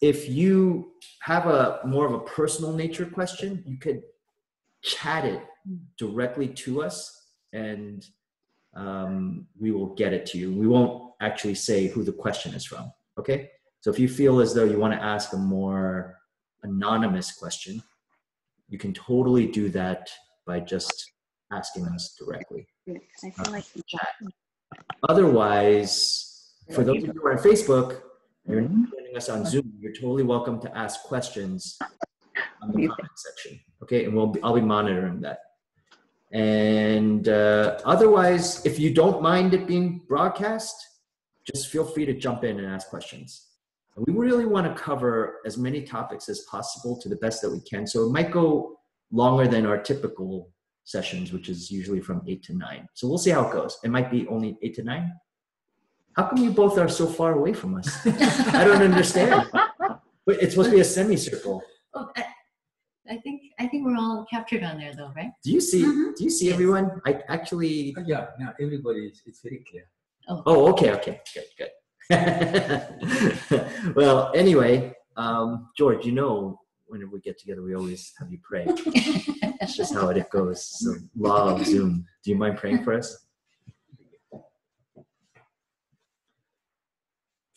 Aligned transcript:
if 0.00 0.28
you 0.28 0.92
have 1.20 1.46
a 1.46 1.80
more 1.84 2.06
of 2.06 2.12
a 2.12 2.20
personal 2.20 2.72
nature 2.72 3.06
question, 3.06 3.62
you 3.66 3.76
could 3.76 4.02
chat 4.82 5.24
it 5.24 5.42
directly 5.98 6.48
to 6.48 6.82
us 6.82 7.26
and 7.52 8.06
um, 8.74 9.46
we 9.58 9.72
will 9.72 9.94
get 9.94 10.12
it 10.12 10.24
to 10.26 10.38
you. 10.38 10.52
We 10.52 10.66
won't 10.66 11.12
actually 11.20 11.54
say 11.54 11.88
who 11.88 12.02
the 12.02 12.12
question 12.12 12.54
is 12.54 12.64
from. 12.64 12.92
Okay. 13.18 13.50
So 13.80 13.90
if 13.90 13.98
you 13.98 14.08
feel 14.08 14.40
as 14.40 14.54
though 14.54 14.64
you 14.64 14.78
want 14.78 14.94
to 14.94 15.02
ask 15.02 15.32
a 15.32 15.36
more 15.36 16.18
anonymous 16.62 17.32
question, 17.32 17.82
you 18.68 18.78
can 18.78 18.94
totally 18.94 19.46
do 19.46 19.68
that 19.70 20.10
by 20.46 20.60
just 20.60 21.12
asking 21.52 21.86
us 21.86 22.16
directly. 22.18 22.66
I 22.88 23.30
feel 23.30 23.52
like 23.52 23.64
chat. 23.86 24.08
Otherwise, 25.08 26.52
for 26.72 26.84
those 26.84 27.02
of 27.02 27.08
you 27.08 27.12
who 27.12 27.26
are 27.26 27.32
on 27.32 27.38
Facebook, 27.38 28.02
you're 28.46 28.62
joining 28.62 29.16
us 29.16 29.28
on 29.28 29.44
Zoom, 29.44 29.72
you're 29.80 29.92
totally 29.92 30.22
welcome 30.22 30.60
to 30.60 30.76
ask 30.76 31.02
questions 31.02 31.78
on 32.62 32.72
the 32.72 32.88
comment 32.88 33.10
section. 33.16 33.60
Okay, 33.82 34.04
and 34.04 34.14
we'll 34.14 34.28
be, 34.28 34.42
I'll 34.42 34.54
be 34.54 34.60
monitoring 34.60 35.20
that. 35.20 35.38
And 36.32 37.28
uh, 37.28 37.80
otherwise, 37.84 38.64
if 38.64 38.78
you 38.78 38.94
don't 38.94 39.20
mind 39.22 39.52
it 39.52 39.66
being 39.66 40.02
broadcast, 40.08 40.74
just 41.44 41.68
feel 41.68 41.84
free 41.84 42.06
to 42.06 42.14
jump 42.14 42.44
in 42.44 42.58
and 42.58 42.66
ask 42.66 42.88
questions. 42.88 43.48
We 43.96 44.12
really 44.12 44.46
want 44.46 44.66
to 44.66 44.80
cover 44.80 45.40
as 45.44 45.58
many 45.58 45.82
topics 45.82 46.28
as 46.28 46.40
possible 46.42 46.98
to 47.00 47.08
the 47.08 47.16
best 47.16 47.42
that 47.42 47.50
we 47.50 47.60
can. 47.60 47.86
So 47.86 48.06
it 48.06 48.12
might 48.12 48.30
go 48.30 48.78
longer 49.10 49.48
than 49.48 49.66
our 49.66 49.78
typical 49.78 50.50
sessions, 50.84 51.32
which 51.32 51.48
is 51.48 51.70
usually 51.70 52.00
from 52.00 52.22
eight 52.26 52.42
to 52.44 52.54
nine. 52.54 52.88
So 52.94 53.08
we'll 53.08 53.18
see 53.18 53.30
how 53.30 53.48
it 53.48 53.52
goes. 53.52 53.78
It 53.82 53.90
might 53.90 54.10
be 54.10 54.26
only 54.28 54.56
eight 54.62 54.74
to 54.76 54.84
nine. 54.84 55.12
How 56.16 56.26
come 56.28 56.38
you 56.38 56.50
both 56.50 56.76
are 56.78 56.88
so 56.88 57.06
far 57.06 57.32
away 57.34 57.52
from 57.52 57.76
us? 57.76 57.88
I 58.06 58.64
don't 58.64 58.82
understand. 58.82 59.48
But 60.26 60.42
it's 60.42 60.52
supposed 60.54 60.70
to 60.70 60.76
be 60.76 60.80
a 60.80 60.84
semicircle. 60.84 61.62
Oh, 61.94 62.10
I, 62.16 62.24
I 63.08 63.16
think 63.18 63.42
I 63.58 63.66
think 63.66 63.86
we're 63.86 63.96
all 63.96 64.26
captured 64.30 64.62
on 64.62 64.78
there 64.78 64.94
though, 64.94 65.12
right? 65.16 65.30
Do 65.42 65.50
you 65.50 65.60
see? 65.60 65.82
Mhm. 65.82 66.14
Do 66.16 66.24
you 66.24 66.30
see 66.30 66.46
Yes. 66.46 66.54
everyone? 66.54 67.00
I 67.06 67.22
actually. 67.28 67.94
Oh, 67.96 68.02
Yeah, 68.06 68.26
now 68.38 68.52
everybody 68.60 69.06
is, 69.06 69.22
it's 69.26 69.40
very 69.40 69.64
clear. 69.68 69.84
Oh, 70.28 70.42
oh, 70.46 70.68
okay, 70.72 70.92
okay, 70.92 71.20
good, 71.34 71.44
good. 71.58 71.70
well, 73.96 74.30
anyway, 74.34 74.94
um, 75.16 75.68
George, 75.76 76.04
you 76.04 76.12
know, 76.12 76.60
whenever 76.86 77.10
we 77.12 77.20
get 77.20 77.38
together, 77.38 77.62
we 77.62 77.74
always 77.74 78.12
have 78.18 78.30
you 78.30 78.38
pray. 78.42 78.66
It's 79.62 79.76
just 79.76 79.92
how 79.92 80.08
it 80.08 80.30
goes. 80.30 80.64
So, 80.64 80.94
law 81.18 81.54
of 81.54 81.66
Zoom. 81.66 82.06
Do 82.24 82.30
you 82.30 82.36
mind 82.36 82.56
praying 82.56 82.82
for 82.82 82.94
us? 82.94 83.26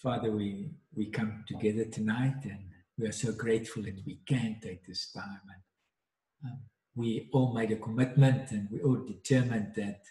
Father, 0.03 0.31
we, 0.31 0.69
we 0.93 1.05
come 1.05 1.45
together 1.47 1.85
tonight 1.85 2.35
and 2.43 2.59
we 2.97 3.07
are 3.07 3.13
so 3.13 3.31
grateful 3.31 3.83
that 3.83 4.05
we 4.05 4.19
can 4.27 4.57
take 4.61 4.85
this 4.85 5.09
time. 5.13 5.39
And 6.43 6.51
um, 6.51 6.57
we 6.93 7.29
all 7.31 7.53
made 7.53 7.71
a 7.71 7.77
commitment 7.77 8.51
and 8.51 8.67
we 8.69 8.81
all 8.81 8.97
determined 8.97 9.73
that 9.77 10.01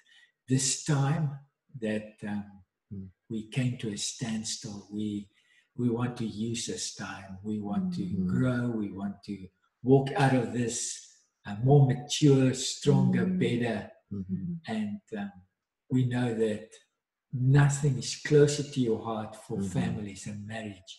this 0.48 0.82
time 0.84 1.38
that 1.80 2.14
um, 2.26 2.44
Mm. 2.94 3.08
we 3.30 3.44
came 3.48 3.78
to 3.78 3.88
a 3.94 3.96
standstill, 3.96 4.86
we, 4.92 5.26
we 5.78 5.88
want 5.88 6.14
to 6.18 6.26
use 6.26 6.66
this 6.66 6.94
time. 6.94 7.38
We 7.42 7.58
want 7.58 7.94
to 7.94 8.02
Mm. 8.02 8.26
grow. 8.26 8.68
We 8.68 8.92
want 8.92 9.22
to 9.24 9.48
walk 9.82 10.10
out 10.12 10.34
of 10.34 10.52
this 10.52 11.08
uh, 11.46 11.56
more 11.64 11.86
mature, 11.86 12.52
stronger, 12.52 13.24
Mm. 13.24 13.38
better 13.38 13.90
Mhm. 14.12 14.58
and 14.68 15.00
um, 15.16 15.32
we 15.88 16.04
know 16.04 16.34
that 16.34 16.68
nothing 17.32 17.98
is 17.98 18.16
closer 18.16 18.62
to 18.62 18.80
your 18.80 19.02
heart 19.02 19.34
for 19.36 19.58
Mhm. 19.58 19.72
families 19.72 20.26
and 20.26 20.46
marriage 20.46 20.92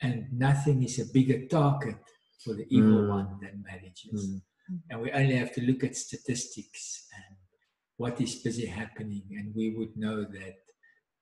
and 0.00 0.32
nothing 0.32 0.82
is 0.82 0.98
a 0.98 1.12
bigger 1.12 1.46
target 1.46 1.98
for 2.42 2.54
the 2.54 2.66
evil 2.70 3.02
Mm. 3.02 3.08
one 3.08 3.40
than 3.42 3.62
marriages 3.62 4.28
Mm. 4.28 4.42
and 4.90 5.00
we 5.02 5.10
only 5.12 5.36
have 5.36 5.52
to 5.54 5.60
look 5.60 5.84
at 5.84 5.94
statistics 5.96 7.06
and 7.18 7.36
what 7.96 8.18
is 8.20 8.36
busy 8.36 8.66
happening 8.66 9.26
and 9.38 9.54
we 9.54 9.66
would 9.76 9.94
know 9.96 10.24
that 10.24 10.56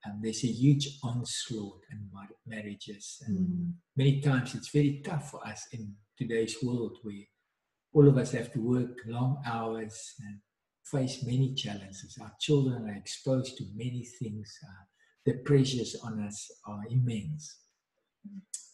um, 0.04 0.21
there's 0.22 0.44
a 0.44 0.53
huge 0.62 0.87
onslaught 1.03 1.82
in 1.91 2.09
mar- 2.12 2.37
marriages 2.47 3.20
and 3.26 3.37
Mm. 3.38 3.75
many 3.97 4.20
times 4.20 4.55
it's 4.55 4.69
very 4.70 5.00
tough 5.00 5.31
for 5.32 5.44
us 5.44 5.66
in 5.72 5.97
today's 6.16 6.56
world 6.62 6.97
where 7.03 7.26
all 7.94 8.06
of 8.06 8.16
us 8.16 8.31
have 8.31 8.53
to 8.53 8.60
work 8.60 8.94
long 9.06 9.43
hours 9.44 10.15
and 10.20 10.41
face 10.91 11.25
many 11.25 11.54
challenges. 11.54 12.19
Our 12.21 12.32
children 12.41 12.88
are 12.88 12.97
exposed 12.97 13.56
to 13.59 13.65
many 13.75 14.04
things. 14.04 14.59
Uh, 14.62 14.84
the 15.26 15.34
pressures 15.44 15.97
on 16.03 16.21
us 16.21 16.50
are 16.66 16.82
immense. 16.91 17.56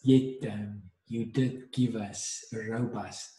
Yet 0.03 0.51
um, 0.51 0.81
you 1.07 1.25
did 1.25 1.71
give 1.71 1.95
us 1.95 2.45
a 2.53 2.71
robust 2.71 3.34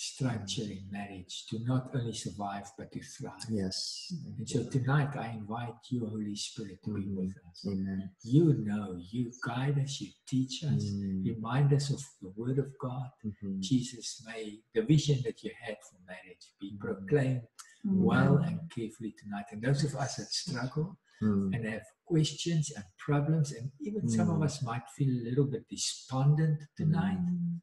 structure 0.00 0.62
in 0.62 0.86
marriage 0.92 1.44
to 1.50 1.58
not 1.64 1.90
only 1.92 2.12
survive 2.12 2.66
but 2.78 2.90
to 2.92 3.00
thrive. 3.02 3.44
Yes. 3.50 4.12
And 4.38 4.48
so 4.48 4.62
tonight 4.70 5.16
I 5.16 5.30
invite 5.32 5.74
you, 5.90 6.06
Holy 6.06 6.36
Spirit, 6.36 6.78
to 6.84 6.94
be 6.94 7.06
Mhm. 7.06 7.16
with 7.16 7.34
us. 7.50 7.66
Amen. 7.66 8.10
You 8.22 8.54
know, 8.68 8.86
you 9.10 9.32
guide 9.44 9.76
us, 9.80 10.00
you 10.00 10.10
teach 10.32 10.62
us, 10.62 10.84
Mm. 10.84 11.24
remind 11.24 11.72
us 11.72 11.90
of 11.90 12.00
the 12.22 12.30
Word 12.40 12.58
of 12.60 12.70
God. 12.78 13.10
Mhm. 13.24 13.60
Jesus, 13.60 14.22
may 14.24 14.62
the 14.72 14.82
vision 14.82 15.18
that 15.24 15.42
you 15.42 15.50
had 15.64 15.76
for 15.90 15.98
marriage 16.06 16.44
be 16.60 16.68
Mhm. 16.72 16.78
proclaimed 16.78 17.42
well 17.84 18.36
and 18.38 18.56
carefully 18.70 19.12
tonight. 19.20 19.46
And 19.50 19.60
those 19.62 19.82
of 19.82 19.96
us 19.96 20.16
that 20.16 20.30
struggle 20.30 20.96
Mm. 21.20 21.54
and 21.54 21.64
have 21.66 21.82
questions 22.04 22.70
and 22.76 22.84
problems, 22.98 23.50
and 23.50 23.72
even 23.80 24.08
some 24.08 24.30
of 24.30 24.38
Mm. 24.38 24.44
us 24.44 24.62
might 24.62 24.86
feel 24.96 25.10
a 25.20 25.24
little 25.28 25.46
bit 25.46 25.64
despondent 25.68 26.62
tonight, 26.76 27.18
Mm. 27.18 27.60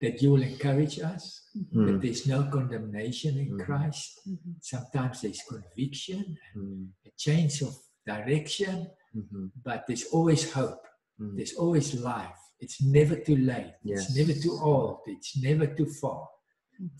That 0.00 0.22
you 0.22 0.30
will 0.32 0.42
encourage 0.42 0.98
us 1.00 1.22
that 1.54 1.74
Mm. 1.96 2.00
there's 2.02 2.26
no 2.26 2.40
condemnation 2.56 3.36
in 3.38 3.50
Mhm. 3.56 3.64
Christ. 3.64 4.20
Mhm. 4.26 4.54
Sometimes 4.60 5.22
there's 5.22 5.42
conviction 5.48 6.38
and 6.54 6.62
Mm. 6.64 6.88
a 7.06 7.10
change 7.16 7.62
of 7.62 7.74
direction, 8.06 8.88
Mhm. 9.14 9.50
but 9.64 9.84
there's 9.86 10.04
always 10.16 10.52
hope. 10.52 10.82
Mm. 11.20 11.36
There's 11.36 11.54
always 11.54 11.94
life. 11.94 12.38
It's 12.60 12.80
never 12.82 13.16
too 13.28 13.36
late. 13.36 13.74
Yes. 13.82 13.98
It's 14.08 14.16
never 14.16 14.34
too 14.44 14.52
old. 14.72 15.00
It's 15.06 15.36
never 15.48 15.66
too 15.78 15.86
far 15.86 16.28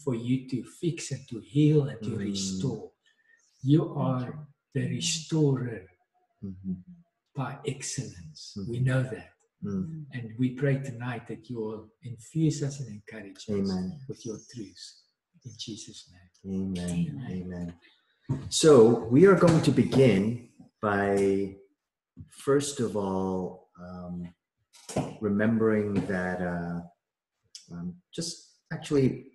for 0.04 0.14
you 0.14 0.48
to 0.50 0.64
fix 0.64 1.12
and 1.12 1.22
to 1.28 1.38
heal 1.40 1.88
and 1.88 2.00
to 2.02 2.10
Mm. 2.10 2.18
restore. 2.18 2.92
You 3.62 3.94
are 3.94 4.48
the 4.74 4.88
restorer 4.88 5.86
Mhm. 6.42 6.82
by 7.34 7.58
excellence. 7.66 8.56
We 8.68 8.80
know 8.80 9.02
that. 9.04 9.30
Mm. 9.64 10.04
And 10.12 10.32
we 10.38 10.50
pray 10.50 10.78
tonight 10.78 11.26
that 11.28 11.50
you 11.50 11.56
will 11.60 11.88
infuse 12.02 12.62
us 12.62 12.80
and 12.80 12.88
encourage 12.88 13.36
us 13.36 13.50
Amen. 13.50 13.98
with 14.08 14.24
your 14.24 14.38
truths. 14.54 15.02
In 15.44 15.52
Jesus' 15.58 16.10
name. 16.44 16.76
Amen. 16.76 17.24
Amen. 17.30 17.74
Amen. 18.30 18.48
So 18.50 19.06
we 19.10 19.26
are 19.26 19.34
going 19.34 19.62
to 19.62 19.70
begin 19.70 20.48
by, 20.80 21.56
first 22.30 22.80
of 22.80 22.96
all, 22.96 23.70
um, 23.80 24.32
remembering 25.20 25.94
that, 26.06 26.40
uh, 26.40 26.80
um, 27.72 27.94
just 28.14 28.58
actually 28.72 29.26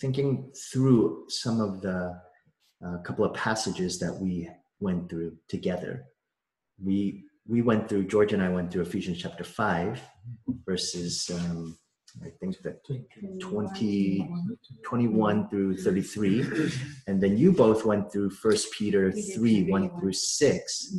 thinking 0.00 0.50
through 0.72 1.26
some 1.28 1.60
of 1.60 1.82
the 1.82 2.18
uh, 2.84 2.98
couple 2.98 3.24
of 3.24 3.34
passages 3.34 3.98
that 3.98 4.14
we 4.14 4.48
went 4.80 5.10
through 5.10 5.36
together. 5.48 6.06
We 6.82 7.27
we 7.48 7.62
went 7.62 7.88
through 7.88 8.04
George 8.06 8.32
and 8.32 8.42
I 8.42 8.48
went 8.50 8.70
through 8.70 8.82
Ephesians 8.82 9.18
chapter 9.18 9.44
five, 9.44 10.00
verses 10.66 11.30
um, 11.34 11.78
I 12.24 12.30
think 12.40 12.60
that 12.62 12.80
20, 13.40 14.28
21 14.84 15.48
through 15.48 15.76
33 15.76 16.70
and 17.06 17.22
then 17.22 17.36
you 17.36 17.52
both 17.52 17.84
went 17.84 18.10
through 18.10 18.30
first 18.30 18.72
peter 18.72 19.12
3 19.12 19.64
1 19.70 20.00
through 20.00 20.14
6 20.14 20.94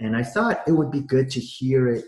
and 0.00 0.16
i 0.16 0.22
thought 0.22 0.62
it 0.66 0.72
would 0.72 0.92
be 0.92 1.00
good 1.00 1.28
to 1.30 1.40
hear 1.40 1.88
it 1.88 2.04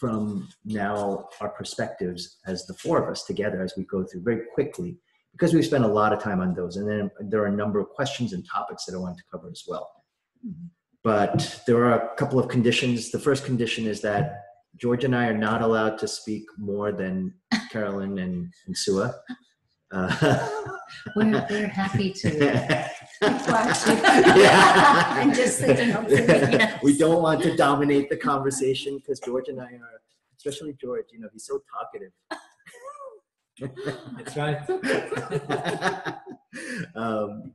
from 0.00 0.48
now 0.64 1.28
our 1.40 1.50
perspectives 1.50 2.38
as 2.46 2.64
the 2.64 2.74
four 2.74 3.00
of 3.02 3.10
us 3.10 3.24
together 3.24 3.62
as 3.62 3.74
we 3.76 3.84
go 3.84 4.04
through 4.04 4.22
very 4.22 4.42
quickly 4.54 4.98
because 5.32 5.54
we've 5.54 5.66
spent 5.66 5.84
a 5.84 5.88
lot 5.88 6.12
of 6.12 6.22
time 6.22 6.40
on 6.40 6.54
those. 6.54 6.76
And 6.76 6.88
then 6.88 7.10
there 7.20 7.42
are 7.42 7.46
a 7.46 7.56
number 7.56 7.78
of 7.78 7.88
questions 7.90 8.32
and 8.32 8.44
topics 8.46 8.84
that 8.86 8.94
i 8.94 8.98
want 8.98 9.16
to 9.18 9.24
cover 9.30 9.48
as 9.50 9.64
well. 9.66 9.88
Mhm. 10.46 10.70
But 11.02 11.62
there 11.66 11.84
are 11.84 11.92
a 11.92 12.14
couple 12.16 12.38
of 12.38 12.48
conditions 12.48 13.10
the 13.10 13.18
first 13.18 13.44
condition 13.44 13.86
is 13.86 14.00
that 14.02 14.34
george 14.76 15.04
and 15.04 15.16
i 15.16 15.26
are 15.26 15.36
not 15.36 15.62
allowed 15.62 15.98
to 15.98 16.06
speak 16.06 16.44
more 16.58 16.92
than 16.92 17.32
carolyn 17.72 18.18
and, 18.18 18.52
and 18.66 18.76
Shua 18.76 19.14
uh, 19.92 20.48
We're, 21.16 21.44
we're 21.50 21.66
happy 21.66 22.12
to. 22.12 22.28
Watch 23.22 23.86
Yeah. 23.86 25.16
And 25.20 25.34
just 25.34 25.58
sit 25.58 25.76
yes. 25.78 26.80
We 26.82 26.96
don't 26.96 27.22
want 27.22 27.42
to 27.42 27.54
dominate 27.56 28.08
the 28.08 28.16
conversation 28.16 28.96
because 28.96 29.20
George 29.20 29.48
and 29.48 29.60
I 29.60 29.64
are, 29.64 30.00
especially 30.36 30.74
George, 30.80 31.06
you 31.12 31.20
know, 31.20 31.28
he's 31.32 31.44
so 31.46 31.60
talkative. 31.72 32.12
That's 34.16 34.36
right. 34.36 34.58
um, 36.94 37.52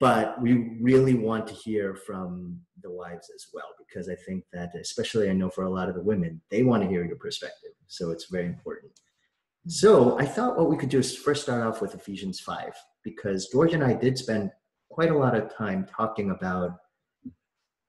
but 0.00 0.40
we 0.40 0.78
really 0.80 1.14
want 1.14 1.46
to 1.46 1.54
hear 1.54 1.94
from 1.94 2.58
the 2.82 2.90
wives 2.90 3.30
as 3.34 3.46
well 3.52 3.68
because 3.78 4.08
I 4.08 4.14
think 4.26 4.44
that, 4.52 4.70
especially 4.80 5.28
I 5.28 5.34
know 5.34 5.50
for 5.50 5.64
a 5.64 5.70
lot 5.70 5.90
of 5.90 5.94
the 5.94 6.02
women, 6.02 6.40
they 6.50 6.62
want 6.62 6.82
to 6.82 6.88
hear 6.88 7.04
your 7.04 7.16
perspective. 7.16 7.72
So 7.86 8.10
it's 8.10 8.26
very 8.30 8.46
important. 8.46 8.92
So 9.68 10.18
I 10.18 10.24
thought 10.24 10.56
what 10.56 10.70
we 10.70 10.78
could 10.78 10.88
do 10.88 10.98
is 10.98 11.14
first 11.14 11.42
start 11.42 11.62
off 11.62 11.82
with 11.82 11.94
Ephesians 11.94 12.40
5, 12.40 12.72
because 13.04 13.48
George 13.48 13.74
and 13.74 13.84
I 13.84 13.92
did 13.92 14.16
spend 14.16 14.50
quite 14.88 15.10
a 15.10 15.18
lot 15.18 15.36
of 15.36 15.54
time 15.54 15.86
talking 15.94 16.30
about 16.30 16.70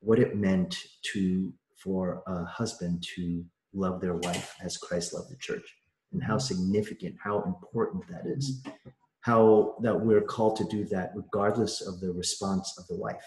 what 0.01 0.19
it 0.19 0.35
meant 0.35 0.75
to 1.13 1.53
for 1.81 2.23
a 2.27 2.43
husband 2.43 3.03
to 3.15 3.43
love 3.73 4.01
their 4.01 4.15
wife 4.15 4.53
as 4.61 4.77
Christ 4.77 5.13
loved 5.13 5.31
the 5.31 5.37
church 5.37 5.63
and 6.11 6.21
how 6.21 6.35
mm-hmm. 6.35 6.55
significant, 6.55 7.15
how 7.23 7.41
important 7.43 8.05
that 8.09 8.23
is. 8.25 8.61
Mm-hmm. 8.65 8.89
How 9.21 9.75
that 9.81 9.99
we're 9.99 10.21
called 10.21 10.55
to 10.57 10.63
do 10.65 10.85
that 10.85 11.11
regardless 11.15 11.81
of 11.81 11.99
the 11.99 12.11
response 12.11 12.75
of 12.77 12.87
the 12.87 12.95
wife. 12.95 13.23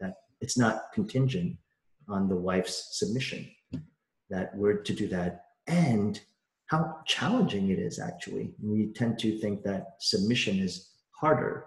That 0.00 0.14
it's 0.40 0.58
not 0.58 0.92
contingent 0.92 1.56
on 2.08 2.28
the 2.28 2.36
wife's 2.36 2.98
submission. 2.98 3.48
That 4.30 4.54
we're 4.54 4.82
to 4.82 4.92
do 4.92 5.08
that 5.08 5.44
and 5.66 6.20
how 6.66 6.96
challenging 7.06 7.70
it 7.70 7.78
is 7.78 7.98
actually. 7.98 8.54
We 8.62 8.92
tend 8.94 9.18
to 9.20 9.38
think 9.38 9.62
that 9.62 9.94
submission 10.00 10.58
is 10.58 10.90
harder. 11.10 11.66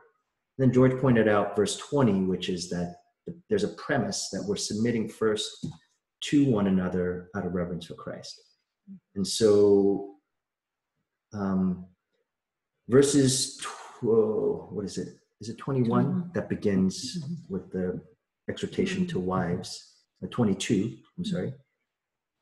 Then 0.57 0.73
George 0.73 0.99
pointed 0.99 1.27
out 1.27 1.55
verse 1.55 1.77
20, 1.77 2.23
which 2.23 2.49
is 2.49 2.69
that 2.69 2.95
there's 3.49 3.63
a 3.63 3.69
premise 3.69 4.29
that 4.31 4.43
we're 4.47 4.55
submitting 4.55 5.07
first 5.07 5.67
to 6.21 6.49
one 6.49 6.67
another 6.67 7.29
out 7.35 7.45
of 7.45 7.53
reverence 7.53 7.85
for 7.85 7.95
Christ. 7.95 8.41
And 9.15 9.25
so, 9.25 10.15
um, 11.33 11.85
verses, 12.87 13.57
tw- 13.57 14.03
what 14.03 14.85
is 14.85 14.97
it? 14.97 15.09
Is 15.41 15.49
it 15.49 15.57
21 15.57 16.31
that 16.33 16.49
begins 16.49 17.17
mm-hmm. 17.17 17.53
with 17.53 17.71
the 17.71 18.01
exhortation 18.49 19.05
to 19.07 19.17
mm-hmm. 19.17 19.27
wives? 19.27 19.91
Or 20.21 20.29
22, 20.29 20.73
I'm 20.75 21.23
mm-hmm. 21.23 21.23
sorry. 21.23 21.53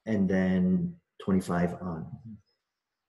And 0.06 0.30
then 0.30 0.96
25 1.24 1.76
on. 1.82 2.08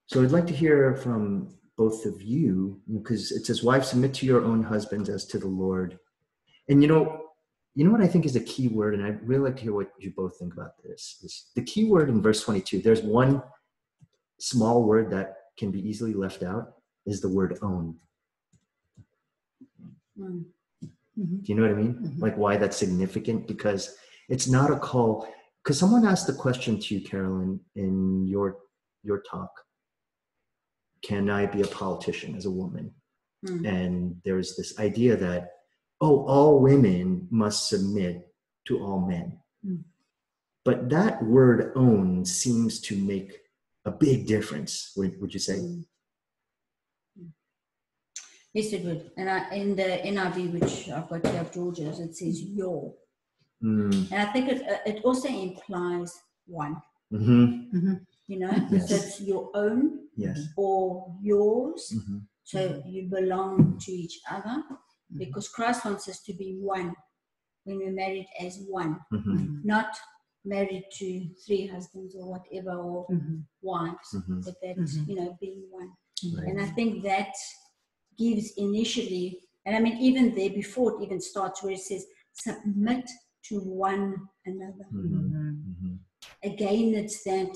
So 0.06 0.22
I'd 0.22 0.30
like 0.30 0.46
to 0.46 0.54
hear 0.54 0.94
from 0.94 1.54
both 1.76 2.06
of 2.06 2.22
you 2.22 2.80
because 2.92 3.32
it 3.32 3.46
says, 3.46 3.62
Wives, 3.62 3.88
submit 3.88 4.14
to 4.14 4.26
your 4.26 4.44
own 4.44 4.62
husbands 4.62 5.08
as 5.08 5.26
to 5.26 5.38
the 5.38 5.48
Lord. 5.48 5.98
And 6.68 6.80
you 6.82 6.88
know, 6.88 7.20
you 7.74 7.84
know 7.84 7.90
what 7.90 8.00
I 8.00 8.06
think 8.06 8.24
is 8.24 8.36
a 8.36 8.40
key 8.40 8.68
word, 8.68 8.94
and 8.94 9.04
I'd 9.04 9.26
really 9.26 9.46
like 9.46 9.56
to 9.56 9.62
hear 9.62 9.74
what 9.74 9.90
you 9.98 10.12
both 10.16 10.38
think 10.38 10.54
about 10.54 10.80
this. 10.84 11.18
Is 11.24 11.50
the 11.56 11.62
key 11.62 11.84
word 11.84 12.08
in 12.08 12.22
verse 12.22 12.42
22. 12.44 12.80
There's 12.80 13.02
one 13.02 13.42
small 14.38 14.84
word 14.84 15.10
that 15.10 15.36
can 15.58 15.72
be 15.72 15.86
easily 15.86 16.14
left 16.14 16.44
out 16.44 16.74
is 17.06 17.20
the 17.20 17.28
word 17.28 17.58
own. 17.62 17.96
Mm. 20.18 20.44
Do 21.16 21.44
you 21.44 21.54
know 21.54 21.62
what 21.62 21.70
I 21.70 21.74
mean? 21.74 21.94
Mhm. 21.94 22.20
Like 22.20 22.36
why 22.36 22.56
that's 22.56 22.76
significant? 22.76 23.46
Because 23.46 23.96
it's 24.28 24.48
not 24.48 24.72
a 24.72 24.78
call. 24.78 25.28
Because 25.62 25.78
someone 25.78 26.06
asked 26.06 26.26
the 26.26 26.32
question 26.32 26.80
to 26.80 26.94
you, 26.94 27.06
Carolyn, 27.06 27.60
in 27.76 28.26
your 28.26 28.58
your 29.02 29.20
talk. 29.20 29.50
Can 31.02 31.28
I 31.28 31.46
be 31.46 31.60
a 31.62 31.66
politician 31.66 32.34
as 32.34 32.46
a 32.46 32.50
woman? 32.50 32.94
Mm. 33.46 33.68
And 33.68 34.20
there's 34.24 34.56
this 34.56 34.78
idea 34.78 35.16
that, 35.16 35.50
oh, 36.00 36.24
all 36.24 36.60
women 36.60 37.28
must 37.30 37.68
submit 37.68 38.32
to 38.66 38.82
all 38.82 39.00
men. 39.06 39.38
Mm. 39.64 39.84
But 40.64 40.88
that 40.88 41.22
word 41.22 41.72
own 41.76 42.24
seems 42.24 42.80
to 42.80 42.96
make 42.96 43.38
a 43.84 43.90
big 43.90 44.26
difference, 44.26 44.92
would, 44.96 45.20
would 45.20 45.34
you 45.34 45.40
say? 45.40 45.58
Mm. 45.58 45.84
Yes, 48.54 48.72
it 48.72 48.84
would. 48.84 49.10
And 49.16 49.28
I, 49.28 49.52
in 49.52 49.74
the 49.74 49.82
NIV, 49.82 50.52
which 50.52 50.88
I've 50.88 51.08
got 51.08 51.26
here 51.26 51.40
of 51.40 51.52
George's, 51.52 51.98
it 51.98 52.16
says 52.16 52.40
your. 52.40 52.94
Mm. 53.62 54.12
And 54.12 54.28
I 54.28 54.32
think 54.32 54.48
it, 54.48 54.62
uh, 54.62 54.78
it 54.86 55.04
also 55.04 55.28
implies 55.28 56.12
one, 56.46 56.76
hmm 57.10 57.94
you 58.26 58.38
know? 58.38 58.52
Yes. 58.70 58.88
So 58.88 58.94
it's 58.94 59.20
your 59.20 59.50
own 59.54 59.98
Yes. 60.16 60.40
or 60.56 61.14
yours. 61.20 61.92
hmm 62.06 62.18
So 62.44 62.82
you 62.86 63.08
belong 63.10 63.78
to 63.84 63.92
each 63.92 64.20
other 64.30 64.62
because 65.18 65.48
Christ 65.48 65.84
wants 65.84 66.08
us 66.08 66.22
to 66.22 66.32
be 66.34 66.56
one 66.60 66.94
when 67.64 67.78
we're 67.78 67.92
married 67.92 68.26
as 68.40 68.60
one, 68.68 69.00
hmm 69.10 69.60
not 69.64 69.96
married 70.44 70.84
to 70.98 71.26
three 71.46 71.66
husbands 71.66 72.14
or 72.14 72.26
whatever 72.30 72.76
or 72.78 73.06
wives, 73.62 74.14
but 74.44 74.54
that, 74.62 74.76
you 75.08 75.16
know, 75.16 75.36
being 75.40 75.64
one. 75.70 75.90
Right. 76.36 76.48
And 76.48 76.60
I 76.60 76.66
think 76.66 77.02
that 77.02 77.32
gives 78.16 78.52
initially, 78.56 79.40
and 79.66 79.76
I 79.76 79.80
mean, 79.80 79.96
even 79.98 80.34
there 80.34 80.50
before 80.50 80.94
it 81.00 81.04
even 81.04 81.20
starts, 81.20 81.62
where 81.62 81.72
it 81.72 81.80
says, 81.80 82.06
submit 82.32 83.08
to 83.48 83.60
one 83.60 84.28
another. 84.46 84.84
hmm 84.90 85.18
Mhm. 85.18 85.62
hmm 85.80 85.94
Again, 86.42 86.94
it's 86.94 87.22
that 87.24 87.54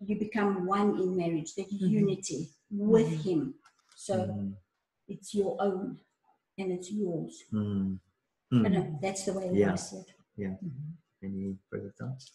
you 0.00 0.18
become 0.18 0.66
one 0.66 1.00
in 1.00 1.16
marriage, 1.16 1.54
that 1.54 1.70
Mhm. 1.70 1.90
unity 1.90 2.48
with. 2.70 3.08
Him. 3.24 3.54
So 3.96 4.14
it's 5.08 5.34
your 5.34 5.56
own 5.60 6.00
and 6.58 6.72
it's 6.72 6.90
yours. 6.90 7.44
Mm. 7.52 7.98
I 8.52 8.54
Mm. 8.54 8.72
don't 8.74 9.00
that's 9.00 9.24
the 9.26 9.32
way 9.34 9.48
that 9.48 9.56
Yeah. 9.56 9.72
I 9.72 9.76
see 9.76 9.96
it. 9.98 10.10
Mhm. 10.38 10.96
Any 11.22 11.58
further 11.68 11.92
thoughts? 11.98 12.32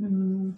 Mm. 0.00 0.56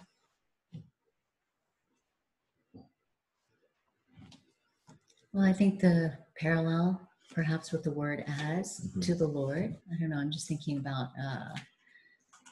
Well, 5.35 5.45
I 5.45 5.53
think 5.53 5.81
the 5.81 6.17
parallel, 6.37 7.01
perhaps 7.33 7.73
with 7.73 7.83
the 7.83 7.91
word 7.91 8.23
as 8.29 8.79
Mhm. 8.95 9.03
to 9.05 9.15
the 9.17 9.27
Lord. 9.27 9.77
I 9.91 9.97
don't 9.99 10.11
know. 10.11 10.19
I'm 10.19 10.31
just 10.31 10.47
thinking 10.47 10.79
about 10.79 11.11
uh, 11.19 11.57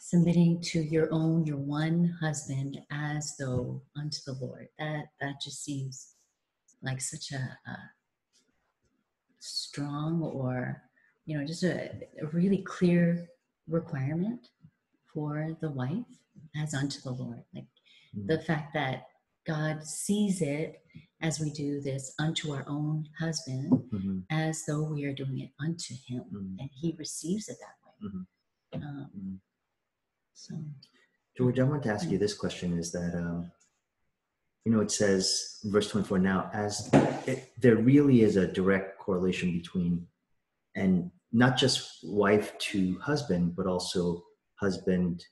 submitting 0.01 0.61
to 0.63 0.83
your 0.83 1.09
own, 1.13 1.47
your 1.47 1.59
one 1.59 2.07
husband, 2.21 2.85
as 2.91 3.37
though 3.37 3.81
unto 3.95 4.19
the 4.27 4.33
Lord. 4.33 4.69
That 4.81 5.05
that 5.21 5.41
just 5.41 5.63
seems 5.63 6.17
like 6.83 7.01
such 7.01 7.31
a, 7.31 7.57
a 7.67 7.79
strong, 9.39 10.21
or 10.21 10.83
you 11.25 11.39
know, 11.39 11.47
just 11.47 11.63
a, 11.63 11.89
a 12.21 12.27
really 12.33 12.63
clear 12.63 13.29
requirement 13.69 14.49
for 15.07 15.57
the 15.61 15.71
wife 15.71 16.05
as 16.57 16.75
unto 16.75 17.01
the 17.01 17.13
Lord. 17.13 17.45
Like 17.55 17.69
Mm. 18.17 18.27
the 18.27 18.41
fact 18.41 18.75
that 18.75 19.07
God 19.47 19.85
sees 19.85 20.41
it 20.41 20.85
as 21.21 21.41
we 21.41 21.51
do 21.51 21.81
this 21.81 22.15
unto 22.19 22.53
our 22.53 22.65
own 22.69 23.09
husband, 23.19 23.71
Mhm. 23.91 24.25
as 24.31 24.65
though 24.67 24.83
we 24.83 25.05
are 25.05 25.15
doing 25.15 25.39
it 25.41 25.53
unto 25.59 25.95
Him, 26.07 26.25
Mm. 26.33 26.57
and 26.61 26.71
He 26.73 26.95
receives 26.99 27.49
it 27.49 27.59
that 27.61 27.77
way. 27.85 28.09
Mhm. 28.09 28.27
Um, 28.75 29.11
Mm. 29.17 29.41
so, 30.33 30.65
George, 31.37 31.59
I 31.59 31.65
want 31.65 31.83
to 31.85 31.91
ask 31.91 32.09
you 32.11 32.19
this 32.19 32.35
question 32.35 32.79
is 32.79 32.93
that, 32.93 33.15
um, 33.15 33.51
you 34.65 34.73
know, 34.73 34.81
it 34.81 34.91
says, 34.91 35.59
in 35.65 35.71
verse 35.73 35.89
24, 35.89 36.19
now, 36.19 36.51
as 36.53 36.89
it, 37.27 37.53
there 37.61 37.77
really 37.77 38.23
is 38.23 38.37
a 38.37 38.47
direct 38.53 38.99
correlation 38.99 39.51
between, 39.53 40.09
and 40.75 41.11
not 41.33 41.57
just 41.57 42.05
wife 42.05 42.57
to 42.59 42.99
husband, 43.01 43.57
but 43.57 43.67
also 43.67 44.25
husband 44.57 45.25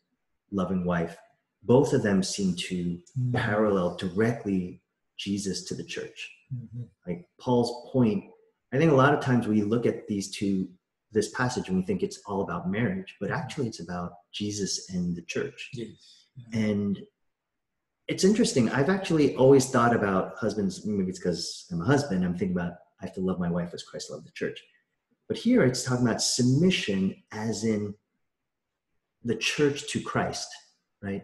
loving 0.51 0.85
wife. 0.85 1.17
Both 1.63 1.93
of 1.93 2.03
them 2.03 2.23
seem 2.23 2.57
to 2.57 2.99
parallel 3.33 3.97
directly 3.97 4.83
Jesus 5.19 5.65
to 5.65 5.75
the 5.75 5.85
church. 5.85 6.31
Mhm. 6.55 6.89
Like 7.07 7.29
Paul's 7.39 7.91
point, 7.93 8.25
I 8.73 8.79
think 8.79 8.91
a 8.91 8.95
lot 8.95 9.15
of 9.15 9.21
times 9.21 9.47
we 9.47 9.63
look 9.63 9.85
at 9.87 10.07
these 10.07 10.31
two, 10.31 10.69
this 11.13 11.31
passage, 11.31 11.69
and 11.69 11.77
we 11.77 11.85
think 11.85 12.03
it's 12.03 12.21
all 12.27 12.43
about 12.43 12.71
marriage, 12.71 13.17
but 13.21 13.31
actually 13.31 13.69
it's 13.69 13.81
about 13.81 14.13
Jesus 14.33 14.91
and 14.91 15.15
the 15.15 15.23
church. 15.23 15.71
Yes. 15.75 16.27
And 16.53 17.05
it's 18.09 18.25
interesting. 18.25 18.69
I've 18.71 18.89
actually 18.89 19.37
always 19.37 19.71
thought 19.71 19.95
about 19.95 20.37
husbands, 20.37 20.85
maybe 20.87 21.11
it's 21.11 21.19
because 21.19 21.67
I'm 21.71 21.81
a 21.81 21.85
husband, 21.85 22.25
I'm 22.25 22.37
thinking 22.37 22.57
about 22.57 22.75
I 23.01 23.07
have 23.07 23.15
to 23.15 23.21
love 23.21 23.39
my 23.39 23.51
wife 23.51 23.73
as 23.73 23.83
Christ 23.83 24.11
loved 24.11 24.27
the 24.27 24.33
church. 24.33 24.61
But 25.29 25.39
here 25.39 25.63
it's 25.65 25.85
talking 25.85 26.07
about 26.07 26.21
submission 26.21 27.23
as 27.33 27.65
in 27.65 27.95
the 29.25 29.37
church 29.37 29.89
to 29.93 30.03
Christ, 30.03 30.49
right? 31.03 31.23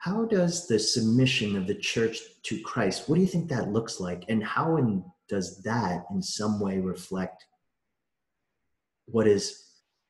How 0.00 0.24
does 0.24 0.66
the 0.66 0.78
submission 0.78 1.56
of 1.56 1.66
the 1.66 1.74
church 1.74 2.18
to 2.44 2.58
Christ, 2.62 3.06
what 3.06 3.16
do 3.16 3.20
you 3.20 3.26
think 3.26 3.50
that 3.50 3.68
looks 3.70 4.00
like? 4.00 4.24
And 4.28 4.42
how 4.42 4.78
in, 4.78 5.04
does 5.28 5.62
that 5.62 6.06
in 6.10 6.22
some 6.22 6.58
way 6.58 6.78
reflect 6.78 7.44
what 9.04 9.26
is 9.26 9.62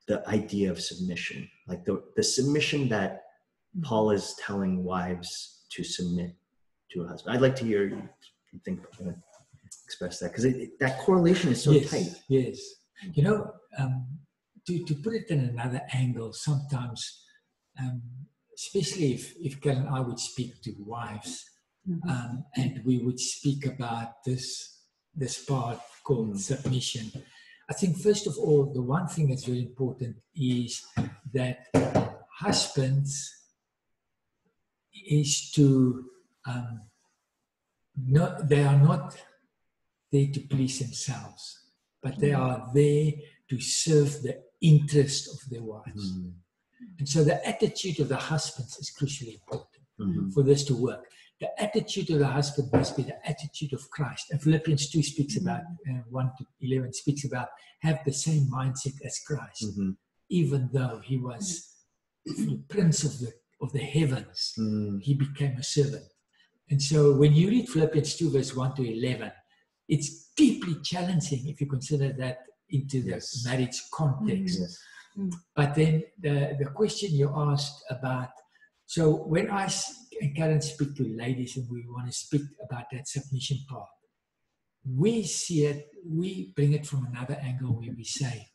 the 0.06 0.26
idea 0.28 0.70
of 0.70 0.80
submission? 0.80 1.50
Like 1.66 1.85
the, 1.85 2.04
the 2.14 2.23
submission 2.23 2.88
that 2.90 3.25
Paul 3.82 4.12
is 4.12 4.37
telling 4.44 4.85
wives 4.85 5.64
to 5.73 5.82
submit 5.82 6.37
to 6.92 7.02
a 7.02 7.09
husband. 7.09 7.35
I'd 7.35 7.42
like 7.42 7.56
to 7.56 7.64
hear 7.64 7.88
you 7.88 8.09
think 8.64 8.80
uh, 9.04 9.11
express 9.85 10.20
that 10.20 10.32
because 10.32 10.44
that 10.78 10.99
correlation 11.00 11.50
is 11.50 11.64
so 11.64 11.73
yes, 11.73 11.90
tight. 11.90 12.14
Yes. 12.28 12.61
You 13.12 13.25
know, 13.25 13.54
um, 13.76 14.06
to, 14.68 14.85
to 14.85 14.94
put 14.94 15.14
it 15.14 15.30
in 15.30 15.40
another 15.40 15.80
angle, 15.92 16.32
sometimes, 16.32 17.25
um, 17.80 18.02
especially 18.60 19.14
if, 19.14 19.34
if 19.40 19.60
Kel 19.60 19.76
and 19.76 19.88
I 19.88 20.00
would 20.00 20.18
speak 20.18 20.60
to 20.62 20.74
wives, 20.78 21.32
mhm. 21.88 22.10
um, 22.12 22.44
and 22.56 22.80
we 22.84 22.98
would 22.98 23.20
speak 23.20 23.66
about 23.66 24.22
this 24.24 24.46
this 25.14 25.44
part 25.44 25.80
called 26.04 26.34
Mm. 26.34 26.38
submission. 26.38 27.06
I 27.68 27.72
think 27.72 27.98
first 27.98 28.26
of 28.26 28.36
all, 28.38 28.72
the 28.72 28.82
one 28.82 29.06
thing 29.08 29.28
that's 29.28 29.44
very 29.44 29.62
important 29.70 30.16
is 30.34 30.82
that 31.32 31.58
husbands 32.44 33.12
is 34.92 35.50
to 35.52 36.04
um, 36.46 36.80
not, 37.96 38.48
they 38.48 38.62
are 38.64 38.78
not 38.78 39.16
there 40.10 40.28
to 40.34 40.40
please 40.40 40.78
themselves, 40.78 41.42
but 42.02 42.18
they 42.18 42.32
are 42.32 42.68
there 42.74 43.12
to 43.50 43.60
serve 43.60 44.22
the 44.22 44.42
interest 44.60 45.28
of 45.34 45.48
their 45.50 45.62
wives. 45.62 46.12
Mm. 46.12 46.32
And 46.99 47.08
so 47.08 47.25
the 47.25 47.46
attitude 47.46 48.00
of 48.00 48.08
the 48.08 48.16
husbands 48.16 48.78
is 48.78 48.90
crucially 48.90 49.34
important 49.34 49.84
Mhm. 49.99 50.32
for 50.32 50.42
this 50.42 50.64
to 50.64 50.75
work. 50.76 51.04
The 51.40 51.50
attitude 51.62 52.10
of 52.10 52.18
the 52.18 52.26
husband 52.26 52.70
must 52.72 52.96
be 52.96 53.02
the 53.02 53.18
attitude 53.26 53.72
of 53.72 53.88
Christ. 53.90 54.30
And 54.30 54.42
Philippians 54.42 54.90
2 54.90 55.02
speaks 55.02 55.37
about, 55.37 55.62
uh, 55.88 56.02
1 56.10 56.30
to 56.38 56.44
11 56.60 56.92
speaks 56.92 57.25
about, 57.25 57.49
have 57.80 57.99
the 58.04 58.12
same 58.12 58.44
mindset 58.50 58.96
as 59.04 59.18
Christ, 59.20 59.64
Mhm. 59.78 59.96
even 60.28 60.68
though 60.72 61.00
he 61.00 61.16
was 61.16 61.46
the 62.26 62.58
prince 62.68 63.04
of 63.04 63.18
the, 63.20 63.32
of 63.62 63.72
the 63.72 63.80
heavens, 63.96 64.54
Mm. 64.58 65.00
he 65.02 65.14
became 65.14 65.56
a 65.56 65.62
servant. 65.62 66.06
And 66.70 66.80
so 66.82 67.16
when 67.16 67.32
you 67.34 67.49
read 67.49 67.68
Philippians 67.68 68.16
2, 68.16 68.30
verse 68.30 68.54
1 68.54 68.75
to 68.76 68.82
11, 68.82 69.32
it's 69.88 70.08
deeply 70.37 70.76
challenging 70.82 71.49
if 71.49 71.60
you 71.60 71.66
consider 71.66 72.12
that 72.12 72.38
into 72.68 73.02
the 73.02 73.10
Yes. 73.12 73.44
marriage 73.44 73.78
context. 73.90 74.58
Yes. 74.60 74.78
But 75.54 75.74
then 75.74 76.04
the, 76.18 76.56
the 76.58 76.66
question 76.66 77.14
you 77.14 77.32
asked 77.34 77.84
about, 77.90 78.30
so 78.86 79.10
when 79.10 79.50
I 79.50 79.68
and 80.20 80.36
Karen 80.36 80.60
speak 80.60 80.94
to 80.96 81.04
ladies 81.04 81.56
and 81.56 81.66
we 81.70 81.84
want 81.88 82.06
to 82.06 82.12
speak 82.12 82.42
about 82.62 82.84
that 82.92 83.08
submission 83.08 83.58
part, 83.68 83.88
we 84.84 85.24
see 85.24 85.66
it, 85.66 85.88
we 86.06 86.52
bring 86.56 86.72
it 86.72 86.86
from 86.86 87.06
another 87.06 87.38
angle 87.42 87.70
where 87.78 87.94
we 87.96 88.04
say, 88.04 88.48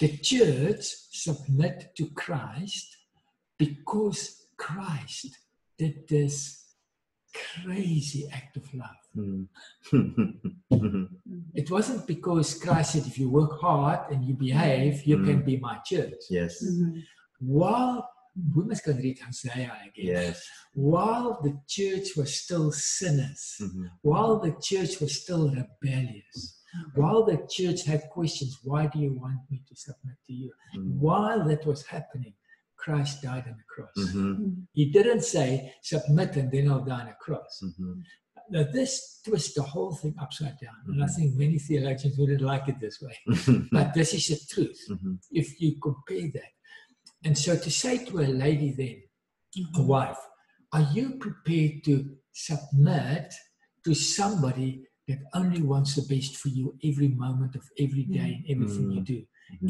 the 0.00 0.16
church 0.18 0.84
submit 1.12 1.94
to 1.96 2.10
Christ 2.10 2.96
because 3.58 4.46
Christ 4.56 5.38
did 5.78 6.08
this 6.08 6.64
crazy 7.34 8.28
act 8.32 8.56
of 8.56 8.74
love. 8.74 9.03
Mm. 9.16 9.48
Mhm. 9.92 11.08
It 11.54 11.70
wasn't 11.70 12.06
because 12.06 12.58
Christ 12.58 12.92
said, 12.92 13.06
if 13.06 13.16
you 13.18 13.30
work 13.30 13.60
hard 13.60 14.00
and 14.10 14.24
you 14.24 14.34
behave, 14.34 15.04
you 15.06 15.22
can 15.22 15.42
be 15.44 15.56
my 15.56 15.76
church. 15.90 16.20
yes. 16.30 16.62
While 17.40 18.08
we 18.56 18.64
must 18.64 18.84
go 18.84 18.90
and 18.92 19.00
read 19.02 19.18
Hosea 19.20 19.72
again. 19.86 20.06
Yes. 20.16 20.48
While 20.74 21.40
the 21.42 21.54
church 21.68 22.08
was 22.16 22.30
still 22.42 22.72
sinners, 22.72 23.44
Mhm. 23.62 23.90
while 24.02 24.40
the 24.40 24.54
church 24.68 25.00
was 25.00 25.12
still 25.22 25.44
rebellious, 25.60 26.60
while 26.98 27.22
the 27.30 27.38
church 27.56 27.80
had 27.84 28.02
questions, 28.10 28.52
why 28.64 28.82
do 28.92 28.98
you 28.98 29.12
want 29.22 29.38
me 29.50 29.62
to 29.68 29.74
submit 29.76 30.16
to 30.26 30.32
you? 30.32 30.50
Mm. 30.76 30.96
While 31.06 31.40
that 31.48 31.64
was 31.64 31.80
happening, 31.86 32.34
Christ 32.76 33.22
died 33.22 33.44
on 33.50 33.56
the 33.62 33.68
cross. 33.74 33.96
Mhm. 33.96 34.66
He 34.78 34.84
didn't 34.96 35.22
say, 35.22 35.72
submit 35.82 36.30
and 36.36 36.50
then 36.52 36.68
I'll 36.70 36.84
die 36.84 37.02
on 37.02 37.06
the 37.12 37.18
cross. 37.26 37.54
Mhm. 37.62 38.02
Now, 38.50 38.64
this 38.72 39.20
twists 39.24 39.54
the 39.54 39.62
whole 39.62 39.94
thing 39.94 40.14
upside 40.20 40.56
down. 40.60 40.74
And 40.86 41.02
I 41.02 41.06
Mhm. 41.06 41.14
think 41.14 41.34
many 41.34 41.58
theologians 41.58 42.18
wouldn't 42.18 42.40
like 42.42 42.68
it 42.68 42.78
this 42.80 43.00
way. 43.00 43.16
But 43.72 43.94
this 43.94 44.12
is 44.14 44.24
the 44.28 44.38
truth 44.54 44.80
Mhm. 44.90 45.18
if 45.30 45.60
you 45.60 45.70
compare 45.80 46.30
that. 46.38 46.52
And 47.24 47.36
so 47.38 47.56
to 47.56 47.70
say 47.70 48.04
to 48.04 48.20
a 48.20 48.28
lady 48.44 48.70
then, 48.72 49.02
a 49.76 49.82
wife, 49.82 50.18
are 50.72 50.86
you 50.92 51.16
prepared 51.18 51.84
to 51.84 51.94
submit 52.32 53.32
to 53.84 53.94
somebody 53.94 54.70
that 55.08 55.20
only 55.34 55.62
wants 55.62 55.94
the 55.94 56.02
best 56.14 56.36
for 56.36 56.48
you 56.48 56.76
every 56.84 57.08
moment 57.08 57.54
of 57.54 57.64
every 57.78 58.04
day 58.04 58.30
and 58.36 58.44
everything 58.52 58.90
you 58.90 59.02
do? 59.02 59.20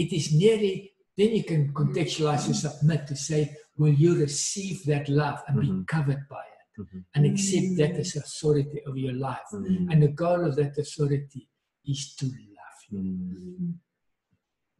It 0.02 0.12
is 0.12 0.32
nearly, 0.32 0.74
then 1.18 1.30
you 1.36 1.44
can 1.44 1.72
contextualize 1.72 2.46
and 2.46 2.56
submit 2.56 3.06
to 3.08 3.16
say, 3.16 3.40
will 3.76 3.92
you 4.04 4.16
receive 4.16 4.84
that 4.86 5.08
love 5.08 5.38
and 5.46 5.60
be 5.60 5.84
covered 5.86 6.22
by 6.28 6.42
it 6.53 6.53
Mhm. 6.78 7.04
and 7.14 7.26
accept 7.26 7.76
that 7.76 7.92
as 8.02 8.16
authority 8.16 8.80
of 8.88 8.96
your 8.98 9.12
life? 9.12 9.48
Mhm. 9.52 9.90
And 9.92 10.02
the 10.02 10.08
goal 10.08 10.44
of 10.48 10.56
that 10.56 10.76
authority 10.78 11.48
is 11.86 12.14
to 12.16 12.26
love 12.26 12.80
you. 12.90 13.00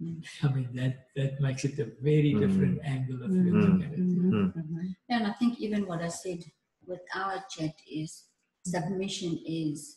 Mm. 0.03 0.23
I 0.43 0.49
mean, 0.53 0.69
that, 0.75 1.07
that 1.17 1.41
makes 1.41 1.65
it 1.65 1.79
a 1.79 1.85
very 2.03 2.33
Mm. 2.35 2.41
different 2.41 2.81
angle 2.85 3.23
of 3.23 3.31
Mm. 3.31 3.45
looking 3.53 3.83
at 3.87 3.93
it. 3.93 4.95
And 5.09 5.27
I 5.27 5.33
think 5.39 5.61
even 5.61 5.87
what 5.87 6.03
I 6.03 6.09
said 6.09 6.41
with 6.87 7.01
our 7.15 7.37
chat 7.49 7.77
is 7.91 8.25
submission 8.67 9.39
is 9.47 9.97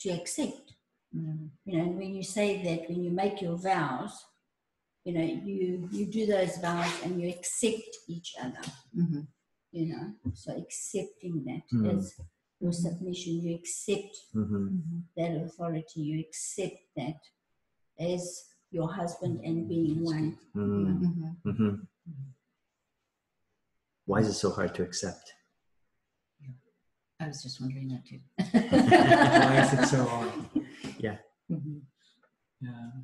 to 0.00 0.08
accept. 0.10 0.74
Mm. 1.14 1.50
You 1.66 1.72
know, 1.78 1.84
and 1.84 1.96
when 1.98 2.14
you 2.14 2.22
say 2.22 2.62
that, 2.64 2.88
when 2.88 3.02
you 3.04 3.10
make 3.10 3.42
your 3.42 3.56
vows, 3.56 4.14
you 5.04 5.12
know, 5.14 5.22
you 5.22 5.88
you 5.92 6.06
do 6.06 6.26
those 6.26 6.56
vows 6.58 6.92
and 7.04 7.20
you 7.20 7.28
accept 7.28 7.90
each 8.08 8.34
other. 8.40 8.62
Mhm. 8.96 9.26
You 9.72 9.86
know, 9.86 10.14
so 10.34 10.56
accepting 10.56 11.44
that 11.44 11.62
Mm. 11.72 11.96
as 11.96 12.14
your 12.60 12.72
submission, 12.72 13.40
you 13.40 13.54
accept 13.54 14.16
Mhm. 14.34 14.68
Mhm. 14.82 15.02
that 15.16 15.36
authority, 15.44 16.00
you 16.02 16.20
accept 16.20 16.78
that 16.96 17.20
as 17.98 18.46
your 18.72 18.92
husband 18.92 19.40
and 19.44 19.68
being 19.68 20.02
one. 20.02 20.38
Mm. 20.54 21.00
Mhm. 21.44 21.86
Mhm. 22.06 22.34
Why 24.06 24.20
is 24.20 24.28
it 24.28 24.34
so 24.34 24.50
hard 24.50 24.74
to 24.74 24.82
accept? 24.82 25.34
I 27.20 27.26
was 27.28 27.42
just 27.42 27.60
wondering 27.60 27.88
that 27.88 28.04
too. 28.06 28.20
Why 28.38 29.62
is 29.62 29.72
it 29.78 29.86
so 29.86 30.04
hard? 30.04 30.30
Mhm. 31.50 31.82
Yeah. 32.60 33.02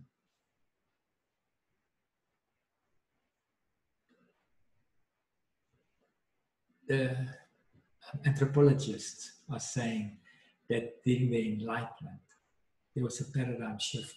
The 6.86 7.16
anthropologists 8.24 9.32
are 9.50 9.60
saying 9.60 10.18
that 10.68 11.02
during 11.04 11.30
the 11.30 11.52
Enlightenment, 11.54 12.20
there 12.94 13.04
was 13.04 13.20
a 13.20 13.30
paradigm 13.32 13.78
shift 13.78 14.16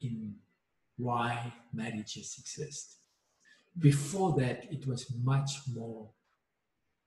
in 0.00 0.34
why 0.96 1.52
marriages 1.72 2.36
exist. 2.38 2.96
Before 3.78 4.34
that, 4.40 4.70
it 4.72 4.86
was 4.86 5.06
much 5.22 5.50
more 5.72 6.10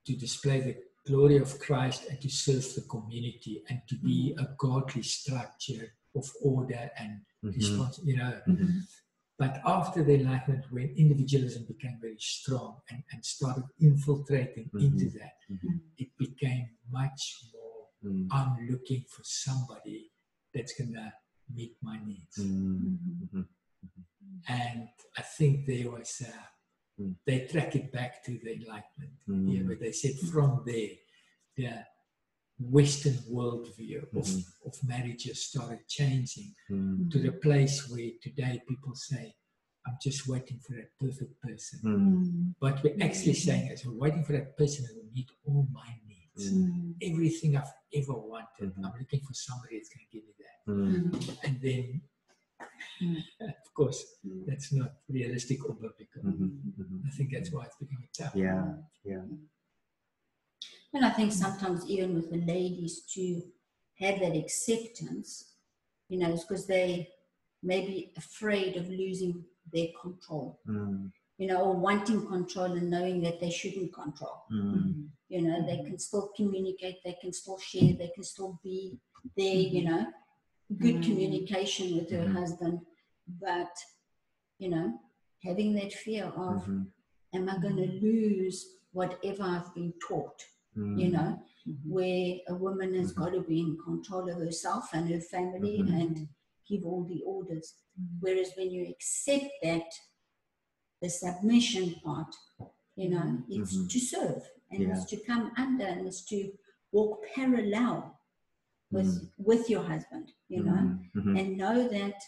to 0.06 0.16
display 0.16 0.62
the 0.62 0.78
glory 1.06 1.38
of 1.38 1.60
Christ 1.60 2.06
and 2.10 2.20
to 2.22 2.30
serve 2.30 2.64
the 2.76 2.82
community 2.90 3.62
and 3.70 3.82
to 3.90 3.96
be 3.96 4.34
a 4.38 4.48
godly 4.58 5.04
structure 5.04 5.94
of 6.16 6.32
order 6.42 6.90
and 6.98 7.22
Mhm. 7.44 7.56
response, 7.56 8.00
you 8.04 8.16
know. 8.18 8.42
Mhm. 8.48 8.88
But 9.44 9.62
after 9.66 10.00
the 10.08 10.14
Enlightenment, 10.20 10.66
when 10.72 10.90
individualism 11.04 11.66
became 11.74 11.98
very 12.00 12.18
strong 12.20 12.72
and, 12.90 13.04
and 13.12 13.20
started 13.26 13.66
infiltrating 13.82 14.70
Mhm. 14.74 14.84
into 14.88 15.08
that, 15.20 15.38
Mhm. 15.52 15.82
it 16.04 16.10
became 16.18 16.68
much 17.00 17.22
more 17.54 17.74
Mm. 18.04 18.28
I'm 18.38 18.54
looking 18.72 19.04
for 19.14 19.24
somebody 19.24 20.00
that's 20.54 20.74
going 20.78 20.94
to 20.94 21.08
meet 21.58 21.76
my 21.90 21.98
needs. 22.10 22.38
Mm. 22.38 22.98
Mhm. 23.34 23.48
And 24.48 24.90
I 25.18 25.22
think 25.38 25.54
there 25.72 25.90
was, 25.96 26.12
uh, 26.32 26.46
Mm. 27.00 27.16
they 27.26 27.48
track 27.52 27.72
it 27.80 27.88
back 27.98 28.12
to 28.26 28.32
the 28.44 28.52
Enlightenment. 28.58 29.16
Mm. 29.28 29.54
Yeah, 29.54 29.64
but 29.70 29.80
they 29.80 29.94
said 30.02 30.16
from 30.32 30.52
there, 30.66 30.96
the 31.58 31.70
Western 32.60 33.14
worldview 33.32 34.04
of, 34.04 34.26
Mhm. 34.26 34.44
of 34.66 34.84
marriages 34.84 35.46
started 35.46 35.80
changing 35.88 36.54
Mm. 36.70 37.10
to 37.12 37.20
the 37.20 37.32
place 37.32 37.90
where 37.90 38.12
today 38.22 38.62
people 38.68 38.94
say, 38.96 39.34
I'm 39.86 39.98
just 40.02 40.28
waiting 40.28 40.60
for 40.60 40.74
that 40.78 40.90
perfect 40.98 41.34
person. 41.42 41.80
Mm-hmm. 41.80 42.08
Mm-hmm. 42.14 42.24
Mm. 42.24 42.56
What 42.60 42.84
we're 42.84 43.04
actually 43.04 43.34
saying 43.34 43.72
is, 43.72 43.86
we're 43.86 43.98
waiting 44.06 44.24
for 44.24 44.32
that 44.34 44.56
person 44.56 44.86
who 44.86 44.94
will 45.02 45.12
meet 45.12 45.30
all 45.46 45.68
my 45.72 45.90
needs. 46.08 46.52
Mm. 46.54 46.96
Everything 47.02 47.58
I've 47.58 47.74
ever 47.94 48.14
wanted. 48.14 48.72
I'm 48.78 48.94
looking 49.00 49.20
for 49.28 49.34
somebody 49.34 49.78
that's 49.78 49.90
going 49.94 50.06
to 50.08 50.12
give 50.16 50.24
me 50.30 50.34
that. 50.44 50.58
And 51.48 51.56
then, 51.62 52.02
of 53.42 53.74
course, 53.74 54.00
that's 54.48 54.72
not 54.72 54.94
realistic 55.10 55.60
or 55.68 55.74
biblical. 55.76 56.22
I 57.08 57.10
think 57.18 57.32
that's 57.34 57.52
why 57.52 57.66
it's 57.66 57.76
becoming 57.78 58.08
tough. 58.18 58.36
Yeah. 58.36 58.78
Yeah. 59.04 59.26
And 60.94 61.04
I 61.06 61.10
think 61.10 61.32
sometimes 61.32 61.86
even 61.88 62.14
with 62.14 62.30
the 62.30 62.38
ladies 62.46 63.02
to 63.14 63.42
have 64.00 64.20
that 64.20 64.36
acceptance, 64.36 65.54
you 66.10 66.20
know, 66.20 66.32
it's 66.32 66.44
because 66.44 66.68
they 66.68 67.10
may 67.64 67.82
be 67.86 68.12
afraid 68.18 68.78
of 68.78 68.90
losing 68.90 69.44
their 69.72 69.88
control, 70.00 70.60
Mm. 70.68 71.12
you 71.38 71.48
know, 71.48 71.62
or 71.64 71.74
wanting 71.76 72.28
control 72.28 72.74
and 72.74 72.92
knowing 72.92 73.22
that 73.22 73.40
they 73.40 73.50
shouldn't 73.50 73.94
control. 73.94 74.44
Mm. 74.52 75.10
You 75.30 75.42
know, 75.42 75.66
they 75.66 75.78
can 75.78 75.98
still 75.98 76.30
communicate, 76.36 77.04
they 77.04 77.14
can 77.20 77.34
still 77.34 77.58
share, 77.58 77.94
they 77.94 78.12
can 78.14 78.24
still 78.24 78.60
be 78.64 79.00
there, 79.36 79.56
you 79.76 79.86
know, 79.86 80.06
good 80.78 80.96
Mm. 80.98 81.04
communication 81.06 81.98
with 81.98 82.12
her 82.12 82.26
Mhm. 82.26 82.34
husband, 82.34 82.86
but, 83.28 83.76
you 84.60 84.70
know, 84.70 85.00
having 85.42 85.74
that 85.74 85.94
fear 85.94 86.26
of, 86.26 86.68
Mhm. 86.68 86.92
am 87.34 87.50
I 87.50 87.58
going 87.58 87.78
to 87.78 87.88
lose 87.88 88.58
whatever 88.92 89.44
I've 89.44 89.74
been 89.74 89.94
taught? 90.08 90.46
Mm. 90.78 91.00
you 91.00 91.10
know, 91.12 91.40
Mhm. 91.68 91.90
where 91.96 92.40
a 92.48 92.56
woman 92.56 92.94
has 92.96 93.14
Mhm. 93.14 93.18
got 93.18 93.30
to 93.34 93.42
be 93.42 93.60
in 93.60 93.78
control 93.78 94.28
of 94.30 94.38
herself 94.40 94.86
and 94.94 95.08
her 95.10 95.22
family 95.22 95.78
Mhm. 95.80 96.02
and 96.02 96.28
give 96.68 96.86
all 96.86 97.04
the 97.04 97.22
orders. 97.24 97.76
Mhm. 98.00 98.18
Whereas 98.22 98.52
when 98.58 98.72
you 98.72 98.88
accept 98.88 99.52
that, 99.62 99.86
the 101.02 101.10
submission 101.10 101.96
part, 102.04 102.34
you 102.96 103.10
know, 103.10 103.20
Mhm. 103.22 103.46
it's 103.50 103.76
Mhm. 103.76 103.90
to 103.92 104.00
serve 104.00 104.44
and 104.72 104.82
Yeah. 104.84 104.92
it's 104.96 105.06
to 105.12 105.18
come 105.18 105.52
under 105.58 105.86
and 105.86 106.08
it's 106.08 106.24
to 106.26 106.58
walk 106.92 107.24
parallel 107.36 108.20
with 108.92 109.32
with 109.38 109.70
your 109.70 109.84
husband, 109.84 110.32
you 110.50 110.64
know, 110.64 111.00
and 111.38 111.58
know 111.58 111.88
that 111.88 112.22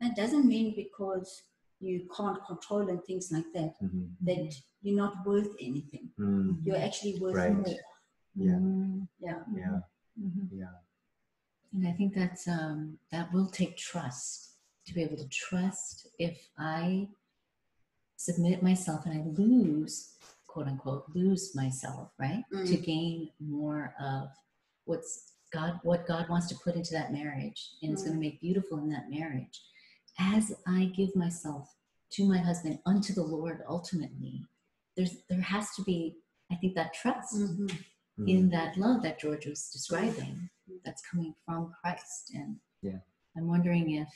that 0.00 0.14
doesn't 0.14 0.46
mean 0.46 0.74
because 0.74 1.42
you 1.80 2.06
can't 2.16 2.42
control 2.44 2.88
and 2.90 3.02
things 3.04 3.32
like 3.32 3.50
that 3.54 3.74
that 4.20 4.54
you're 4.86 4.96
not 4.96 5.26
worth 5.26 5.50
anything. 5.60 6.10
mm. 6.18 6.64
You're 6.64 6.76
actually 6.76 7.18
worth 7.18 7.34
Right. 7.34 7.52
more. 7.52 7.66
Yeah. 8.36 8.52
Mm, 8.52 9.08
Yeah. 9.18 9.42
Yeah, 9.54 9.80
mhm. 10.20 10.48
yeah. 10.52 10.74
And 11.72 11.86
I 11.88 11.92
think 11.92 12.14
that's 12.14 12.46
um, 12.46 12.98
that 13.10 13.32
will 13.32 13.48
take 13.48 13.76
trust 13.76 14.52
to 14.86 14.94
be 14.94 15.02
able 15.02 15.16
to 15.16 15.28
trust 15.28 16.06
if 16.18 16.38
I 16.56 17.08
submit 18.16 18.62
myself 18.62 19.04
and 19.06 19.14
I 19.20 19.24
lose, 19.42 20.14
quote 20.46 20.68
unquote, 20.68 21.04
lose 21.14 21.54
myself, 21.54 22.12
right, 22.18 22.44
to 22.50 22.56
Mm. 22.78 22.84
gain 22.84 23.30
more 23.40 23.94
of 24.00 24.28
what's 24.84 25.32
God, 25.52 25.80
what 25.82 26.06
God 26.06 26.28
wants 26.28 26.46
to 26.48 26.54
put 26.64 26.76
into 26.76 26.92
that 26.92 27.12
marriage, 27.12 27.60
and 27.82 27.92
it's 27.92 28.02
going 28.02 28.14
to 28.14 28.20
make 28.20 28.40
beautiful 28.40 28.78
in 28.78 28.88
that 28.90 29.10
marriage. 29.10 29.60
As 30.18 30.52
I 30.66 30.86
give 30.96 31.14
myself 31.16 31.74
to 32.10 32.24
my 32.26 32.38
husband 32.38 32.78
unto 32.86 33.12
the 33.12 33.22
Lord, 33.22 33.62
ultimately, 33.68 34.44
there's 34.96 35.22
there 35.28 35.40
has 35.40 35.70
to 35.76 35.82
be, 35.82 36.16
I 36.50 36.56
think, 36.56 36.74
that 36.74 36.94
trust 36.94 37.34
Mhm. 37.36 37.84
Mm. 38.18 38.28
in 38.28 38.48
that 38.50 38.76
love 38.78 39.02
that 39.02 39.18
George 39.20 39.46
was 39.46 39.70
describing 39.70 40.48
that's 40.84 41.02
coming 41.02 41.34
from 41.44 41.72
Christ. 41.80 42.32
And 42.34 42.58
Yeah. 42.80 43.00
I'm 43.36 43.46
wondering 43.46 43.90
if 43.90 44.08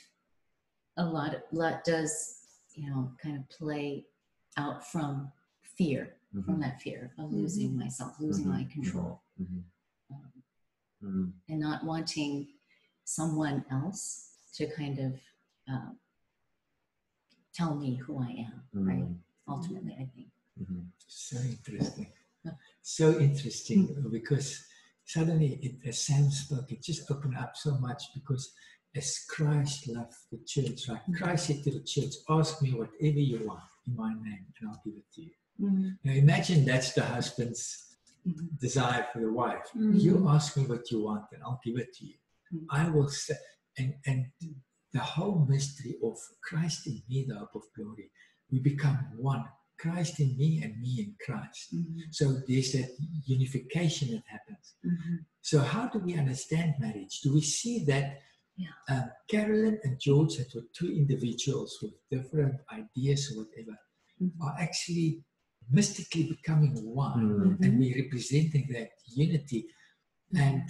a 0.97 1.05
lot, 1.05 1.35
lot 1.53 1.83
does, 1.83 2.47
you 2.73 2.89
know, 2.89 3.15
kind 3.21 3.37
of 3.37 3.47
play 3.49 4.05
out 4.57 4.85
from 4.85 5.31
fear, 5.61 6.17
Mhm, 6.33 6.45
from 6.45 6.59
that 6.61 6.81
fear 6.81 7.13
of 7.17 7.31
losing 7.31 7.77
myself, 7.77 8.19
losing 8.19 8.45
Mhm, 8.45 8.49
my 8.57 8.63
control, 8.65 9.21
mhm, 9.39 9.63
um, 10.09 10.43
mhm. 11.01 11.33
and 11.47 11.59
not 11.59 11.83
wanting 11.85 12.47
someone 13.05 13.63
else 13.69 14.35
to 14.53 14.67
kind 14.75 14.99
of 14.99 15.21
um, 15.67 15.99
tell 17.53 17.75
me 17.75 17.95
who 17.95 18.17
I 18.19 18.31
am, 18.31 18.67
right? 18.73 19.07
Ultimately, 19.47 19.93
I 19.93 20.05
think. 20.15 20.31
Mhm. 20.59 20.85
So 21.07 21.37
interesting. 21.37 22.07
So 22.81 23.19
interesting 23.19 24.09
because 24.11 24.63
suddenly, 25.05 25.59
it, 25.61 25.87
as 25.87 25.99
Sam 25.99 26.29
spoke, 26.31 26.71
it 26.71 26.81
just 26.81 27.09
opened 27.11 27.37
up 27.37 27.55
so 27.55 27.77
much 27.77 28.03
because 28.13 28.51
as 28.95 29.19
Christ 29.29 29.87
loved 29.87 30.15
the 30.31 30.39
church, 30.45 30.87
like 30.89 31.01
Christ 31.15 31.47
said 31.47 31.63
to 31.63 31.71
the 31.71 31.81
church, 31.83 32.13
ask 32.29 32.61
me 32.61 32.71
whatever 32.71 33.19
you 33.19 33.47
want 33.47 33.61
in 33.87 33.95
my 33.95 34.13
name 34.13 34.45
and 34.59 34.69
I'll 34.69 34.81
give 34.83 34.95
it 34.95 35.05
to 35.15 35.21
you. 35.21 35.31
Now 36.03 36.13
imagine 36.13 36.65
that's 36.65 36.93
the 36.93 37.03
husband's 37.03 37.87
Mhm. 38.27 38.59
desire 38.59 39.07
for 39.11 39.19
the 39.21 39.31
wife. 39.31 39.67
Mhm. 39.75 39.99
You 39.99 40.27
ask 40.29 40.55
me 40.57 40.65
what 40.65 40.91
you 40.91 41.01
want 41.03 41.25
and 41.31 41.41
I'll 41.43 41.61
give 41.63 41.77
it 41.77 41.93
to 41.97 42.05
you. 42.05 42.15
I 42.69 42.89
will 42.89 43.09
say, 43.09 43.35
and, 43.77 43.95
and 44.05 44.31
the 44.91 44.99
whole 44.99 45.45
mystery 45.45 45.95
of 46.03 46.17
Christ 46.41 46.85
in 46.87 47.01
me, 47.09 47.25
the 47.27 47.37
hope 47.39 47.55
of 47.55 47.63
glory, 47.75 48.11
we 48.51 48.59
become 48.59 48.97
one. 49.17 49.45
Christ 49.81 50.19
in 50.19 50.37
me 50.41 50.61
and 50.63 50.73
me 50.83 50.91
in 51.03 51.11
Christ. 51.25 51.73
Mhm. 51.75 52.13
So 52.19 52.23
there's 52.47 52.71
that 52.73 52.89
unification 53.35 54.07
that 54.13 54.25
happens. 54.35 54.65
Mhm. 54.85 55.25
So 55.41 55.55
how 55.73 55.83
do 55.93 55.97
we 56.07 56.13
understand 56.23 56.69
marriage? 56.85 57.15
Do 57.25 57.29
we 57.33 57.41
see 57.41 57.75
that 57.91 58.05
Yeah. 58.57 58.75
uh, 58.93 59.07
Carolyn 59.27 59.79
and 59.83 59.99
George, 59.99 60.33
that 60.37 60.53
were 60.53 60.67
two 60.79 60.91
individuals 61.01 61.71
with 61.81 61.93
different 62.15 62.55
ideas 62.81 63.21
or 63.31 63.35
whatever, 63.43 63.75
Mhm. 64.19 64.31
are 64.45 64.55
actually 64.65 65.23
mystically 65.69 66.25
becoming 66.35 66.75
one, 67.05 67.23
Mm. 67.23 67.61
and 67.63 67.79
we're 67.79 67.97
representing 68.03 68.65
that 68.75 68.91
unity. 69.23 69.61
And 70.35 70.67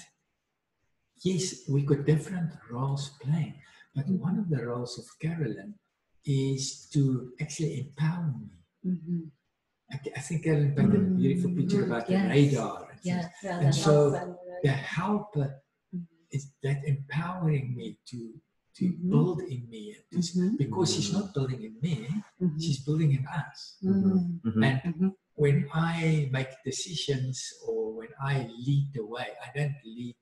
yes, 1.24 1.68
we 1.68 1.80
got 1.84 2.06
different 2.06 2.52
roles 2.70 3.10
playing, 3.24 3.56
but 3.96 4.08
one 4.08 4.38
of 4.40 4.48
the 4.50 4.62
roles 4.70 4.94
of 5.00 5.06
Carolyn 5.20 5.72
is 6.24 6.88
to 6.94 7.34
actually 7.42 7.74
empower 7.80 8.28
me. 8.40 8.50
Mhm. 8.86 9.30
I, 9.92 10.00
I 10.16 10.20
think 10.22 10.44
Carolyn 10.44 10.74
painted 10.76 11.02
a 11.02 11.16
beautiful 11.16 11.52
picture 11.56 11.86
about 11.86 12.10
Yes. 12.10 12.24
the 12.24 12.30
radar. 12.30 12.78
and 12.90 13.00
things. 13.00 13.06
Yes. 13.06 13.26
Yeah, 13.44 13.60
And 13.60 13.68
the 13.68 13.74
so- 13.74 14.12
help 14.12 14.30
uh, 14.30 14.36
The 14.64 14.70
helper 14.72 15.50
Mhm. 15.96 16.06
is 16.32 16.44
that 16.64 16.80
empowering 16.86 17.76
me 17.76 18.00
to 18.10 18.20
to 18.74 18.86
Mhm. 18.88 19.10
build 19.10 19.42
in 19.42 19.68
me. 19.70 19.94
To, 20.12 20.18
Mhm. 20.18 20.58
Because 20.58 20.96
she's 20.96 21.12
not 21.12 21.34
building 21.34 21.62
in 21.62 21.76
me, 21.82 22.08
Mhm. 22.40 22.56
she's 22.64 22.80
building 22.86 23.12
in 23.12 23.28
us. 23.28 23.76
Mhm. 23.84 24.40
Mhm. 24.48 24.64
And 24.64 25.14
when 25.36 25.68
I 25.74 26.30
make 26.32 26.48
decisions 26.64 27.38
or 27.68 27.94
when 28.00 28.08
I 28.22 28.48
lead 28.48 28.94
the 28.94 29.06
way, 29.06 29.28
I 29.46 29.52
don't 29.58 29.76
lead 29.84 30.16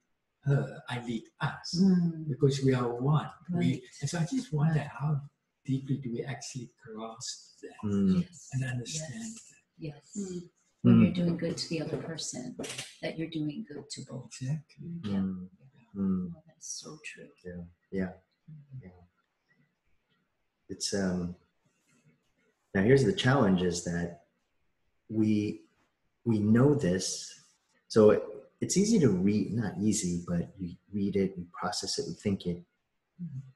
her, 0.49 0.81
I 0.89 0.95
lead 1.05 1.25
us 1.39 1.67
Mhm. 1.79 2.27
because 2.27 2.63
we 2.65 2.73
are 2.73 2.89
one. 2.99 3.29
We, 3.53 3.83
and 4.01 4.09
so 4.09 4.17
I 4.17 4.25
just 4.25 4.51
wonder 4.51 4.79
how 4.97 5.21
deeply 5.69 5.97
do 5.97 6.11
we 6.11 6.21
actually 6.23 6.67
grasp 6.83 7.59
that 7.61 7.77
Mm. 7.87 8.25
And 8.53 8.63
understand 8.63 9.13
Yes. 9.13 9.49
that? 9.49 9.63
Yes. 9.87 10.03
Mm. 10.17 10.49
When 10.81 10.95
Mm. 10.95 11.01
you're 11.03 11.17
doing 11.21 11.37
good 11.37 11.57
to 11.57 11.69
the 11.69 11.81
other 11.81 11.97
person, 12.11 12.55
that 13.01 13.17
you're 13.17 13.29
doing 13.39 13.65
good 13.71 13.85
to 13.93 13.99
both. 14.09 14.31
Exactly. 14.41 14.87
Yeah. 15.03 15.19
Mm. 15.19 15.49
Mm. 15.95 16.33
Oh, 16.35 16.41
that's 16.47 16.69
so 16.81 16.97
true. 17.09 17.29
Yeah. 17.43 17.61
Yeah. 18.81 18.91
It's 20.69 20.93
um 20.93 21.35
now 22.73 22.83
here's 22.83 23.03
the 23.03 23.13
challenge 23.25 23.61
is 23.71 23.83
that 23.83 24.09
we 25.09 25.63
we 26.29 26.37
know 26.39 26.69
this 26.75 27.07
so 27.87 28.11
it, 28.11 28.23
it's 28.61 28.77
easy 28.77 28.99
to 28.99 29.09
read 29.09 29.51
not 29.61 29.73
easy 29.79 30.23
but 30.27 30.43
you 30.59 30.75
read 30.93 31.15
it 31.15 31.29
you 31.37 31.45
process 31.59 31.97
it 31.99 32.05
you 32.07 32.13
think 32.25 32.45
it 32.45 32.59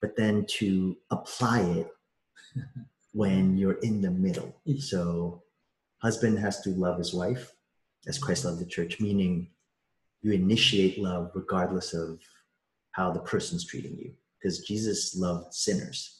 but 0.02 0.15
then 0.15 0.45
to 0.58 0.97
apply 1.12 1.60
it 1.80 1.88
when 3.13 3.58
you're 3.58 3.80
in 3.82 4.02
the 4.02 4.12
middle 4.12 4.56
so 4.80 5.42
husband 6.02 6.38
has 6.39 6.62
to 6.62 6.70
love 6.72 6.98
his 6.98 7.13
wife 7.13 7.52
as 8.08 8.18
christ 8.18 8.46
loved 8.46 8.60
the 8.60 8.66
church 8.66 9.00
meaning 9.00 9.48
you 10.22 10.32
initiate 10.32 10.98
love 10.98 11.32
regardless 11.36 11.94
of 11.94 12.20
how 12.92 13.12
the 13.12 13.20
person's 13.22 13.66
treating 13.66 13.98
you 13.98 14.13
because 14.39 14.60
jesus 14.60 15.16
loved 15.16 15.54
sinners 15.54 16.20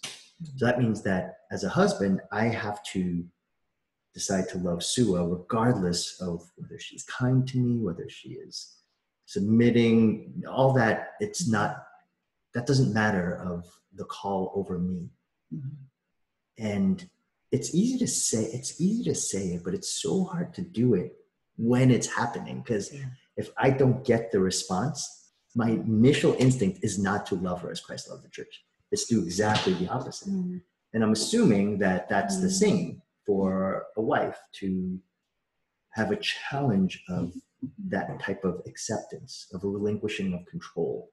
so 0.56 0.66
that 0.66 0.80
means 0.80 1.02
that 1.04 1.38
as 1.52 1.64
a 1.64 1.70
husband, 1.70 2.22
I 2.32 2.46
have 2.46 2.84
to 2.94 3.24
decide 4.14 4.50
to 4.50 4.58
love 4.58 4.84
Shua 4.84 5.28
regardless 5.28 6.20
of 6.22 6.44
whether 6.56 6.80
she's 6.80 7.04
kind 7.04 7.48
to 7.48 7.58
me, 7.58 7.80
whether 7.80 8.10
she 8.10 8.30
is 8.30 8.78
submitting, 9.26 10.44
all 10.50 10.74
that. 10.74 11.14
It's 11.20 11.48
not, 11.48 11.84
that 12.54 12.68
doesn't 12.68 12.94
matter 12.94 13.36
of 13.38 13.66
the 13.96 14.06
call 14.06 14.52
over 14.56 14.78
me. 14.78 15.10
Mhm. 15.54 15.76
And 16.58 17.08
it's 17.52 17.74
easy 17.74 17.98
to 18.00 18.08
say, 18.08 18.44
it's 18.46 18.80
easy 18.82 19.04
to 19.06 19.16
say 19.16 19.54
it, 19.54 19.64
but 19.64 19.74
it's 19.74 19.90
so 20.02 20.24
hard 20.24 20.54
to 20.56 20.62
do 20.62 20.94
it 20.96 21.16
when 21.58 21.92
it's 21.92 22.08
happening. 22.08 22.62
Because 22.62 22.92
Yeah. 22.92 23.06
if 23.38 23.52
I 23.58 23.70
don't 23.70 24.04
get 24.06 24.32
the 24.32 24.40
response, 24.40 25.32
my 25.56 25.70
initial 25.70 26.34
instinct 26.40 26.80
is 26.84 26.98
not 26.98 27.26
to 27.28 27.36
love 27.36 27.62
her 27.62 27.72
as 27.72 27.80
Christ 27.80 28.10
loved 28.10 28.24
the 28.24 28.30
church. 28.30 28.66
It's 28.92 29.06
to 29.08 29.16
do 29.16 29.24
exactly 29.24 29.74
the 29.74 29.88
opposite. 29.88 30.30
Mhm. 30.34 30.64
And 30.94 31.04
I'm 31.04 31.12
assuming 31.12 31.80
that 31.80 32.10
that's 32.10 32.40
the 32.42 32.48
Mm. 32.48 32.60
same 32.60 33.02
for 33.26 33.88
a 33.96 34.02
wife 34.02 34.40
to 34.54 35.02
have 35.92 36.12
a 36.12 36.18
challenge 36.18 37.04
of 37.08 37.34
that 37.88 38.20
type 38.20 38.44
of 38.44 38.62
acceptance, 38.66 39.48
of 39.54 39.64
a 39.64 39.68
relinquishing 39.68 40.34
of 40.34 40.46
control 40.46 41.12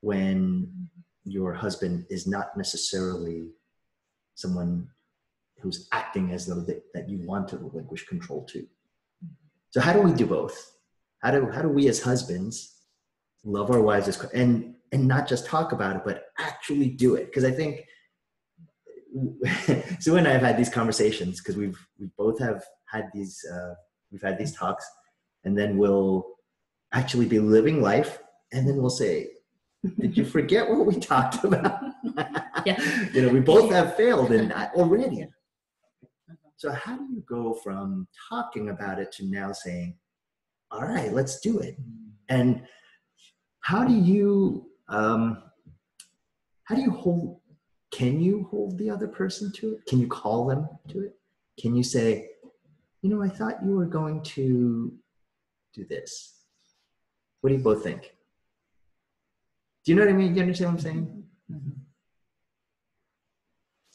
when 0.00 0.90
your 1.24 1.54
husband 1.54 2.06
is 2.10 2.26
not 2.26 2.56
necessarily 2.56 3.50
someone 4.34 4.88
who's 5.60 5.88
acting 5.92 6.32
as 6.32 6.46
though 6.46 6.60
that, 6.60 7.08
you 7.08 7.26
want 7.26 7.48
to 7.48 7.58
relinquish 7.58 8.06
control 8.06 8.44
to. 8.44 8.66
So 9.70 9.80
how 9.80 9.92
do 9.92 10.00
we 10.00 10.12
do 10.12 10.26
both? 10.26 10.72
How 11.22 11.30
do 11.30 11.50
how 11.50 11.62
do 11.62 11.68
we 11.68 11.88
as 11.88 12.02
husbands 12.02 12.76
love 13.44 13.70
our 13.70 13.80
wives 13.80 14.08
as 14.08 14.22
and 14.34 14.74
and 14.92 15.08
not 15.08 15.26
just 15.26 15.46
talk 15.46 15.72
about 15.72 15.96
it, 15.96 16.02
but 16.04 16.26
actually 16.38 16.90
do 16.90 17.14
it? 17.14 17.26
Because 17.26 17.44
I 17.44 17.50
think 17.50 17.80
Sue 20.00 20.16
and 20.16 20.28
I 20.28 20.32
have 20.32 20.42
had 20.42 20.56
these 20.56 20.68
conversations 20.68 21.40
because 21.40 21.56
we've 21.56 21.78
we 21.98 22.08
both 22.18 22.38
have 22.40 22.64
had 22.86 23.08
these 23.14 23.44
uh, 23.52 23.74
we've 24.10 24.22
had 24.22 24.38
these 24.38 24.54
talks, 24.54 24.86
and 25.44 25.56
then 25.56 25.78
we'll 25.78 26.26
actually 26.92 27.26
be 27.26 27.38
living 27.38 27.80
life, 27.80 28.18
and 28.52 28.68
then 28.68 28.76
we'll 28.76 28.90
say, 28.90 29.30
"Did 29.98 30.16
you 30.16 30.24
forget 30.24 30.68
what 30.68 30.86
we 30.86 30.96
talked 31.00 31.42
about?" 31.44 31.80
Yeah. 32.70 33.08
you 33.12 33.22
know, 33.22 33.28
we 33.28 33.40
both 33.40 33.70
have 33.70 33.96
failed 33.96 34.32
in 34.32 34.48
that 34.48 34.72
already. 34.76 35.16
Yeah. 35.16 35.26
So 36.56 36.72
how 36.72 36.96
do 36.96 37.04
you 37.04 37.22
go 37.28 37.54
from 37.54 38.06
talking 38.28 38.70
about 38.70 38.98
it 38.98 39.12
to 39.12 39.26
now 39.26 39.52
saying, 39.52 39.96
"All 40.70 40.82
right, 40.86 41.12
let's 41.12 41.40
do 41.40 41.58
it"? 41.58 41.76
And 42.28 42.62
how 43.60 43.84
do 43.84 43.92
you 43.94 44.70
um, 44.88 45.42
how 46.64 46.74
do 46.74 46.80
you 46.82 46.90
hold? 46.90 47.40
Can 47.90 48.20
you 48.20 48.48
hold 48.50 48.78
the 48.78 48.90
other 48.90 49.06
person 49.06 49.52
to 49.52 49.74
it? 49.74 49.86
Can 49.86 50.00
you 50.00 50.08
call 50.08 50.46
them 50.46 50.68
to 50.88 51.00
it? 51.04 51.16
Can 51.60 51.76
you 51.76 51.84
say, 51.84 52.28
you 53.02 53.10
know, 53.10 53.22
I 53.22 53.28
thought 53.28 53.64
you 53.64 53.76
were 53.76 53.86
going 53.86 54.22
to 54.22 54.92
do 55.74 55.84
this. 55.84 56.40
What 57.40 57.50
do 57.50 57.56
you 57.56 57.62
both 57.62 57.82
think? 57.84 58.14
Do 59.84 59.92
you 59.92 59.96
know 59.96 60.04
what 60.06 60.12
I 60.14 60.16
mean? 60.16 60.30
Do 60.32 60.36
you 60.36 60.42
understand 60.42 60.70
what 60.72 60.78
I'm 60.78 60.82
saying? 60.82 61.24
Mhm. 61.52 61.72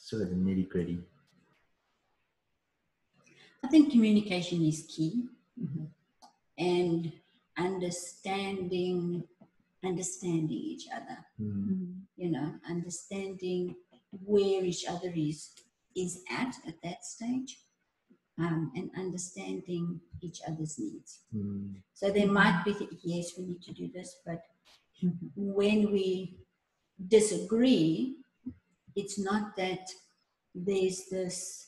Sort 0.09 0.23
of 0.23 0.29
nitty 0.29 0.67
gritty. 0.67 0.97
I 3.63 3.67
think 3.67 3.91
communication 3.91 4.63
is 4.65 4.87
key 4.89 5.27
Mhm. 5.55 5.87
and 6.57 7.11
understanding 7.55 9.27
understanding 9.83 10.57
each 10.73 10.87
other. 10.89 11.23
Mhm. 11.39 12.01
You 12.17 12.31
know, 12.31 12.59
understanding 12.67 13.75
where 14.25 14.65
each 14.65 14.85
other 14.87 15.11
is 15.15 15.53
is 15.95 16.23
at 16.27 16.55
at 16.65 16.81
that 16.81 17.05
stage, 17.05 17.51
um, 18.39 18.71
and 18.75 18.89
understanding 18.95 20.01
each 20.21 20.41
other's 20.41 20.79
needs. 20.79 21.19
Mm, 21.31 21.83
So 21.93 22.11
there 22.11 22.31
might 22.31 22.63
be 22.65 22.73
yes, 23.03 23.37
we 23.37 23.45
need 23.45 23.61
to 23.61 23.73
do 23.73 23.87
this, 23.89 24.15
but 24.25 24.41
Mhm. 25.03 25.31
when 25.35 25.91
we 25.91 26.35
disagree, 27.07 28.15
it's 28.99 29.17
not 29.29 29.55
that 29.57 29.83
there's 30.53 30.99
this 31.09 31.67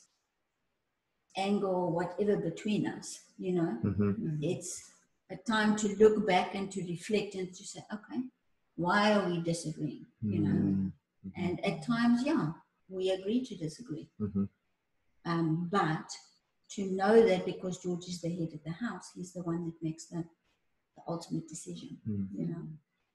anger 1.36 1.66
or 1.68 1.90
whatever 1.90 2.36
between 2.36 2.86
us, 2.86 3.08
you 3.38 3.52
know. 3.52 3.78
mhm, 3.82 4.14
Mhm. 4.18 4.38
It's 4.42 4.72
a 5.30 5.36
time 5.36 5.76
to 5.76 5.88
look 5.96 6.26
back 6.26 6.54
and 6.54 6.70
to 6.72 6.80
reflect 6.94 7.34
and 7.34 7.48
to 7.54 7.64
say, 7.64 7.80
okay, 7.96 8.20
why 8.76 9.12
are 9.14 9.28
we 9.30 9.40
disagreeing? 9.40 10.06
You 10.34 10.40
know, 10.40 10.60
mm, 10.60 10.92
and 11.36 11.64
at 11.64 11.82
times, 11.86 12.22
yeah, 12.24 12.52
we 12.88 13.10
agree 13.10 13.40
to 13.48 13.54
disagree. 13.56 14.08
mhm, 14.20 14.48
Um, 15.24 15.68
but 15.70 16.08
to 16.74 16.82
know 17.00 17.14
that 17.28 17.44
because 17.46 17.78
George 17.82 18.06
is 18.08 18.20
the 18.20 18.28
head 18.38 18.52
of 18.52 18.62
the 18.64 18.72
house, 18.86 19.06
he's 19.14 19.32
the 19.32 19.42
one 19.42 19.64
that 19.66 19.82
makes 19.82 20.06
the, 20.06 20.24
the 20.96 21.02
ultimate 21.08 21.48
decision, 21.48 22.00
mm, 22.08 22.26
you 22.38 22.46
know. 22.46 22.64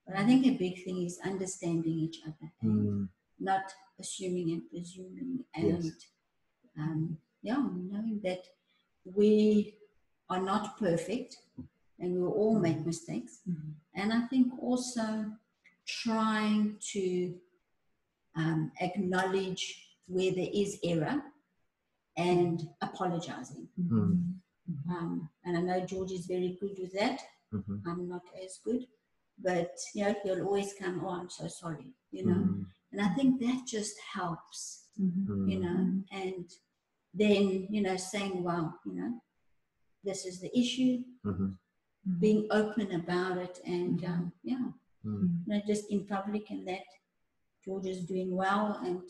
But 0.06 0.16
I 0.16 0.26
think 0.26 0.46
a 0.46 0.52
big 0.66 0.84
thing 0.86 1.04
is 1.04 1.20
understanding 1.24 1.94
each 2.00 2.20
other 2.26 2.52
and 2.62 3.10
not 3.40 3.74
assuming 4.00 4.52
and 4.52 4.70
presuming 4.70 5.44
and 5.56 5.84
Yes. 5.84 5.92
um, 6.78 7.18
yeah, 7.42 7.58
knowing 7.92 8.20
that 8.24 8.44
we 9.06 9.76
are 10.30 10.42
not 10.42 10.78
perfect 10.78 11.38
and 12.00 12.14
we 12.16 12.28
all 12.28 12.60
make 12.60 12.86
mistakes. 12.86 13.42
Mhm. 13.48 13.74
And 13.96 14.14
I 14.14 14.28
think 14.28 14.54
also 14.62 15.32
trying 15.86 16.78
to 16.94 17.40
um, 18.36 18.72
acknowledge 18.82 19.64
where 20.08 20.32
there 20.32 20.50
is 20.54 20.80
error 20.84 21.24
and 22.16 22.70
apologizing. 22.82 23.68
mm, 23.80 24.34
Um, 24.90 25.30
and 25.44 25.58
I 25.58 25.62
know 25.62 25.86
George 25.86 26.12
is 26.12 26.26
very 26.28 26.58
good 26.60 26.78
with 26.78 26.94
that. 26.94 27.20
mhm, 27.54 27.82
I'm 27.86 28.08
not 28.08 28.22
as 28.44 28.60
good. 28.64 28.88
But, 29.40 29.76
you 29.96 30.04
know, 30.04 30.16
he'll 30.24 30.46
always 30.46 30.74
come, 30.74 31.04
oh, 31.06 31.10
I'm 31.10 31.30
so 31.30 31.48
sorry, 31.48 31.94
you 32.12 32.26
know. 32.26 32.66
And 32.92 33.02
I 33.02 33.10
think 33.16 33.40
that 33.42 33.66
just 33.68 33.96
helps, 34.00 34.86
Mhm. 35.00 35.28
you 35.28 35.60
mm-hmm. 35.60 35.62
know. 35.62 35.80
Mm-hmm. 35.80 36.18
And 36.22 36.46
then, 37.14 37.68
you 37.70 37.82
know, 37.82 37.98
saying, 37.98 38.44
well, 38.44 38.80
you 38.86 38.94
know, 38.94 39.22
this 40.04 40.26
is 40.26 40.40
the 40.40 40.58
issue, 40.58 41.04
mhm, 41.26 41.58
being 42.20 42.48
open 42.52 42.92
about 42.94 43.38
it. 43.38 43.60
And, 43.66 44.04
um, 44.06 44.32
yeah, 44.44 44.72
you 45.04 45.30
know, 45.48 45.62
just 45.68 45.90
in 45.92 46.06
public 46.06 46.50
and 46.50 46.68
that 46.68 46.84
George 47.64 47.88
is 47.88 48.06
doing 48.06 48.36
well 48.36 48.80
and 48.86 49.02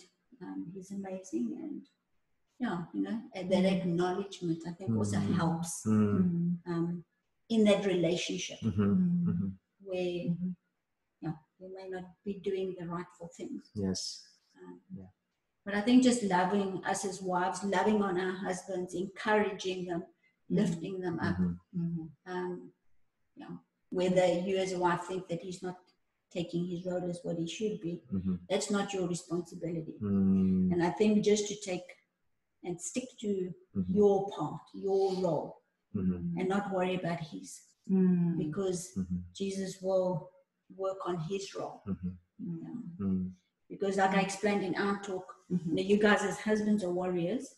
um, 0.42 0.66
he's 0.74 0.92
amazing. 0.92 1.58
And 1.62 1.82
yeah, 2.60 2.84
you 2.94 3.04
know, 3.04 3.22
and 3.36 3.52
that 3.52 3.66
acknowledgement 3.66 4.64
I 4.68 4.72
think 4.72 4.96
also 4.96 5.20
helps 5.20 5.86
um, 5.86 7.04
in 7.50 7.64
that 7.66 7.86
relationship 7.86 8.58
where 9.84 10.26
Yeah, 11.60 11.68
you 11.68 11.76
may 11.76 11.90
not 11.90 12.06
be 12.26 12.40
doing 12.44 12.76
the 12.80 12.86
rightful 12.88 13.30
things. 13.36 13.70
Yes. 13.76 14.24
Um, 14.62 14.80
Yeah. 14.96 15.06
But 15.66 15.76
I 15.76 15.82
think 15.82 16.04
just 16.04 16.24
loving 16.24 16.82
us 16.86 17.04
as 17.04 17.22
wives, 17.22 17.62
loving 17.64 18.02
on 18.02 18.18
our 18.20 18.32
husbands, 18.32 18.94
encouraging 18.94 19.86
them, 19.86 20.04
lifting 20.50 21.00
them 21.02 21.20
up. 21.20 21.38
Mhm, 21.38 21.60
Mhm. 21.76 22.10
Um, 22.26 22.74
you 23.36 23.44
know, 23.44 23.60
whether 23.90 24.26
you 24.48 24.58
as 24.58 24.72
a 24.72 24.80
wife 24.80 25.04
think 25.08 25.28
that 25.28 25.42
he's 25.42 25.62
not 25.62 25.78
taking 26.32 26.66
his 26.68 26.86
role 26.86 27.04
as 27.10 27.20
what 27.24 27.38
he 27.38 27.48
should 27.48 27.82
be, 27.82 28.02
mhm, 28.12 28.40
that's 28.50 28.70
not 28.72 28.94
your 28.94 29.08
responsibility. 29.08 29.98
mm, 30.02 30.72
And 30.72 30.82
I 30.84 30.90
think 30.92 31.24
just 31.26 31.48
to 31.50 31.56
take 31.56 31.88
and 32.64 32.80
stick 32.82 33.10
to 33.20 33.54
mhm, 33.76 33.94
your 33.96 34.30
part, 34.32 34.62
your 34.74 35.16
role, 35.22 35.62
mhm, 35.94 36.38
and 36.40 36.48
not 36.48 36.72
worry 36.74 36.96
about 36.96 37.20
his, 37.20 37.62
Mhm. 37.90 38.38
because 38.38 38.98
Jesus 39.34 39.82
will 39.82 40.32
work 40.76 40.98
on 41.06 41.18
his 41.30 41.54
role. 41.56 41.82
mhm, 41.88 42.18
You 42.40 42.62
know? 42.64 43.06
mm, 43.06 43.32
Because, 43.70 43.98
like 43.98 44.12
I 44.12 44.22
explained 44.22 44.64
in 44.64 44.76
our 44.76 45.00
talk, 45.02 45.26
you, 45.50 45.58
Mhm. 45.58 45.72
know, 45.74 45.82
you 45.82 45.98
guys 45.98 46.22
as 46.24 46.40
husbands 46.40 46.84
are 46.84 46.92
warriors, 46.92 47.56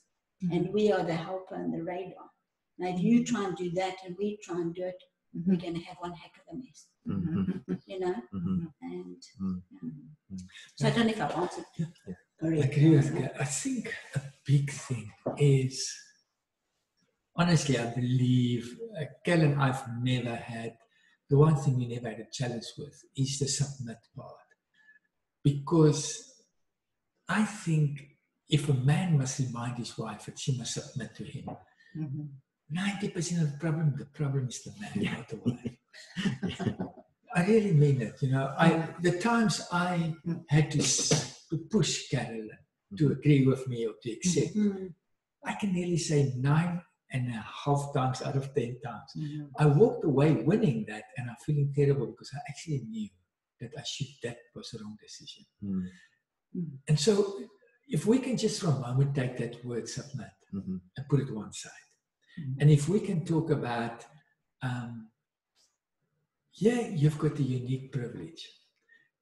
and 0.52 0.72
we 0.74 0.92
are 0.92 1.04
the 1.04 1.16
helper 1.16 1.56
and 1.56 1.74
the 1.74 1.84
radar. 1.84 2.30
Now, 2.78 2.88
if 2.96 3.00
you 3.02 3.24
try 3.26 3.46
and 3.46 3.56
do 3.58 3.70
that 3.72 3.98
and 4.06 4.16
we 4.18 4.38
try 4.42 4.60
and 4.62 4.74
do 4.74 4.84
it, 4.84 5.02
we're 5.46 5.58
going 5.58 5.76
to 5.76 5.82
have 5.82 5.98
one 6.00 6.14
heck 6.14 6.36
of 6.38 6.46
a 6.54 6.58
mess, 6.58 6.88
mhm, 7.06 7.64
you 7.86 8.00
know? 8.00 8.16
And 8.82 9.22
yeah. 9.40 9.90
so 10.76 10.88
I 10.88 10.92
don't 10.92 11.06
know 11.08 11.12
if 11.12 11.22
I've 11.22 11.36
answered. 11.44 11.66
Yeah. 11.78 11.86
I 12.42 12.48
agree 12.68 12.90
with 12.96 13.14
that. 13.20 13.34
I 13.40 13.46
think 13.46 13.94
a 14.16 14.22
big 14.46 14.72
thing 14.72 15.12
is, 15.38 15.76
honestly, 17.36 17.78
I 17.78 17.88
believe, 17.94 18.80
uh, 19.00 19.06
Kel 19.26 19.42
and 19.42 19.62
I've 19.62 19.84
never 20.02 20.36
had, 20.36 20.78
the 21.30 21.38
one 21.38 21.56
thing 21.56 21.78
we 21.78 21.88
never 21.88 22.10
had 22.10 22.20
a 22.20 22.28
challenge 22.32 22.66
with 22.78 23.04
is 23.16 23.40
the 23.40 23.48
submit 23.48 23.98
part. 24.16 24.34
Because 25.44 26.34
I 27.28 27.44
think 27.46 28.02
if 28.50 28.68
a 28.70 28.74
man 28.74 29.18
must 29.18 29.40
remind 29.40 29.78
his 29.78 29.98
wife 29.98 30.26
that 30.26 30.40
she 30.40 30.58
must 30.58 30.74
submit 30.74 31.16
to 31.16 31.24
him, 31.24 31.46
Mhm. 31.96 32.30
90% 32.72 33.42
of 33.44 33.52
the 33.52 33.58
problem, 33.58 33.96
the 33.98 34.06
problem 34.06 34.48
is 34.48 34.64
the 34.64 34.72
man, 34.80 34.92
Yeah. 34.96 35.14
not 35.14 35.28
the 35.30 35.38
wife. 35.38 35.76
I 37.36 37.46
really 37.46 37.74
mean 37.74 38.02
it. 38.02 38.22
You 38.24 38.32
know, 38.32 38.54
I 38.58 38.70
the 39.02 39.20
times 39.20 39.62
I 39.72 40.16
had 40.50 40.72
to, 40.72 40.80
to 41.50 41.58
push 41.70 42.10
Carolyn 42.10 42.50
to 42.98 43.12
agree 43.12 43.46
with 43.46 43.68
me 43.68 43.86
or 43.88 43.94
to 44.02 44.12
accept, 44.12 44.56
Mm. 44.56 44.94
I 45.44 45.54
can 45.54 45.72
nearly 45.74 45.98
say 45.98 46.34
nine 46.36 46.82
and 47.12 47.30
a 47.30 47.46
half 47.64 47.92
times 47.94 48.22
out 48.22 48.36
of 48.36 48.54
ten 48.54 48.80
times. 48.82 49.12
Mhm. 49.18 49.50
I 49.58 49.66
walked 49.66 50.04
away 50.06 50.32
winning 50.44 50.86
that, 50.88 51.06
and 51.18 51.30
I'm 51.30 51.36
feeling 51.46 51.74
terrible 51.74 52.08
because 52.08 52.32
I 52.36 52.40
actually 52.50 52.82
knew 52.88 53.10
that 53.60 53.72
I 53.78 53.84
should. 53.84 54.08
That 54.24 54.38
was 54.56 54.70
the 54.72 54.80
wrong 54.84 54.98
decision. 55.02 55.46
mm, 55.64 55.86
And 56.88 57.00
so, 57.00 57.14
if 57.88 58.06
we 58.06 58.20
can 58.20 58.38
just 58.38 58.62
for 58.62 58.68
a 58.68 58.80
moment 58.80 59.16
take 59.16 59.38
that 59.38 59.64
word 59.66 59.88
submit 59.88 60.32
mhm, 60.54 60.80
and 60.96 61.08
put 61.10 61.20
it 61.22 61.32
one 61.34 61.54
side. 61.54 61.88
Mhm. 62.40 62.56
And 62.62 62.70
if 62.72 62.88
we 62.90 63.00
can 63.00 63.26
talk 63.26 63.50
about, 63.50 64.06
um, 64.62 65.12
yeah, 66.56 66.82
you've 66.88 67.18
got 67.20 67.36
the 67.36 67.44
unique 67.44 67.92
privilege 67.92 68.42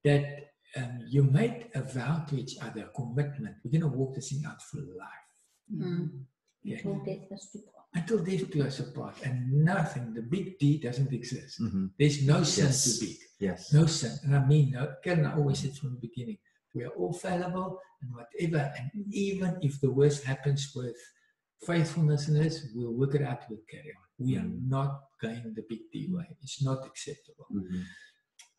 that 0.03 0.43
um, 0.75 0.99
you 1.07 1.23
made 1.23 1.69
a 1.75 1.81
vow 1.81 2.25
to 2.25 2.35
each 2.37 2.57
other, 2.61 2.83
a 2.85 2.89
commitment. 2.89 3.55
We're 3.63 3.71
going 3.71 3.89
to 3.89 3.97
walk 3.97 4.15
this 4.15 4.29
thing 4.29 4.43
out 4.45 4.61
for 4.61 4.77
life 4.79 5.27
Mhm. 5.73 6.25
Yeah. 6.63 6.77
Until 6.77 7.03
death 7.05 7.31
us 7.31 7.49
do 7.53 7.61
part. 7.61 7.76
Until 7.93 8.23
death 8.23 8.49
do 8.51 8.63
us 8.63 8.79
apart. 8.79 9.15
And 9.23 9.51
nothing, 9.63 10.13
the 10.13 10.21
big 10.21 10.59
D 10.59 10.77
doesn't 10.79 11.11
exist. 11.13 11.59
mhm. 11.61 11.91
There's 11.97 12.23
no 12.23 12.43
sin 12.43 12.65
Yes. 12.65 12.83
too 12.99 13.05
big. 13.05 13.17
Yes. 13.39 13.73
No 13.73 13.85
sin. 13.85 14.13
And 14.23 14.35
I 14.35 14.45
mean, 14.45 14.71
no, 14.71 14.95
Karen 15.03 15.25
always 15.25 15.59
said 15.59 15.73
from 15.75 15.91
the 15.95 15.99
beginning, 16.07 16.37
we 16.73 16.83
are 16.83 16.89
all 16.99 17.13
fallible 17.13 17.79
and 18.01 18.11
whatever. 18.13 18.71
And 18.77 18.91
even 19.13 19.57
if 19.61 19.79
the 19.81 19.91
worst 19.91 20.23
happens 20.23 20.71
with 20.75 20.95
faithfulness 21.65 22.27
in 22.27 22.35
this, 22.35 22.67
we'll 22.75 22.93
work 22.93 23.15
it 23.15 23.21
out, 23.23 23.41
we'll 23.49 23.59
carry 23.69 23.91
on. 23.99 24.03
We 24.25 24.35
are 24.37 24.41
Mm. 24.41 24.67
not 24.67 24.91
going 25.21 25.53
the 25.55 25.63
big 25.69 25.81
D 25.91 26.07
way. 26.11 26.27
It's 26.41 26.61
not 26.63 26.85
acceptable. 26.85 27.47
Mhm, 27.51 27.83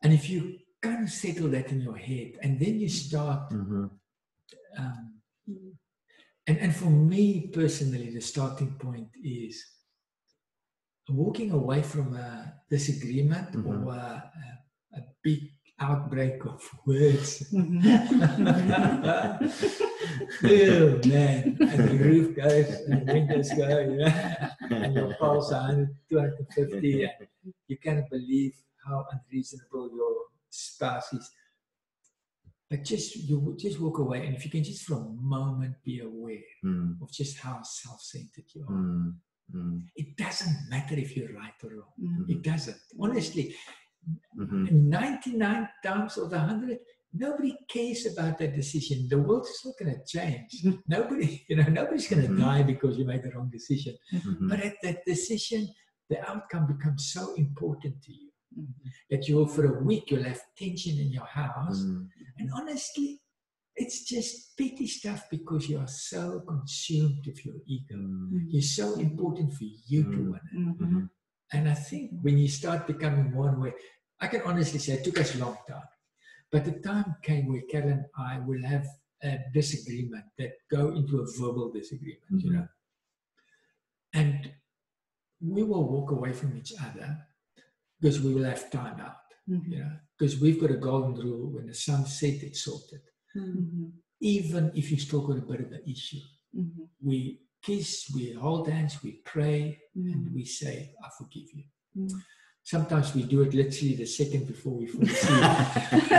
And 0.01 0.13
if 0.13 0.29
you 0.29 0.59
kind 0.81 1.03
of 1.03 1.11
settle 1.11 1.49
that 1.49 1.71
in 1.73 1.81
your 1.81 1.97
head 1.97 2.37
and 2.41 2.57
then 2.59 2.79
you 2.79 2.89
start, 2.89 3.51
mhm, 3.51 3.89
um. 4.77 5.18
And, 6.49 6.57
and 6.59 6.75
for 6.75 6.89
me 6.89 7.47
personally, 7.53 8.09
the 8.09 8.21
starting 8.21 8.73
point 8.79 9.09
is 9.23 9.63
walking 11.09 11.51
away 11.51 11.81
from 11.81 12.15
a 12.15 12.53
disagreement 12.69 13.51
Mhm. 13.53 13.65
or 13.67 13.93
a, 13.93 14.31
a, 14.95 14.99
a 14.99 15.01
big 15.23 15.39
outbreak 15.79 16.43
of 16.45 16.61
words. 16.85 17.43
oh 17.53 17.57
man, 21.05 21.57
and 21.59 21.89
the 21.89 21.97
roof 22.09 22.35
goes 22.35 22.69
and 22.87 23.07
the 23.07 23.13
windows 23.13 23.49
go, 23.53 23.79
you 23.79 23.97
know, 23.97 24.13
and 24.71 24.93
your 24.95 25.13
pulse 25.15 25.51
100, 25.51 25.89
250, 26.09 27.03
and 27.03 27.27
you 27.67 27.77
cannot 27.77 28.09
believe 28.09 28.53
how 28.85 29.05
unreasonable 29.11 29.89
your 29.95 30.15
spouse 30.49 31.11
is. 31.13 31.31
But 32.69 32.83
just 32.83 33.15
you 33.15 33.39
would 33.39 33.57
just 33.57 33.79
walk 33.79 33.97
away, 33.97 34.25
and 34.25 34.35
if 34.35 34.45
you 34.45 34.51
can 34.51 34.63
just 34.63 34.83
for 34.85 34.95
a 34.95 35.09
moment 35.37 35.75
be 35.83 36.01
aware 36.01 36.37
mm, 36.63 37.01
of 37.01 37.11
just 37.11 37.39
how 37.39 37.61
self-centered 37.63 38.45
you 38.53 38.63
are, 38.69 38.75
mm, 38.75 39.13
Mm. 39.53 39.83
It 39.95 40.15
doesn't 40.15 40.69
matter 40.69 40.95
if 40.95 41.17
you're 41.17 41.33
right 41.33 41.53
or 41.63 41.69
wrong. 41.71 41.93
Mm. 41.99 42.29
It 42.29 42.43
doesn't. 42.43 42.77
Honestly, 42.99 43.55
Mhm. 44.37 44.71
99 44.71 45.67
times 45.83 46.17
of 46.17 46.29
the 46.29 46.37
100, 46.37 46.79
nobody 47.13 47.57
cares 47.67 48.05
about 48.05 48.37
that 48.37 48.55
decision. 48.55 49.07
The 49.09 49.17
world 49.17 49.45
is 49.45 49.61
not 49.65 49.75
going 49.79 49.93
to 49.95 50.05
change. 50.05 50.63
Nobody, 50.87 51.45
you 51.49 51.55
know, 51.55 51.67
nobody's 51.67 52.07
going 52.07 52.21
to 52.27 52.31
Mhm. 52.33 52.39
die 52.39 52.63
because 52.63 52.97
you 52.97 53.05
made 53.05 53.23
the 53.23 53.31
wrong 53.31 53.49
decision. 53.49 53.97
Mhm. 54.13 54.49
But 54.49 54.59
at 54.61 54.75
that 54.83 55.03
decision, 55.05 55.67
the 56.09 56.19
outcome 56.29 56.67
becomes 56.67 57.11
so 57.11 57.33
important 57.35 58.01
to 58.03 58.13
you 58.13 58.28
Mhm. 58.57 58.73
that 59.11 59.27
you 59.27 59.35
will, 59.37 59.47
for 59.47 59.65
a 59.65 59.83
week, 59.83 60.09
you'll 60.09 60.23
have 60.23 60.41
tension 60.57 60.97
in 60.99 61.09
your 61.11 61.25
house. 61.25 61.83
Mm. 61.83 62.09
And 62.39 62.51
honestly, 62.53 63.21
it's 63.75 64.03
just 64.03 64.57
petty 64.57 64.87
stuff 64.87 65.29
because 65.29 65.69
you 65.69 65.77
are 65.79 65.87
so 65.87 66.41
consumed 66.41 67.25
with 67.25 67.45
your 67.45 67.55
ego. 67.65 67.95
Mm. 67.95 68.45
You're 68.49 68.61
so 68.61 68.95
important 68.95 69.53
for 69.53 69.65
you 69.65 70.03
to 70.03 70.17
Mm. 70.17 70.31
win 70.31 70.41
it. 70.51 70.57
Mhm. 70.57 70.77
Mhm. 70.79 71.09
And 71.53 71.69
I 71.69 71.73
think 71.75 72.11
when 72.21 72.37
you 72.37 72.47
start 72.47 72.87
becoming 72.87 73.31
more 73.31 73.49
and 73.49 73.57
more, 73.57 73.73
I 74.19 74.27
can 74.27 74.41
honestly 74.41 74.79
say 74.79 74.93
it 74.93 75.03
took 75.03 75.19
us 75.19 75.35
a 75.35 75.39
long 75.39 75.57
time. 75.67 75.87
But 76.51 76.65
the 76.65 76.79
time 76.79 77.15
came 77.21 77.47
where 77.47 77.61
Karen 77.71 77.91
and 77.91 78.05
I 78.17 78.39
will 78.39 78.63
have 78.63 78.85
a 79.21 79.39
disagreement 79.53 80.25
that 80.37 80.53
go 80.69 80.89
into 80.95 81.19
a 81.21 81.25
verbal 81.39 81.71
disagreement, 81.71 82.41
you 82.43 82.51
know. 82.53 82.67
And 84.13 84.51
we 85.39 85.63
will 85.63 85.87
walk 85.87 86.11
away 86.11 86.33
from 86.33 86.57
each 86.57 86.73
other 86.79 87.27
because 87.99 88.21
we 88.21 88.33
will 88.33 88.43
have 88.45 88.69
time 88.71 88.99
out, 88.99 89.17
Mhm. 89.47 89.69
you 89.71 89.79
know, 89.79 89.91
because 90.17 90.39
we've 90.39 90.59
got 90.59 90.71
a 90.71 90.77
golden 90.77 91.13
rule 91.25 91.51
when 91.53 91.67
the 91.67 91.73
sun 91.73 92.05
sets, 92.05 92.43
it's 92.43 92.63
sorted. 92.63 93.01
Mm. 93.35 93.55
Mhm. 93.55 93.91
Even 94.21 94.71
if 94.75 94.91
you 94.91 94.97
still 94.97 95.25
got 95.25 95.37
a 95.37 95.41
bit 95.41 95.61
of 95.61 95.71
an 95.71 95.83
issue, 95.85 96.21
Mhm. 96.55 96.89
we 97.01 97.41
kiss, 97.61 98.09
we 98.15 98.31
hold 98.33 98.67
hands, 98.69 99.01
we 99.03 99.21
pray, 99.25 99.81
and 99.95 100.33
we 100.33 100.45
say, 100.45 100.93
I 101.03 101.09
forgive 101.17 101.49
you. 101.53 101.65
Sometimes 102.69 103.15
we 103.15 103.23
do 103.23 103.41
it 103.41 103.51
literally 103.55 103.95
the 103.95 104.05
second 104.05 104.45
before 104.45 104.73
we 104.77 104.85
fall 104.85 105.01
asleep. 105.01 105.41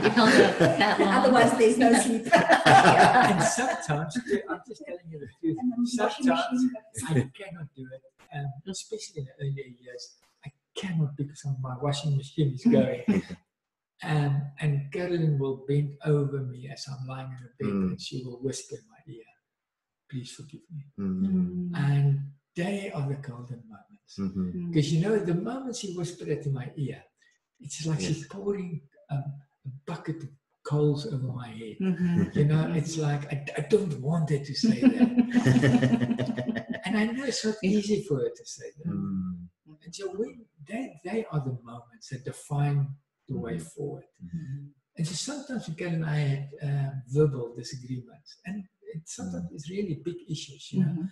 You 0.00 0.10
held 0.10 0.28
up 0.30 0.58
that 0.58 1.00
long. 1.00 1.08
Otherwise, 1.08 1.58
there's 1.58 1.76
no 1.76 1.92
sleep. 1.94 2.28
and 2.34 3.42
sometimes, 3.42 4.16
I'm 4.48 4.60
just 4.68 4.82
telling 4.86 5.08
you 5.10 5.18
the 5.18 5.26
truth, 5.40 5.56
And 5.58 5.72
then 5.72 5.84
washing 5.98 6.24
sometimes 6.24 6.70
I 7.08 7.14
cannot 7.34 7.66
do 7.74 7.84
it, 7.96 8.02
um, 8.32 8.46
especially 8.68 9.22
in 9.22 9.24
the 9.24 9.32
earlier 9.44 9.66
years. 9.82 10.14
I 10.46 10.50
cannot 10.76 11.16
because 11.16 11.44
my 11.60 11.74
washing 11.82 12.16
machine 12.16 12.54
is 12.54 12.64
going. 12.64 13.24
Um, 14.02 14.40
and 14.60 14.90
Carolyn 14.92 15.38
will 15.38 15.62
bend 15.68 15.94
over 16.06 16.38
me 16.38 16.70
as 16.72 16.86
I'm 16.88 17.06
lying 17.06 17.26
in 17.32 17.36
the 17.44 17.50
bed 17.58 17.74
Mm. 17.74 17.88
and 17.90 18.00
she 18.00 18.22
will 18.24 18.38
whisper 18.40 18.76
in 18.76 18.86
my 18.88 19.12
ear, 19.14 19.24
Please 20.10 20.30
forgive 20.32 20.62
me. 20.74 20.84
Mm. 20.98 21.70
And 21.76 22.20
they 22.56 22.90
are 22.94 23.06
the 23.06 23.16
golden 23.16 23.62
moments. 23.68 23.89
Mhm. 24.18 24.52
Mhm. 24.54 24.68
Because 24.72 24.92
you 24.92 25.00
know, 25.00 25.18
the 25.18 25.34
moment 25.34 25.76
she 25.76 25.94
whispered 25.94 26.28
it 26.28 26.46
in 26.46 26.52
my 26.52 26.70
ear, 26.76 27.02
it's 27.60 27.86
like 27.86 28.00
she's 28.00 28.26
pouring 28.26 28.80
um, 29.10 29.24
a 29.66 29.68
bucket 29.86 30.22
of 30.22 30.28
coals 30.62 31.06
over 31.06 31.26
my 31.32 31.48
head. 31.48 31.76
Mhm. 31.80 32.34
You 32.36 32.44
know, 32.44 32.72
it's 32.74 32.96
like, 32.98 33.24
I, 33.32 33.44
I 33.58 33.60
don't 33.62 34.00
want 34.00 34.30
her 34.30 34.38
to 34.38 34.54
say 34.54 34.80
that. 34.80 35.08
and 36.84 36.96
I 36.98 37.04
know 37.06 37.24
it's 37.24 37.44
not 37.44 37.56
easy 37.62 38.02
for 38.08 38.18
her 38.18 38.30
to 38.34 38.46
say 38.46 38.66
that. 38.78 38.90
Mm. 38.92 39.48
And 39.84 39.94
so 39.94 40.12
we, 40.18 40.40
they, 40.68 41.00
they 41.04 41.24
are 41.30 41.40
the 41.40 41.56
moments 41.62 42.08
that 42.10 42.24
define 42.24 42.88
the 43.28 43.36
way 43.38 43.58
forward. 43.58 44.04
Mhm. 44.24 44.68
And 44.96 45.06
so 45.06 45.14
sometimes 45.14 45.70
Ken 45.78 45.94
and 45.94 46.04
I 46.04 46.16
had 46.18 46.48
um, 46.62 47.02
verbal 47.08 47.54
disagreements, 47.56 48.38
and 48.44 48.64
it 48.92 49.02
sometimes 49.06 49.46
it's 49.54 49.70
really 49.70 50.00
big 50.04 50.16
issues. 50.28 50.72
You 50.72 50.80
know. 50.84 51.08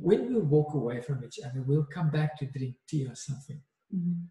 When 0.00 0.28
we 0.34 0.40
walk 0.40 0.74
away 0.74 1.00
from 1.02 1.22
each 1.24 1.38
other, 1.44 1.62
we'll 1.62 1.86
come 1.86 2.10
back 2.10 2.38
to 2.38 2.46
drink 2.46 2.76
tea 2.88 3.06
or 3.06 3.14
something. 3.14 3.60
Mhm. 3.94 4.26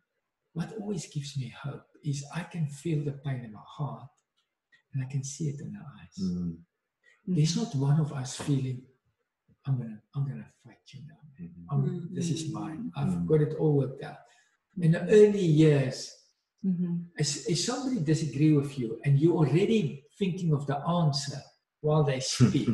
What 0.54 0.74
always 0.80 1.08
gives 1.08 1.38
me 1.38 1.50
hope 1.50 1.86
is 2.04 2.24
I 2.36 2.44
can 2.44 2.68
feel 2.68 3.04
the 3.04 3.14
pain 3.14 3.44
in 3.44 3.54
my 3.54 3.62
heart, 3.66 4.10
and 4.94 5.04
I 5.04 5.08
can 5.12 5.24
see 5.24 5.50
it 5.50 5.60
in 5.62 5.74
her 5.74 5.86
eyes. 6.00 6.16
Mm. 6.22 6.58
There's 7.26 7.56
not 7.56 7.74
one 7.76 8.00
of 8.00 8.12
us 8.14 8.36
feeling, 8.36 8.86
I'm 9.66 9.78
gonna, 9.78 10.02
I'm 10.14 10.28
gonna 10.28 10.52
fight 10.64 10.78
you 10.94 11.02
now. 11.08 11.18
man. 11.40 11.50
Mhm. 11.50 11.66
I'm, 11.72 12.14
This 12.14 12.30
is 12.30 12.52
mine. 12.52 12.92
I've 12.96 13.14
Mm. 13.14 13.26
got 13.26 13.42
it 13.42 13.54
all 13.56 13.76
worked 13.78 14.04
out. 14.04 14.20
In 14.78 14.92
the 14.92 15.02
early 15.10 15.46
years, 15.46 16.12
if, 17.18 17.48
if 17.50 17.60
somebody 17.60 18.00
disagree 18.04 18.54
with 18.54 18.78
you 18.80 19.00
and 19.04 19.20
you're 19.20 19.36
already 19.38 20.06
thinking 20.20 20.54
of 20.54 20.66
the 20.68 20.78
answer 20.88 21.40
while 21.82 22.04
they 22.04 22.20
speak, 22.36 22.70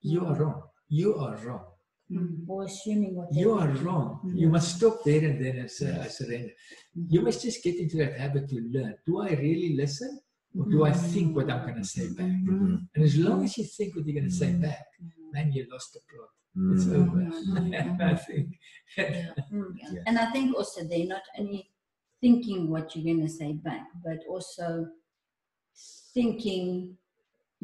you 0.00 0.26
are 0.26 0.34
wrong. 0.34 0.62
You 0.88 1.14
are 1.16 1.36
wrong. 1.44 1.64
Mm. 2.10 2.44
Or 2.46 2.64
assuming 2.64 3.14
what 3.14 3.28
You 3.34 3.52
are 3.52 3.68
wrong. 3.68 4.20
Mm. 4.24 4.38
You 4.38 4.48
must 4.50 4.76
stop 4.76 5.02
there 5.04 5.24
and 5.24 5.42
then 5.44 5.56
and 5.56 5.70
say, 5.70 5.90
I 5.98 6.06
surrender. 6.08 6.52
Mhm. 6.96 7.06
You 7.08 7.20
must 7.22 7.42
just 7.42 7.62
get 7.64 7.76
into 7.76 7.96
that 7.98 8.18
habit 8.18 8.48
to 8.50 8.56
learn. 8.72 8.94
Do 9.06 9.20
I 9.20 9.30
really 9.30 9.74
listen? 9.74 10.20
Or 10.56 10.66
do 10.70 10.84
I 10.84 10.92
think 10.92 11.34
what 11.34 11.50
I'm 11.50 11.62
going 11.66 11.82
to 11.82 11.88
say 11.96 12.06
back? 12.12 12.26
Mhm. 12.26 12.86
And 12.94 13.04
as 13.04 13.16
long 13.16 13.42
as 13.44 13.56
you 13.58 13.64
think 13.64 13.96
what 13.96 14.06
you're 14.06 14.14
going 14.20 14.30
to 14.30 14.36
say 14.42 14.52
Mm. 14.52 14.62
back, 14.62 14.84
then 15.32 15.50
you 15.52 15.66
lost 15.72 15.94
the 15.94 16.00
plot. 16.08 16.30
It's 16.74 16.86
over. 16.86 17.20
I 18.12 18.14
think. 18.14 18.48
Yeah. 18.96 19.32
Yeah. 19.50 19.90
Yeah. 19.94 20.02
And 20.06 20.16
I 20.18 20.30
think 20.30 20.54
also 20.54 20.84
they're 20.84 21.06
not 21.16 21.22
only 21.38 21.70
thinking 22.20 22.70
what 22.70 22.94
you're 22.94 23.04
going 23.04 23.26
to 23.26 23.32
say 23.32 23.54
back, 23.54 23.86
but 24.04 24.18
also 24.28 24.86
thinking 26.14 26.96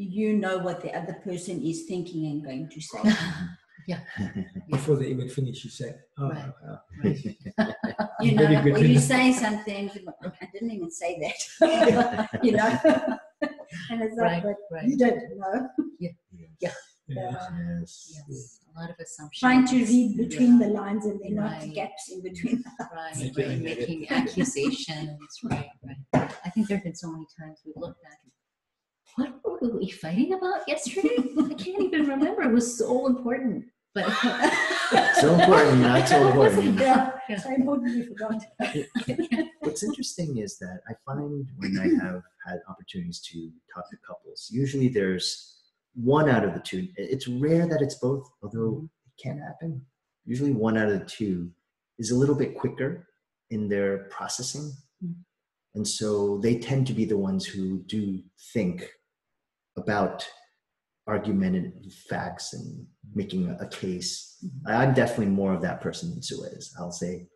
you 0.00 0.32
know 0.34 0.58
what 0.58 0.80
the 0.82 0.92
other 0.96 1.14
person 1.24 1.62
is 1.62 1.84
thinking 1.84 2.26
and 2.26 2.44
going 2.44 2.68
to 2.68 2.80
say. 2.80 3.00
Yeah. 3.88 4.00
Before 4.70 4.94
they 4.96 5.06
even 5.06 5.28
finish, 5.28 5.64
you 5.64 5.70
say, 5.70 5.94
oh, 6.18 6.28
Right. 6.28 6.52
uh, 6.68 6.76
You 8.20 8.32
know, 8.36 8.46
Very 8.46 8.72
good 8.72 8.82
or 8.82 8.86
you 8.86 8.98
say 9.00 9.32
something, 9.32 9.90
I 10.42 10.46
didn't 10.52 10.70
even 10.70 10.90
say 10.90 11.18
that, 11.24 12.38
you 12.44 12.52
know. 12.52 12.78
and 13.90 14.02
it's 14.02 14.16
Right, 14.18 14.44
like, 14.44 14.54
but 14.70 14.76
right. 14.76 14.84
you 14.86 14.96
don't 14.98 15.18
know. 15.38 15.68
Yeah. 15.98 16.10
yeah. 16.60 16.72
Yes. 17.08 18.22
Yes. 18.28 18.60
A 18.76 18.80
lot 18.80 18.90
of 18.90 18.96
assumptions. 19.00 19.40
Trying 19.40 19.66
to 19.68 19.76
read 19.76 20.16
between 20.18 20.58
the 20.58 20.68
lines 20.68 21.06
and 21.06 21.18
there 21.20 21.42
are 21.42 21.46
Right. 21.48 21.66
not 21.66 21.74
gaps 21.74 22.12
in 22.12 22.22
between. 22.22 22.62
Right, 22.94 23.32
right, 23.36 23.60
making 23.60 24.08
accusations. 24.10 25.18
Right, 25.42 25.70
right. 25.82 26.30
I 26.44 26.50
think 26.50 26.68
there 26.68 26.76
have 26.76 26.84
been 26.84 26.94
so 26.94 27.10
many 27.10 27.26
times 27.40 27.58
we've 27.64 27.74
looked 27.76 28.02
back. 28.02 28.18
and, 28.22 28.32
What 29.16 29.62
were 29.62 29.78
we 29.78 29.90
fighting 29.90 30.32
about 30.34 30.66
yesterday? 30.68 31.16
I 31.18 31.54
can't 31.54 31.82
even 31.86 32.06
remember. 32.08 32.42
It 32.42 32.52
was 32.52 32.78
so 32.78 33.06
important. 33.06 33.66
But 33.94 34.08
So 35.20 35.34
important, 35.34 35.80
not 35.80 36.08
so 36.08 36.28
important. 36.28 36.78
yeah, 36.78 37.10
Yeah. 37.28 37.38
so 37.38 37.52
important 37.54 37.96
you 37.96 38.04
forgot. 38.06 38.44
What's 39.60 39.82
interesting 39.82 40.38
is 40.38 40.58
that 40.58 40.80
I 40.88 40.92
find 41.04 41.48
when 41.56 41.76
I 41.78 42.04
have 42.04 42.22
had 42.46 42.60
opportunities 42.68 43.20
to 43.32 43.50
talk 43.74 43.90
to 43.90 43.96
couples, 44.06 44.48
usually 44.52 44.88
there's 44.88 45.56
one 45.94 46.28
out 46.28 46.44
of 46.44 46.54
the 46.54 46.60
two. 46.60 46.88
It's 46.96 47.26
rare 47.26 47.66
that 47.66 47.82
it's 47.82 47.96
both, 47.96 48.30
although 48.42 48.88
it 49.06 49.22
can 49.22 49.38
happen. 49.38 49.84
Usually 50.24 50.52
one 50.52 50.76
out 50.78 50.88
of 50.88 50.98
the 51.00 51.04
two 51.06 51.50
is 51.98 52.12
a 52.12 52.16
little 52.16 52.36
bit 52.36 52.56
quicker 52.56 53.08
in 53.50 53.68
their 53.68 54.04
processing. 54.04 54.72
Mm. 55.04 55.14
And 55.74 55.86
so 55.86 56.38
they 56.38 56.58
tend 56.58 56.86
to 56.86 56.92
be 56.92 57.04
the 57.04 57.18
ones 57.18 57.44
who 57.44 57.78
do 57.86 58.22
think 58.52 58.88
about 59.80 60.26
argumentative 61.06 61.92
facts 62.08 62.52
and 62.52 62.86
making 63.14 63.48
a, 63.48 63.64
a 63.64 63.68
case. 63.68 64.36
I'm 64.66 64.94
definitely 64.94 65.26
more 65.26 65.52
of 65.52 65.62
that 65.62 65.80
person 65.80 66.10
than 66.10 66.22
Sue 66.22 66.44
is. 66.44 66.74
I'll 66.78 66.92
say 66.92 67.26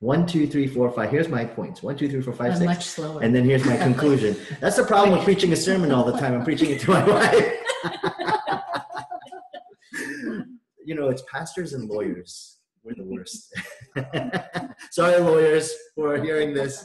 one, 0.00 0.26
two, 0.26 0.48
three, 0.48 0.66
four, 0.66 0.90
five. 0.90 1.10
Here's 1.10 1.28
my 1.28 1.44
points. 1.44 1.82
One, 1.82 1.96
two, 1.96 2.08
three, 2.08 2.20
four, 2.20 2.34
five, 2.34 2.54
six. 2.54 2.66
much 2.66 2.84
slower. 2.84 3.22
And 3.22 3.34
then 3.34 3.44
here's 3.44 3.64
my 3.64 3.76
conclusion. 3.88 4.36
That's 4.60 4.76
the 4.76 4.84
problem 4.84 5.16
with 5.16 5.24
preaching 5.24 5.52
a 5.52 5.56
sermon 5.56 5.92
all 5.92 6.04
the 6.04 6.18
time. 6.18 6.34
I'm 6.34 6.44
preaching 6.44 6.70
it 6.70 6.80
to 6.80 6.90
my 6.90 7.08
wife. 7.08 7.52
you 10.84 10.96
know, 10.96 11.08
it's 11.08 11.22
pastors 11.30 11.72
and 11.72 11.88
lawyers. 11.88 12.58
We're 12.82 12.96
the 12.96 13.04
worst. 13.04 13.54
Sorry, 14.90 15.20
lawyers, 15.20 15.72
for 15.94 16.20
hearing 16.20 16.52
this, 16.52 16.84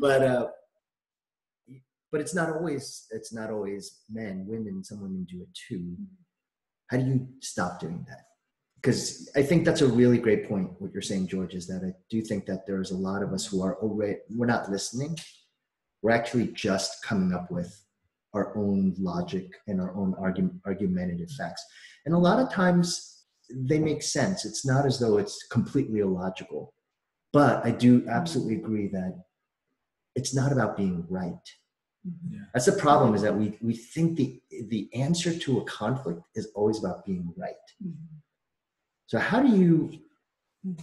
but 0.00 0.22
uh, 0.22 0.48
but 2.10 2.20
it's 2.20 2.34
not 2.34 2.50
always 2.50 3.06
it's 3.10 3.32
not 3.32 3.50
always 3.50 4.00
men. 4.10 4.44
Women, 4.46 4.84
some 4.84 5.00
women 5.00 5.26
do 5.30 5.42
it 5.42 5.48
too. 5.68 5.80
Mm-hmm. 5.80 6.04
How 6.88 6.96
do 6.98 7.06
you 7.06 7.28
stop 7.40 7.80
doing 7.80 8.04
that? 8.08 8.24
Because 8.76 9.28
I 9.36 9.42
think 9.42 9.64
that's 9.64 9.82
a 9.82 9.86
really 9.86 10.18
great 10.18 10.48
point. 10.48 10.70
What 10.78 10.92
you're 10.92 11.02
saying, 11.02 11.26
George, 11.26 11.54
is 11.54 11.66
that 11.66 11.82
I 11.84 11.92
do 12.10 12.22
think 12.22 12.46
that 12.46 12.66
there's 12.66 12.92
a 12.92 12.96
lot 12.96 13.22
of 13.22 13.32
us 13.32 13.44
who 13.46 13.62
are 13.62 13.76
already 13.76 14.18
we're 14.30 14.46
not 14.46 14.70
listening. 14.70 15.16
We're 16.02 16.12
actually 16.12 16.48
just 16.48 17.02
coming 17.04 17.34
up 17.34 17.50
with 17.50 17.74
our 18.34 18.56
own 18.56 18.94
logic 18.98 19.50
and 19.66 19.80
our 19.80 19.94
own 19.96 20.14
argument, 20.18 20.60
argumentative 20.64 21.30
facts. 21.32 21.64
And 22.06 22.14
a 22.14 22.18
lot 22.18 22.38
of 22.38 22.52
times 22.52 23.24
they 23.50 23.78
make 23.78 24.02
sense. 24.02 24.44
It's 24.44 24.64
not 24.64 24.86
as 24.86 24.98
though 24.98 25.18
it's 25.18 25.46
completely 25.50 26.00
illogical. 26.00 26.72
But 27.32 27.64
I 27.64 27.70
do 27.70 28.00
mm-hmm. 28.00 28.10
absolutely 28.10 28.56
agree 28.56 28.88
that 28.88 29.22
it's 30.14 30.34
not 30.34 30.52
about 30.52 30.76
being 30.76 31.04
right. 31.08 31.34
Mm-hmm. 32.08 32.34
Yeah. 32.34 32.40
That's 32.54 32.66
the 32.66 32.72
problem 32.72 33.14
is 33.14 33.22
that 33.22 33.36
we, 33.36 33.56
we 33.60 33.74
think 33.74 34.16
the, 34.16 34.40
the 34.68 34.88
answer 34.94 35.36
to 35.36 35.58
a 35.58 35.64
conflict 35.64 36.22
is 36.34 36.50
always 36.54 36.78
about 36.78 37.04
being 37.04 37.32
right. 37.36 37.54
Mm-hmm. 37.84 38.16
So 39.06 39.18
how 39.18 39.42
do 39.42 39.48
you, 39.48 39.98
mm-hmm. 40.66 40.82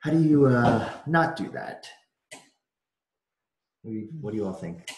how 0.00 0.10
do 0.10 0.20
you 0.20 0.46
uh, 0.46 0.88
not 1.06 1.36
do 1.36 1.48
that? 1.50 1.86
What 3.82 3.92
do, 3.92 3.96
you, 3.96 4.08
what 4.20 4.32
do 4.32 4.36
you 4.36 4.46
all 4.46 4.52
think? 4.52 4.90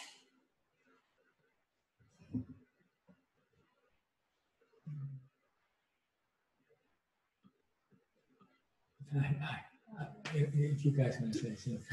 I, 9.15 9.19
I, 9.19 9.61
I, 10.01 10.07
if 10.35 10.83
you 10.85 10.91
guys 10.93 11.19
want 11.21 11.35
to 11.35 11.39
say 11.39 11.55
something. 11.57 11.87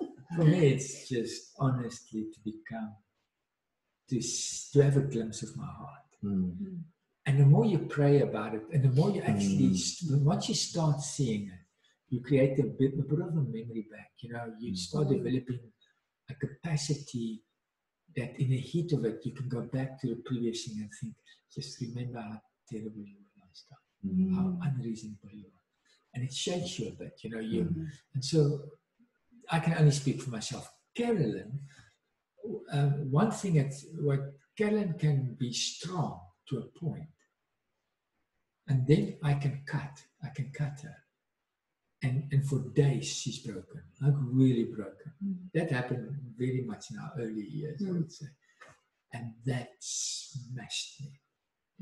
For 0.36 0.44
me, 0.44 0.66
it's 0.74 1.08
just 1.08 1.52
honestly 1.58 2.26
to 2.32 2.40
become, 2.44 2.94
to, 4.10 4.20
to 4.72 4.80
have 4.82 4.96
a 4.96 5.00
glimpse 5.00 5.42
of 5.42 5.56
my 5.56 5.64
heart. 5.66 6.10
Mm, 6.24 6.82
And 7.26 7.40
the 7.40 7.46
more 7.46 7.64
you 7.64 7.78
pray 7.78 8.20
about 8.20 8.54
it, 8.54 8.62
and 8.72 8.84
the 8.84 8.90
more 8.98 9.10
you 9.10 9.22
actually, 9.22 9.70
Mm. 9.70 10.22
once 10.22 10.48
you 10.48 10.54
start 10.54 11.00
seeing 11.00 11.48
it, 11.48 11.62
you 12.10 12.20
create 12.20 12.58
a 12.60 12.64
bit, 12.78 12.92
a 12.94 13.02
bit 13.02 13.20
of 13.26 13.32
a 13.36 13.44
memory 13.56 13.86
bank. 13.90 14.10
You 14.20 14.32
know, 14.32 14.54
you 14.60 14.72
Mm. 14.72 14.76
start 14.76 15.08
developing 15.08 15.60
a 16.28 16.34
capacity 16.34 17.42
that 18.16 18.38
in 18.40 18.48
the 18.50 18.58
heat 18.70 18.92
of 18.92 19.04
it, 19.04 19.24
you 19.26 19.32
can 19.32 19.48
go 19.48 19.62
back 19.62 20.00
to 20.00 20.06
the 20.08 20.20
previous 20.28 20.58
thing 20.66 20.78
and 20.82 20.90
think, 21.00 21.14
just 21.54 21.80
remember 21.80 22.20
how 22.20 22.40
terrible 22.70 23.04
you 23.12 23.16
were 23.20 23.44
last 23.44 23.62
time, 23.70 23.86
mm, 24.04 24.34
how 24.36 24.46
unreasonable 24.68 25.30
you 25.32 25.46
are. 25.56 25.66
And 26.14 26.22
it 26.24 26.32
shakes 26.32 26.78
you 26.78 26.88
a 26.88 26.92
bit, 26.92 27.14
you 27.22 27.30
know, 27.30 27.40
you, 27.40 27.64
Mhm. 27.64 27.88
and 28.14 28.24
so 28.24 28.40
I 29.50 29.58
can 29.60 29.74
only 29.78 29.92
speak 29.92 30.20
for 30.22 30.30
myself. 30.30 30.70
Carolyn, 30.96 31.60
um, 32.72 33.10
one 33.10 33.30
thing 33.30 33.54
that's 33.54 33.84
what 34.00 34.20
Carolyn 34.56 34.94
can 34.98 35.36
be 35.38 35.52
strong 35.52 36.20
to 36.48 36.58
a 36.58 36.78
point, 36.78 37.08
and 38.68 38.86
then 38.86 39.18
I 39.22 39.34
can 39.34 39.62
cut. 39.66 40.02
I 40.22 40.28
can 40.34 40.50
cut 40.52 40.80
her, 40.82 40.96
and 42.02 42.28
and 42.32 42.46
for 42.48 42.60
days 42.74 43.06
she's 43.06 43.38
broken, 43.38 43.82
like 44.00 44.14
really 44.18 44.64
broken. 44.64 45.12
Mm. 45.24 45.36
That 45.54 45.70
happened 45.70 46.08
very 46.36 46.62
much 46.66 46.90
in 46.90 46.98
our 46.98 47.12
early 47.18 47.46
years, 47.46 47.82
I 47.86 47.90
would 47.90 48.12
say, 48.12 48.26
and 49.12 49.34
that 49.44 49.70
smashed 49.80 51.00
me. 51.02 51.20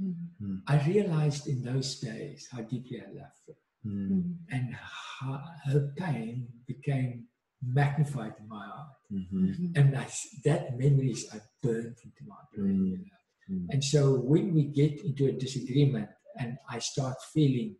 Mhm. 0.00 0.62
I 0.66 0.85
realized 0.88 1.46
in 1.46 1.62
those 1.62 2.00
days 2.00 2.48
how 2.50 2.62
deeply 2.62 3.00
I 3.00 3.07
loved 3.12 3.42
her 3.46 3.55
mm, 3.87 4.11
Mhm. 4.11 4.37
and 4.50 4.74
how 4.74 5.38
her 5.66 5.92
pain 5.96 6.48
became 6.66 7.29
magnified 7.66 8.35
in 8.40 8.48
my 8.48 8.66
heart. 8.66 8.90
mhm, 9.12 9.31
Mhm. 9.33 9.77
And 9.77 9.96
I, 9.96 10.07
that 10.44 10.77
memories 10.79 11.27
are 11.33 11.42
burnt 11.62 11.98
into 12.05 12.22
my 12.27 12.40
brain. 12.55 12.85
You 12.85 12.98
know? 12.98 13.05
mm, 13.50 13.66
And 13.70 13.85
so 13.85 14.18
when 14.18 14.53
we 14.55 14.64
get 14.64 15.05
into 15.05 15.27
a 15.27 15.33
disagreement 15.33 16.09
and 16.38 16.59
I 16.68 16.79
start 16.81 17.16
feeling 17.33 17.77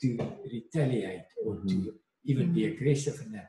to 0.00 0.08
retaliate 0.52 1.26
or 1.44 1.56
to 1.68 1.94
even 2.24 2.52
be 2.52 2.64
aggressive 2.66 3.20
in 3.24 3.32
that, 3.32 3.48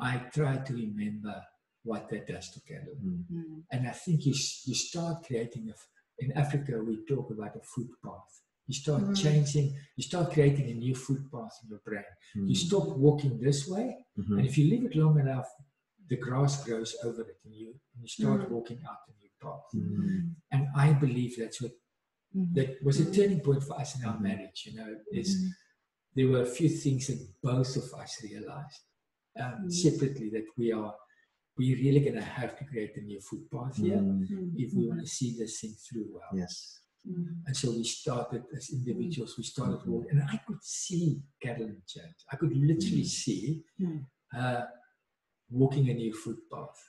I 0.00 0.18
try 0.32 0.56
to 0.58 0.72
remember 0.72 1.42
what 1.82 2.08
that 2.10 2.26
does 2.26 2.50
to 2.52 2.60
Carol. 2.60 2.96
Mhm. 3.02 3.64
And 3.70 3.86
I 3.86 3.92
think 3.92 4.24
you, 4.24 4.32
you 4.32 4.74
start 4.74 5.24
creating 5.26 5.68
a, 5.68 5.72
f- 5.72 5.88
in 6.18 6.32
Africa, 6.32 6.82
we 6.82 7.04
talk 7.06 7.30
about 7.30 7.56
a 7.56 7.60
footpath. 7.60 8.42
You 8.66 8.74
start 8.74 9.02
Mm. 9.02 9.16
changing, 9.22 9.66
you 9.96 10.02
start 10.10 10.32
creating 10.32 10.70
a 10.70 10.74
new 10.74 10.94
footpath 10.94 11.54
in 11.62 11.68
your 11.70 11.80
brain. 11.88 12.04
You 12.34 12.56
mm, 12.56 12.66
stop 12.66 12.86
walking 13.06 13.38
this 13.38 13.68
way, 13.68 13.88
mhm, 14.18 14.38
and 14.38 14.46
if 14.46 14.56
you 14.58 14.64
leave 14.72 14.84
it 14.88 14.96
long 14.96 15.18
enough, 15.20 15.48
the 16.10 16.16
grass 16.16 16.64
grows 16.64 16.96
over 17.04 17.22
it, 17.22 17.38
and 17.44 17.54
you, 17.54 17.68
and 17.92 18.02
you 18.02 18.08
start 18.08 18.40
Mm. 18.40 18.50
walking 18.50 18.80
out 18.90 19.00
a 19.08 19.12
new 19.22 19.30
path. 19.40 19.66
mm, 19.74 20.34
And 20.50 20.62
I 20.74 20.92
believe 21.04 21.32
that's 21.36 21.60
what 21.62 21.72
Mhm. 22.34 22.54
that 22.54 22.68
was 22.82 23.00
a 23.00 23.10
turning 23.10 23.40
point 23.40 23.62
for 23.62 23.74
us 23.82 23.90
in 23.96 24.04
our 24.08 24.16
Mhm. 24.18 24.22
marriage. 24.28 24.60
You 24.66 24.74
know, 24.78 24.90
is 25.12 25.28
there 26.14 26.28
were 26.28 26.42
a 26.42 26.46
few 26.58 26.68
things 26.84 27.06
that 27.08 27.20
both 27.42 27.76
of 27.76 27.86
us 28.02 28.22
realized 28.22 28.82
um, 29.36 29.64
Mm. 29.64 29.72
separately 29.72 30.28
that 30.30 30.46
we 30.56 30.70
are 30.72 30.94
we 31.56 31.74
really 31.84 32.00
going 32.00 32.14
to 32.14 32.20
have 32.40 32.56
to 32.58 32.64
create 32.64 32.96
a 32.96 33.00
new 33.00 33.20
footpath 33.20 33.76
here 33.76 34.00
Mm. 34.00 34.54
if 34.62 34.72
we 34.74 34.86
want 34.88 35.00
to 35.00 35.06
see 35.06 35.36
this 35.36 35.60
thing 35.60 35.74
through 35.84 36.06
well. 36.14 36.32
Yes. 36.42 36.80
Mm. 37.08 37.42
And 37.46 37.56
so 37.56 37.70
we 37.70 37.84
started 37.84 38.44
as 38.56 38.70
individuals, 38.70 39.36
we 39.36 39.44
started 39.44 39.80
Mhm. 39.80 39.86
walking, 39.88 40.10
and 40.18 40.22
I 40.30 40.38
could 40.46 40.62
see 40.62 41.22
Carolyn 41.40 41.82
change. 41.86 42.14
I 42.32 42.36
could 42.36 42.56
literally 42.56 43.02
Mhm. 43.02 43.06
see 43.22 43.64
Mhm. 43.78 44.06
her 44.32 44.68
walking 45.50 45.90
a 45.90 45.94
new 45.94 46.12
footpath. 46.14 46.80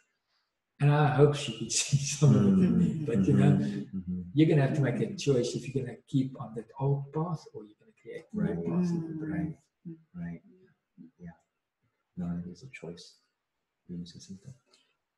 And 0.80 0.92
I 0.92 1.16
hope 1.16 1.36
she 1.36 1.58
could 1.58 1.72
see 1.82 1.98
some 1.98 2.36
of 2.36 2.46
it 2.46 2.64
in 2.66 2.78
me. 2.78 3.06
But 3.06 3.26
you 3.28 3.34
know, 3.34 3.52
mhm, 3.58 4.26
you're 4.34 4.48
going 4.48 4.58
to 4.60 4.68
have 4.68 4.76
to 4.76 4.82
make 4.82 5.00
a 5.02 5.16
choice 5.16 5.56
if 5.56 5.62
you're 5.68 5.84
going 5.84 5.96
to 5.96 6.02
keep 6.04 6.40
on 6.42 6.54
that 6.56 6.68
old 6.80 7.12
path 7.14 7.44
or 7.54 7.64
you're 7.66 7.80
going 7.80 7.92
to 7.94 8.02
create 8.02 8.26
a 8.32 8.36
new 8.36 8.42
Right. 8.44 8.66
path 8.66 8.92
in 8.92 9.02
the 9.08 9.26
brain. 9.26 9.58
Right. 10.14 10.42
Right. 10.54 11.12
Yeah. 11.20 11.32
No, 12.18 12.26
it 12.40 12.48
is 12.50 12.64
a 12.64 12.70
choice. 12.70 13.20
You 13.88 13.96
want 13.96 14.08
to 14.08 14.14
say 14.14 14.20
something? 14.20 14.54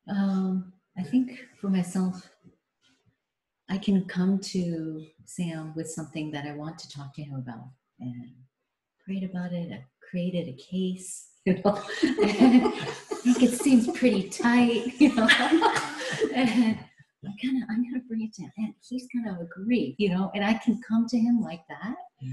Um, 0.08 0.72
I 0.96 1.02
think 1.02 1.44
for 1.60 1.70
myself, 1.70 2.28
I 3.70 3.78
can 3.78 4.04
come 4.06 4.38
to 4.40 5.06
Sam 5.24 5.72
with 5.76 5.90
something 5.90 6.30
that 6.30 6.46
I 6.46 6.52
want 6.54 6.78
to 6.78 6.88
talk 6.88 7.14
to 7.14 7.22
him 7.22 7.34
about 7.34 7.68
and 8.00 8.30
prayed 9.04 9.24
about 9.24 9.52
it. 9.52 9.72
I 9.72 9.84
created 10.08 10.48
a 10.48 10.52
case. 10.56 11.24
You 11.48 11.54
know, 11.64 11.82
I 12.02 13.14
think 13.22 13.42
it 13.42 13.52
seems 13.52 13.88
pretty 13.96 14.28
tight. 14.28 14.92
You 15.00 15.14
know, 15.14 15.26
and 16.34 16.78
I'm 17.24 17.34
gonna 17.42 17.66
I'm 17.70 17.82
gonna 17.84 18.02
bring 18.06 18.22
it 18.22 18.34
to 18.34 18.42
him, 18.42 18.52
and 18.58 18.74
he's 18.86 19.06
gonna 19.14 19.38
agree. 19.40 19.94
You 19.98 20.10
know, 20.10 20.30
and 20.34 20.44
I 20.44 20.54
can 20.54 20.78
come 20.86 21.06
to 21.08 21.18
him 21.18 21.40
like 21.40 21.62
that, 21.70 21.96
Yeah. 22.20 22.32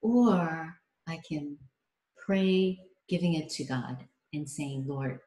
or 0.00 0.74
I 1.06 1.20
can 1.28 1.58
pray, 2.16 2.80
giving 3.10 3.34
it 3.34 3.50
to 3.50 3.64
God 3.64 3.98
and 4.32 4.48
saying, 4.48 4.84
Lord, 4.86 5.20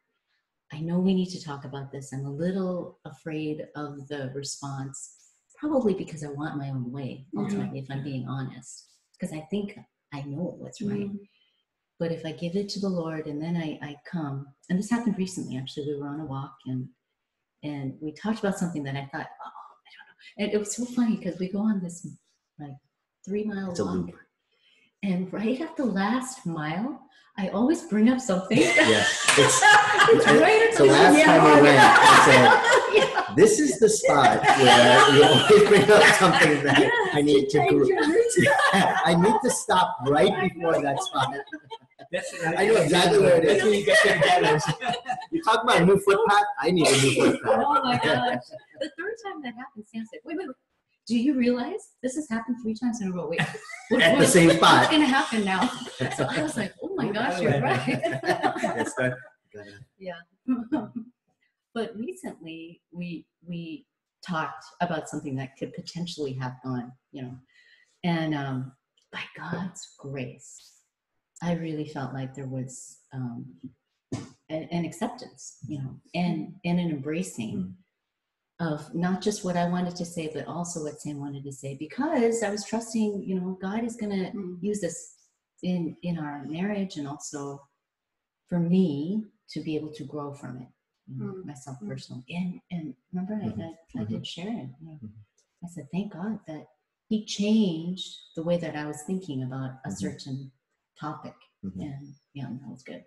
I 0.74 0.80
know 0.80 1.00
we 1.00 1.14
need 1.14 1.30
to 1.30 1.44
talk 1.44 1.66
about 1.66 1.92
this. 1.92 2.12
I'm 2.14 2.26
a 2.26 2.32
little 2.32 2.98
afraid 3.06 3.68
of 3.76 4.08
the 4.08 4.32
response, 4.34 5.18
probably 5.60 5.94
because 5.94 6.24
I 6.24 6.30
want 6.30 6.58
my 6.58 6.70
own 6.70 6.92
way, 6.92 7.26
Yeah. 7.34 7.42
ultimately, 7.42 7.80
if 7.80 7.88
I'm 7.92 8.04
being 8.04 8.28
honest. 8.28 8.86
Because 9.20 9.36
I 9.36 9.42
think 9.52 9.78
I 10.14 10.22
know 10.22 10.56
what's 10.58 10.82
right. 10.82 11.10
Mm. 11.12 11.20
But 12.00 12.12
if 12.14 12.26
I 12.26 12.32
give 12.32 12.56
it 12.56 12.70
to 12.70 12.80
the 12.80 12.88
Lord 12.88 13.28
and 13.28 13.42
then 13.42 13.58
I, 13.58 13.78
I 13.86 13.96
come, 14.10 14.48
and 14.70 14.80
this 14.80 14.90
happened 14.90 15.18
recently, 15.18 15.58
actually, 15.58 15.88
we 15.88 16.00
were 16.00 16.08
on 16.08 16.22
a 16.22 16.26
walk 16.26 16.56
and 16.66 16.88
and 17.62 17.96
we 18.00 18.14
talked 18.14 18.40
about 18.40 18.58
something 18.58 18.84
that 18.84 18.96
I 18.96 19.02
thought, 19.12 19.28
oh, 19.46 19.52
I 19.86 19.90
don't 19.94 20.08
know. 20.08 20.46
And 20.46 20.54
it 20.54 20.58
was 20.58 20.74
so 20.78 20.86
funny 20.86 21.18
because 21.18 21.38
we 21.40 21.52
go 21.52 21.60
on 21.60 21.82
this 21.84 22.08
like 22.58 22.72
three 23.28 23.44
mile 23.44 23.72
It's 23.72 23.82
walk. 23.82 23.96
loop. 23.96 24.16
And 25.04 25.32
right 25.34 25.60
at 25.60 25.76
the 25.76 25.84
last 25.86 26.46
mile, 26.46 27.02
I 27.38 27.50
always 27.50 27.82
bring 27.84 28.08
up 28.10 28.22
something. 28.22 28.58
Yes. 28.96 29.26
It's, 29.38 29.62
it's 30.26 30.26
right 30.26 30.62
at 30.70 30.74
so 30.76 30.86
the 30.86 30.92
last 30.92 31.24
time 31.24 31.44
we 31.44 31.62
went, 31.62 31.78
I 31.80 32.32
yeah. 32.32 32.89
this 33.40 33.60
is 33.60 33.80
the 33.80 33.88
spot 33.90 34.42
where 34.42 35.16
you 35.16 35.24
always 35.24 35.68
bring 35.70 35.90
up 35.90 36.04
something 36.16 36.64
that 36.64 37.10
I 37.14 37.22
need 37.22 37.50
to. 37.50 37.60
gr- 37.70 37.94
I 39.06 39.16
need 39.16 39.36
to 39.44 39.50
stop 39.50 39.96
right 40.08 40.34
before 40.54 40.82
that 40.82 41.02
spot. 41.02 41.34
That's 42.12 42.34
I 42.58 42.66
know 42.68 42.76
exactly 42.78 43.20
where 43.20 43.38
it 43.38 43.44
is. 43.46 43.50
That's 43.52 43.64
where 43.64 43.74
you 43.74 43.86
get 43.86 44.04
your 44.06 44.20
balance. 44.20 44.66
You 45.32 45.44
talk 45.44 45.64
about 45.64 45.82
a 45.82 45.86
new 45.86 46.00
footpath. 46.00 46.44
I 46.60 46.72
need 46.72 46.88
a 46.88 46.92
new 47.04 47.22
oh 47.22 47.32
footpath. 47.32 47.64
Oh 47.68 47.84
my 47.84 47.98
gosh. 47.98 48.44
The 48.82 48.90
third 48.98 49.14
time 49.24 49.42
that 49.44 49.54
happened, 49.56 49.86
Sam 49.94 50.04
said, 50.12 50.20
wait, 50.26 50.38
wait, 50.40 50.48
wait. 50.48 50.56
Do 51.08 51.18
you 51.18 51.36
realize 51.36 51.84
this 52.02 52.16
has 52.16 52.28
happened 52.30 52.58
three 52.64 52.74
times 52.74 53.00
in 53.02 53.10
a 53.10 53.12
row? 53.12 53.28
Wait, 53.30 53.40
what- 53.90 54.02
At 54.02 54.14
the 54.14 54.18
what- 54.20 54.28
same 54.28 54.48
what's 54.48 54.58
spot. 54.60 54.90
going 54.90 55.02
to 55.04 55.08
happen 55.08 55.46
now? 55.46 55.68
So 56.18 56.26
I 56.30 56.42
was 56.42 56.58
like, 56.58 56.74
oh 56.84 56.94
my 56.96 57.10
gosh, 57.12 57.40
you're 57.42 57.62
right. 57.62 57.88
Yes, 57.88 58.94
that- 58.98 59.16
gotta- 59.54 59.80
yeah. 60.00 60.14
But 61.74 61.96
recently 61.96 62.82
we 62.92 63.26
we 63.48 63.86
talked 64.26 64.66
about 64.82 65.08
something 65.10 65.36
that 65.36 65.56
could 65.58 65.74
potentially 65.74 66.34
have 66.34 66.54
gone, 66.64 66.92
you 67.12 67.22
know, 67.22 67.36
and 68.04 68.36
um, 68.36 68.72
by 69.12 69.22
God's 69.38 69.96
grace, 69.98 70.74
I 71.42 71.54
really 71.54 71.88
felt 71.88 72.14
like 72.14 72.34
there 72.36 72.48
was 72.48 72.98
um, 73.14 73.46
an, 74.50 74.68
an 74.72 74.86
acceptance, 74.86 75.58
you 75.68 75.80
know, 75.80 75.96
and 76.14 76.54
and 76.66 76.80
an 76.80 76.90
embracing 76.90 77.76
of 78.60 78.94
not 78.94 79.22
just 79.22 79.46
what 79.46 79.56
I 79.56 79.70
wanted 79.70 79.96
to 79.96 80.06
say, 80.06 80.30
but 80.34 80.46
also 80.46 80.84
what 80.84 81.00
Sam 81.00 81.20
wanted 81.20 81.46
to 81.46 81.52
say, 81.54 81.78
because 81.80 82.44
I 82.44 82.50
was 82.50 82.66
trusting, 82.66 83.24
you 83.26 83.40
know, 83.40 83.58
God 83.62 83.84
is 83.86 83.96
going 83.96 84.12
to 84.12 84.32
Mm. 84.32 84.58
use 84.62 84.82
this 84.82 85.16
in 85.64 85.96
in 86.04 86.18
our 86.18 86.46
marriage 86.46 86.98
and 86.98 87.08
also 87.08 87.62
for 88.48 88.60
me 88.60 89.26
to 89.52 89.62
be 89.62 89.76
able 89.76 89.92
to 89.94 90.04
grow 90.04 90.34
from 90.34 90.58
it 90.58 90.68
Mm. 91.12 91.46
myself 91.46 91.78
Mm. 91.82 91.88
personally 91.88 92.24
and 92.30 92.62
and 92.72 92.94
remember 93.12 93.34
Mhm. 93.36 93.62
I, 93.96 94.00
I, 94.00 94.02
I 94.02 94.06
did 94.06 94.26
share 94.28 94.48
it 94.48 94.70
you 94.80 94.86
know. 94.88 95.00
I 95.64 95.68
said 95.68 95.88
thank 95.92 96.14
god 96.14 96.40
that 96.48 96.68
he 97.08 97.26
changed 97.26 98.08
the 98.36 98.44
way 98.44 98.58
that 98.58 98.76
i 98.76 98.86
was 98.86 99.02
thinking 99.10 99.42
about 99.44 99.72
a 99.86 99.92
certain 99.92 100.52
topic 101.00 101.34
and 101.64 102.14
yeah 102.34 102.48
that 102.62 102.70
was 102.70 102.84
good. 102.84 103.04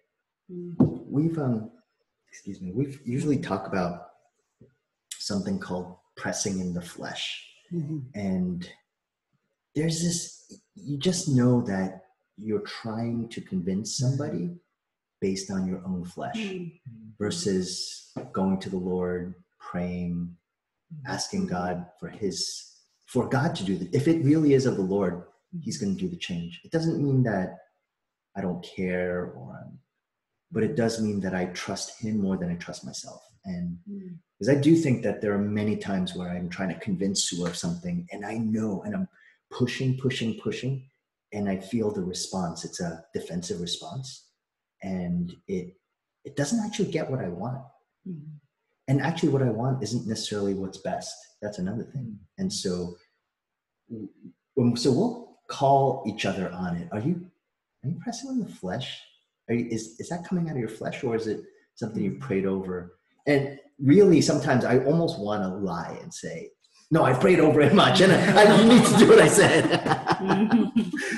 We've 1.17 1.39
um, 1.39 1.71
excuse 2.29 2.61
me, 2.61 2.73
We've 2.73 3.01
usually 3.07 3.39
talk 3.39 3.67
about 3.69 4.09
something 5.17 5.59
called 5.59 5.97
pressing 6.17 6.59
in 6.61 6.75
the 6.75 6.83
flesh. 6.83 7.25
And 8.15 8.69
there's 9.75 10.03
this, 10.03 10.61
you 10.75 10.99
just 10.99 11.29
know 11.29 11.63
that 11.63 12.05
you're 12.37 12.67
trying 12.83 13.29
to 13.31 13.41
convince 13.41 13.97
somebody 13.97 14.51
based 15.23 15.49
on 15.51 15.67
your 15.71 15.81
own 15.87 16.05
flesh 16.05 16.37
Mm. 16.37 17.15
versus 17.19 18.11
going 18.33 18.59
to 18.61 18.69
the 18.69 18.83
Lord, 18.93 19.23
praying, 19.71 20.15
asking 21.07 21.47
God 21.47 21.87
for 21.99 22.09
His, 22.09 22.39
for 23.07 23.29
God 23.29 23.51
to 23.57 23.65
do 23.65 23.75
the, 23.79 23.89
if 23.97 24.05
it 24.09 24.25
really 24.31 24.53
is 24.59 24.67
of 24.67 24.77
the 24.77 24.89
Lord, 24.97 25.15
He's 25.65 25.79
going 25.79 25.95
to 25.97 26.01
do 26.05 26.09
the 26.11 26.17
change. 26.29 26.61
It 26.65 26.73
doesn't 26.73 27.03
mean 27.07 27.23
that 27.23 27.49
I 28.37 28.41
don't 28.41 28.63
care 28.77 29.33
or, 29.37 29.47
I'm, 29.61 29.79
but 30.51 30.63
it 30.69 30.75
does 30.77 31.01
mean 31.01 31.21
that 31.21 31.35
I 31.35 31.45
trust 31.47 32.01
Him 32.03 32.15
more 32.21 32.37
than 32.37 32.51
I 32.51 32.57
trust 32.57 32.85
myself. 32.85 33.23
And 33.45 33.79
because 34.39 34.49
I 34.57 34.61
do 34.61 34.73
think 34.77 35.03
that 35.03 35.21
there 35.21 35.33
are 35.37 35.39
many 35.63 35.77
times 35.77 36.15
where 36.15 36.31
I'm 36.31 36.49
trying 36.49 36.73
to 36.75 36.81
convince 36.89 37.25
Sue 37.25 37.47
of 37.47 37.57
something 37.57 38.07
and 38.13 38.25
I 38.25 38.35
know 38.39 38.83
and 38.85 38.95
I'm 38.97 39.09
pushing, 39.51 39.99
pushing, 39.99 40.39
pushing, 40.41 40.75
and 41.33 41.49
I 41.49 41.57
feel 41.59 41.91
the 41.93 42.03
response. 42.15 42.65
It's 42.65 42.81
a 42.81 43.05
defensive 43.15 43.61
response. 43.61 44.07
And 44.83 45.35
it 45.49 45.75
it 46.25 46.37
doesn't 46.37 46.65
actually 46.65 46.91
get 46.91 47.11
what 47.11 47.21
I 47.21 47.29
want. 47.29 47.63
Mm. 48.09 48.23
And 48.89 49.01
actually 49.01 49.31
what 49.31 49.43
I 49.43 49.51
want 49.51 49.83
isn't 49.83 50.07
necessarily 50.07 50.55
what's 50.55 50.79
best. 50.79 51.15
That's 51.41 51.59
another 51.59 51.85
thing. 51.85 52.19
Hmm. 52.19 52.43
And 52.43 52.53
so 52.53 52.97
when, 54.55 54.77
so 54.77 54.93
we'll 54.93 55.39
call 55.49 56.05
each 56.07 56.27
other 56.27 56.51
on 56.51 56.77
it. 56.77 56.89
Are 56.93 57.01
you 57.01 57.27
are 57.85 57.89
you 57.89 57.99
pressing 58.03 58.31
on 58.31 58.39
the 58.39 58.47
flesh? 58.47 59.01
Are 59.49 59.55
you, 59.55 59.67
is 59.71 59.97
is 59.99 60.09
that 60.09 60.25
coming 60.25 60.49
out 60.49 60.53
of 60.53 60.59
your 60.59 60.69
flesh 60.69 61.03
or 61.05 61.17
is 61.17 61.27
it 61.27 61.43
something 61.75 62.03
you 62.03 62.13
hmm. 62.13 62.21
prayed 62.21 62.47
over? 62.47 62.97
And 63.27 63.59
really, 63.79 64.21
sometimes 64.21 64.65
I 64.65 64.79
almost 64.81 65.19
want 65.19 65.43
to 65.43 65.49
lie 65.49 65.99
and 66.03 66.13
say, 66.13 66.51
"No, 66.91 67.05
I 67.05 67.13
prayed 67.13 67.39
over 67.41 67.61
it 67.61 67.75
much, 67.75 68.01
and 68.01 68.13
I, 68.13 68.45
I 68.45 68.65
need 68.65 68.85
to 68.85 68.99
do 68.99 69.09
what 69.09 69.21
I 69.21 69.29
said." 69.29 69.65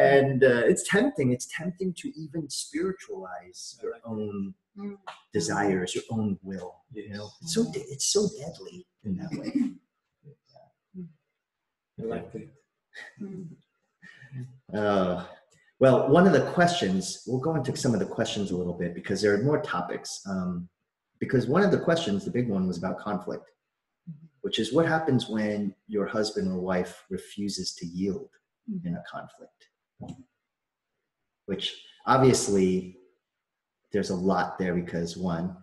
and 0.00 0.44
uh, 0.44 0.62
it's 0.70 0.88
tempting. 0.88 1.32
It's 1.32 1.48
tempting 1.56 1.94
to 1.94 2.12
even 2.18 2.48
spiritualize 2.48 3.78
your 3.82 3.94
own 4.04 4.54
Mm. 4.78 4.96
desires, 5.32 5.94
your 5.96 6.04
own 6.10 6.38
will. 6.42 6.76
You 6.92 7.10
know, 7.10 7.28
it's 7.42 7.54
so 7.54 7.64
de- 7.72 7.80
it's 7.90 8.06
so 8.06 8.28
deadly 8.38 8.86
in 9.04 9.16
that 9.16 9.30
way. 9.32 9.72
I 12.00 12.04
like 12.04 12.32
that. 12.32 12.48
Uh, 14.72 15.26
well, 15.80 16.08
one 16.08 16.24
of 16.24 16.32
the 16.32 16.42
questions, 16.52 17.24
we'll 17.26 17.40
go 17.40 17.56
into 17.56 17.76
some 17.76 17.94
of 17.94 17.98
the 17.98 18.06
questions 18.06 18.52
a 18.52 18.56
little 18.56 18.72
bit 18.72 18.94
because 18.94 19.20
there 19.20 19.34
are 19.34 19.42
more 19.42 19.60
topics. 19.60 20.20
Um, 20.24 20.68
because 21.18 21.48
one 21.48 21.64
of 21.64 21.72
the 21.72 21.80
questions, 21.80 22.24
the 22.24 22.30
big 22.30 22.48
one, 22.48 22.68
was 22.68 22.78
about 22.78 23.00
conflict, 23.00 23.50
which 24.42 24.60
is 24.60 24.72
what 24.72 24.86
happens 24.86 25.28
when 25.28 25.74
your 25.88 26.06
husband 26.06 26.46
or 26.46 26.60
wife 26.60 27.04
refuses 27.10 27.74
to 27.74 27.86
yield 27.86 28.30
in 28.84 28.94
a 28.94 29.02
conflict. 29.10 29.69
Which 31.46 31.82
obviously 32.06 32.96
there's 33.92 34.10
a 34.10 34.14
lot 34.14 34.58
there 34.58 34.74
because 34.74 35.16
one, 35.16 35.56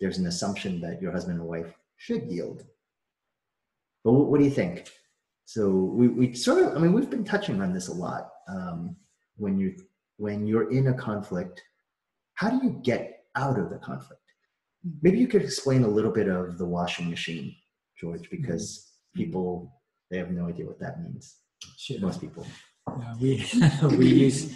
there's 0.00 0.18
an 0.18 0.26
assumption 0.26 0.80
that 0.80 1.02
your 1.02 1.12
husband 1.12 1.40
and 1.40 1.48
wife 1.48 1.74
should 1.96 2.22
yield. 2.30 2.64
But 4.04 4.12
what, 4.12 4.38
do 4.38 4.44
you 4.44 4.50
think? 4.50 4.88
So 5.44 5.68
we, 5.68 6.08
we 6.08 6.34
sort 6.34 6.62
of, 6.62 6.76
I 6.76 6.78
mean, 6.78 6.92
we've 6.92 7.10
been 7.10 7.24
touching 7.24 7.60
on 7.60 7.72
this 7.72 7.88
a 7.88 7.94
lot. 7.94 8.30
Um, 8.48 8.96
when 9.36 9.58
you 9.58 9.76
when 10.16 10.46
you're 10.46 10.70
in 10.70 10.88
a 10.88 10.94
conflict, 10.94 11.62
how 12.34 12.50
do 12.50 12.64
you 12.64 12.80
get 12.82 13.24
out 13.36 13.58
of 13.58 13.70
the 13.70 13.78
conflict? 13.78 14.22
Maybe 15.02 15.18
you 15.18 15.28
could 15.28 15.42
explain 15.42 15.84
a 15.84 15.88
little 15.88 16.10
bit 16.10 16.28
of 16.28 16.58
the 16.58 16.64
washing 16.64 17.08
machine, 17.08 17.54
George, 18.00 18.28
because 18.30 18.92
people 19.14 19.72
they 20.10 20.18
have 20.18 20.30
no 20.30 20.48
idea 20.48 20.66
what 20.66 20.80
that 20.80 21.02
means. 21.02 21.36
Sure. 21.76 22.00
Most 22.00 22.20
people. 22.20 22.46
We 23.20 23.44
we 23.98 24.06
use 24.26 24.52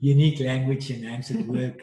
unique 0.00 0.40
language 0.40 0.90
and 0.90 1.02
names 1.02 1.30
at 1.30 1.46
work. 1.46 1.78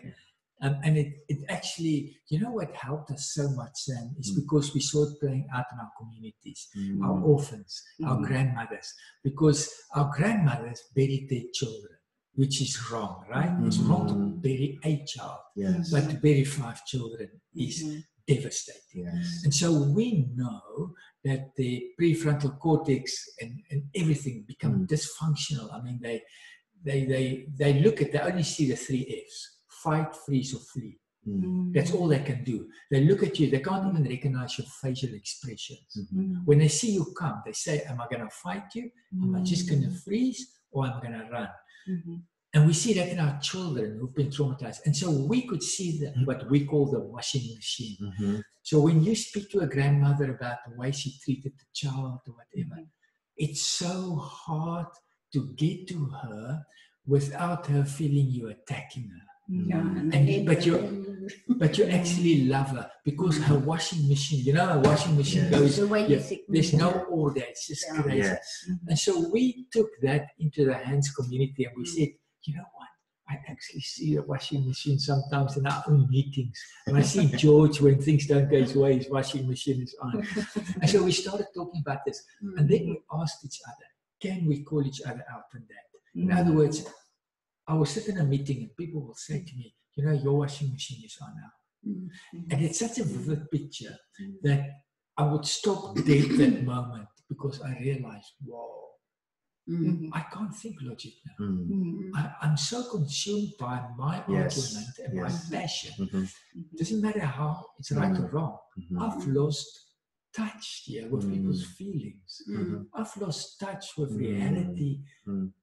Um, 0.62 0.76
and 0.84 0.98
it, 0.98 1.14
it 1.30 1.40
actually, 1.48 2.18
you 2.28 2.38
know 2.42 2.52
what 2.52 2.76
helped 2.76 3.12
us 3.12 3.32
so 3.34 3.50
much, 3.52 3.72
Sam, 3.76 4.14
is 4.20 4.32
Mm. 4.32 4.44
because 4.44 4.74
we 4.74 4.82
saw 4.82 5.06
it 5.08 5.18
playing 5.22 5.48
out 5.56 5.64
in 5.72 5.80
our 5.80 5.92
communities, 5.98 6.68
our 7.02 7.16
Mm, 7.16 7.24
orphans, 7.24 7.82
our 8.06 8.18
Mhm. 8.18 8.26
grandmothers, 8.28 8.88
because 9.24 9.72
our 9.96 10.12
grandmothers 10.18 10.82
buried 10.94 11.30
their 11.30 11.48
children, 11.54 11.96
which 12.36 12.62
is 12.62 12.74
wrong, 12.92 13.24
right? 13.30 13.54
It's 13.66 13.80
wrong 13.88 14.04
to 14.10 14.16
Mhm. 14.16 14.42
bury 14.42 14.78
a 14.84 14.94
child, 15.06 15.40
yes. 15.56 15.92
but 15.92 16.10
to 16.10 16.16
bury 16.18 16.44
five 16.44 16.84
children 16.92 17.30
is 17.56 17.76
Mhm. 17.84 18.04
Devastating. 18.34 19.06
Yes. 19.06 19.42
And 19.44 19.54
so 19.62 19.68
we 19.98 20.06
know 20.36 20.62
that 21.26 21.42
the 21.60 21.72
prefrontal 22.00 22.58
cortex 22.60 23.04
and, 23.42 23.52
and 23.72 23.82
everything 24.02 24.36
become 24.54 24.76
Mm. 24.80 24.88
dysfunctional. 24.94 25.68
I 25.76 25.80
mean, 25.86 26.00
they, 26.02 26.18
they, 26.88 27.00
they, 27.14 27.26
they 27.62 27.74
look 27.86 27.98
at, 28.02 28.12
they 28.12 28.20
only 28.20 28.44
see 28.54 28.66
the 28.70 28.76
three 28.86 29.06
F's 29.28 29.40
fight, 29.84 30.12
freeze, 30.26 30.54
or 30.56 30.60
flee. 30.72 30.96
Mm, 31.28 31.74
That's 31.74 31.92
all 31.94 32.08
they 32.08 32.20
can 32.30 32.44
do. 32.44 32.58
They 32.92 33.02
look 33.10 33.22
at 33.24 33.38
you, 33.40 33.46
they 33.50 33.60
can't 33.68 33.86
even 33.90 34.04
recognize 34.16 34.58
your 34.58 34.68
facial 34.82 35.14
expressions. 35.22 35.90
mhm, 36.14 36.46
When 36.46 36.60
they 36.60 36.70
see 36.80 36.92
you 36.98 37.06
come, 37.22 37.38
they 37.46 37.52
say, 37.66 37.76
Am 37.90 38.00
I 38.04 38.08
going 38.12 38.26
to 38.30 38.34
fight 38.44 38.68
you? 38.76 38.86
Am 39.24 39.36
I 39.36 39.42
just 39.52 39.68
going 39.70 39.82
to 39.88 39.90
Mm. 39.90 40.04
freeze? 40.06 40.40
Or 40.72 40.86
am 40.88 40.94
I 40.98 41.02
going 41.06 41.20
to 41.20 41.28
run? 41.38 41.50
Mhm. 41.96 42.22
And 42.54 42.66
we 42.66 42.74
see 42.74 42.94
that 42.94 43.10
in 43.10 43.20
our 43.20 43.40
children 43.40 43.98
who've 44.00 44.16
been 44.16 44.30
traumatized. 44.30 44.80
And 44.86 44.96
so 44.96 45.12
we 45.12 45.44
could 45.48 45.62
see 45.62 46.00
the, 46.00 46.08
mm-hmm. 46.08 46.26
what 46.26 46.50
we 46.50 46.66
call 46.66 46.90
the 46.90 47.00
washing 47.00 47.46
machine. 47.56 47.98
mhm, 48.20 48.42
So 48.64 48.80
when 48.82 49.04
you 49.04 49.16
speak 49.16 49.52
to 49.52 49.60
a 49.60 49.68
grandmother 49.68 50.34
about 50.36 50.58
the 50.68 50.76
way 50.76 50.92
she 50.92 51.14
treated 51.24 51.54
the 51.58 51.66
child 51.74 52.20
or 52.28 52.34
whatever, 52.40 52.82
mm-hmm. 52.82 53.38
it's 53.46 53.62
so 53.62 54.16
hard 54.16 54.88
to 55.34 55.54
get 55.56 55.88
to 55.90 56.06
her 56.24 56.64
without 57.06 57.68
her 57.68 57.84
feeling 57.86 58.28
you 58.32 58.48
attacking 58.50 59.04
her. 59.16 59.26
Yeah, 59.48 59.78
mm-hmm. 59.78 60.12
and 60.14 60.30
And- 60.30 60.46
but 60.46 60.66
you're- 60.66 61.06
But 61.62 61.78
you 61.78 61.86
actually 61.86 62.46
love 62.46 62.70
her 62.78 62.90
because 63.06 63.38
her 63.50 63.60
washing 63.60 64.08
machine, 64.08 64.44
you 64.48 64.54
know, 64.54 64.66
her 64.66 64.80
washing 64.80 65.16
machine 65.16 65.44
Yes. 65.44 65.60
goes, 65.60 65.78
the 65.78 65.88
way 65.88 66.02
you 66.08 66.16
yeah, 66.16 66.22
think. 66.30 66.42
there's 66.48 66.74
no 66.74 66.90
order, 67.20 67.42
it's 67.52 67.68
just 67.68 67.86
Yeah. 67.88 68.02
crazy. 68.02 68.18
Yes. 68.20 68.48
And 68.88 68.98
so 68.98 69.30
we 69.30 69.68
took 69.72 69.90
that 70.02 70.24
into 70.40 70.66
the 70.66 70.74
hands 70.74 71.12
community 71.12 71.66
and 71.66 71.74
we 71.78 71.86
said, 71.86 72.10
you 72.50 72.56
know 72.56 72.70
what? 72.78 72.88
I 73.32 73.36
actually 73.52 73.82
see 73.82 74.16
the 74.16 74.24
washing 74.24 74.66
machine 74.66 74.98
sometimes 74.98 75.56
in 75.58 75.68
our 75.68 75.84
own 75.88 76.10
meetings. 76.10 76.58
And 76.88 76.98
I 76.98 77.02
see 77.02 77.28
George 77.28 77.80
when 77.80 78.02
things 78.02 78.26
don't 78.26 78.50
go 78.50 78.60
his 78.60 78.76
way, 78.76 78.98
his 78.98 79.10
washing 79.10 79.48
machine 79.48 79.82
is 79.84 79.96
on. 80.02 80.26
And 80.82 80.90
so 80.90 81.04
we 81.04 81.12
started 81.12 81.48
talking 81.54 81.82
about 81.86 82.00
this. 82.08 82.24
And 82.58 82.68
then 82.68 82.82
we 82.90 83.00
asked 83.22 83.46
each 83.46 83.60
other, 83.68 83.86
can 84.20 84.48
we 84.48 84.64
call 84.64 84.84
each 84.86 85.02
other 85.02 85.24
out 85.32 85.44
on 85.54 85.64
that? 85.70 85.86
In 86.20 86.32
other 86.32 86.54
words, 86.54 86.78
I 87.68 87.76
will 87.76 87.86
sit 87.86 88.08
in 88.08 88.18
a 88.18 88.24
meeting 88.24 88.58
and 88.64 88.76
people 88.76 89.02
will 89.06 89.14
say 89.16 89.44
to 89.44 89.56
me, 89.56 89.76
you 89.96 90.06
know, 90.06 90.14
your 90.14 90.34
washing 90.40 90.72
machine 90.72 91.04
is 91.06 91.16
on 91.22 91.32
now. 91.36 91.52
Mhm. 91.92 92.52
And 92.52 92.62
it's 92.66 92.80
such 92.80 92.98
a 92.98 93.04
vivid 93.04 93.50
picture 93.52 93.96
Mm. 94.20 94.42
that 94.42 94.62
I 95.18 95.24
would 95.32 95.46
stop 95.46 95.96
dead 95.96 96.28
that 96.40 96.64
moment 96.64 97.08
because 97.30 97.62
I 97.62 97.72
realized, 97.80 98.32
whoa, 98.46 98.79
Mhm. 99.68 100.10
I 100.14 100.22
can't 100.34 100.56
think 100.56 100.78
logic 100.82 101.14
now. 101.26 101.46
Mm, 101.46 101.68
Mhm. 101.70 102.12
I, 102.16 102.34
I'm 102.42 102.58
so 102.58 102.90
consumed 102.90 103.54
by 103.60 103.88
my 103.98 104.16
Yes, 104.28 104.58
argument 104.58 104.98
and 105.06 105.14
yes. 105.16 105.52
my 105.52 105.58
passion. 105.58 105.94
mhm, 106.06 106.28
Doesn't 106.78 107.02
matter 107.02 107.26
how 107.26 107.66
it's 107.78 107.92
right 107.92 108.18
or 108.18 108.28
Mm. 108.30 108.34
wrong. 108.34 108.58
mhm, 108.78 109.02
I've 109.02 109.28
lost 109.28 109.70
touch 110.34 110.84
here 110.86 111.10
with 111.10 111.26
Mm. 111.26 111.32
people's 111.34 111.66
feelings. 111.78 112.42
I've 112.94 113.16
lost 113.18 113.60
touch 113.60 113.86
with 113.98 114.12
Mm. 114.12 114.20
reality. 114.20 115.04
Mm. 115.28 115.54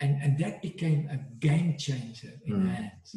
And, 0.00 0.22
and 0.22 0.38
that 0.38 0.62
became 0.62 1.08
a 1.08 1.18
game 1.40 1.76
changer 1.76 2.32
in 2.46 2.54
Mm. 2.54 2.68
hands 2.68 3.16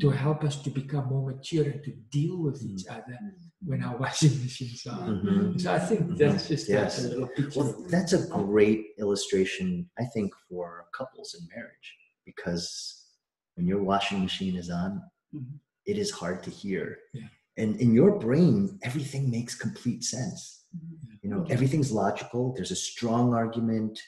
to 0.00 0.10
help 0.10 0.42
us 0.44 0.60
to 0.62 0.70
become 0.70 1.06
more 1.08 1.24
mature 1.30 1.64
and 1.70 1.82
to 1.84 1.92
deal 2.10 2.36
with 2.42 2.60
each 2.62 2.86
other 2.86 3.18
when 3.64 3.82
our 3.82 3.96
washing 3.96 4.30
machines 4.42 4.86
are. 4.86 5.00
on. 5.00 5.22
mhm. 5.22 5.60
So 5.60 5.72
I 5.72 5.78
think 5.78 6.16
that's 6.16 6.48
just 6.48 6.68
a- 6.68 6.72
Yes. 6.72 7.04
a, 7.04 7.08
little 7.08 7.28
picture. 7.28 7.60
Well, 7.60 7.84
that's 7.88 8.12
a 8.12 8.26
great 8.28 8.86
illustration, 8.98 9.90
I 9.98 10.04
think, 10.04 10.32
for 10.48 10.86
couples 10.94 11.34
in 11.38 11.46
marriage 11.54 11.88
because 12.24 13.06
when 13.54 13.66
your 13.66 13.82
washing 13.82 14.20
machine 14.20 14.56
is 14.56 14.70
on, 14.70 15.02
Mhm. 15.34 15.58
it 15.86 15.98
is 15.98 16.10
hard 16.10 16.42
to 16.44 16.50
hear. 16.50 16.98
Yeah. 17.14 17.28
And 17.56 17.80
in 17.80 17.92
your 17.92 18.18
brain, 18.20 18.78
everything 18.82 19.30
makes 19.30 19.54
complete 19.56 20.04
sense. 20.04 20.64
Mhm. 20.76 21.18
You 21.22 21.30
know, 21.30 21.44
everything's 21.50 21.90
logical. 21.90 22.52
There's 22.54 22.70
a 22.70 22.76
strong 22.76 23.34
argument. 23.34 23.98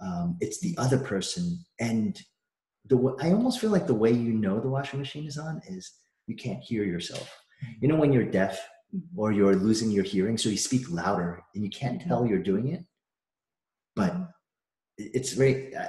Um, 0.00 0.36
it's 0.40 0.60
the 0.60 0.74
other 0.78 0.98
person, 0.98 1.64
and 1.78 2.20
the 2.86 2.96
I 3.20 3.32
almost 3.32 3.60
feel 3.60 3.70
like 3.70 3.86
the 3.86 3.94
way 3.94 4.10
you 4.12 4.32
know 4.32 4.60
the 4.60 4.68
washing 4.68 4.98
machine 4.98 5.26
is 5.26 5.38
on 5.38 5.60
is 5.68 5.92
you 6.26 6.34
can't 6.36 6.62
hear 6.62 6.84
yourself. 6.84 7.28
You 7.80 7.88
know 7.88 7.96
when 7.96 8.12
you're 8.12 8.30
deaf 8.30 8.58
or 9.16 9.32
you're 9.32 9.54
losing 9.56 9.90
your 9.90 10.04
hearing, 10.04 10.36
so 10.38 10.48
you 10.48 10.56
speak 10.56 10.90
louder 10.90 11.42
and 11.54 11.62
you 11.64 11.70
can't 11.70 12.00
tell 12.02 12.26
you're 12.26 12.42
doing 12.42 12.68
it, 12.68 12.84
but 13.96 14.14
it's 14.98 15.32
very. 15.32 15.74
Uh, 15.74 15.86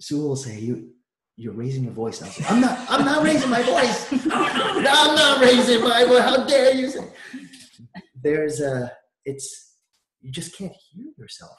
Sue 0.00 0.18
will 0.20 0.36
say 0.36 0.58
you 0.58 0.92
you're 1.36 1.52
raising 1.54 1.84
your 1.84 1.92
voice. 1.92 2.20
I 2.20 2.26
was 2.26 2.40
like, 2.40 2.50
I'm 2.50 2.60
not, 2.60 2.78
I'm 2.90 3.04
not 3.04 3.22
raising 3.22 3.48
my 3.48 3.62
voice. 3.62 4.12
I'm 4.32 4.82
not 5.14 5.40
raising 5.40 5.82
my 5.82 6.04
voice. 6.04 6.20
How 6.22 6.44
dare 6.44 6.74
you 6.74 6.90
say? 6.90 7.08
There's 8.20 8.60
a, 8.60 8.92
it's, 9.24 9.76
you 10.20 10.32
just 10.32 10.56
can't 10.58 10.72
hear 10.90 11.06
yourself. 11.16 11.52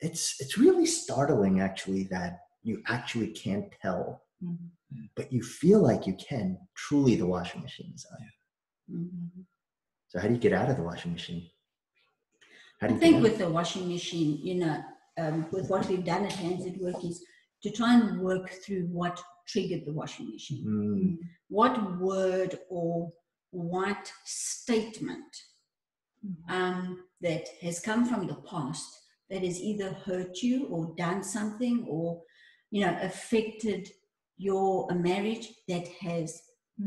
It's, 0.00 0.36
it's 0.40 0.56
really 0.56 0.86
startling 0.86 1.60
actually 1.60 2.04
that 2.04 2.38
you 2.62 2.82
actually 2.88 3.28
can't 3.28 3.66
tell, 3.82 4.22
Mhm. 4.42 4.56
but 5.16 5.30
you 5.32 5.42
feel 5.42 5.80
like 5.82 6.06
you 6.06 6.14
can. 6.14 6.58
Truly, 6.74 7.14
the 7.16 7.26
washing 7.26 7.60
machine 7.60 7.92
is 7.94 8.06
on. 8.10 8.96
Mhm. 8.96 9.44
So 10.16 10.22
how 10.22 10.28
do 10.28 10.34
you 10.34 10.40
get 10.40 10.54
out 10.54 10.70
of 10.70 10.78
the 10.78 10.82
washing 10.82 11.12
machine? 11.12 11.50
How 12.80 12.86
do 12.86 12.94
I 12.94 12.98
think 12.98 13.22
with 13.22 13.36
the 13.36 13.50
washing 13.50 13.86
machine, 13.86 14.38
you 14.42 14.54
know, 14.54 14.82
um, 15.18 15.46
with 15.52 15.68
what 15.68 15.86
we've 15.90 16.06
done 16.06 16.24
at 16.24 16.32
Hands 16.32 16.64
at 16.64 16.78
Work 16.78 17.04
is 17.04 17.22
to 17.62 17.70
try 17.70 17.94
and 18.00 18.22
work 18.22 18.48
through 18.64 18.86
what 18.86 19.22
triggered 19.46 19.84
the 19.84 19.92
washing 19.92 20.30
machine. 20.30 20.64
Mm, 20.66 21.18
What 21.48 22.00
word 22.00 22.58
or 22.70 23.12
what 23.50 24.10
statement 24.24 25.36
um, 26.48 27.04
that 27.20 27.46
has 27.60 27.80
come 27.80 28.06
from 28.06 28.26
the 28.26 28.36
past 28.50 28.88
that 29.28 29.44
has 29.44 29.60
either 29.60 29.92
hurt 30.06 30.38
you 30.40 30.66
or 30.68 30.94
done 30.96 31.22
something 31.22 31.84
or, 31.86 32.22
you 32.70 32.86
know, 32.86 32.96
affected 33.02 33.90
your 34.38 34.90
a 34.90 34.94
marriage 34.94 35.48
that 35.68 35.86
has 36.00 36.40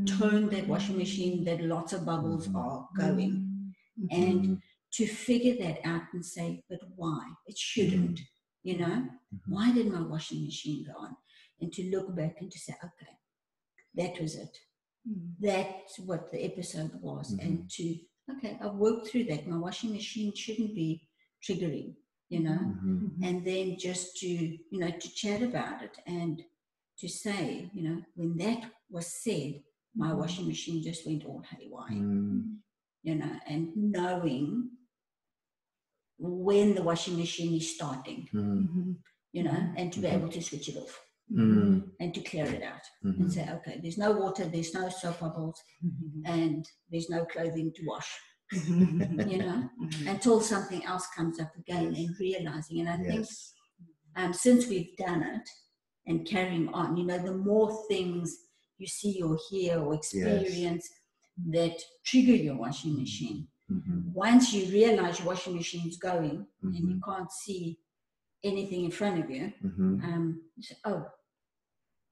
turned 0.05 0.51
that 0.51 0.65
mm. 0.65 0.67
washing 0.67 0.97
machine 0.97 1.43
that 1.45 1.61
lots 1.63 1.93
of 1.93 2.05
bubbles 2.05 2.47
Mhm. 2.47 2.55
are 2.55 2.87
going. 2.95 3.73
Mm-hmm. 3.99 4.21
And 4.23 4.45
mm, 4.45 4.61
to 4.93 5.07
figure 5.07 5.55
that 5.63 5.79
out 5.85 6.03
and 6.13 6.23
say, 6.25 6.63
but 6.69 6.79
why? 6.95 7.27
It 7.47 7.57
shouldn't, 7.57 8.19
mm-hmm. 8.19 8.69
you 8.69 8.77
know? 8.77 9.07
Why 9.47 9.71
did 9.71 9.87
my 9.91 10.01
washing 10.01 10.43
machine 10.45 10.85
go 10.85 10.93
on? 10.99 11.15
And 11.61 11.73
to 11.73 11.89
look 11.89 12.15
back 12.15 12.35
and 12.39 12.51
to 12.51 12.59
say, 12.59 12.73
okay, 12.83 13.13
that 13.95 14.21
was 14.21 14.35
it. 14.35 14.55
Mm. 15.09 15.31
That's 15.39 15.99
what 15.99 16.31
the 16.31 16.43
episode 16.45 16.91
was. 17.01 17.31
And 17.31 17.69
to, 17.71 17.95
okay, 18.37 18.57
I've 18.61 18.75
worked 18.75 19.07
through 19.07 19.25
that. 19.25 19.47
My 19.47 19.57
washing 19.57 19.91
machine 19.91 20.33
shouldn't 20.35 20.75
be 20.75 21.07
triggering, 21.43 21.95
you 22.29 22.41
know? 22.41 22.59
Mhm. 22.59 23.11
And 23.23 23.45
then 23.45 23.77
just 23.77 24.17
to, 24.17 24.27
you 24.27 24.79
know, 24.79 24.91
to 24.91 25.13
chat 25.13 25.41
about 25.41 25.81
it 25.81 25.97
and 26.05 26.43
to 26.99 27.07
say, 27.07 27.69
you 27.73 27.83
know, 27.83 28.01
when 28.15 28.37
that 28.37 28.71
was 28.89 29.07
said, 29.07 29.61
my 29.99 30.11
washing 30.13 30.47
machine 30.47 30.81
just 30.89 31.05
went 31.05 31.25
all 31.25 31.41
haywire 31.51 31.91
Mm, 31.91 32.57
you 33.07 33.15
know, 33.15 33.33
and 33.51 33.63
knowing 33.75 34.69
when 36.17 36.75
the 36.75 36.83
washing 36.83 37.17
machine 37.17 37.53
is 37.61 37.75
starting, 37.75 38.27
mm, 38.33 38.95
you 39.31 39.43
know, 39.43 39.59
and 39.77 39.91
to 39.93 39.99
be 40.01 40.07
Mhm. 40.07 40.13
able 40.17 40.29
to 40.29 40.41
switch 40.41 40.67
it 40.71 40.77
off 40.83 40.93
mm, 41.31 41.91
and 42.01 42.13
to 42.15 42.21
clear 42.29 42.45
it 42.57 42.63
out 42.71 42.85
mhm. 43.05 43.19
and 43.19 43.31
say, 43.35 43.43
okay, 43.57 43.79
there's 43.81 43.97
no 43.97 44.11
water, 44.11 44.45
there's 44.45 44.73
no 44.73 44.89
soap 44.89 45.19
bubbles, 45.19 45.57
and 46.25 46.65
there's 46.89 47.09
no 47.09 47.25
clothing 47.33 47.71
to 47.75 47.81
wash, 47.85 48.09
you 49.31 49.37
know, 49.43 49.69
until 50.07 50.41
something 50.41 50.83
else 50.91 51.05
comes 51.17 51.39
up 51.39 51.51
again 51.61 51.93
and 51.95 52.19
realizing. 52.19 52.79
And 52.81 52.89
I 52.89 52.97
think 52.97 53.27
um, 54.15 54.33
since 54.33 54.67
we've 54.67 54.95
done 54.97 55.21
it 55.35 55.47
and 56.07 56.27
carrying 56.27 56.67
on, 56.79 56.97
you 56.97 57.05
know, 57.05 57.19
the 57.19 57.37
more 57.49 57.69
things 57.87 58.27
you 58.79 58.87
see 58.87 59.21
or 59.21 59.37
hear 59.49 59.79
or 59.79 59.93
experience 59.93 60.89
that 61.47 61.77
trigger 62.05 62.35
your 62.35 62.55
washing 62.55 62.95
machine, 62.97 63.47
Mhm, 63.69 64.11
once 64.13 64.51
you 64.53 64.71
realize 64.71 65.19
your 65.19 65.27
washing 65.27 65.55
machine 65.55 65.87
is 65.87 65.97
going 65.97 66.47
and 66.63 66.75
you 66.89 66.95
mhm, 66.95 67.01
can't 67.05 67.31
see 67.31 67.79
anything 68.43 68.85
in 68.85 68.91
front 68.91 69.23
of 69.23 69.29
you, 69.29 69.53
mhm, 69.63 70.03
um, 70.03 70.41
you 70.55 70.63
say, 70.63 70.75
oh, 70.85 71.05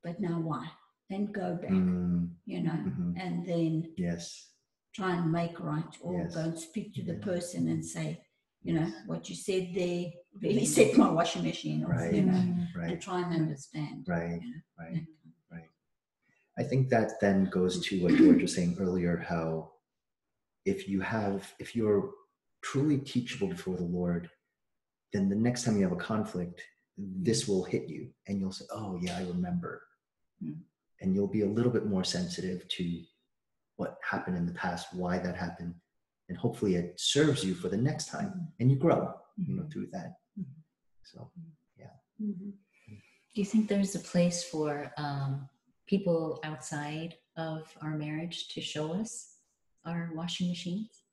but 0.03 0.19
now 0.19 0.39
why? 0.39 0.69
Then 1.09 1.31
go 1.31 1.55
back, 1.55 1.71
mm, 1.71 2.29
you 2.45 2.61
know, 2.63 2.71
mhm. 2.71 3.13
and 3.17 3.45
then 3.45 3.93
Yes. 3.97 4.51
try 4.93 5.15
and 5.15 5.31
make 5.31 5.59
right 5.59 5.93
or 6.01 6.13
Yes. 6.19 6.35
go 6.35 6.41
and 6.41 6.59
speak 6.59 6.93
to 6.95 7.03
the 7.03 7.15
person 7.15 7.67
and 7.69 7.83
say, 7.83 8.21
you 8.63 8.73
know, 8.73 8.91
what 9.05 9.29
you 9.29 9.35
said 9.35 9.73
there 9.73 10.11
really 10.41 10.65
set 10.77 10.97
my 10.97 11.09
washing 11.09 11.43
machine 11.43 11.83
off, 11.85 11.91
Right. 11.91 12.13
you 12.13 12.23
know. 12.23 12.43
Right. 12.75 12.91
and 12.91 13.01
try 13.01 13.21
and 13.23 13.33
understand. 13.33 14.05
Right. 14.07 14.41
you 14.41 14.49
know, 14.51 14.61
Right. 14.79 15.05
I 16.59 16.63
think 16.63 16.89
that 16.89 17.19
then 17.21 17.45
goes 17.45 17.85
to 17.87 18.01
what 18.01 18.15
George 18.15 18.41
was 18.41 18.55
saying 18.55 18.77
earlier 18.79 19.17
how 19.17 19.71
if 20.65 20.87
you 20.89 20.99
have, 21.01 21.53
if 21.59 21.75
you're 21.75 22.11
truly 22.61 22.97
teachable 22.97 23.47
before 23.47 23.77
the 23.77 23.83
Lord, 23.83 24.29
then 25.13 25.29
the 25.29 25.35
next 25.35 25.63
time 25.63 25.77
you 25.77 25.83
have 25.83 25.91
a 25.91 25.95
conflict, 25.95 26.61
this 26.97 27.47
will 27.47 27.63
hit 27.63 27.87
you 27.87 28.09
and 28.27 28.39
you'll 28.39 28.51
say, 28.51 28.65
oh, 28.71 28.97
yeah, 29.01 29.17
I 29.17 29.21
remember. 29.21 29.81
Mm. 30.43 30.57
And 30.99 31.13
you'll 31.13 31.27
be 31.27 31.43
a 31.43 31.47
little 31.47 31.71
bit 31.71 31.85
more 31.85 32.03
sensitive 32.03 32.67
to 32.69 33.01
what 33.75 33.97
happened 34.03 34.35
in 34.35 34.47
the 34.47 34.53
past, 34.53 34.87
why 34.93 35.19
that 35.19 35.35
happened. 35.35 35.75
And 36.27 36.37
hopefully 36.37 36.75
it 36.75 36.99
serves 36.99 37.45
you 37.45 37.53
for 37.53 37.69
the 37.69 37.77
next 37.77 38.07
time 38.09 38.47
and 38.59 38.69
you 38.69 38.77
grow, 38.77 39.13
you 39.37 39.55
know, 39.55 39.67
through 39.71 39.87
that. 39.91 40.15
Mhm. 40.37 40.45
So, 41.03 41.31
Mhm. 42.19 42.53
Do 43.33 43.41
you 43.41 43.45
think 43.45 43.67
there's 43.67 43.93
a 43.95 43.99
place 43.99 44.43
for 44.43 44.91
um, 44.97 45.47
people 45.87 46.39
outside 46.43 47.15
of 47.37 47.61
our 47.81 47.97
marriage 47.97 48.47
to 48.49 48.61
show 48.61 48.93
us 48.93 49.35
our 49.85 50.11
washing 50.13 50.49
machines? 50.49 51.03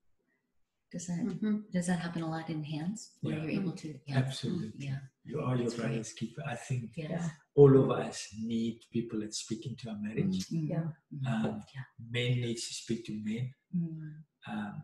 Does 0.93 1.07
that 1.09 1.25
Mhm. 1.27 1.71
does 1.73 1.87
that 1.89 1.99
happen 2.01 2.23
a 2.23 2.31
lot 2.31 2.49
in 2.51 2.63
hands 2.63 3.01
where 3.21 3.35
Yeah. 3.37 3.43
you're 3.43 3.61
able 3.63 3.73
to? 3.73 3.99
Yeah. 4.07 4.19
Absolutely. 4.19 4.87
Yeah. 4.87 5.01
You 5.25 5.41
are 5.41 5.57
your 5.57 5.65
That's 5.65 5.75
great. 5.77 5.87
brother's 5.89 6.13
keeper. 6.13 6.43
I 6.47 6.55
think 6.57 6.97
Yes. 6.97 7.31
all 7.55 7.73
of 7.83 7.91
us 7.91 8.29
need 8.39 8.77
people 8.93 9.21
that 9.21 9.35
speak 9.35 9.67
into 9.67 9.89
our 9.91 9.99
marriage. 9.99 10.39
Mm. 10.51 10.69
Yeah. 10.69 10.91
Mm. 11.13 11.27
Um, 11.27 11.65
Yeah. 11.75 11.85
Men 11.99 12.41
needs 12.43 12.69
to 12.69 12.75
speak 12.75 13.05
to 13.07 13.13
men. 13.25 13.55
Mm. 13.75 14.25
Um, 14.47 14.83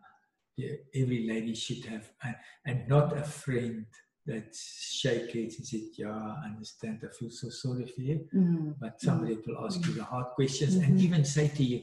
yeah, 0.57 0.75
every 0.95 1.27
lady 1.27 1.55
should 1.55 1.85
have, 1.85 2.13
and, 2.23 2.37
and 2.65 2.89
not 2.89 3.17
a 3.17 3.23
friend 3.23 3.87
that 4.27 4.55
shake 4.55 5.33
hands 5.33 5.57
and 5.59 5.67
said, 5.67 5.81
"Yeah, 5.97 6.11
I 6.43 6.47
understand. 6.53 7.01
I 7.03 7.09
feel 7.19 7.31
so 7.31 7.49
sorry 7.49 7.87
for 7.87 8.01
you." 8.03 8.29
Mm. 8.35 8.75
But 8.81 9.01
somebody 9.01 9.35
that 9.35 9.47
will 9.47 9.65
ask 9.67 9.85
you 9.87 9.95
the 9.95 10.05
hard 10.05 10.27
questions 10.39 10.77
Mhm. 10.77 10.85
and 10.85 11.01
even 11.01 11.25
say 11.25 11.49
to 11.49 11.65
you, 11.65 11.79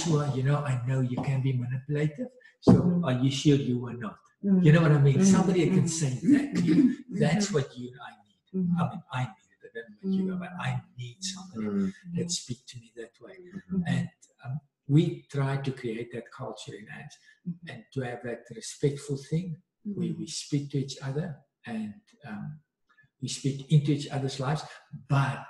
"Sure, 0.00 0.26
you 0.36 0.42
know, 0.42 0.58
I 0.72 0.74
know 0.86 1.00
you 1.00 1.16
can 1.28 1.42
be 1.42 1.52
manipulative. 1.52 2.28
So, 2.60 2.72
Mhm. 2.72 3.04
are 3.06 3.16
you 3.24 3.30
sure 3.30 3.56
you 3.56 3.78
were 3.78 3.94
not?" 4.06 4.18
Mm. 4.44 4.64
You 4.64 4.72
know 4.72 4.82
what 4.82 4.92
I 4.92 5.00
mean? 5.00 5.24
Somebody 5.24 5.64
that 5.64 5.74
can 5.78 5.88
say 5.88 6.12
that 6.34 6.48
to 6.56 6.62
you. 6.62 6.78
That's 7.22 7.46
what 7.54 7.66
you 7.78 7.86
and 7.92 8.00
I 8.08 8.12
need. 8.24 8.40
I 8.52 8.84
mean, 8.90 9.02
I 9.12 9.22
need 9.24 9.48
it. 9.54 9.60
I 9.66 9.68
don't 9.74 9.88
know 9.90 9.96
about 10.02 10.16
you, 10.16 10.24
Mm. 10.34 10.38
but 10.42 10.52
I 10.68 10.70
need 10.98 11.18
somebody 11.34 11.66
mm, 11.66 11.92
that 12.16 12.30
speak 12.30 12.60
to 12.70 12.78
me 12.80 12.92
that 13.00 13.14
way. 13.24 13.36
And 13.86 14.08
um, 14.44 14.60
we 14.94 15.02
try 15.36 15.52
to 15.66 15.70
create 15.80 16.10
that 16.16 16.26
culture 16.40 16.74
in 16.82 16.86
us 17.00 17.12
Mhm. 17.46 17.70
and 17.70 17.80
to 17.94 18.00
have 18.08 18.20
that 18.28 18.42
respectful 18.60 19.16
thing 19.30 19.46
where 19.98 20.14
we 20.20 20.26
speak 20.26 20.64
to 20.72 20.78
each 20.84 20.96
other 21.08 21.28
and 21.66 21.94
um, 22.26 22.60
we 23.20 23.28
speak 23.28 23.70
into 23.72 23.92
each 23.92 24.08
other's 24.08 24.38
lives, 24.40 24.62
but 25.08 25.44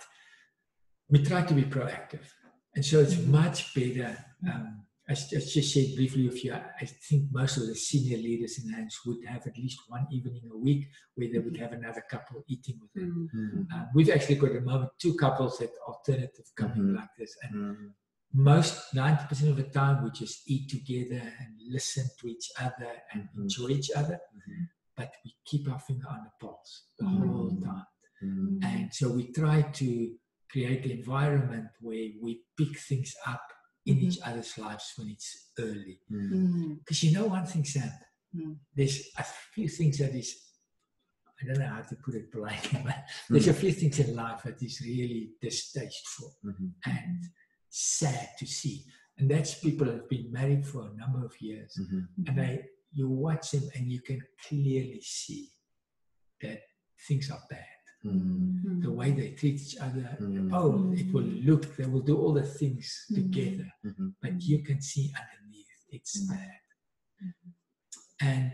we 1.09 1.23
try 1.23 1.43
to 1.43 1.55
be 1.55 1.62
proactive. 1.62 2.27
And 2.75 2.85
so 2.85 3.01
it's 3.01 3.14
Mhm. 3.14 3.29
much 3.29 3.75
better. 3.75 4.12
Um, 4.51 4.83
as, 5.09 5.33
as 5.33 5.53
just 5.55 5.73
said 5.73 5.95
briefly 5.95 6.27
with 6.29 6.45
you, 6.45 6.53
I 6.53 6.62
I 6.83 6.85
think 6.85 7.31
most 7.31 7.57
of 7.59 7.67
the 7.69 7.75
senior 7.77 8.19
leaders 8.19 8.59
in 8.59 8.71
hands 8.73 8.99
would 9.07 9.25
have 9.25 9.47
at 9.47 9.57
least 9.57 9.79
one 9.89 10.07
evening 10.11 10.43
a 10.53 10.59
week 10.59 10.83
where 11.14 11.31
they 11.33 11.39
would 11.39 11.57
have 11.59 11.73
another 11.73 12.03
couple 12.11 12.45
eating 12.49 12.77
with 12.83 12.93
them. 12.93 13.31
Mm. 13.33 13.41
mm, 13.41 13.73
Um, 13.73 13.87
we've 13.95 14.11
actually 14.11 14.35
got 14.37 14.51
at 14.51 14.55
the 14.61 14.69
moment 14.73 14.91
two 14.99 15.14
couples 15.14 15.59
that 15.59 15.71
are 15.71 15.95
alternative 15.95 16.47
coming 16.57 16.83
Mhm. 16.89 16.97
like 16.97 17.12
this. 17.19 17.33
And 17.43 17.53
mm, 17.55 17.93
most 18.33 18.75
90% 18.95 19.49
of 19.53 19.57
the 19.57 19.69
time 19.81 20.03
we 20.03 20.11
just 20.11 20.39
eat 20.51 20.69
together 20.77 21.23
and 21.41 21.51
listen 21.77 22.05
to 22.19 22.25
each 22.35 22.49
other 22.67 22.93
and 23.12 23.21
Mhm. 23.29 23.43
enjoy 23.43 23.69
each 23.79 23.91
other 24.01 24.19
but 24.97 25.11
we 25.24 25.30
keep 25.44 25.68
our 25.70 25.78
finger 25.78 26.09
on 26.09 26.20
the 26.24 26.30
pulse 26.40 26.72
the 26.99 27.05
Mhm. 27.05 27.18
whole 27.28 27.51
time 27.68 27.86
mm, 28.22 28.64
and 28.70 28.94
so 28.99 29.05
we 29.18 29.24
try 29.32 29.62
to 29.80 29.88
create 30.53 30.84
an 30.84 30.92
environment 30.92 31.68
where 31.80 32.09
we 32.24 32.30
pick 32.59 32.78
things 32.88 33.14
up 33.26 33.42
in 33.86 33.97
Mhm. 33.97 34.03
each 34.05 34.18
other's 34.28 34.53
lives 34.59 34.86
when 34.97 35.09
it's 35.14 35.30
early 35.59 35.97
mm, 36.11 36.30
Mm. 36.32 36.78
because 36.78 37.03
you 37.05 37.12
know 37.16 37.26
one 37.26 37.47
thing 37.47 37.64
sam 37.64 37.92
Mm. 38.34 38.59
there's 38.76 38.99
a 39.18 39.24
few 39.55 39.68
things 39.68 39.99
that 39.99 40.14
is 40.14 40.30
i 41.40 41.47
don't 41.47 41.59
know 41.59 41.72
how 41.76 41.82
to 41.82 41.97
put 42.05 42.14
it 42.14 42.30
politely 42.32 42.80
but 42.86 42.99
there's 43.30 43.49
a 43.49 43.55
few 43.62 43.72
things 43.72 43.99
in 44.05 44.11
life 44.24 44.42
that 44.44 44.61
is 44.62 44.80
really 44.80 45.22
distasteful 45.40 46.30
mhm, 46.44 46.72
and 46.86 47.24
sad 47.68 48.28
to 48.38 48.47
see. 48.47 48.76
And 49.18 49.30
that's 49.30 49.53
people 49.66 49.86
that 49.86 49.97
have 50.01 50.09
been 50.09 50.30
married 50.32 50.64
for 50.66 50.80
a 50.88 50.94
number 51.03 51.24
of 51.24 51.34
years. 51.40 51.72
mhm, 51.82 52.03
And 52.26 52.38
they 52.38 52.53
you 52.93 53.09
watch 53.09 53.51
them 53.53 53.68
and 53.74 53.91
you 53.91 54.01
can 54.01 54.20
clearly 54.49 55.01
see 55.03 55.49
that 56.43 56.61
things 57.09 57.30
are 57.30 57.43
bad. 57.51 57.64
mm, 58.05 58.82
The 58.82 58.91
way 58.91 59.11
they 59.12 59.30
treat 59.30 59.55
each 59.61 59.76
other. 59.78 60.16
Mm. 60.20 60.51
Oh, 60.53 60.93
it 60.95 61.12
will 61.12 61.22
look, 61.49 61.76
they 61.76 61.87
will 61.87 62.03
do 62.12 62.16
all 62.18 62.32
the 62.34 62.43
things 62.61 63.07
Mm. 63.11 63.14
together. 63.16 63.68
mhm, 63.84 64.14
But 64.22 64.41
you 64.43 64.59
can 64.62 64.80
see 64.80 65.12
underneath 65.20 65.72
it's 65.91 66.22
Mm. 66.22 66.28
bad. 66.28 66.61
And 68.20 68.53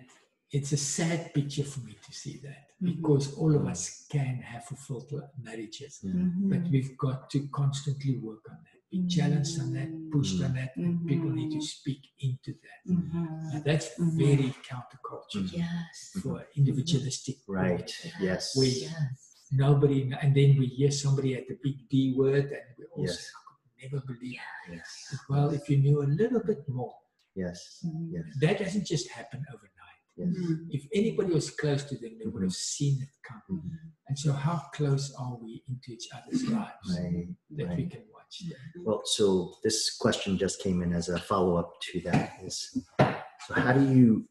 it's 0.51 0.72
a 0.72 0.76
sad 0.76 1.33
picture 1.35 1.64
for 1.64 1.80
me 1.80 1.95
to 2.07 2.12
see 2.12 2.39
that. 2.47 2.68
because 2.83 3.35
all 3.35 3.55
of 3.55 3.64
us 3.66 4.07
can 4.11 4.35
have 4.43 4.64
fulfilled 4.64 5.12
marriages. 5.41 6.01
Mm-hmm. 6.05 6.49
But 6.51 6.62
we've 6.72 6.97
got 6.99 7.30
to 7.30 7.39
constantly 7.61 8.16
work 8.18 8.43
on 8.51 8.59
that, 8.68 8.82
be 8.93 9.07
challenged 9.09 9.59
on 9.59 9.72
that, 9.72 9.88
pushed 10.12 10.43
on 10.45 10.53
that, 10.55 10.70
mm-hmm. 10.76 10.84
and 10.84 10.95
mm-hmm. 10.99 11.09
people 11.09 11.30
need 11.30 11.51
to 11.59 11.62
speak 11.62 12.03
into 12.20 12.53
that. 12.64 12.80
Mhm. 12.93 13.53
Now, 13.53 13.62
that's 13.64 13.88
mm-hmm. 13.99 14.18
very 14.18 14.51
counterculture 14.70 15.45
Yes. 15.51 16.12
for 16.22 16.47
individualistic. 16.55 17.36
Right. 17.49 17.90
Yes. 18.20 18.55
We- 18.57 18.82
Yes. 18.86 19.28
Nobody, 19.55 20.11
and 20.22 20.34
then 20.34 20.57
we 20.59 20.66
hear 20.66 20.90
somebody 20.90 21.34
at 21.34 21.47
the 21.47 21.59
big 21.62 21.76
D 21.90 22.14
word, 22.16 22.47
and 22.59 22.66
we 22.78 22.84
all 22.93 23.05
Yes. 23.05 23.18
say, 23.20 23.28
I 23.38 23.43
could 23.49 23.74
never 23.82 24.01
believe. 24.07 24.40
Yes. 24.70 25.16
Well, 25.28 25.51
if 25.59 25.68
you 25.68 25.76
knew 25.84 26.03
a 26.03 26.09
little 26.20 26.43
bit 26.51 26.66
more, 26.68 26.95
Yes. 27.34 27.84
Mhm. 27.84 28.12
Yes. 28.14 28.24
that 28.40 28.59
doesn't 28.62 28.86
just 28.86 29.09
happen 29.11 29.45
overnight. 29.53 29.82
Yes. 30.17 30.29
Mm. 30.29 30.67
If 30.71 30.85
anybody 30.93 31.33
was 31.33 31.51
close 31.51 31.85
to 31.85 31.97
them, 31.97 32.19
they 32.19 32.27
would 32.27 32.43
have 32.43 32.53
seen 32.53 33.01
it 33.03 33.09
come. 33.27 33.43
Mhm. 33.51 33.93
And 34.09 34.19
so, 34.19 34.33
how 34.33 34.59
close 34.75 35.15
are 35.19 35.37
we 35.43 35.65
into 35.69 35.93
each 35.93 36.09
other's 36.13 36.45
lives 36.49 36.99
Right. 36.99 37.29
that 37.57 37.77
we 37.77 37.87
can 37.87 38.05
watch 38.13 38.43
that? 38.49 38.83
Well, 38.83 39.03
so 39.07 39.55
this 39.65 39.97
question 39.97 40.37
just 40.37 40.61
came 40.61 40.83
in 40.83 40.93
as 40.93 41.09
a 41.09 41.19
follow 41.19 41.57
up 41.57 41.81
to 41.93 42.01
that. 42.03 42.43
Is 42.45 42.77
so 42.99 43.55
how 43.55 43.73
do 43.73 43.85
you 43.95 44.29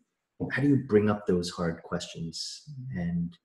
how 0.52 0.62
do 0.62 0.70
you 0.70 0.78
bring 0.88 1.10
up 1.10 1.26
those 1.28 1.50
hard 1.52 1.82
questions 1.84 2.64
and 2.96 3.38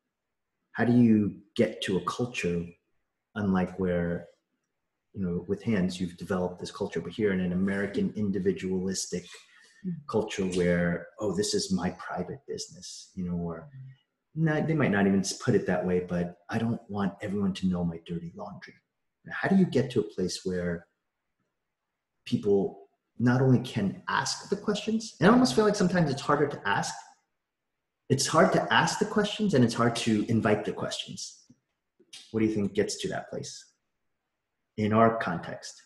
how 0.73 0.85
do 0.85 0.93
you 0.97 1.41
get 1.55 1.83
to 1.83 1.99
a 1.99 2.05
culture 2.05 2.65
unlike 3.35 3.79
where 3.79 4.29
you 5.13 5.21
know 5.23 5.45
with 5.49 5.63
hands 5.63 6.01
you've 6.01 6.17
developed 6.17 6.59
this 6.59 6.71
culture 6.71 7.01
but 7.03 7.13
here 7.13 7.33
in 7.33 7.41
an 7.41 7.53
american 7.53 8.13
individualistic 8.17 9.27
culture 10.09 10.45
where 10.45 11.07
oh 11.21 11.35
this 11.35 11.55
is 11.55 11.73
my 11.73 11.91
private 11.91 12.41
business 12.47 13.11
you 13.15 13.25
know 13.25 13.37
or 13.37 13.69
not, 14.35 14.67
they 14.67 14.75
might 14.75 14.91
not 14.91 15.07
even 15.07 15.23
put 15.43 15.55
it 15.55 15.67
that 15.67 15.85
way 15.85 16.01
but 16.01 16.39
i 16.51 16.59
don't 16.59 16.81
want 16.89 17.13
everyone 17.23 17.53
to 17.55 17.67
know 17.67 17.85
my 17.85 17.99
dirty 18.07 18.33
laundry. 18.37 18.75
How 19.31 19.49
do 19.49 19.57
you 19.57 19.67
get 19.67 19.91
to 19.91 20.01
a 20.01 20.05
place 20.15 20.43
where 20.45 20.87
people 22.27 22.89
not 23.19 23.41
only 23.41 23.61
can 23.61 24.03
ask 24.09 24.49
the 24.51 24.57
questions 24.57 25.17
and 25.21 25.29
i 25.29 25.33
almost 25.33 25.55
feel 25.55 25.65
like 25.65 25.75
sometimes 25.75 26.11
it's 26.11 26.21
harder 26.21 26.47
to 26.47 26.61
ask 26.67 26.95
it's 28.09 28.27
hard 28.27 28.53
to 28.53 28.73
ask 28.73 28.99
the 28.99 29.05
questions 29.05 29.55
and 29.55 29.65
it's 29.65 29.75
hard 29.75 29.97
to 29.97 30.25
invite 30.29 30.65
the 30.65 30.73
questions. 30.73 31.43
What 32.31 32.41
do 32.41 32.47
you 32.47 32.55
think 32.55 32.75
gets 32.75 33.01
to 33.01 33.09
that 33.09 33.29
place? 33.31 33.73
In 34.77 34.93
our 34.93 35.19
context 35.19 35.83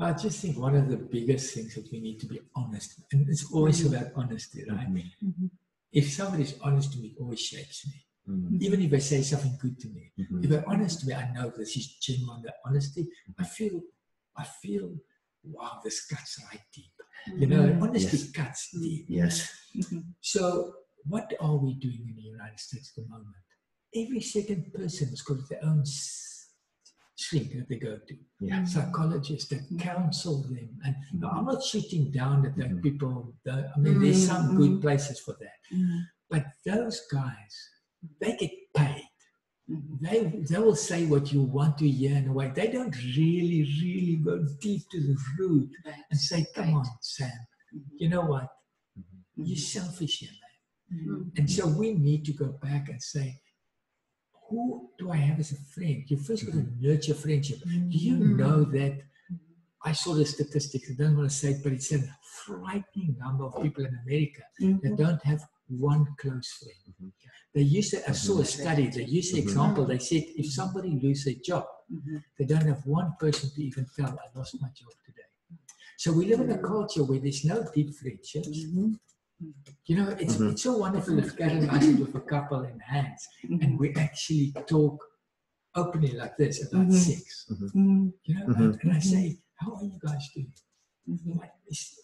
I 0.00 0.12
just 0.12 0.40
think 0.40 0.58
one 0.58 0.76
of 0.76 0.88
the 0.88 0.96
biggest 0.96 1.54
things 1.54 1.74
that 1.74 1.90
we 1.90 2.00
need 2.00 2.20
to 2.20 2.26
be 2.26 2.40
honest, 2.54 3.02
and 3.12 3.28
it's 3.28 3.50
always 3.52 3.84
about 3.84 4.12
honesty, 4.14 4.64
right? 4.68 4.88
Mhm. 4.88 5.50
If 5.92 6.12
somebody's 6.12 6.54
honest 6.60 6.92
to 6.92 6.98
me, 7.00 7.08
it 7.08 7.18
always 7.20 7.40
shakes 7.40 7.86
me. 7.88 8.06
Mhm. 8.28 8.62
Even 8.62 8.82
if 8.82 8.90
they 8.90 9.00
say 9.00 9.22
something 9.22 9.56
good 9.58 9.76
to 9.80 9.88
me, 9.88 10.12
Mhm. 10.18 10.44
if 10.44 10.50
they're 10.50 10.68
honest 10.68 11.00
to 11.00 11.06
me, 11.06 11.14
I 11.14 11.32
know 11.34 11.50
this 11.50 11.76
is 11.76 11.86
genuine 12.06 12.42
the 12.42 12.54
honesty. 12.64 13.08
I 13.38 13.44
feel, 13.44 13.80
I 14.36 14.44
feel, 14.44 14.96
wow, 15.42 15.80
this 15.82 16.06
cuts 16.06 16.38
right 16.50 16.62
deep. 16.72 16.92
You 17.40 17.46
know, 17.46 17.64
honesty 17.82 18.18
Yes. 18.18 18.30
cuts 18.30 18.70
deep. 18.72 19.06
yes. 19.08 19.50
So, 20.20 20.74
what 21.04 21.32
are 21.40 21.56
we 21.56 21.74
doing 21.74 22.02
in 22.10 22.14
the 22.16 22.22
United 22.36 22.60
States 22.60 22.92
at 22.96 23.02
the 23.02 23.08
moment? 23.08 23.36
Every 23.94 24.20
second 24.20 24.72
person 24.72 25.08
has 25.08 25.22
got 25.22 25.48
their 25.48 25.64
own 25.64 25.84
s- 27.18 27.24
shrink 27.24 27.52
that 27.52 27.68
they 27.68 27.78
go 27.78 27.98
to. 28.08 28.14
yeah 28.40 28.64
Psychologists 28.64 29.48
that 29.50 29.62
counsel 29.78 30.42
them. 30.42 30.68
And 30.84 30.94
now, 31.20 31.30
I'm 31.30 31.44
not 31.46 31.62
shooting 31.62 32.10
down 32.10 32.46
at 32.46 32.56
that 32.56 32.70
Mhm. 32.70 32.82
people. 32.82 33.34
that- 33.44 33.70
I 33.74 33.78
mean, 33.80 34.00
there's 34.00 34.26
some 34.26 34.56
good 34.56 34.80
places 34.80 35.18
for 35.20 35.34
that. 35.40 35.60
Mhm. 35.76 36.00
But 36.30 36.44
those 36.64 36.98
guys, 37.10 37.54
they 38.20 38.36
get 38.36 38.52
paid. 38.74 39.08
Mhm. 39.70 40.00
They, 40.00 40.18
they 40.50 40.58
will 40.58 40.76
say 40.90 41.00
what 41.06 41.32
you 41.32 41.42
want 41.42 41.78
to 41.78 41.88
hear 41.90 42.16
in 42.16 42.28
a 42.28 42.32
way. 42.32 42.50
They 42.54 42.68
don't 42.76 42.96
really, 43.18 43.62
really 43.82 44.16
go 44.28 44.34
deep 44.60 44.82
to 44.92 44.98
the 45.08 45.16
root 45.38 45.70
Right. 45.84 46.04
and 46.10 46.18
say, 46.20 46.46
come 46.54 46.68
Right. 46.74 46.86
on, 46.86 46.86
Sam, 47.02 47.30
Mhm. 47.74 47.82
you 48.00 48.08
know 48.08 48.24
what? 48.32 48.48
You're 49.36 49.56
selfish 49.56 50.18
here, 50.20 50.30
man. 50.42 51.32
And 51.36 51.46
so 51.50 51.62
we 51.80 51.88
need 51.94 52.24
to 52.26 52.32
go 52.32 52.48
back 52.68 52.88
and 52.88 53.00
say, 53.02 53.40
who 54.48 54.90
do 54.98 55.10
I 55.10 55.16
have 55.16 55.38
as 55.38 55.52
a 55.52 55.56
friend? 55.56 56.04
You 56.06 56.16
first 56.16 56.46
got 56.46 56.52
to 56.52 56.58
mm-hmm. 56.58 56.86
nurture 56.86 57.14
friendship. 57.14 57.58
Do 57.62 57.98
you 58.08 58.16
Mhm. 58.16 58.36
know 58.36 58.64
that? 58.64 58.92
Mm-hmm. 58.92 59.34
I 59.84 59.92
saw 59.92 60.14
the 60.14 60.24
statistics, 60.24 60.90
I 60.90 60.94
don't 60.94 61.16
want 61.16 61.30
to 61.30 61.36
say 61.36 61.50
it, 61.52 61.62
but 61.62 61.72
it's 61.72 61.92
a 61.92 62.00
frightening 62.46 63.16
number 63.18 63.44
of 63.44 63.62
people 63.62 63.84
in 63.84 63.94
America 64.04 64.42
that 64.60 64.92
Mhm. 64.92 64.96
don't 64.96 65.22
have 65.22 65.42
one 65.68 66.06
close 66.16 66.48
friend. 66.60 66.94
Mhm. 67.00 67.12
They 67.54 67.62
used 67.62 67.90
to, 67.92 67.98
I 68.08 68.12
saw 68.12 68.34
a 68.34 68.42
mm-hmm. 68.42 68.60
study, 68.62 68.86
they 68.88 69.04
used 69.04 69.34
the 69.34 69.40
example, 69.40 69.84
they 69.86 69.98
said 69.98 70.24
if 70.42 70.46
somebody 70.52 70.90
loses 71.04 71.26
a 71.26 71.34
job, 71.34 71.66
they 72.38 72.44
don't 72.44 72.66
have 72.72 72.82
one 72.86 73.14
person 73.20 73.50
to 73.54 73.62
even 73.62 73.86
tell, 73.96 74.12
I 74.24 74.38
lost 74.38 74.60
my 74.60 74.68
job 74.80 74.92
today. 75.06 75.28
So 75.96 76.12
we 76.12 76.26
live 76.26 76.40
in 76.40 76.50
a 76.50 76.58
culture 76.58 77.04
where 77.04 77.18
there's 77.18 77.44
no 77.44 77.66
deep 77.74 77.94
friendships. 77.94 78.58
You 79.86 79.96
know, 79.96 80.08
it's, 80.10 80.36
Mhm. 80.36 80.52
it's 80.52 80.62
so 80.62 80.76
wonderful 80.78 81.18
if 81.18 81.36
Karen 81.36 81.58
and 81.58 81.70
I 81.70 82.00
with 82.00 82.14
a 82.14 82.20
couple 82.20 82.62
in 82.64 82.78
hands 82.80 83.26
and 83.62 83.78
we 83.78 83.94
actually 83.94 84.52
talk 84.66 85.02
openly 85.74 86.12
like 86.12 86.36
this 86.36 86.56
about 86.66 86.86
Mhm. 86.88 86.92
sex. 87.08 87.46
Mhm. 87.50 88.12
You 88.24 88.34
know, 88.34 88.46
and, 88.46 88.78
and 88.82 88.92
I 88.92 88.98
say, 89.00 89.38
How 89.60 89.74
are 89.74 89.84
you 89.84 89.98
guys 90.00 90.24
doing? 90.34 90.52
What 91.36 91.52
is, 91.68 91.98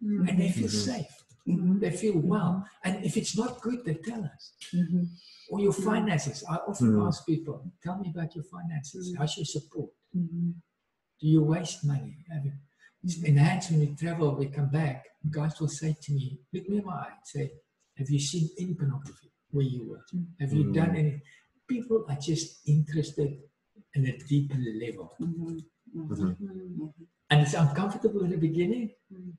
and 0.00 0.38
they 0.40 0.50
feel 0.52 0.68
safe. 0.68 1.12
Mhm. 1.46 1.80
They 1.80 1.90
feel 1.90 2.18
well. 2.20 2.64
And 2.84 3.04
if 3.04 3.16
it's 3.16 3.36
not 3.36 3.60
good, 3.60 3.84
they 3.84 3.94
tell 3.94 4.22
us. 4.24 4.52
Mhm. 4.72 5.08
Or 5.50 5.58
your 5.60 5.72
finances. 5.72 6.44
I 6.48 6.56
often 6.56 6.92
Mm. 6.92 7.06
ask 7.06 7.24
people, 7.26 7.56
tell 7.82 7.98
me 7.98 8.10
about 8.10 8.34
your 8.36 8.44
finances. 8.44 9.14
How's 9.16 9.36
your 9.36 9.46
support? 9.46 9.90
Do 11.20 11.26
you 11.34 11.42
waste 11.42 11.84
money? 11.84 12.24
Have 12.30 12.44
you, 12.46 12.52
in 13.24 13.36
hands 13.36 13.70
when 13.70 13.80
we 13.80 13.94
travel, 13.94 14.34
we 14.36 14.46
come 14.46 14.68
back, 14.70 15.04
guys 15.30 15.60
will 15.60 15.68
say 15.68 15.96
to 16.02 16.12
me, 16.12 16.40
look 16.52 16.68
me 16.68 16.78
in 16.78 16.84
my 16.84 16.92
eye, 16.94 17.12
say, 17.24 17.50
Have 17.98 18.10
you 18.10 18.18
seen 18.20 18.50
any 18.58 18.74
pornography 18.74 19.30
where 19.50 19.64
you 19.64 19.88
were? 19.88 20.04
Have 20.40 20.52
you 20.52 20.64
Mm. 20.64 20.74
done 20.74 20.96
any? 20.96 21.22
People 21.66 22.04
are 22.10 22.18
just 22.30 22.68
interested 22.68 23.30
in 23.94 24.06
a 24.06 24.18
deeper 24.28 24.58
level. 24.84 25.14
Mhm. 25.18 25.64
Mhm. 25.96 26.36
Mhm. 26.36 26.92
And 27.30 27.40
it's 27.40 27.54
uncomfortable 27.54 28.22
in 28.24 28.30
the 28.30 28.36
beginning, 28.48 28.90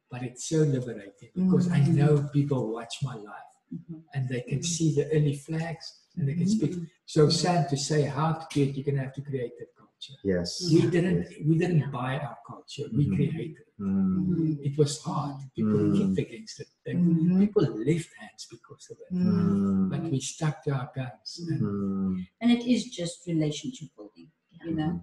but 0.10 0.24
it's 0.24 0.50
so 0.50 0.60
liberating 0.64 1.30
because 1.36 1.68
I 1.70 1.80
Mm. 1.82 1.94
know 2.00 2.14
people 2.34 2.72
watch 2.78 2.96
my 3.04 3.16
life 3.16 3.54
Mhm. 3.72 4.04
and 4.14 4.28
they 4.28 4.42
can 4.42 4.62
see 4.64 4.96
the 4.96 5.06
early 5.16 5.36
flags 5.36 5.86
and 6.18 6.28
they 6.28 6.34
can 6.34 6.48
speak. 6.48 6.72
Mhm. 6.72 6.90
So 7.06 7.30
Sam, 7.30 7.68
to 7.70 7.78
say 7.78 8.02
how 8.18 8.34
to 8.34 8.46
do 8.54 8.62
it, 8.64 8.76
you're 8.76 8.86
gonna 8.90 9.04
have 9.08 9.14
to 9.20 9.22
create 9.22 9.54
that 9.60 9.72
culture. 9.76 10.18
yes 10.34 10.50
We 10.74 10.82
didn't 10.96 11.22
Yes. 11.24 11.48
we 11.50 11.54
didn't 11.64 11.86
buy 12.00 12.12
our 12.26 12.38
culture, 12.52 12.86
we 12.98 13.04
Mhm. 13.08 13.16
created 13.16 13.56
it. 13.64 13.68
Mm. 13.80 14.60
It 14.68 14.76
was 14.82 14.94
hard. 15.08 15.36
People 15.58 15.82
Mm. 15.86 15.96
kicked 15.98 16.20
against 16.26 16.56
it. 16.64 16.70
They, 16.86 16.94
Mhm. 16.94 17.40
People 17.44 17.66
left 17.90 18.10
hands 18.22 18.44
because 18.56 18.86
of 18.92 18.98
it. 19.06 19.12
Mhm. 19.14 19.90
But 19.92 20.02
we 20.12 20.20
stuck 20.34 20.56
to 20.66 20.70
our 20.80 20.90
guns. 21.00 21.30
And 21.50 21.62
Mm. 21.62 22.28
And 22.42 22.50
it 22.58 22.64
is 22.74 22.82
just 23.00 23.16
relationship 23.34 23.90
building, 23.98 24.30
you 24.66 24.74
know, 24.80 24.94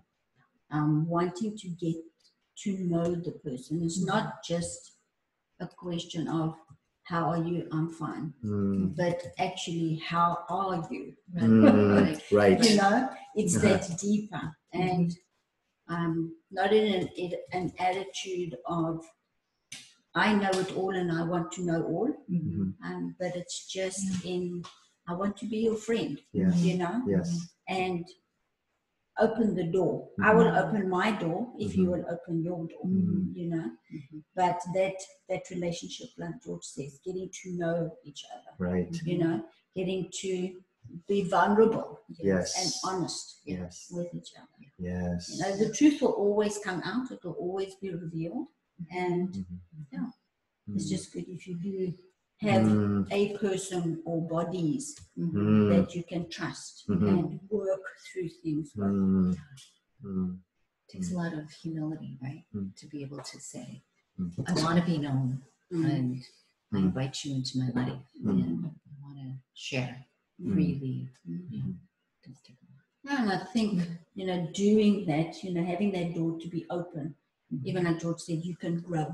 um, 0.77 0.93
wanting 1.17 1.53
to 1.63 1.69
get 1.85 1.99
to 2.63 2.71
know 2.93 3.07
the 3.27 3.35
person. 3.47 3.73
It's 3.87 4.01
not 4.13 4.27
just 4.53 4.81
a 5.67 5.69
question 5.85 6.23
of 6.41 6.49
how 7.05 7.25
are 7.33 7.43
you? 7.43 7.69
I'm 7.73 7.89
fine, 7.91 8.33
Mm. 8.45 8.97
but 8.97 9.19
actually, 9.39 9.97
how 9.97 10.45
are 10.49 10.87
you? 10.91 11.15
Mm. 11.35 12.21
right 12.33 12.61
You 12.65 12.77
know, 12.77 13.09
it's 13.35 13.57
Uh-huh. 13.57 13.69
that 13.69 13.99
deeper 14.01 14.45
and 14.73 15.11
um, 15.89 16.35
not 16.51 16.73
in 16.73 16.87
an, 17.03 17.09
in 17.09 17.33
an 17.53 17.73
attitude 17.79 18.57
of 18.67 19.05
I 20.15 20.33
know 20.35 20.51
it 20.61 20.77
all 20.77 20.95
and 20.95 21.11
I 21.11 21.23
want 21.25 21.51
to 21.53 21.63
know 21.63 21.83
all, 21.83 22.11
Mhm. 22.31 22.75
um, 22.85 23.17
but 23.19 23.35
it's 23.37 23.67
just 23.67 24.25
in 24.25 24.65
I 25.07 25.13
want 25.15 25.37
to 25.39 25.47
be 25.47 25.59
your 25.69 25.77
friend, 25.77 26.19
yes 26.33 26.55
you 26.63 26.79
know 26.79 27.03
yes 27.07 27.29
and 27.69 28.07
open 29.19 29.55
the 29.55 29.65
door. 29.65 30.09
I 30.23 30.35
will 30.35 30.49
open 30.57 30.89
my 30.89 31.13
door 31.13 31.53
if 31.59 31.77
you 31.77 31.85
Mhm. 31.87 31.91
will 31.93 32.07
open 32.15 32.43
your 32.43 32.67
door, 32.67 32.85
Mhm. 32.85 33.35
you 33.37 33.47
know. 33.49 33.71
Mhm. 33.93 34.25
But 34.35 34.61
that 34.75 34.97
that 35.29 35.49
relationship, 35.51 36.09
like 36.19 36.43
George 36.43 36.65
says, 36.65 36.99
getting 37.05 37.31
to 37.43 37.51
know 37.53 37.97
each 38.05 38.25
other, 38.35 38.53
right 38.59 38.93
you 39.05 39.19
know, 39.19 39.45
getting 39.75 40.11
to 40.23 40.63
be 41.09 41.23
vulnerable 41.23 42.01
Yes. 42.19 42.49
and 42.61 42.71
honest 42.93 43.41
yes 43.47 43.91
with 43.91 44.13
each 44.15 44.33
other. 44.37 44.67
yes 44.79 45.31
You 45.31 45.39
know, 45.43 45.57
the 45.57 45.73
truth 45.73 46.03
will 46.03 46.13
always 46.27 46.59
come 46.59 46.81
out, 46.85 47.11
it 47.11 47.25
will 47.25 47.33
always 47.47 47.75
be 47.77 47.91
revealed. 47.95 48.49
And 48.91 49.31
Mhm. 49.33 49.61
Yeah. 49.93 50.11
it's 50.75 50.87
Mm. 50.87 50.91
just 50.91 51.13
good 51.13 51.27
if 51.29 51.47
you 51.47 51.55
do 51.57 51.95
have 52.51 52.67
Mm. 52.67 53.07
a 53.11 53.37
person 53.39 53.85
or 54.05 54.17
bodies 54.37 54.85
Mm. 55.19 55.69
that 55.73 55.95
you 55.95 56.03
can 56.13 56.29
trust 56.37 56.85
Mhm. 56.89 57.09
and 57.11 57.41
work 57.51 57.83
through 58.07 58.29
things 58.43 58.67
with. 58.77 58.87
Mm. 58.87 59.37
Mm. 60.05 60.39
takes 60.93 61.11
a 61.13 61.17
lot 61.17 61.33
of 61.41 61.51
humility, 61.51 62.19
right? 62.23 62.45
Mm. 62.55 62.75
To 62.77 62.87
be 62.87 63.03
able 63.03 63.19
to 63.33 63.41
say, 63.41 63.83
Mm. 64.19 64.31
I 64.49 64.53
want 64.65 64.79
to 64.81 64.85
be 64.93 64.99
known 64.99 65.43
Mm. 65.73 65.85
and 65.91 66.11
I 66.73 66.77
Mm. 66.77 66.85
invite 66.89 67.17
you 67.25 67.35
into 67.37 67.59
my 67.59 67.71
life 67.81 68.03
Mm. 68.23 68.31
and 68.31 68.67
I 68.67 68.71
want 69.03 69.17
to 69.19 69.29
share. 69.55 69.95
Mm. 70.41 70.57
really 70.57 71.09
yeah, 71.51 71.63
does 72.25 72.39
take 72.47 72.59
a 72.63 72.67
lot. 72.73 72.85
Yeah, 73.05 73.23
and 73.23 73.31
I 73.33 73.45
think, 73.55 73.73
you 74.15 74.27
know, 74.27 74.39
doing 74.53 75.07
that, 75.07 75.43
you 75.45 75.51
know, 75.55 75.65
having 75.65 75.91
that 75.93 76.15
door 76.15 76.39
to 76.41 76.49
be 76.49 76.67
open, 76.71 77.15
Mhm. 77.53 77.65
even 77.65 77.85
like 77.85 78.01
George 78.01 78.21
said, 78.21 78.45
you 78.45 78.57
can 78.57 78.81
grow. 78.81 79.09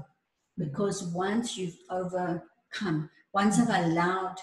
Because 0.56 0.98
once 1.28 1.56
you've 1.58 1.78
overcome, 1.90 3.10
once 3.32 3.58
I've 3.58 3.68
allowed 3.86 4.36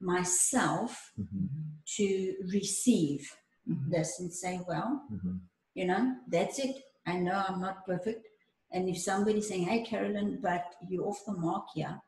myself 0.00 1.12
Mhm. 1.18 1.48
to 1.96 2.36
receive 2.52 3.30
Mhm. 3.68 3.90
this 3.90 4.18
and 4.20 4.32
say, 4.32 4.60
well, 4.66 5.06
Mhm. 5.10 5.40
you 5.74 5.84
know, 5.86 6.16
that's 6.28 6.58
it. 6.58 6.76
I 7.06 7.18
know 7.18 7.44
I'm 7.48 7.60
not 7.60 7.84
perfect. 7.86 8.26
And 8.70 8.88
if 8.88 8.98
somebody's 9.00 9.48
saying, 9.48 9.64
hey, 9.64 9.82
Carolyn, 9.84 10.40
but 10.40 10.64
you're 10.88 11.06
off 11.06 11.24
the 11.26 11.32
mark 11.32 11.66
here, 11.74 12.00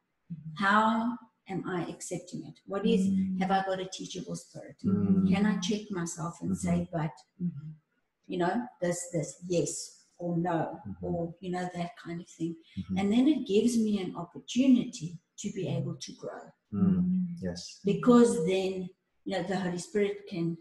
how 0.57 1.19
am 1.49 1.69
I 1.69 1.87
accepting 1.89 2.45
it? 2.47 2.61
What 2.67 2.87
is, 2.87 3.07
have 3.41 3.51
I 3.51 3.65
got 3.65 3.81
a 3.81 3.87
teachable 3.87 4.37
spirit? 4.37 4.77
Mm. 4.85 5.29
Can 5.29 5.45
I 5.47 5.59
check 5.59 5.91
myself 5.91 6.41
and 6.41 6.57
say, 6.57 6.89
but, 6.93 7.13
you 8.27 8.39
know, 8.39 8.67
this, 8.81 9.11
this, 9.13 9.43
yes 9.47 10.05
or 10.19 10.37
no, 10.39 10.81
or, 11.03 11.35
you 11.41 11.51
know, 11.51 11.69
that 11.75 11.97
kind 11.97 12.21
of 12.21 12.29
thing. 12.29 12.57
And 12.97 13.13
then 13.13 13.27
it 13.27 13.45
gives 13.47 13.77
me 13.77 14.01
an 14.01 14.15
opportunity 14.15 15.19
to 15.39 15.53
be 15.53 15.69
able 15.69 15.97
to 15.97 16.13
grow 16.15 16.41
Mm. 16.73 17.27
Yes. 17.43 17.81
because 17.85 18.47
then, 18.47 18.89
you 19.25 19.33
know, 19.37 19.43
the 19.43 19.57
Holy 19.57 19.79
Spirit 19.79 20.27
can 20.29 20.57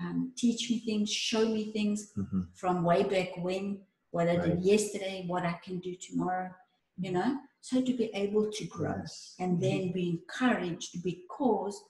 um, 0.00 0.32
teach 0.36 0.70
me 0.70 0.80
things, 0.80 1.10
show 1.12 1.46
me 1.46 1.70
things 1.72 2.12
Mhm. 2.16 2.48
from 2.54 2.82
way 2.82 3.02
back 3.04 3.36
when, 3.36 3.80
what 4.10 4.28
I 4.28 4.36
Right. 4.38 4.46
did 4.56 4.64
yesterday, 4.64 5.24
what 5.26 5.44
I 5.44 5.52
can 5.64 5.78
do 5.80 5.94
tomorrow, 5.96 6.50
you 6.98 7.12
know. 7.12 7.38
So 7.60 7.80
to 7.82 7.92
be 7.96 8.06
able 8.14 8.50
to 8.50 8.64
grow 8.66 8.96
Yes. 8.96 9.34
and 9.38 9.60
then 9.60 9.92
be 9.92 10.08
encouraged 10.10 11.02
because 11.04 11.80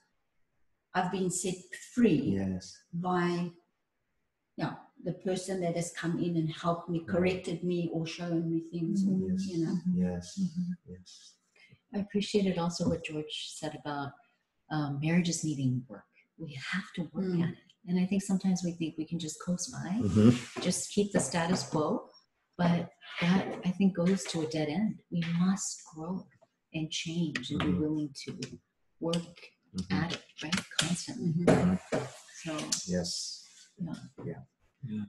I've 0.93 1.11
been 1.11 1.31
set 1.31 1.55
free 1.93 2.35
Yes. 2.35 2.77
by 2.93 3.51
yeah, 4.57 4.75
the 5.03 5.11
person 5.13 5.59
that 5.61 5.75
has 5.75 5.91
come 5.91 6.17
in 6.19 6.37
and 6.37 6.49
helped 6.49 6.87
me, 6.89 6.99
corrected 7.01 7.63
me, 7.63 7.89
or 7.91 8.05
shown 8.07 8.49
me 8.49 8.61
things, 8.71 9.05
or, 9.05 9.29
Yes. 9.31 9.47
you 9.47 9.65
know. 9.65 9.77
Yes. 9.93 10.39
Mhm. 10.39 10.77
Yes. 10.87 11.34
I 11.93 11.99
appreciated 11.99 12.57
also 12.57 12.89
what 12.89 13.05
George 13.05 13.51
said 13.55 13.77
about 13.83 14.11
um, 14.71 14.99
marriages 15.01 15.43
needing 15.43 15.83
work. 15.87 16.03
We 16.37 16.57
have 16.71 16.91
to 16.95 17.03
work 17.13 17.25
Mm. 17.25 17.43
at 17.43 17.49
it. 17.49 17.57
And 17.87 17.99
I 17.99 18.05
think 18.05 18.23
sometimes 18.23 18.63
we 18.63 18.71
think 18.71 18.95
we 18.97 19.05
can 19.05 19.19
just 19.19 19.37
coast 19.45 19.71
by, 19.71 19.89
Mhm. 20.01 20.61
just 20.63 20.91
keep 20.91 21.11
the 21.11 21.19
status 21.19 21.63
quo. 21.69 22.09
But 22.57 22.89
that 23.21 23.59
I 23.63 23.71
think 23.71 23.95
goes 23.95 24.23
to 24.25 24.41
a 24.41 24.47
dead 24.47 24.69
end. 24.69 24.99
We 25.11 25.21
must 25.39 25.83
grow 25.93 26.25
and 26.73 26.89
change 26.89 27.51
and 27.51 27.61
Mhm. 27.61 27.65
be 27.65 27.77
willing 27.77 28.13
to 28.25 28.59
work 28.99 29.37
Mhm. 29.75 30.03
at 30.03 30.13
it, 30.13 30.23
right? 30.43 30.61
Constantly. 30.79 31.33
Mhm. 31.45 31.79
So 32.43 32.57
Yes. 32.91 33.43
Yeah. 33.77 33.93
Yeah. 34.25 34.41
Yeah. 34.83 35.05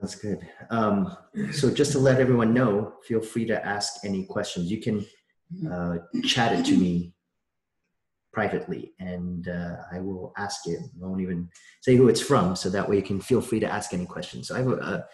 That's 0.00 0.14
good. 0.14 0.48
Um, 0.70 1.16
so 1.52 1.70
just 1.74 1.92
to 1.92 1.98
let 1.98 2.20
everyone 2.20 2.54
know, 2.54 3.00
feel 3.02 3.20
free 3.20 3.44
to 3.46 3.66
ask 3.66 4.04
any 4.04 4.24
questions. 4.26 4.70
You 4.70 4.80
can 4.80 5.04
uh, 5.70 5.98
chat 6.24 6.58
it 6.58 6.64
to 6.66 6.76
me 6.76 7.14
privately, 8.32 8.92
and 9.00 9.48
uh, 9.48 9.76
I 9.92 10.00
will 10.00 10.32
ask 10.36 10.66
it. 10.66 10.78
I 10.80 11.06
won't 11.06 11.20
even 11.20 11.48
say 11.80 11.96
who 11.96 12.08
it's 12.08 12.20
from, 12.20 12.54
so 12.56 12.68
that 12.70 12.88
way 12.88 12.96
you 12.96 13.02
can 13.02 13.20
feel 13.20 13.40
free 13.40 13.60
to 13.60 13.72
ask 13.72 13.92
any 13.92 14.06
questions. 14.06 14.48
So 14.48 14.54
I 14.54 14.58
have 14.58 14.68
a, 14.68 15.04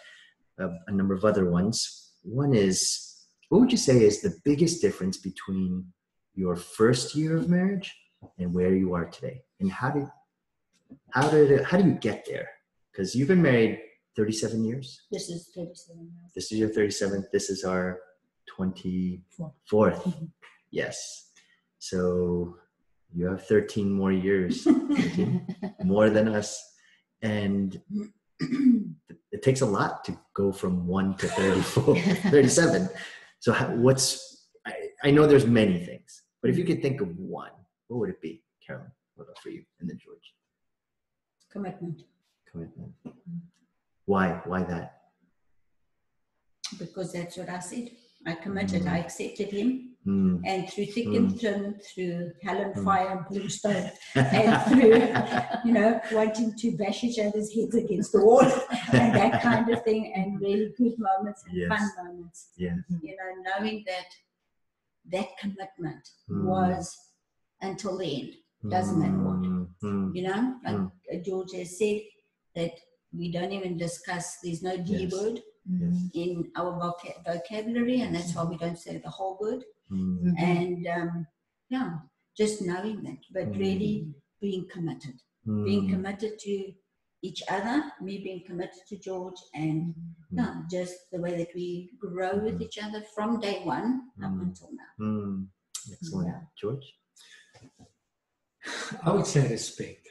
a, 0.59 0.69
a 0.87 0.91
number 0.91 1.13
of 1.13 1.25
other 1.25 1.49
ones. 1.49 2.11
One 2.23 2.53
is, 2.53 3.25
what 3.49 3.59
would 3.61 3.71
you 3.71 3.77
say 3.77 4.03
is 4.03 4.21
the 4.21 4.37
biggest 4.43 4.81
difference 4.81 5.17
between 5.17 5.85
your 6.35 6.55
first 6.55 7.15
year 7.15 7.37
of 7.37 7.49
marriage 7.49 7.95
and 8.37 8.53
where 8.53 8.73
you 8.73 8.93
are 8.93 9.05
today? 9.05 9.41
And 9.59 9.71
how 9.71 9.91
did 9.91 10.07
how 11.11 11.29
did 11.29 11.51
it, 11.51 11.63
how 11.63 11.77
do 11.77 11.87
you 11.87 11.95
get 11.95 12.25
there? 12.27 12.49
Because 12.91 13.15
you've 13.15 13.27
been 13.27 13.41
married 13.41 13.79
37 14.15 14.63
years. 14.63 15.01
This 15.11 15.29
is 15.29 15.51
37 15.55 16.11
years. 16.13 16.31
This 16.35 16.51
is 16.51 16.59
your 16.59 16.69
37th. 16.69 17.25
This 17.31 17.49
is 17.49 17.63
our 17.63 17.99
24th. 18.57 19.53
Fourth. 19.69 20.03
Mhm. 20.03 20.29
Yes. 20.71 21.31
So 21.79 22.57
you 23.13 23.27
have 23.27 23.45
13 23.45 23.91
more 23.91 24.11
years, 24.11 24.63
13, 24.63 25.55
more 25.83 26.09
than 26.09 26.27
us. 26.27 26.61
And 27.21 27.81
it 29.31 29.41
takes 29.41 29.61
a 29.61 29.65
lot 29.65 30.03
to 30.05 30.17
go 30.33 30.51
from 30.51 30.87
1 30.87 31.15
to 31.17 31.27
34, 31.27 31.95
37. 32.31 32.89
So 33.39 33.53
how, 33.53 33.67
what's, 33.75 34.47
I, 34.65 34.73
I 35.03 35.11
know 35.11 35.27
there's 35.27 35.45
many 35.45 35.83
things, 35.85 36.23
but 36.41 36.49
if 36.51 36.57
you 36.57 36.65
could 36.65 36.81
think 36.81 37.01
of 37.01 37.17
one, 37.17 37.51
what 37.87 37.99
would 37.99 38.09
it 38.09 38.21
be? 38.21 38.43
Carolyn, 38.65 38.91
what 39.15 39.25
about 39.25 39.37
for 39.39 39.49
you? 39.49 39.63
And 39.79 39.89
then 39.89 39.97
George, 40.03 40.33
Commitment. 41.51 42.01
commitment. 42.51 42.91
Why? 44.05 44.41
Why 44.45 44.63
that? 44.63 45.01
Because 46.79 47.13
that's 47.13 47.37
what 47.37 47.49
I 47.49 47.59
said. 47.59 47.91
I 48.25 48.33
committed. 48.35 48.83
Mm. 48.83 48.91
I 48.91 48.97
accepted 48.99 49.51
him. 49.51 49.91
Hmm. 50.03 50.37
And 50.45 50.69
through 50.69 50.85
thick 50.87 51.07
and 51.07 51.39
thin, 51.39 51.79
through 51.93 52.31
hell 52.43 52.57
and 52.61 52.75
Mm. 52.75 52.83
fire 52.83 53.09
and 53.17 53.25
brimstone, 53.27 53.89
and 54.15 54.61
through, 54.69 55.01
you 55.65 55.71
know, 55.73 55.99
wanting 56.11 56.53
to 56.57 56.77
bash 56.77 57.03
each 57.03 57.17
other's 57.19 57.51
heads 57.55 57.73
against 57.75 58.11
the 58.11 58.23
wall 58.23 58.41
and 58.93 59.15
that 59.15 59.41
kind 59.41 59.67
of 59.69 59.83
thing, 59.83 60.13
and 60.15 60.39
really 60.41 60.73
good 60.77 60.93
moments 60.99 61.43
and 61.47 61.57
Yes. 61.57 61.69
fun 61.69 62.05
moments. 62.05 62.49
yeah. 62.57 62.75
You 63.01 63.15
know, 63.17 63.29
knowing 63.59 63.83
that 63.87 64.05
that 65.11 65.29
commitment 65.39 66.07
Mm. 66.29 66.43
was 66.45 66.95
until 67.61 67.97
the 67.97 68.21
end. 68.21 68.33
Doesn't 68.69 68.99
matter 68.99 69.23
what. 69.23 69.41
Mm, 69.41 69.67
mm, 69.83 70.15
You 70.15 70.23
know, 70.27 70.59
like 70.63 70.75
Mm. 70.75 71.25
George 71.25 71.53
has 71.53 71.77
said, 71.79 72.01
that 72.55 72.71
we 73.11 73.31
don't 73.31 73.51
even 73.51 73.75
discuss, 73.77 74.37
there's 74.43 74.63
no 74.63 74.77
D 74.77 75.03
Yes. 75.03 75.11
word 75.13 75.41
Mhm. 75.69 76.11
in 76.13 76.51
our 76.55 76.73
voca- 76.79 77.23
vocabulary, 77.25 78.01
and 78.01 78.13
that's 78.15 78.33
why 78.35 78.43
we 78.43 78.57
don't 78.57 78.77
say 78.77 78.97
the 78.97 79.09
whole 79.09 79.37
word. 79.41 79.63
mm, 79.91 80.19
Mhm. 80.23 80.39
And 80.39 80.87
um, 80.87 81.27
yeah, 81.69 81.99
just 82.35 82.61
knowing 82.61 83.03
that, 83.03 83.19
but 83.31 83.47
Mm. 83.51 83.57
really 83.59 84.13
being 84.41 84.67
committed, 84.67 85.17
being 85.45 85.83
mm, 85.87 85.89
committed 85.93 86.33
to 86.39 86.73
each 87.21 87.41
other, 87.49 87.91
me 88.01 88.17
being 88.23 88.43
committed 88.45 88.81
to 88.89 88.95
George, 88.97 89.39
and 89.53 89.93
Mm. 89.95 90.37
yeah, 90.39 90.63
just 90.69 90.95
the 91.11 91.19
way 91.19 91.33
that 91.37 91.51
we 91.55 91.91
grow 91.99 92.33
with 92.43 92.61
each 92.61 92.77
other 92.85 93.01
from 93.15 93.39
day 93.39 93.63
one 93.63 93.89
up 94.23 94.31
Mm. 94.33 94.41
until 94.41 94.71
now. 94.81 94.91
mm. 94.99 95.47
Excellent. 95.93 96.27
Yeah. 96.29 96.41
George? 96.61 96.87
I 99.03 99.11
would 99.13 99.27
say 99.27 99.47
respect. 99.47 100.07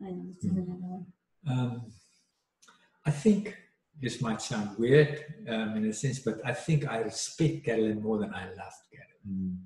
And 0.00 0.34
this 0.34 0.44
is 0.44 0.50
Mm. 0.52 0.62
another 0.62 0.86
one. 0.96 1.06
Um, 1.46 1.92
I 3.04 3.10
think 3.10 3.56
this 4.02 4.20
might 4.20 4.40
sound 4.40 4.78
weird 4.78 5.24
um, 5.48 5.76
in 5.76 5.86
a 5.86 5.92
sense, 5.92 6.18
but 6.20 6.40
I 6.44 6.52
think 6.54 6.88
I 6.88 6.98
respect 6.98 7.64
Carolyn 7.66 8.02
more 8.02 8.18
than 8.18 8.32
I 8.34 8.44
love 8.60 8.76
Carolyn. 8.92 9.28
Mm, 9.28 9.56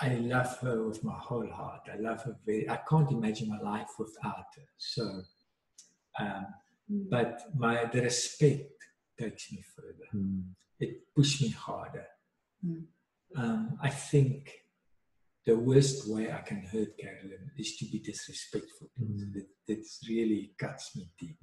I 0.00 0.14
love 0.34 0.56
her 0.60 0.86
with 0.86 1.02
my 1.02 1.18
whole 1.18 1.50
heart. 1.50 1.82
I 1.92 1.96
love 1.98 2.22
her 2.22 2.36
very. 2.46 2.68
I 2.70 2.78
can't 2.88 3.10
imagine 3.10 3.48
my 3.48 3.58
life 3.60 3.90
without 3.98 4.46
her. 4.56 4.68
So, 4.76 5.22
um, 6.20 6.46
Mm. 6.90 7.10
but 7.10 7.34
my 7.54 7.84
the 7.92 8.00
respect 8.00 8.72
takes 9.20 9.52
me 9.52 9.60
further. 9.76 10.08
mm, 10.14 10.42
It 10.80 10.92
pushed 11.14 11.42
me 11.42 11.50
harder. 11.50 12.06
Mm. 12.64 12.84
Um, 13.36 13.78
I 13.82 13.90
think 13.90 14.50
the 15.44 15.54
worst 15.58 16.08
way 16.08 16.32
I 16.32 16.40
can 16.48 16.62
hurt 16.72 16.96
Carolyn 16.96 17.50
is 17.58 17.76
to 17.78 17.84
be 17.92 17.98
disrespectful. 17.98 18.88
Mm. 18.98 19.34
That, 19.34 19.48
that 19.66 19.84
really 20.08 20.54
cuts 20.58 20.96
me 20.96 21.10
deep. 21.20 21.36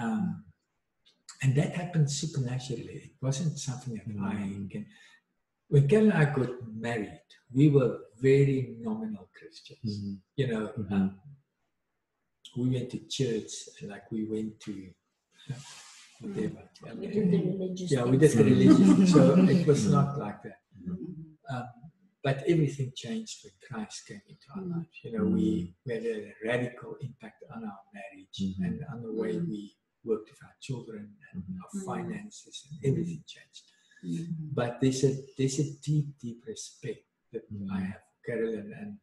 Um, 0.00 0.44
and 1.42 1.54
that 1.56 1.74
happened 1.74 2.10
supernaturally. 2.10 2.94
It 3.04 3.12
wasn't 3.20 3.58
something 3.58 3.94
that 3.94 4.06
I 4.06 4.34
Mm. 4.34 4.70
can. 4.70 4.86
When 5.68 5.88
Kel 5.88 6.04
and 6.04 6.12
I 6.12 6.24
got 6.26 6.50
married, 6.72 7.20
we 7.52 7.68
were 7.68 7.98
very 8.20 8.76
nominal 8.80 9.28
Christians. 9.36 9.98
mm, 10.00 10.20
You 10.36 10.46
know, 10.48 10.68
Mhm. 10.78 10.92
um, 10.92 11.20
we 12.56 12.68
went 12.70 12.90
to 12.90 12.98
church, 13.08 13.50
like 13.82 14.10
we 14.12 14.24
went 14.24 14.60
to 14.60 14.72
whatever. 16.20 16.68
We 16.98 17.06
did 17.08 17.30
the 17.32 17.38
religious 17.38 17.90
Yeah, 17.90 18.04
we 18.04 18.18
things. 18.18 18.34
did 18.34 18.38
the 18.38 18.50
religion. 18.50 19.06
so 19.06 19.20
it 19.56 19.66
was 19.66 19.86
Mhm. 19.86 19.90
not 19.90 20.18
like 20.18 20.42
that. 20.42 20.60
Mhm. 20.80 21.36
Um, 21.50 21.66
but 22.22 22.36
everything 22.46 22.92
changed 22.94 23.44
when 23.44 23.54
Christ 23.66 24.06
came 24.06 24.22
into 24.28 24.46
our 24.54 24.62
lives. 24.62 24.96
You 25.02 25.12
know, 25.18 25.24
we, 25.24 25.74
we 25.84 25.92
had 25.94 26.04
a 26.06 26.34
radical 26.44 26.94
impact 27.00 27.42
on 27.50 27.64
our 27.64 27.80
marriage 27.92 28.38
and 28.64 28.84
on 28.92 29.02
the 29.02 29.12
way 29.12 29.38
we 29.38 29.74
worked 30.04 30.30
with 30.30 30.42
our 30.42 30.56
children 30.60 31.16
and 31.32 31.42
Mhm. 31.42 31.60
our 31.62 31.70
Mm. 31.74 31.84
finances 31.84 32.66
and 32.70 32.84
everything 32.88 33.22
changed. 33.26 33.64
Mhm. 34.04 34.54
But 34.54 34.80
there's 34.80 35.04
a 35.04 35.12
there's 35.36 35.58
a 35.60 35.68
deep, 35.88 36.18
deep 36.18 36.44
respect 36.46 37.04
that 37.32 37.44
Mm. 37.52 37.70
I 37.70 37.80
have 37.80 38.02
for 38.10 38.20
Carolyn 38.26 38.72
and 38.72 38.98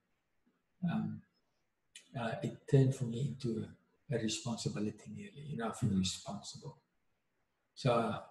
um, 0.91 1.21
uh, 2.19 2.35
it 2.43 2.55
turned 2.71 2.95
for 2.95 3.05
me 3.05 3.19
into 3.29 3.49
a, 3.63 4.15
a 4.15 4.17
responsibility 4.19 5.09
nearly. 5.11 5.41
You 5.51 5.57
know, 5.57 5.69
I 5.69 5.73
feel 5.73 5.89
Mm. 5.91 5.99
responsible. 5.99 6.75
So 7.75 7.93
uh, 7.93 8.23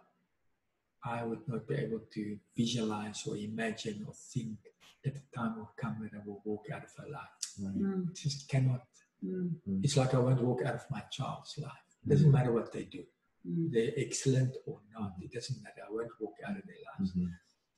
I 1.05 1.25
would 1.25 1.47
not 1.49 1.67
be 1.67 1.75
able 1.75 2.01
to 2.17 2.39
visualize 2.57 3.27
or 3.27 3.37
imagine 3.37 4.05
or 4.07 4.15
think 4.15 4.59
that 5.05 5.15
the 5.15 5.23
time 5.35 5.57
will 5.57 5.73
come 5.77 6.01
when 6.01 6.11
I 6.15 6.19
will 6.27 6.43
walk 6.45 6.67
out 6.73 6.85
of 6.85 6.93
her 6.99 7.09
life. 7.09 7.39
Mm, 7.61 8.13
Just 8.15 8.49
cannot. 8.49 8.87
mm, 9.25 9.83
It's 9.85 9.97
like 9.97 10.13
I 10.15 10.19
won't 10.19 10.43
walk 10.43 10.63
out 10.65 10.75
of 10.75 10.91
my 10.91 11.01
child's 11.11 11.57
life. 11.59 11.88
It 12.05 12.09
doesn't 12.11 12.31
matter 12.33 12.53
what 12.53 12.73
they 12.73 12.85
do. 12.85 13.03
mm, 13.47 13.71
They're 13.73 13.93
excellent 13.97 14.55
or 14.67 14.81
not. 14.93 15.13
It 15.21 15.33
doesn't 15.33 15.63
matter. 15.63 15.83
I 15.89 15.91
won't 15.91 16.11
walk 16.21 16.37
out 16.47 16.57
of 16.57 16.65
their 16.67 16.83
lives. 16.89 17.13
Mhm. 17.13 17.31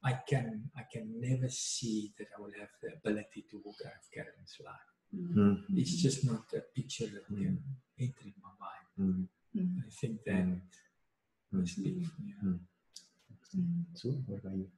I 0.02 0.12
can 0.30 0.70
I 0.80 0.82
can 0.92 1.06
never 1.20 1.48
see 1.50 2.12
that 2.18 2.28
I 2.36 2.40
will 2.40 2.56
have 2.58 2.72
the 2.82 2.88
ability 2.98 3.42
to 3.50 3.60
walk 3.64 3.80
out 3.86 3.92
of 4.00 4.06
Karen's 4.14 4.56
life. 4.64 4.88
mm, 5.14 5.34
Mhm. 5.34 5.78
It's 5.80 5.96
just 6.06 6.24
not 6.24 6.44
a 6.54 6.60
picture 6.78 7.06
that 7.14 7.26
can 7.26 7.56
enter 7.98 8.24
in 8.30 8.34
my 8.46 8.52
mind. 8.66 8.86
Mhm. 8.98 9.28
mm. 9.56 9.84
I 9.86 9.88
think 10.00 10.22
that 10.24 10.44
Mm. 10.46 10.60
must 11.58 11.76
be 11.84 11.92
yeah. 12.28 12.58
So, 13.94 14.10
what 14.26 14.38
about 14.40 14.56
you? 14.56 14.70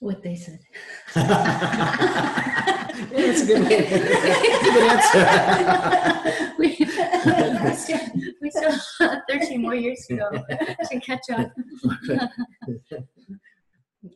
What 0.00 0.22
they 0.22 0.36
said. 0.36 0.60
yeah, 1.16 2.86
that's 3.10 3.42
a 3.42 3.46
good, 3.46 3.62
that's 3.68 4.68
a 4.68 4.72
good 4.72 4.84
answer. 4.90 6.54
we, 6.58 6.68
we 8.40 8.50
still, 8.50 8.72
have 9.00 9.22
13 9.28 9.60
more 9.60 9.74
years 9.74 10.06
to 10.08 10.16
go 10.16 10.30
to 10.30 11.00
catch 11.00 11.30
up. 11.30 11.50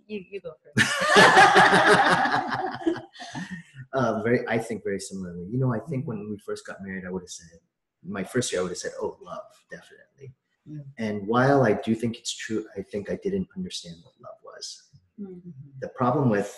you, 0.07 0.24
you 0.30 0.41
go 0.41 0.53
first. 0.62 0.93
uh, 3.93 4.22
very, 4.22 4.47
I 4.49 4.59
think 4.59 4.85
very 4.85 5.01
similarly. 5.01 5.47
You 5.51 5.59
know, 5.59 5.74
I 5.74 5.80
think 5.80 6.07
when 6.07 6.30
we 6.30 6.39
first 6.39 6.64
got 6.64 6.80
married, 6.80 7.05
I 7.07 7.11
would 7.11 7.22
have 7.22 7.28
said, 7.28 7.59
my 8.05 8.22
first 8.22 8.53
year, 8.53 8.61
I 8.61 8.62
would 8.62 8.70
have 8.70 8.78
said, 8.78 8.93
oh, 9.01 9.16
love, 9.20 9.43
definitely. 9.70 10.33
Mm. 10.68 10.85
And 10.99 11.26
while 11.26 11.64
I 11.64 11.72
do 11.72 11.95
think 11.95 12.18
it's 12.18 12.37
true, 12.37 12.64
I 12.76 12.83
think 12.83 13.11
I 13.11 13.18
didn't 13.22 13.49
understand 13.57 13.97
what 14.03 14.14
love 14.22 14.39
was. 14.45 14.91
Mm. 15.23 15.41
The 15.81 15.89
problem 15.89 16.31
with 16.31 16.55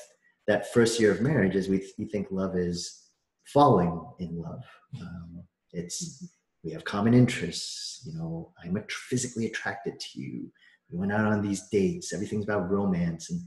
that 0.46 0.72
first 0.72 1.00
year 1.00 1.10
of 1.12 1.20
marriage 1.20 1.56
is 1.56 1.68
we, 1.68 1.86
we 1.98 2.06
think 2.06 2.28
love 2.30 2.56
is 2.56 3.04
falling 3.46 4.00
in 4.18 4.36
love. 4.40 4.62
Um, 5.00 5.44
it's 5.72 6.28
we 6.62 6.72
have 6.72 6.84
common 6.84 7.14
interests. 7.14 8.02
You 8.06 8.18
know, 8.18 8.52
I'm 8.62 8.76
att- 8.76 8.90
physically 8.90 9.46
attracted 9.46 9.98
to 9.98 10.20
you. 10.20 10.50
We 10.90 10.98
went 10.98 11.12
out 11.12 11.26
on 11.26 11.42
these 11.42 11.68
dates. 11.70 12.12
Everything's 12.12 12.44
about 12.44 12.70
romance, 12.70 13.30
and 13.30 13.40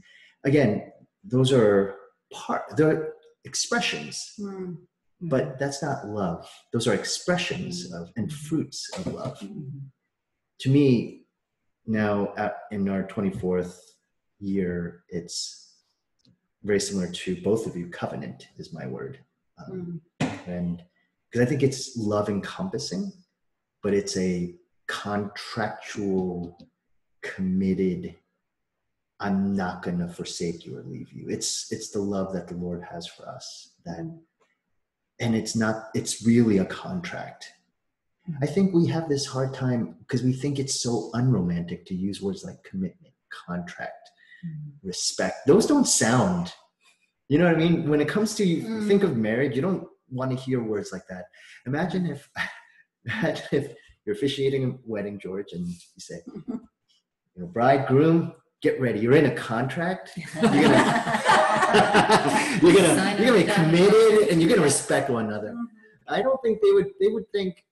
again, 0.44 0.92
those 1.24 1.52
are 1.52 1.96
part. 2.32 2.62
They're 2.76 3.12
expressions, 3.44 4.34
Mm, 4.38 4.76
but 5.20 5.58
that's 5.58 5.82
not 5.82 6.06
love. 6.06 6.48
Those 6.72 6.86
are 6.86 6.94
expressions 6.94 7.92
of 7.92 8.10
and 8.16 8.32
fruits 8.32 8.88
of 8.96 9.06
love. 9.12 9.38
To 10.60 10.68
me, 10.70 11.22
now 11.86 12.32
at, 12.36 12.54
in 12.70 12.88
our 12.88 13.02
24th 13.04 13.74
year, 14.40 15.04
it's 15.08 15.74
very 16.62 16.80
similar 16.80 17.10
to 17.10 17.40
both 17.42 17.66
of 17.66 17.76
you. 17.76 17.88
Covenant 17.88 18.48
is 18.58 18.72
my 18.72 18.86
word. 18.86 19.18
Um, 19.66 20.00
mm, 20.20 20.48
and 20.48 20.82
because 21.30 21.46
I 21.46 21.48
think 21.48 21.62
it's 21.62 21.96
love 21.96 22.28
encompassing, 22.28 23.12
but 23.82 23.94
it's 23.94 24.16
a 24.16 24.54
contractual, 24.86 26.58
committed. 27.22 28.14
I'm 29.20 29.54
not 29.54 29.82
going 29.82 29.98
to 29.98 30.08
forsake 30.08 30.64
you 30.64 30.78
or 30.78 30.82
leave 30.82 31.12
you. 31.12 31.28
It's 31.28 31.70
it's 31.72 31.90
the 31.90 32.00
love 32.00 32.32
that 32.32 32.48
the 32.48 32.54
Lord 32.54 32.84
has 32.84 33.06
for 33.06 33.28
us 33.28 33.72
that, 33.84 33.98
and 35.20 35.34
it's 35.34 35.56
not. 35.56 35.88
It's 35.94 36.24
really 36.24 36.58
a 36.58 36.64
contract. 36.64 37.52
I 38.42 38.46
think 38.46 38.74
we 38.74 38.86
have 38.88 39.08
this 39.08 39.26
hard 39.26 39.54
time 39.54 39.96
because 40.00 40.22
we 40.22 40.32
think 40.32 40.58
it's 40.58 40.80
so 40.80 41.10
unromantic 41.14 41.86
to 41.86 41.94
use 41.94 42.20
words 42.20 42.44
like 42.44 42.62
commitment, 42.62 43.14
contract, 43.46 44.10
respect. 44.82 45.46
Those 45.46 45.66
don't 45.66 45.86
sound. 45.86 46.52
You 47.28 47.38
know 47.38 47.44
what 47.46 47.56
I 47.56 47.58
mean? 47.58 47.88
When 47.88 48.00
it 48.00 48.08
comes 48.08 48.34
to 48.36 48.44
you 48.44 48.62
Mm. 48.64 48.88
think 48.88 49.02
of 49.02 49.16
marriage, 49.16 49.54
you 49.54 49.62
don't 49.62 49.86
want 50.10 50.30
to 50.30 50.36
hear 50.36 50.62
words 50.62 50.92
like 50.92 51.06
that. 51.08 51.24
Imagine 51.66 52.06
if, 52.06 52.28
imagine 53.04 53.46
if 53.52 53.74
you're 54.04 54.14
officiating 54.16 54.64
a 54.64 54.72
wedding, 54.86 55.18
George, 55.18 55.52
and 55.52 55.66
you 55.68 55.74
say, 55.98 56.20
you 56.48 56.60
know, 57.36 57.46
bride, 57.46 57.86
groom, 57.86 58.32
get 58.62 58.80
ready. 58.80 59.00
You're 59.00 59.16
in 59.16 59.26
a 59.26 59.34
contract. 59.34 60.12
You're 60.16 60.42
gonna, 60.42 60.48
you're 62.62 62.72
gonna, 62.72 63.16
you're 63.18 63.26
gonna 63.26 63.44
be 63.44 63.52
committed, 63.52 64.28
and 64.28 64.40
you're 64.40 64.48
gonna 64.50 64.62
respect 64.62 65.10
one 65.10 65.26
another. 65.26 65.54
I 66.08 66.22
don't 66.22 66.40
think 66.42 66.60
they 66.62 66.70
would. 66.72 66.86
They 67.00 67.08
would 67.08 67.30
think, 67.32 67.62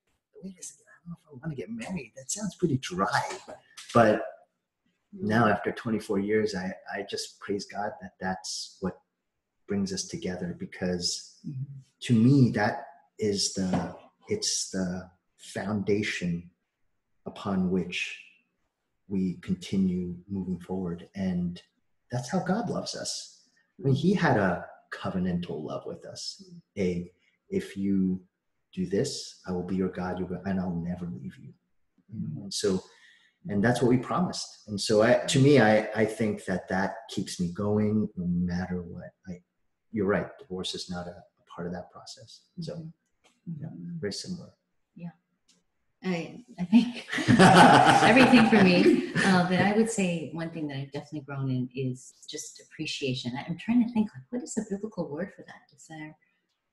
wait 0.43 0.55
a 0.61 0.63
second, 0.63 0.85
I 0.87 0.93
don't 1.01 1.11
know 1.11 1.17
if 1.23 1.29
I 1.29 1.33
want 1.47 1.57
to 1.57 1.57
get 1.57 1.71
married. 1.71 2.13
That 2.17 2.31
sounds 2.31 2.55
pretty 2.57 2.77
dry. 2.79 3.23
But 3.95 4.23
now, 5.21 5.49
after 5.49 5.73
24 5.73 6.19
years, 6.19 6.55
I 6.55 6.73
I 6.95 7.05
just 7.09 7.41
praise 7.41 7.65
God 7.65 7.93
that 8.01 8.13
that's 8.21 8.79
what 8.81 8.99
brings 9.67 9.93
us 9.93 10.05
together 10.05 10.57
because 10.59 11.39
to 12.01 12.15
me 12.15 12.51
that 12.51 12.87
is 13.19 13.55
the 13.55 13.95
it's 14.29 14.71
the 14.71 15.11
foundation 15.39 16.51
upon 17.27 17.71
which 17.71 18.21
we 19.09 19.39
continue 19.43 20.15
moving 20.29 20.59
forward. 20.59 21.09
And 21.15 21.61
that's 22.11 22.31
how 22.31 22.41
god 22.41 22.69
loves 22.69 22.95
us. 22.95 23.43
I 23.79 23.87
mean 23.87 23.95
he 23.95 24.15
had 24.15 24.37
a 24.37 24.67
covenantal 24.93 25.63
love 25.63 25.85
with 25.87 26.05
us. 26.07 26.43
Mm-hmm. 26.45 26.81
A 26.81 27.13
if 27.49 27.77
you 27.77 28.21
do 28.75 28.87
this 28.87 29.41
i 29.47 29.53
will 29.53 29.63
be 29.63 29.77
your 29.77 29.89
god 29.89 30.19
and 30.45 30.61
i'll 30.61 30.83
never 30.85 31.07
leave 31.07 31.37
you. 31.41 31.53
And 32.43 32.53
so 32.53 32.83
and 33.49 33.63
that's 33.63 33.81
what 33.81 33.89
we 33.89 33.97
promised 33.97 34.63
and 34.69 34.81
so 34.81 35.03
i 35.03 35.15
to 35.27 35.39
me 35.39 35.61
i 35.61 35.89
i 35.95 36.05
think 36.05 36.45
that 36.45 36.69
that 36.69 36.97
keeps 37.11 37.41
me 37.41 37.53
going 37.53 38.09
no 38.17 38.27
matter 38.27 38.83
what 38.83 39.11
i 39.29 39.41
you're 39.93 40.07
right 40.07 40.27
divorce 40.39 40.75
is 40.75 40.91
not 40.91 41.07
a, 41.07 41.11
a 41.11 41.55
part 41.55 41.67
of 41.67 41.73
that 41.73 41.91
process 41.91 42.43
so 42.61 42.87
yeah, 43.61 43.69
very 44.01 44.13
similar 44.13 44.51
yeah 44.95 45.11
I, 46.05 46.45
I 46.61 46.65
think 46.65 47.07
everything 48.09 48.49
for 48.49 48.63
me. 48.63 49.13
Uh, 49.25 49.49
but 49.49 49.59
I 49.59 49.73
would 49.73 49.91
say 49.91 50.31
one 50.35 50.51
thing 50.51 50.69
that 50.69 50.77
I've 50.77 50.93
definitely 50.93 51.23
grown 51.23 51.51
in 51.51 51.69
is 51.75 52.13
just 52.29 52.61
appreciation. 52.61 53.33
I'm 53.35 53.57
trying 53.59 53.85
to 53.85 53.93
think 53.93 54.11
like 54.15 54.23
what 54.29 54.43
is 54.43 54.55
the 54.55 54.67
biblical 54.71 55.09
word 55.09 55.33
for 55.35 55.43
that? 55.43 55.75
Is 55.75 55.87
there? 55.89 56.15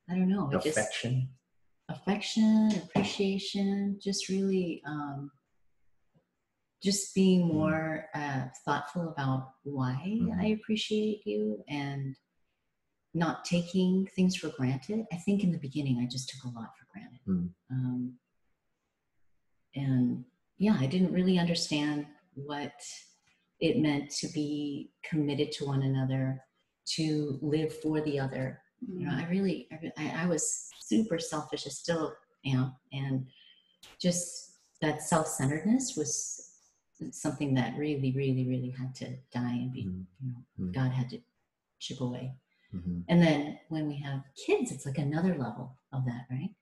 I 0.09 0.15
don't 0.15 0.29
know. 0.29 0.51
It 0.51 0.61
just 0.61 0.77
affection 0.77 1.29
affection, 1.89 2.71
appreciation, 2.83 3.99
just 4.01 4.29
really 4.29 4.81
um, 4.87 5.31
just 6.83 7.15
being 7.15 7.47
more 7.47 8.09
uh, 8.13 8.45
thoughtful 8.65 9.09
about 9.09 9.53
why 9.63 9.95
Mhm. 10.05 10.39
I 10.39 10.47
appreciate 10.47 11.25
you 11.25 11.63
and 11.67 12.15
not 13.13 13.45
taking 13.45 14.07
things 14.07 14.35
for 14.35 14.49
granted. 14.49 15.05
I 15.11 15.17
think 15.17 15.43
in 15.43 15.51
the 15.51 15.59
beginning 15.59 15.99
I 15.99 16.07
just 16.07 16.29
took 16.29 16.43
a 16.43 16.49
lot 16.49 16.71
for 16.77 16.85
granted. 16.91 17.19
Mm. 17.27 17.53
Um, 17.69 18.19
and 19.75 20.25
yeah, 20.57 20.77
I 20.79 20.87
didn't 20.87 21.13
really 21.13 21.37
understand 21.37 22.07
what 22.33 22.73
it 23.59 23.79
meant 23.79 24.09
to 24.09 24.27
be 24.29 24.91
committed 25.03 25.51
to 25.53 25.65
one 25.65 25.83
another, 25.83 26.43
to 26.95 27.39
live 27.41 27.73
for 27.81 28.01
the 28.01 28.19
other, 28.19 28.63
you 28.87 29.05
know 29.05 29.11
i 29.13 29.27
really 29.29 29.67
I, 29.71 29.91
I, 29.97 30.23
I 30.23 30.25
was 30.27 30.69
super 30.81 31.19
selfish 31.19 31.65
i 31.65 31.69
still 31.69 32.13
am 32.45 32.75
and 32.91 33.27
just 33.99 34.57
that 34.81 35.01
self-centeredness 35.01 35.95
was 35.95 36.52
something 37.11 37.53
that 37.55 37.77
really 37.77 38.11
really 38.15 38.47
really 38.47 38.69
had 38.69 38.93
to 38.95 39.05
die 39.31 39.53
and 39.63 39.73
be 39.73 39.83
Mhm. 39.85 40.05
you 40.21 40.27
know 40.31 40.41
Mhm. 40.59 40.73
god 40.73 40.91
had 40.91 41.09
to 41.09 41.19
chip 41.79 41.99
away 42.01 42.35
Mhm. 42.73 43.03
and 43.09 43.21
then 43.21 43.59
when 43.69 43.87
we 43.87 43.97
have 43.97 44.23
kids 44.45 44.71
it's 44.71 44.85
like 44.85 44.97
another 44.97 45.37
level 45.37 45.77
of 45.91 46.05
that 46.05 46.25
right 46.29 46.53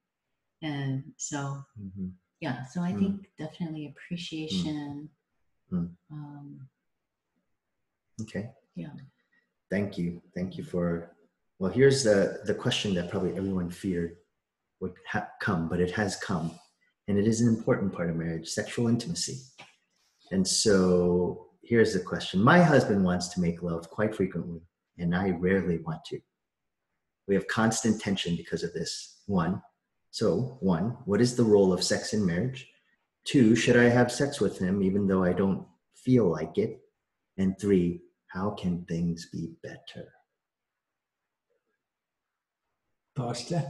and 0.61 1.13
so 1.17 1.63
Mhm. 1.79 2.13
yeah 2.39 2.65
so 2.65 2.81
i 2.81 2.91
Mm. 2.93 2.99
think 2.99 3.15
definitely 3.37 3.87
appreciation 3.87 5.09
Mm. 5.71 5.95
um 6.09 6.69
okay 8.21 8.51
yeah 8.75 8.93
thank 9.69 9.97
you 9.97 10.21
thank 10.35 10.57
you 10.57 10.63
for 10.63 11.15
well 11.59 11.71
here's 11.71 12.03
the 12.03 12.41
the 12.45 12.53
question 12.55 12.93
that 12.95 13.09
probably 13.09 13.35
everyone 13.35 13.69
feared 13.69 14.17
would 14.79 14.95
ha- 15.07 15.29
come 15.39 15.67
but 15.69 15.79
it 15.79 15.91
has 15.91 16.15
come 16.17 16.51
and 17.07 17.17
it 17.17 17.27
is 17.27 17.41
an 17.41 17.47
important 17.47 17.93
part 17.93 18.09
of 18.09 18.15
marriage 18.15 18.47
sexual 18.49 18.87
intimacy 18.87 19.37
and 20.31 20.47
so 20.47 21.47
here's 21.61 21.93
the 21.93 21.99
question. 21.99 22.41
My 22.41 22.61
husband 22.61 23.03
wants 23.03 23.27
to 23.29 23.41
make 23.41 23.61
love 23.61 23.89
quite 23.89 24.15
frequently 24.15 24.61
and 24.97 25.15
i 25.15 25.29
rarely 25.31 25.79
want 25.79 26.03
to. 26.05 26.19
We 27.27 27.35
have 27.35 27.47
constant 27.47 28.01
tension 28.01 28.35
because 28.35 28.63
of 28.63 28.73
this. 28.73 29.21
One 29.27 29.61
so 30.09 30.57
one 30.59 30.97
what 31.05 31.21
is 31.21 31.35
the 31.35 31.43
role 31.43 31.71
of 31.71 31.83
sex 31.83 32.13
in 32.13 32.25
marriage? 32.25 32.67
Two 33.25 33.55
should 33.55 33.77
i 33.77 33.89
have 33.89 34.11
sex 34.11 34.41
with 34.41 34.57
him 34.57 34.81
even 34.81 35.07
though 35.07 35.23
i 35.23 35.33
don't 35.33 35.65
feel 35.95 36.29
like 36.29 36.57
it? 36.57 36.79
And 37.37 37.59
three 37.59 38.01
how 38.27 38.51
can 38.51 38.85
things 38.85 39.29
be 39.31 39.51
better? 39.61 40.07
Pastor. 43.15 43.63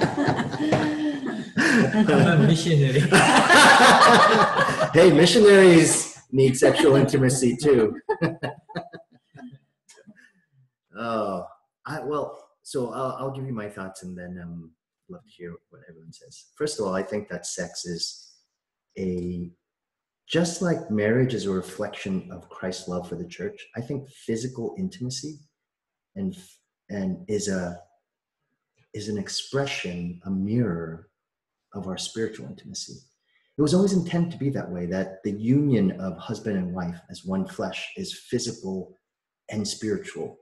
Missionary. 2.48 3.00
hey, 4.92 5.12
missionaries 5.12 6.18
need 6.32 6.56
sexual 6.56 6.96
intimacy 6.96 7.56
too. 7.56 7.96
Oh, 10.96 11.44
I 11.86 12.04
well, 12.04 12.38
so 12.62 12.92
I'll, 12.92 13.16
I'll 13.18 13.32
give 13.32 13.46
you 13.46 13.52
my 13.52 13.68
thoughts 13.68 14.04
and 14.04 14.16
then 14.16 14.38
um, 14.40 14.70
love 15.08 15.24
to 15.24 15.28
hear 15.28 15.52
what 15.70 15.82
everyone 15.88 16.12
says. 16.12 16.46
First 16.56 16.78
of 16.78 16.86
all, 16.86 16.94
I 16.94 17.02
think 17.02 17.28
that 17.28 17.46
sex 17.46 17.84
is 17.84 18.32
a 18.96 19.50
just 20.28 20.62
like 20.62 20.92
marriage 20.92 21.34
is 21.34 21.46
a 21.46 21.50
reflection 21.50 22.28
of 22.30 22.48
Christ's 22.48 22.86
love 22.86 23.08
for 23.08 23.16
the 23.16 23.26
church. 23.26 23.66
I 23.76 23.80
think 23.80 24.08
physical 24.08 24.76
intimacy 24.78 25.40
and 26.14 26.36
and 26.88 27.24
is 27.28 27.48
a 27.48 27.80
is 28.94 29.08
an 29.08 29.18
expression, 29.18 30.20
a 30.26 30.30
mirror 30.30 31.08
of 31.74 31.86
our 31.88 31.98
spiritual 31.98 32.46
intimacy. 32.46 32.94
It 33.56 33.62
was 33.62 33.74
always 33.74 33.92
intended 33.92 34.32
to 34.32 34.38
be 34.38 34.50
that 34.50 34.70
way. 34.70 34.86
That 34.86 35.22
the 35.22 35.32
union 35.32 35.92
of 36.00 36.16
husband 36.18 36.56
and 36.56 36.74
wife 36.74 36.98
as 37.10 37.24
one 37.24 37.46
flesh 37.46 37.92
is 37.96 38.12
physical 38.30 38.98
and 39.50 39.66
spiritual 39.66 40.38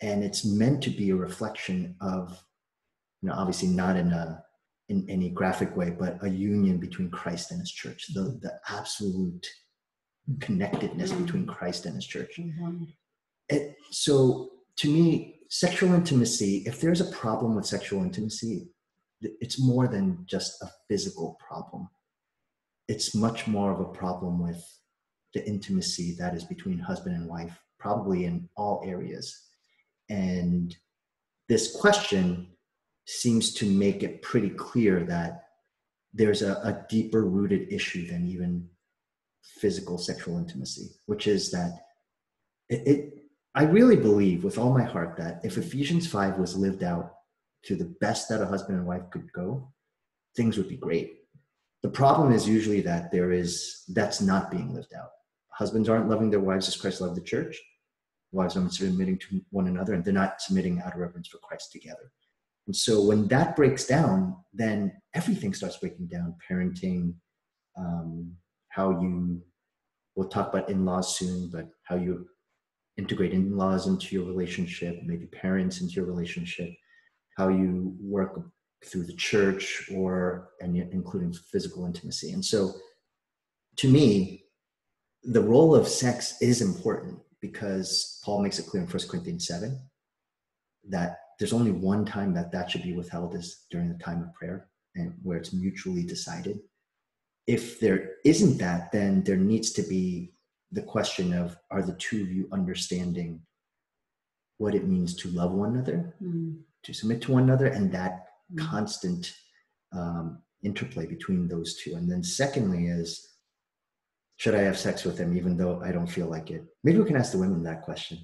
and 0.00 0.24
it's 0.24 0.46
meant 0.46 0.82
to 0.82 0.88
be 0.88 1.10
a 1.10 1.14
reflection 1.14 1.94
of 2.00 2.42
you 3.20 3.28
know 3.28 3.34
obviously 3.34 3.68
not 3.68 3.96
in 3.98 4.10
a 4.12 4.42
in 4.88 5.04
any 5.10 5.28
graphic 5.28 5.76
way 5.76 5.90
but 5.90 6.16
a 6.24 6.28
union 6.28 6.78
between 6.78 7.10
christ 7.10 7.50
and 7.50 7.60
his 7.60 7.70
church 7.70 8.06
the 8.14 8.22
the 8.40 8.52
absolute 8.70 9.46
connectedness 10.40 11.12
Mm. 11.12 11.24
between 11.26 11.46
christ 11.46 11.84
and 11.86 11.94
his 11.96 12.06
church 12.06 12.38
Mhm. 12.38 12.86
it, 13.50 13.76
so 13.90 14.50
to 14.76 14.88
me 14.90 15.40
sexual 15.50 15.92
intimacy 15.92 16.62
if 16.66 16.80
there's 16.80 17.02
a 17.02 17.10
problem 17.12 17.54
with 17.54 17.66
sexual 17.66 18.02
intimacy 18.02 18.68
it's 19.22 19.60
more 19.60 19.88
than 19.88 20.24
just 20.26 20.62
a 20.62 20.70
physical 20.88 21.38
problem. 21.46 21.88
It's 22.88 23.14
much 23.14 23.46
more 23.46 23.70
of 23.70 23.80
a 23.80 23.92
problem 23.92 24.42
with 24.42 24.62
the 25.34 25.46
intimacy 25.46 26.16
that 26.18 26.34
is 26.34 26.44
between 26.44 26.78
husband 26.78 27.16
and 27.16 27.28
wife 27.28 27.58
probably 27.78 28.26
in 28.26 28.48
all 28.56 28.82
areas. 28.84 29.46
And 30.08 30.76
this 31.48 31.74
question 31.74 32.48
seems 33.06 33.54
to 33.54 33.66
make 33.66 34.02
it 34.02 34.22
pretty 34.22 34.50
clear 34.50 35.04
that 35.04 35.44
there's 36.12 36.42
a, 36.42 36.54
a 36.62 36.84
deeper 36.88 37.24
rooted 37.24 37.72
issue 37.72 38.06
than 38.06 38.26
even 38.26 38.68
physical 39.42 39.98
sexual 39.98 40.38
intimacy, 40.38 40.90
which 41.06 41.26
is 41.26 41.50
that 41.50 41.72
it, 42.68 42.86
it 42.86 43.14
I 43.54 43.64
really 43.64 43.96
believe 43.96 44.44
with 44.44 44.58
all 44.58 44.72
my 44.72 44.84
heart 44.84 45.16
that 45.18 45.40
if 45.42 45.58
Ephesians 45.58 46.06
5 46.06 46.38
was 46.38 46.56
lived 46.56 46.84
out 46.84 47.14
to 47.64 47.76
the 47.76 47.94
best 48.00 48.28
that 48.28 48.42
a 48.42 48.46
husband 48.46 48.78
and 48.78 48.86
wife 48.86 49.10
could 49.10 49.30
go, 49.32 49.72
things 50.36 50.56
would 50.56 50.68
be 50.68 50.76
great. 50.76 51.18
The 51.82 51.88
problem 51.88 52.32
is 52.32 52.48
usually 52.48 52.80
that 52.82 53.10
there 53.10 53.32
is 53.32 53.84
that's 53.88 54.20
not 54.20 54.50
being 54.50 54.74
lived 54.74 54.94
out. 54.94 55.10
Husbands 55.50 55.88
aren't 55.88 56.08
loving 56.08 56.30
their 56.30 56.40
wives 56.40 56.68
as 56.68 56.76
Christ 56.76 57.00
loved 57.00 57.16
the 57.16 57.22
church 57.22 57.58
wives 58.32 58.56
aren't 58.56 58.74
submitting 58.74 59.18
to 59.18 59.40
one 59.50 59.66
another 59.66 59.94
and 59.94 60.04
they're 60.04 60.12
not 60.12 60.40
submitting 60.40 60.80
out 60.80 60.94
of 60.94 61.00
reverence 61.00 61.28
for 61.28 61.38
Christ 61.38 61.72
together. 61.72 62.12
And 62.66 62.76
so 62.76 63.02
when 63.02 63.26
that 63.28 63.56
breaks 63.56 63.86
down, 63.86 64.36
then 64.52 64.92
everything 65.14 65.54
starts 65.54 65.78
breaking 65.78 66.06
down 66.06 66.36
parenting, 66.48 67.14
um, 67.76 68.32
how 68.68 68.90
you, 69.00 69.42
we'll 70.14 70.28
talk 70.28 70.52
about 70.52 70.68
in 70.68 70.84
laws 70.84 71.18
soon, 71.18 71.50
but 71.52 71.68
how 71.84 71.96
you 71.96 72.26
integrate 72.96 73.32
in 73.32 73.56
laws 73.56 73.86
into 73.86 74.14
your 74.14 74.26
relationship, 74.26 75.00
maybe 75.04 75.26
parents 75.26 75.80
into 75.80 75.94
your 75.94 76.04
relationship, 76.04 76.70
how 77.40 77.48
you 77.48 77.96
work 78.18 78.32
through 78.84 79.04
the 79.04 79.20
church 79.30 79.88
or 79.94 80.50
and 80.60 80.76
including 80.76 81.32
physical 81.52 81.86
intimacy. 81.86 82.32
And 82.32 82.44
so 82.44 82.72
to 83.76 83.88
me, 83.88 84.44
the 85.22 85.46
role 85.52 85.74
of 85.74 85.88
sex 85.88 86.36
is 86.42 86.60
important 86.60 87.18
because 87.40 88.20
Paul 88.24 88.42
makes 88.42 88.58
it 88.58 88.66
clear 88.66 88.82
in 88.82 88.88
1 88.88 89.08
Corinthians 89.08 89.46
7 89.46 89.80
that 90.90 91.16
there's 91.38 91.54
only 91.54 91.72
one 91.72 92.04
time 92.04 92.34
that 92.34 92.52
that 92.52 92.70
should 92.70 92.82
be 92.82 92.92
withheld 92.92 93.34
is 93.34 93.64
during 93.70 93.88
the 93.88 94.04
time 94.04 94.22
of 94.22 94.34
prayer 94.34 94.68
and 94.94 95.14
where 95.22 95.38
it's 95.38 95.54
mutually 95.54 96.04
decided. 96.04 96.58
If 97.46 97.80
there 97.80 98.16
isn't 98.26 98.58
that, 98.58 98.92
then 98.92 99.24
there 99.24 99.42
needs 99.52 99.70
to 99.72 99.82
be 99.82 100.34
the 100.72 100.82
question 100.82 101.32
of 101.32 101.56
are 101.70 101.82
the 101.82 101.94
two 101.94 102.20
of 102.22 102.30
you 102.30 102.48
understanding 102.52 103.40
what 104.58 104.74
it 104.74 104.86
means 104.86 105.14
to 105.14 105.30
love 105.30 105.52
one 105.52 105.70
another, 105.74 106.14
Mm. 106.22 106.58
To 106.84 106.92
submit 106.92 107.22
to 107.22 107.32
one 107.32 107.42
another, 107.44 107.66
and 107.66 107.92
that 107.92 108.26
Mm. 108.54 108.68
constant 108.68 109.32
um, 109.92 110.42
interplay 110.62 111.06
between 111.06 111.46
those 111.48 111.76
two. 111.76 111.94
And 111.94 112.10
then 112.10 112.22
secondly 112.22 112.86
is 112.86 113.28
should 114.36 114.54
I 114.54 114.62
have 114.62 114.78
sex 114.78 115.04
with 115.04 115.18
him 115.18 115.36
even 115.36 115.56
though 115.56 115.80
I 115.82 115.92
don't 115.92 116.06
feel 116.06 116.26
like 116.26 116.50
it? 116.50 116.64
Maybe 116.82 116.98
we 116.98 117.04
can 117.04 117.16
ask 117.16 117.32
the 117.32 117.38
women 117.38 117.62
that 117.64 117.82
question. 117.82 118.18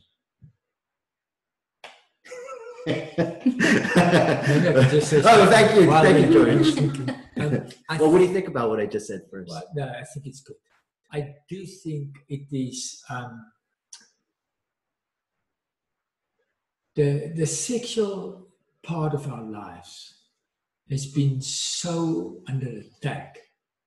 no, 2.87 2.95
but 3.17 3.35
oh, 5.25 5.47
thank 5.51 5.75
you, 5.75 5.91
thank 5.91 6.27
you, 6.27 6.33
George. 6.33 6.79
um, 7.37 7.99
Well, 7.99 8.13
what 8.13 8.19
do 8.19 8.25
you 8.25 8.33
think 8.33 8.49
about 8.49 8.71
what 8.71 8.81
I 8.81 8.87
just 8.87 9.09
said 9.09 9.23
first? 9.31 9.51
Well, 9.51 9.63
no, 9.75 9.89
I 9.89 10.05
think 10.05 10.27
it's 10.27 10.41
good. 10.41 10.57
I 11.13 11.35
do 11.49 11.67
think 11.67 12.17
it 12.29 12.47
is 12.53 13.03
um, 13.11 13.45
the 16.97 17.33
the 17.37 17.47
sexual 17.47 18.47
part 18.83 19.13
of 19.15 19.23
our 19.33 19.45
lives 19.45 20.15
has 20.91 21.07
been 21.07 21.41
so 21.41 21.97
under 22.49 22.71
attack. 22.85 23.39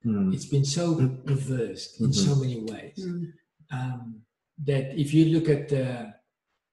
Hmm, 0.03 0.31
It's 0.33 0.45
been 0.55 0.65
so 0.65 0.85
reversed 1.25 1.99
in 2.01 2.11
so 2.13 2.35
many 2.35 2.59
ways 2.71 2.97
Mm. 3.05 3.33
um, 3.77 4.01
that 4.69 4.85
if 5.03 5.13
you 5.15 5.23
look 5.35 5.47
at 5.57 5.63
the 5.75 5.87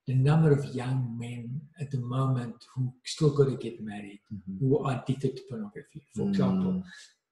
the 0.09 0.15
number 0.31 0.51
of 0.53 0.63
young 0.83 1.01
men 1.19 1.45
at 1.83 1.91
the 1.91 1.99
moment 2.17 2.55
who 2.73 2.83
still 3.05 3.33
got 3.39 3.47
to 3.53 3.57
get 3.67 3.77
married, 3.93 4.21
mhm. 4.33 4.59
who 4.61 4.79
are 4.79 4.93
addicted 5.03 5.33
to 5.37 5.43
pornography, 5.51 6.03
for 6.15 6.25
Mm. 6.27 6.31
example, 6.31 6.75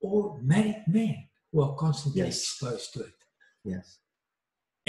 or 0.06 0.18
married 0.52 0.82
men 0.88 1.16
who 1.52 1.58
are 1.64 1.74
constantly 1.84 2.22
Yes. 2.22 2.36
exposed 2.42 2.88
to 2.94 3.00
it. 3.10 3.18
Yes. 3.72 3.86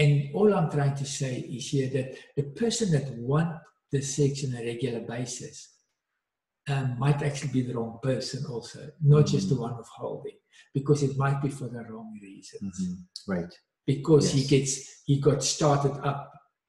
And 0.02 0.14
all 0.36 0.50
I'm 0.58 0.70
trying 0.78 0.96
to 1.04 1.06
say 1.20 1.34
is 1.58 1.64
here 1.76 1.90
that 1.98 2.08
the 2.40 2.46
person 2.62 2.88
that 2.96 3.08
want 3.32 3.52
the 3.96 4.02
sex 4.02 4.44
on 4.46 4.52
a 4.60 4.66
regular 4.72 5.02
basis 5.16 5.58
um, 6.72 6.88
might 7.04 7.22
actually 7.28 7.54
be 7.58 7.62
the 7.68 7.76
wrong 7.78 7.96
person 8.10 8.40
also, 8.54 8.82
not 9.14 9.26
just 9.34 9.48
the 9.50 9.56
one 9.66 9.72
of 9.72 9.78
withholding, 9.78 10.38
because 10.78 11.00
it 11.08 11.14
might 11.24 11.40
be 11.46 11.50
for 11.60 11.68
the 11.76 11.84
wrong 11.90 12.12
reasons. 12.30 12.76
mhm. 12.82 12.96
Right. 13.34 13.54
Because 13.94 14.26
he 14.36 14.42
gets 14.54 14.72
he 15.10 15.16
got 15.30 15.40
started 15.56 15.94
up 16.12 16.24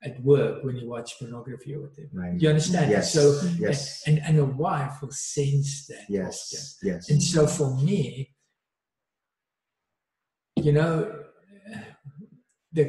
at 0.09 0.15
work 0.23 0.55
when 0.65 0.77
he 0.81 0.85
watched 0.95 1.19
pornography 1.19 1.71
or 1.75 1.81
whatever. 1.85 2.11
Right. 2.23 2.41
You 2.41 2.49
understand? 2.55 2.91
Yes. 2.91 3.13
So 3.17 3.23
Yes. 3.67 4.03
and, 4.07 4.17
and 4.27 4.39
a 4.39 4.45
wife 4.67 4.95
will 5.01 5.17
sense 5.39 5.71
that 5.89 6.03
often. 6.05 6.15
Yes. 6.21 6.79
Yes. 6.91 7.03
And 7.11 7.21
so 7.33 7.41
for 7.59 7.69
me, 7.89 8.03
you 10.67 10.73
know, 10.79 10.93
the 12.77 12.87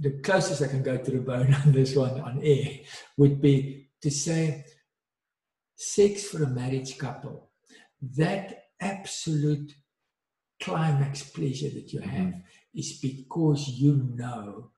the 0.00 0.12
closest 0.22 0.62
I 0.62 0.68
can 0.68 0.82
go 0.82 0.96
to 0.96 1.10
the 1.10 1.18
bone 1.18 1.54
on 1.66 1.72
this 1.72 1.94
one 1.94 2.20
on 2.20 2.40
air 2.42 2.70
would 3.18 3.40
be 3.40 3.90
to 4.02 4.10
say 4.10 4.64
sex 5.76 6.24
for 6.28 6.42
a 6.42 6.48
marriage 6.48 6.96
couple, 6.98 7.50
that 8.16 8.64
absolute 8.80 9.74
climax 10.60 11.22
pleasure 11.22 11.70
that 11.70 11.92
you 11.92 12.00
have 12.00 12.34
is 12.74 12.98
because 13.00 13.68
you 13.68 14.08
know 14.14 14.70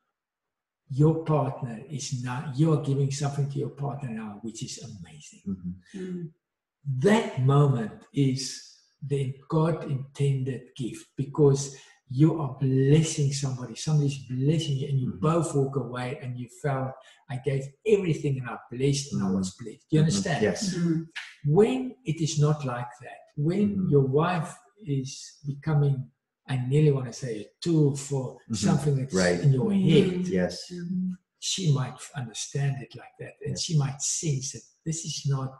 your 0.90 1.24
partner 1.24 1.80
is 1.90 2.22
now 2.22 2.52
you 2.54 2.72
are 2.72 2.82
giving 2.82 3.10
something 3.10 3.50
to 3.50 3.58
your 3.58 3.70
partner 3.70 4.10
now 4.10 4.38
which 4.42 4.62
is 4.62 4.78
amazing 4.78 5.42
Mhm. 5.48 5.74
Mm. 5.94 6.30
that 7.08 7.40
moment 7.42 7.92
is 8.12 8.40
the 9.02 9.34
God 9.48 9.90
intended 9.90 10.62
gift 10.76 11.06
because 11.16 11.76
you 12.08 12.40
are 12.40 12.56
blessing 12.60 13.32
somebody, 13.32 13.74
somebody's 13.74 14.18
blessing 14.28 14.76
you, 14.76 14.88
and 14.88 14.98
you 15.00 15.12
Mhm. 15.12 15.20
both 15.20 15.54
walk 15.54 15.76
away 15.76 16.18
and 16.22 16.38
you 16.38 16.48
felt, 16.62 16.92
I 17.30 17.36
gave 17.38 17.64
everything 17.86 18.38
and 18.38 18.48
I 18.50 18.58
blessed 18.70 19.12
and 19.12 19.22
I 19.22 19.30
was 19.30 19.54
blessed. 19.58 19.86
Do 19.88 19.96
you 19.96 20.00
understand? 20.00 20.42
Yes. 20.42 20.74
Mm. 20.74 21.06
When 21.46 21.94
it 22.04 22.20
is 22.20 22.38
not 22.38 22.64
like 22.64 22.90
that, 23.00 23.18
when 23.36 23.88
your 23.88 24.02
wife 24.06 24.54
is 24.84 25.38
becoming, 25.46 26.10
I 26.46 26.56
nearly 26.66 26.92
want 26.92 27.06
to 27.06 27.12
say, 27.12 27.40
a 27.42 27.46
tool 27.60 27.96
for 27.96 28.36
Mhm. 28.50 28.56
something 28.56 28.96
that's 28.96 29.14
Right. 29.14 29.40
in 29.40 29.52
your 29.52 29.72
head. 29.72 30.26
Yes. 30.26 30.70
Mm. 30.70 31.16
she 31.44 31.72
might 31.74 31.98
understand 32.14 32.80
it 32.80 32.94
like 32.94 33.14
that 33.18 33.32
and 33.44 33.50
Yes. 33.54 33.62
she 33.62 33.76
might 33.76 34.00
sense 34.00 34.52
that 34.52 34.62
this 34.84 35.04
is 35.04 35.26
not 35.26 35.50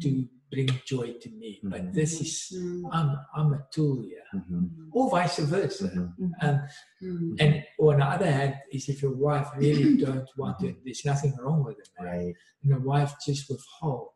to 0.00 0.28
bring 0.52 0.68
joy 0.92 1.08
to 1.22 1.28
me, 1.40 1.50
but 1.72 1.80
Mhm. 1.82 1.94
this 1.98 2.12
is 2.24 2.32
Mm. 2.54 2.82
I'm 2.96 3.08
I'm 3.36 3.50
a 3.58 3.60
tool 3.74 3.96
here, 4.10 4.26
Mhm. 4.34 4.88
or 4.96 5.04
vice 5.16 5.38
versa. 5.52 5.88
Mhm. 5.88 6.30
Um, 6.44 6.56
Mm. 7.02 7.36
and 7.42 7.52
on 7.86 7.96
the 8.00 8.06
other 8.14 8.30
hand, 8.38 8.52
is 8.74 8.88
if 8.92 8.98
your 9.04 9.16
wife 9.26 9.48
really 9.56 9.96
don't 10.06 10.30
want 10.36 10.58
it, 10.68 10.76
there's 10.84 11.04
nothing 11.12 11.32
wrong 11.42 11.60
with 11.66 11.78
it. 11.84 11.88
Right. 11.98 12.34
and 12.60 12.68
your 12.72 12.80
wife 12.92 13.12
just 13.26 13.42
withhold. 13.50 14.10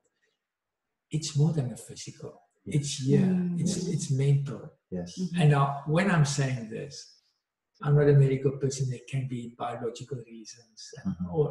It's 1.16 1.30
more 1.41 1.53
than 1.53 1.72
a 1.72 1.76
physical. 1.89 2.32
Yes. 2.64 2.74
It's 2.76 2.93
yeah, 3.12 3.32
it's 3.62 3.76
Yes. 3.76 3.89
it's 3.95 4.09
mental. 4.11 4.62
Yes. 4.97 5.11
And 5.39 5.49
now, 5.57 5.66
when 5.95 6.07
I'm 6.14 6.24
saying 6.39 6.68
this, 6.76 6.95
I'm 7.82 7.95
not 7.99 8.09
a 8.09 8.16
medical 8.24 8.53
person. 8.62 8.89
There 8.91 9.07
can 9.12 9.24
be 9.34 9.41
biological 9.64 10.18
reasons 10.34 10.78
and, 10.99 11.14
Mhm. 11.14 11.32
or 11.34 11.45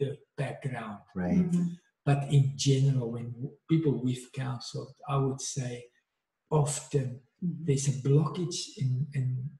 the 0.00 0.08
background. 0.36 0.98
Right. 1.14 1.38
Mm-hmm. 1.50 1.68
But 2.04 2.30
in 2.32 2.52
general, 2.56 3.12
when 3.12 3.34
people 3.70 4.02
we've 4.02 4.28
counseled, 4.32 4.94
I 5.08 5.16
would 5.16 5.40
say 5.40 5.86
often 6.50 7.20
Mhm. 7.42 7.64
there's 7.66 7.88
a 7.88 7.92
blockage 8.08 8.58
in, 8.78 9.06
in, 9.14 9.50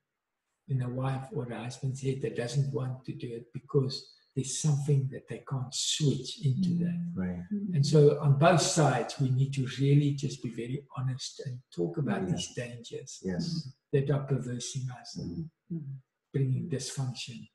in 0.68 0.82
a 0.82 0.88
wife 0.88 1.26
or 1.32 1.50
a 1.50 1.62
husband's 1.64 2.02
head 2.02 2.20
that 2.22 2.36
doesn't 2.36 2.72
want 2.72 3.04
to 3.06 3.14
do 3.14 3.28
it 3.28 3.46
because 3.52 3.94
there's 4.34 4.58
something 4.60 5.08
that 5.12 5.28
they 5.28 5.42
can't 5.48 5.72
switch 5.72 6.44
into 6.44 6.70
that. 6.84 6.98
Right. 7.14 7.44
And 7.74 7.84
so 7.86 8.18
on 8.20 8.38
both 8.38 8.60
sides, 8.62 9.18
we 9.20 9.30
need 9.30 9.52
to 9.54 9.66
really 9.80 10.12
just 10.14 10.42
be 10.42 10.50
very 10.50 10.84
honest 10.96 11.40
and 11.46 11.60
talk 11.74 11.98
about 11.98 12.22
Yeah. 12.22 12.34
these 12.34 12.48
dangers 12.54 13.20
Yes. 13.24 13.68
that 13.92 14.10
are 14.10 14.24
perversing 14.26 14.90
us 14.90 15.16
and 15.16 15.30
Mhm. 15.36 15.50
Mhm. 15.72 15.96
bringing 16.32 16.68
dysfunction. 16.68 17.48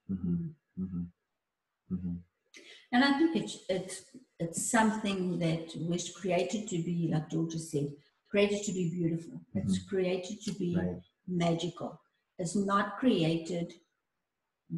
And 2.91 3.04
I 3.04 3.18
think 3.18 3.36
it's 3.36 3.58
it's 3.70 4.04
it's 4.39 4.72
something 4.72 5.38
that 5.39 5.76
was 5.88 6.10
created 6.12 6.68
to 6.70 6.78
be, 6.82 7.10
like 7.12 7.30
Georgia 7.30 7.60
said, 7.60 7.89
created 8.30 8.64
to 8.64 8.72
be 8.72 8.89
beautiful. 8.89 9.41
It's 9.54 9.84
created 9.88 10.41
to 10.45 10.52
be 10.54 10.76
Right. 10.76 11.02
magical. 11.28 12.00
It's 12.39 12.56
not 12.56 12.97
created 12.97 13.74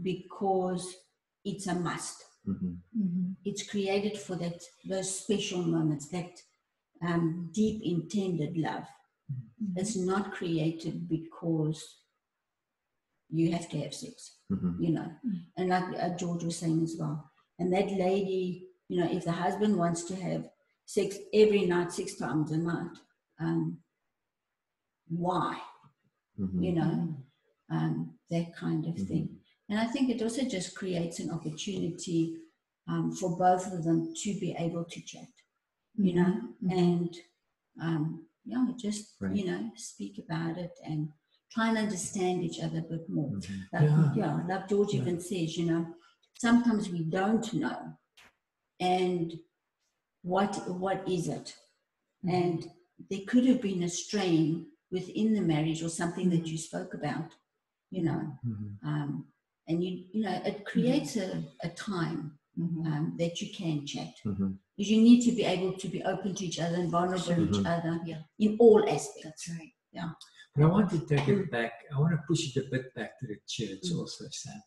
because 0.01 0.95
it's 1.45 1.67
a 1.67 1.75
must. 1.75 2.23
Mhm. 2.47 2.77
Mhm. 2.97 3.35
It's 3.45 3.63
created 3.69 4.17
for 4.17 4.35
that 4.37 4.61
those 4.85 5.19
special 5.23 5.61
moments, 5.63 6.07
that 6.09 6.41
um, 7.01 7.49
deep 7.51 7.81
intended 7.83 8.57
love. 8.57 8.85
It's 9.75 9.95
not 9.95 10.33
created 10.33 11.07
because 11.07 11.83
you 13.29 13.51
have 13.51 13.69
to 13.69 13.77
have 13.79 13.93
sex 13.93 14.37
Mhm. 14.51 14.79
you 14.83 14.91
know. 14.91 15.09
And 15.57 15.69
like 15.69 15.93
uh, 15.99 16.15
George 16.17 16.43
was 16.43 16.57
saying 16.57 16.83
as 16.83 16.95
well. 16.99 17.30
And 17.61 17.71
that 17.73 17.91
lady, 17.91 18.65
you 18.89 18.99
know, 18.99 19.09
if 19.11 19.23
the 19.23 19.31
husband 19.31 19.77
wants 19.77 20.03
to 20.05 20.15
have 20.15 20.49
sex 20.87 21.15
every 21.31 21.65
night, 21.65 21.91
six 21.93 22.15
times 22.15 22.51
a 22.51 22.57
night, 22.57 22.97
um, 23.39 23.77
why? 25.07 25.61
Mhm. 26.39 26.63
You 26.65 26.73
know, 26.73 27.15
um, 27.69 28.17
that 28.31 28.55
kind 28.55 28.85
of 28.87 28.95
Mhm. 28.95 29.07
thing. 29.07 29.39
And 29.69 29.79
I 29.79 29.85
think 29.85 30.09
it 30.09 30.23
also 30.23 30.43
just 30.43 30.75
creates 30.75 31.19
an 31.19 31.29
opportunity 31.29 32.37
um, 32.87 33.11
for 33.13 33.37
both 33.37 33.71
of 33.71 33.83
them 33.83 34.11
to 34.21 34.39
be 34.39 34.53
able 34.57 34.83
to 34.85 35.01
chat, 35.01 35.29
you 35.95 36.13
know, 36.15 36.33
Mhm. 36.63 36.71
and 36.81 37.15
um, 37.79 38.25
yeah, 38.43 38.67
just, 38.75 39.15
Right. 39.21 39.35
you 39.35 39.45
know, 39.45 39.71
speak 39.75 40.17
about 40.17 40.57
it 40.57 40.73
and 40.83 41.09
try 41.51 41.69
and 41.69 41.77
understand 41.77 42.43
each 42.43 42.59
other 42.59 42.79
a 42.79 42.89
bit 42.93 43.07
more. 43.07 43.29
Mhm. 43.29 43.67
Like, 43.71 43.89
Yeah. 43.89 44.13
yeah. 44.15 44.45
like 44.47 44.67
George 44.67 44.93
Yeah. 44.93 45.01
even 45.01 45.19
says, 45.21 45.55
you 45.57 45.65
know, 45.67 45.95
sometimes 46.45 46.89
we 46.89 47.03
don't 47.03 47.53
know. 47.53 47.79
And 48.79 49.27
what 50.23 50.53
what 50.83 51.07
is 51.07 51.27
it? 51.27 51.55
And 52.27 52.59
there 53.09 53.25
could 53.27 53.45
have 53.45 53.61
been 53.61 53.83
a 53.83 53.89
strain 53.89 54.47
within 54.91 55.33
the 55.33 55.41
marriage 55.53 55.81
or 55.83 55.89
something 55.89 56.29
that 56.31 56.45
you 56.51 56.57
spoke 56.57 56.93
about, 56.99 57.29
you 57.95 58.03
know. 58.07 58.21
Mhm. 58.45 58.71
Um, 58.91 59.11
and 59.67 59.83
you 59.83 59.91
you 60.13 60.21
know, 60.25 60.37
it 60.49 60.57
creates 60.71 61.15
a, 61.25 61.27
a 61.67 61.69
time 61.91 62.19
Mhm. 62.59 62.85
um, 62.91 63.05
that 63.21 63.33
you 63.41 63.47
can 63.59 63.77
chat. 63.91 64.13
Mhm. 64.25 64.49
Because 64.75 64.91
you 64.93 65.01
need 65.09 65.21
to 65.27 65.31
be 65.39 65.43
able 65.55 65.73
to 65.83 65.87
be 65.95 66.01
open 66.13 66.31
to 66.35 66.43
each 66.49 66.59
other 66.65 66.77
and 66.81 66.89
vulnerable 66.97 67.25
to 67.35 67.43
each 67.47 67.61
Mhm. 67.63 67.71
other 67.75 67.93
Yeah. 68.11 68.21
in 68.45 68.51
all 68.63 68.81
aspects. 68.97 69.23
That's 69.23 69.49
right. 69.59 69.73
Yeah 69.99 70.11
but 70.53 70.63
I 70.65 70.67
want 70.75 70.89
to 70.95 70.99
take 71.11 71.27
it 71.33 71.49
back. 71.57 71.73
I 71.93 71.97
want 72.01 72.13
to 72.17 72.21
push 72.29 72.41
it 72.49 72.55
a 72.63 72.65
bit 72.73 72.85
back 72.97 73.11
to 73.19 73.25
the 73.31 73.37
church 73.55 73.85
Mm. 73.89 73.99
also, 73.99 74.23
Sam. 74.41 74.61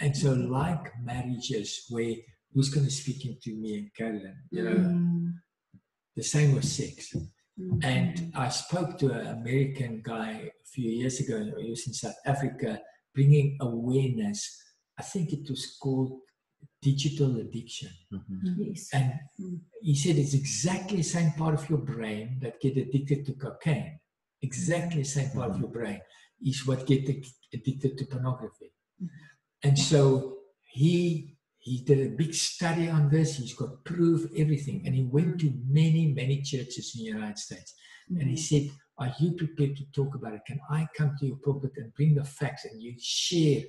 And 0.00 0.16
so, 0.16 0.32
like 0.32 0.92
marriages, 1.02 1.86
where 1.90 2.14
who's 2.52 2.68
going 2.70 2.86
to 2.86 2.92
speak 2.92 3.24
into 3.26 3.56
me 3.60 3.78
and 3.78 3.94
Carolyn? 3.94 4.36
You 4.50 4.62
know, 4.64 4.76
Mm. 4.76 5.32
the 6.16 6.22
same 6.22 6.54
with 6.54 6.64
sex. 6.64 7.14
Mm. 7.58 7.84
And 7.84 8.32
I 8.34 8.48
spoke 8.48 8.98
to 8.98 9.10
an 9.12 9.26
American 9.38 10.00
guy 10.02 10.32
a 10.64 10.68
few 10.74 10.90
years 10.90 11.20
ago. 11.20 11.36
He 11.60 11.70
was 11.70 11.86
in 11.86 11.92
South 11.94 12.14
Africa, 12.24 12.80
bringing 13.14 13.56
awareness. 13.60 14.40
I 14.96 15.02
think 15.02 15.32
it 15.32 15.48
was 15.50 15.76
called 15.82 16.20
digital 16.80 17.36
addiction. 17.40 17.90
Mhm. 18.12 18.54
Yes. 18.66 18.88
And 18.92 19.12
Mm. 19.40 19.60
he 19.82 19.94
said 19.96 20.16
it's 20.16 20.34
exactly 20.34 20.98
the 20.98 21.02
same 21.18 21.32
part 21.32 21.54
of 21.54 21.68
your 21.68 21.78
brain 21.94 22.38
that 22.42 22.60
get 22.60 22.76
addicted 22.76 23.26
to 23.26 23.32
cocaine. 23.34 23.98
Exactly 24.42 25.02
the 25.02 25.08
same 25.08 25.30
part 25.30 25.50
of 25.50 25.58
your 25.58 25.70
brain 25.70 26.00
is 26.40 26.64
what 26.66 26.86
get 26.86 27.08
addicted 27.52 27.98
to 27.98 28.04
pornography. 28.06 28.70
And 29.62 29.78
so 29.78 30.36
he 30.62 31.34
he 31.58 31.82
did 31.84 32.00
a 32.00 32.16
big 32.16 32.34
study 32.34 32.88
on 32.88 33.10
this. 33.10 33.36
He's 33.36 33.54
got 33.54 33.84
proof, 33.84 34.30
everything, 34.36 34.82
and 34.86 34.94
he 34.94 35.04
went 35.04 35.40
to 35.40 35.52
many 35.66 36.12
many 36.12 36.42
churches 36.42 36.94
in 36.94 37.04
the 37.04 37.10
United 37.18 37.38
States. 37.38 37.74
And 38.08 38.30
he 38.30 38.36
said, 38.36 38.70
"Are 38.98 39.14
you 39.20 39.32
prepared 39.32 39.76
to 39.76 39.84
talk 39.92 40.14
about 40.14 40.34
it? 40.34 40.40
Can 40.46 40.60
I 40.70 40.86
come 40.96 41.14
to 41.18 41.26
your 41.26 41.36
pulpit 41.44 41.72
and 41.76 41.94
bring 41.94 42.14
the 42.14 42.24
facts 42.24 42.64
and 42.64 42.80
you 42.82 42.94
share?" 42.98 43.62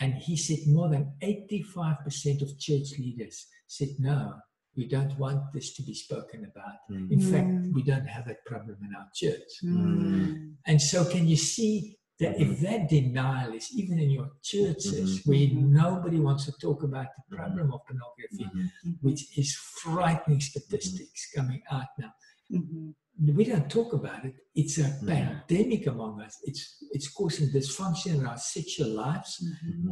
And 0.00 0.14
he 0.14 0.36
said 0.36 0.58
more 0.66 0.88
than 0.88 1.12
85% 1.22 2.42
of 2.42 2.58
church 2.58 2.98
leaders 2.98 3.46
said, 3.68 3.88
No, 4.00 4.34
we 4.76 4.88
don't 4.88 5.16
want 5.18 5.52
this 5.52 5.74
to 5.74 5.82
be 5.82 5.94
spoken 5.94 6.44
about. 6.44 6.78
In 7.10 7.20
fact, 7.20 7.72
we 7.72 7.82
don't 7.82 8.06
have 8.06 8.26
that 8.26 8.44
problem 8.44 8.78
in 8.82 8.94
our 8.96 9.06
church. 9.14 9.48
Mm. 9.64 10.54
And 10.66 10.80
so, 10.80 11.04
can 11.04 11.28
you 11.28 11.36
see 11.36 11.98
that 12.20 12.40
if 12.40 12.60
that 12.60 12.88
denial 12.88 13.52
is 13.54 13.68
even 13.74 13.98
in 13.98 14.10
your 14.10 14.30
churches 14.42 15.20
mm-hmm. 15.20 15.30
where 15.30 15.48
mm-hmm. 15.48 15.74
nobody 15.74 16.20
wants 16.20 16.44
to 16.46 16.52
talk 16.52 16.82
about 16.82 17.06
the 17.16 17.36
problem 17.36 17.72
of 17.72 17.80
pornography, 17.86 18.44
Mhm. 18.44 18.96
which 19.00 19.38
is 19.38 19.54
frightening 19.54 20.40
statistics 20.40 21.32
coming 21.34 21.62
out 21.70 21.88
now, 21.98 22.12
Mhm. 22.50 22.94
we 23.38 23.44
don't 23.44 23.70
talk 23.70 23.92
about 23.92 24.24
it. 24.24 24.34
It's 24.54 24.78
a 24.78 24.90
pandemic 25.06 25.86
among 25.86 26.20
us. 26.20 26.34
It's 26.44 26.62
it's 26.94 27.08
causing 27.08 27.48
dysfunction 27.48 28.14
in 28.18 28.26
our 28.26 28.38
sexual 28.38 28.90
lives 29.04 29.32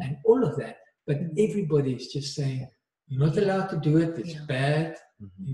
and 0.02 0.16
all 0.24 0.44
of 0.44 0.56
that. 0.58 0.76
But 1.06 1.18
everybody 1.46 1.94
is 1.94 2.06
just 2.12 2.34
saying, 2.34 2.68
you're 3.08 3.26
not 3.26 3.36
allowed 3.38 3.68
to 3.70 3.78
do 3.88 3.96
it, 4.04 4.18
it's 4.18 4.34
Yeah. 4.34 4.44
bad. 4.46 4.96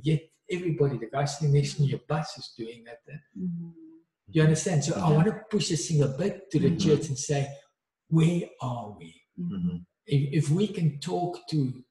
Yet 0.03 0.23
everybody, 0.51 0.99
the 0.99 1.11
guy 1.11 1.25
sitting 1.25 1.55
next 1.55 1.75
to 1.75 1.85
your 1.85 2.01
bus 2.09 2.29
is 2.39 2.49
doing 2.57 2.85
it. 2.87 3.01
You 4.29 4.43
understand? 4.43 4.85
So 4.85 4.95
I 5.01 5.11
want 5.11 5.27
to 5.27 5.41
push 5.51 5.69
this 5.69 5.89
thing 5.89 6.03
a 6.03 6.09
bit 6.09 6.51
to 6.51 6.59
the 6.59 6.71
Mhm. 6.71 6.81
church 6.81 7.09
and 7.09 7.19
say, 7.19 7.49
where 8.09 8.43
are 8.61 8.97
we? 8.99 9.15
Mhm. 9.39 9.85
If, 10.07 10.45
if 10.45 10.51
we 10.51 10.69
can 10.69 10.99
talk 10.99 11.47
to 11.51 11.85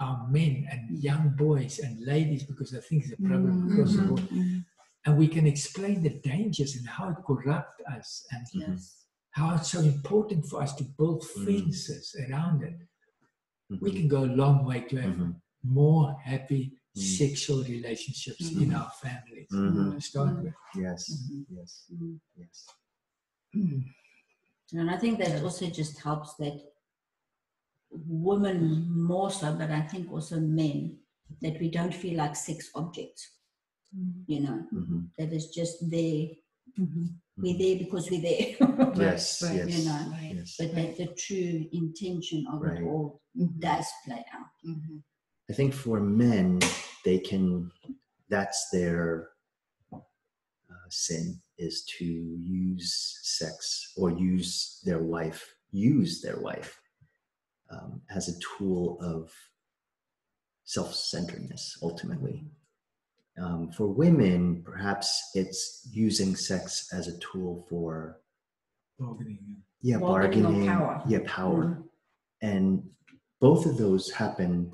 our 0.00 0.28
men 0.28 0.66
and 0.70 1.02
young 1.02 1.30
boys 1.36 1.78
and 1.78 2.00
ladies, 2.04 2.44
because 2.44 2.74
I 2.74 2.80
think 2.80 3.04
it's 3.04 3.12
a 3.18 3.22
problem 3.22 3.70
across 3.72 3.96
the 3.96 4.02
board, 4.02 4.20
Mhm. 4.20 4.64
and 5.04 5.18
we 5.18 5.28
can 5.28 5.46
explain 5.46 6.02
the 6.02 6.10
dangers 6.20 6.76
and 6.76 6.86
how 6.86 7.10
it 7.10 7.18
corrupts 7.26 7.82
us 7.96 8.26
and 8.30 8.46
Yes. 8.52 9.06
how 9.30 9.54
it's 9.56 9.70
so 9.70 9.80
important 9.80 10.46
for 10.46 10.62
us 10.62 10.74
to 10.76 10.84
build 10.84 11.22
Mhm. 11.22 11.44
fences 11.46 12.14
around 12.28 12.62
it. 12.62 12.78
We 13.80 13.90
can 13.92 14.06
go 14.08 14.24
a 14.24 14.32
long 14.42 14.64
way 14.64 14.80
to 14.82 14.96
have 15.00 15.34
more 15.64 16.14
happy. 16.20 16.75
Sexual 16.96 17.62
relationships 17.64 18.50
in 18.50 18.70
Mhm. 18.70 18.76
our 18.80 18.90
families 19.02 19.48
to 19.50 20.00
start 20.00 20.42
with. 20.42 20.54
Yes. 20.74 21.28
Yes. 21.50 21.84
Yes. 22.36 22.66
And 24.72 24.90
I 24.90 24.96
think 24.98 25.18
that 25.18 25.42
also 25.42 25.66
just 25.70 25.98
helps 26.00 26.34
that 26.36 26.58
women 27.90 28.90
more 28.90 29.30
so, 29.30 29.54
but 29.56 29.70
I 29.70 29.82
think 29.82 30.10
also 30.10 30.40
men, 30.40 30.98
that 31.42 31.58
we 31.60 31.70
don't 31.70 31.94
feel 31.94 32.16
like 32.16 32.34
sex 32.36 32.70
objects, 32.74 33.22
you 34.26 34.40
know, 34.40 34.66
Mhm. 34.72 35.10
that 35.18 35.32
is 35.32 35.48
just 35.48 35.88
there. 35.90 36.28
Mhm. 36.78 37.14
We're 37.36 37.58
there 37.58 37.78
because 37.78 38.10
we're 38.10 38.22
there. 38.22 38.56
Yes. 38.96 39.42
right, 39.42 39.56
Yes. 39.56 39.78
you 39.78 39.84
know, 39.88 40.10
Right. 40.10 40.34
Yes. 40.36 40.56
but 40.58 40.74
that 40.74 40.96
the 40.96 41.06
true 41.14 41.68
intention 41.72 42.46
of 42.46 42.60
Right. 42.62 42.80
it 42.80 42.84
all 42.84 43.20
Mhm. 43.36 43.60
does 43.60 43.86
play 44.04 44.24
out. 44.32 44.50
I 45.48 45.52
think 45.52 45.72
for 45.74 46.00
men, 46.00 46.60
they 47.04 47.18
can, 47.18 47.70
that's 48.28 48.68
their 48.72 49.28
uh, 49.92 49.98
sin 50.90 51.40
is 51.58 51.84
to 51.98 52.04
use 52.04 53.20
sex 53.22 53.92
or 53.96 54.10
use 54.10 54.80
their 54.84 55.02
wife, 55.02 55.54
use 55.70 56.20
their 56.20 56.38
wife 56.40 56.80
um, 57.70 58.00
as 58.10 58.28
a 58.28 58.38
tool 58.58 58.98
of 59.00 59.32
self 60.64 60.94
centeredness, 60.94 61.78
ultimately. 61.82 62.44
Um, 63.40 63.70
for 63.70 63.86
women, 63.86 64.62
perhaps 64.64 65.30
it's 65.34 65.86
using 65.92 66.34
sex 66.34 66.88
as 66.92 67.06
a 67.06 67.18
tool 67.18 67.66
for, 67.68 68.20
Bargaining. 68.98 69.58
yeah, 69.82 69.98
Bargaining 69.98 70.42
bargaining, 70.42 70.68
power. 70.68 71.02
yeah, 71.06 71.18
power. 71.26 71.82
And 72.42 72.82
both 73.40 73.66
of 73.66 73.76
those 73.76 74.10
happen 74.10 74.72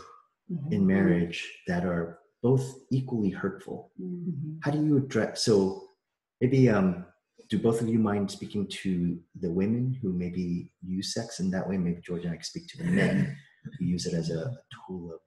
Mhm. 0.51 0.73
in 0.73 0.87
marriage 0.87 1.39
that 1.69 1.85
are 1.85 2.19
both 2.43 2.65
equally 2.91 3.31
hurtful 3.31 3.93
Mm. 4.01 4.27
Mhm. 4.27 4.59
how 4.65 4.71
do 4.73 4.85
you 4.85 4.97
address 4.97 5.45
so 5.45 5.89
maybe 6.41 6.69
um 6.69 7.07
do 7.49 7.59
both 7.59 7.81
of 7.83 7.89
you 7.89 7.99
mind 7.99 8.31
speaking 8.31 8.67
to 8.83 9.23
the 9.41 9.51
women 9.51 9.93
who 10.01 10.13
maybe 10.13 10.73
use 10.83 11.13
sex 11.13 11.39
in 11.39 11.51
that 11.51 11.69
way? 11.69 11.77
Maybe 11.77 12.01
George 12.01 12.25
and 12.25 12.33
I 12.33 12.37
can 12.37 12.45
speak 12.45 12.67
to 12.69 12.79
the 12.79 12.85
men 12.85 13.37
who 13.79 13.85
use 13.85 14.07
it 14.07 14.15
as 14.15 14.31
a 14.31 14.57
tool 14.87 15.13
of, 15.13 15.21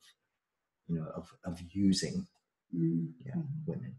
you 0.87 0.95
know, 0.95 1.05
of, 1.15 1.25
of 1.43 1.61
using 1.71 2.27
Mm. 2.75 3.13
yeah, 3.25 3.35
women. 3.67 3.95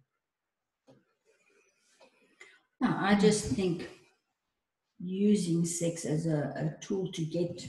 No, 2.81 2.89
I 2.99 3.15
just 3.15 3.45
think 3.53 3.89
using 4.99 5.65
sex 5.65 6.05
as 6.05 6.27
a, 6.27 6.39
a 6.57 6.85
tool 6.85 7.11
to 7.13 7.25
get 7.25 7.65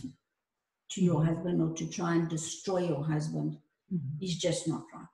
to 0.90 1.04
your 1.04 1.26
husband 1.26 1.62
or 1.62 1.74
to 1.76 1.88
try 1.88 2.16
and 2.16 2.30
destroy 2.30 2.80
your 2.88 3.04
husband 3.04 3.58
Mhm. 3.92 4.22
is 4.22 4.38
just 4.38 4.68
not 4.68 4.86
right. 4.94 5.08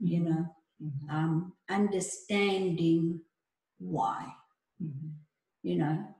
You 0.00 0.20
Mhm. 0.20 0.24
know, 0.28 0.56
Mhm. 0.82 1.10
um, 1.10 1.52
understanding 1.68 3.20
why. 3.78 4.34
Mhm. 4.82 5.12
You 5.62 5.76
know, 5.78 6.14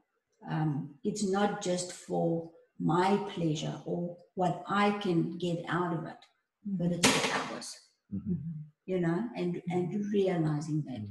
um, 0.48 0.98
it's 1.04 1.22
not 1.28 1.62
just 1.62 1.92
for 1.92 2.50
my 2.78 3.16
pleasure 3.34 3.82
or 3.86 4.16
what 4.34 4.62
I 4.68 4.98
can 4.98 5.36
get 5.38 5.64
out 5.68 5.92
of 5.96 6.04
it, 6.06 6.18
but 6.64 6.92
it's 6.92 7.08
for 7.08 7.54
ours. 7.54 7.80
Mhm. 8.12 8.20
Mhm. 8.34 8.64
You 8.86 9.00
know, 9.00 9.30
and 9.36 9.62
and 9.70 10.04
realizing 10.12 10.82
that, 10.82 11.02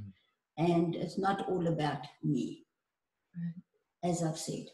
and 0.56 0.94
it's 0.96 1.18
not 1.18 1.48
all 1.48 1.66
about 1.68 2.06
me, 2.22 2.66
Right. 3.36 3.54
as 4.02 4.22
I've 4.22 4.38
said. 4.38 4.66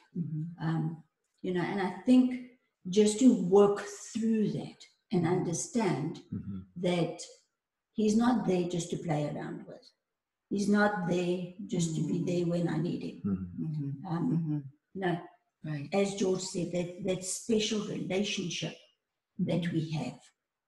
Um, 0.60 1.02
you 1.42 1.52
know, 1.52 1.60
and 1.62 1.80
I 1.82 2.00
think 2.02 2.53
just 2.88 3.18
to 3.20 3.34
work 3.34 3.80
through 4.12 4.50
that 4.52 4.76
and 5.12 5.26
understand 5.26 6.22
Mhm. 6.32 6.64
that 6.76 7.20
he's 7.92 8.16
not 8.16 8.46
there 8.46 8.68
just 8.68 8.90
to 8.90 8.96
play 8.98 9.26
around 9.28 9.66
with. 9.66 9.88
He's 10.50 10.68
not 10.68 11.08
there 11.08 11.54
just 11.66 11.94
to 11.96 12.02
be 12.06 12.20
Mm. 12.20 12.26
there 12.26 12.46
when 12.46 12.68
I 12.68 12.78
need 12.78 13.02
him. 13.02 13.20
Mhm. 13.24 13.50
Mhm. 13.60 14.04
Um, 14.06 14.38
Mhm. 14.38 14.64
no, 14.94 15.20
Right. 15.64 15.88
as 15.94 16.14
George 16.16 16.42
said, 16.42 16.72
that, 16.72 17.04
that 17.04 17.24
special 17.24 17.80
relationship 17.86 18.76
that 19.38 19.72
we 19.72 19.90
have 19.90 20.20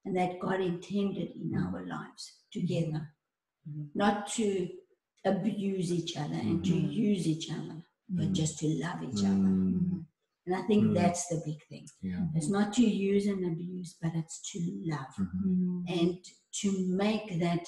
and 0.04 0.16
that 0.16 0.38
God 0.40 0.60
intended 0.60 1.32
in 1.36 1.54
our 1.54 1.84
lives 1.86 2.32
together, 2.50 3.14
not 3.94 4.28
to 4.34 4.68
abuse 5.24 5.92
each 5.92 6.16
other 6.16 6.34
and 6.34 6.64
to 6.64 6.74
use 6.76 7.26
each 7.26 7.50
other, 7.50 7.84
but 8.08 8.32
just 8.32 8.58
to 8.60 8.68
love 8.68 9.02
each 9.02 9.22
other. 9.24 10.05
Mm. 10.46 10.52
And 10.52 10.62
I 10.62 10.66
think 10.66 10.84
Mm. 10.84 10.94
that's 10.94 11.26
the 11.28 11.42
big 11.44 11.60
thing. 11.68 11.86
Yeah. 12.02 12.26
It's 12.34 12.48
not 12.48 12.72
to 12.74 12.82
use 12.82 13.26
and 13.26 13.44
abuse, 13.44 13.96
but 14.00 14.12
it's 14.14 14.40
to 14.52 14.58
love 14.84 15.14
Mhm. 15.18 15.44
Mhm. 15.44 16.00
and 16.00 16.24
to 16.60 16.88
make 16.88 17.38
that 17.40 17.64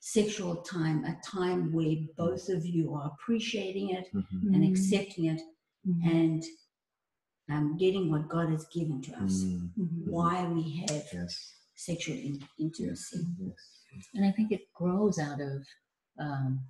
sexual 0.00 0.56
time 0.62 1.04
a 1.04 1.20
time 1.24 1.72
where 1.72 1.96
both 2.16 2.48
of 2.48 2.64
you 2.64 2.94
are 2.94 3.10
appreciating 3.12 3.90
it 3.90 4.06
Mhm. 4.14 4.54
and 4.54 4.64
Mhm. 4.64 4.70
accepting 4.70 5.24
it 5.26 5.40
Mhm. 5.86 6.10
and 6.10 6.44
um, 7.48 7.76
getting 7.76 8.08
what 8.10 8.28
God 8.28 8.48
has 8.50 8.64
given 8.72 9.02
to 9.02 9.12
us. 9.24 9.42
Mm. 9.42 9.72
Mhm. 9.76 10.06
Why 10.06 10.46
we 10.52 10.70
have 10.86 11.04
Yes. 11.12 11.52
sexual 11.74 12.16
in- 12.16 12.46
intimacy. 12.58 13.26
Yes. 13.40 14.08
And 14.14 14.24
I 14.24 14.30
think 14.30 14.52
it 14.52 14.72
grows 14.72 15.18
out 15.18 15.40
of 15.40 15.66
um, 16.18 16.60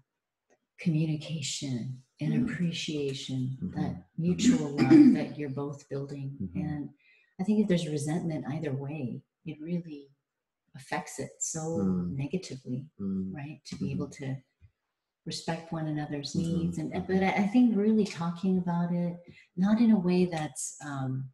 communication 0.78 2.02
and 2.20 2.32
Mm. 2.34 2.44
appreciation, 2.52 3.56
Mhm. 3.62 3.74
that 3.74 4.08
mutual 4.18 4.68
love 4.76 5.14
that 5.14 5.38
you're 5.38 5.50
both 5.50 5.88
building. 5.88 6.36
Mhm. 6.40 6.60
And 6.64 6.90
I 7.38 7.44
think 7.44 7.60
if 7.60 7.68
there's 7.68 7.88
resentment 7.88 8.44
either 8.48 8.72
way, 8.74 9.22
it 9.46 9.60
really 9.60 10.10
affects 10.74 11.18
it 11.18 11.32
so 11.40 11.60
Mm. 11.78 12.16
negatively, 12.16 12.86
Mm. 13.00 13.34
right? 13.34 13.60
To 13.66 13.76
be 13.76 13.90
able 13.92 14.08
to 14.20 14.36
respect 15.26 15.72
one 15.72 15.86
another's 15.88 16.34
needs. 16.34 16.78
And 16.78 16.90
but 17.06 17.22
I 17.22 17.46
think 17.46 17.76
really 17.76 18.04
talking 18.04 18.58
about 18.58 18.92
it, 18.92 19.16
not 19.56 19.80
in 19.80 19.90
a 19.90 19.98
way 19.98 20.24
that's 20.26 20.76
um, 20.84 21.30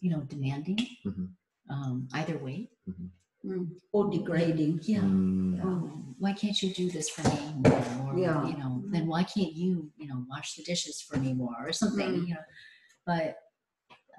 you 0.00 0.10
know 0.10 0.20
demanding 0.22 0.78
um, 1.70 2.08
either 2.14 2.38
way. 2.38 2.70
Mm. 3.48 3.68
Or 3.92 4.10
degrading. 4.10 4.80
Yeah. 4.82 5.00
Mm. 5.00 5.64
oh, 5.64 6.04
why 6.18 6.32
can't 6.32 6.60
you 6.62 6.74
do 6.74 6.90
this 6.90 7.08
for 7.08 7.22
me 7.28 7.54
more? 7.64 8.12
Or, 8.12 8.18
Yeah. 8.18 8.46
you 8.48 8.56
know, 8.58 8.82
then 8.86 9.06
why 9.06 9.22
can't 9.24 9.52
you, 9.54 9.90
you 9.96 10.06
know, 10.08 10.24
wash 10.28 10.54
the 10.56 10.62
dishes 10.64 11.00
for 11.00 11.16
me 11.16 11.32
more 11.32 11.56
or 11.66 11.72
something, 11.72 12.10
Mm. 12.10 12.28
you 12.28 12.34
know? 12.34 12.44
But 13.06 13.36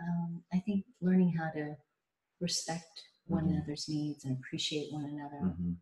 um, 0.01 0.43
I 0.53 0.59
think 0.59 0.85
learning 1.01 1.33
how 1.33 1.49
to 1.51 1.75
respect 2.39 3.03
one 3.27 3.45
Mhm. 3.45 3.49
another's 3.57 3.87
needs 3.89 4.23
and 4.25 4.37
appreciate 4.37 4.91
one 4.93 5.05
another. 5.05 5.41
Mhm. 5.41 5.75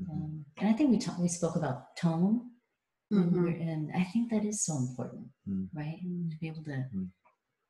Mhm. 0.00 0.10
Um, 0.10 0.44
and 0.56 0.68
I 0.68 0.72
think 0.72 0.90
we 0.90 0.98
talked, 0.98 1.20
we 1.20 1.28
spoke 1.28 1.56
about 1.56 1.94
tone, 1.96 2.50
when 3.10 3.30
Mhm. 3.30 3.60
and 3.60 3.92
I 3.92 4.02
think 4.04 4.30
that 4.30 4.44
is 4.44 4.62
so 4.64 4.76
important, 4.78 5.30
Mm. 5.46 5.68
right? 5.74 6.00
To 6.30 6.36
be 6.38 6.48
able 6.48 6.64
to 6.64 6.88
Mm. 6.92 7.12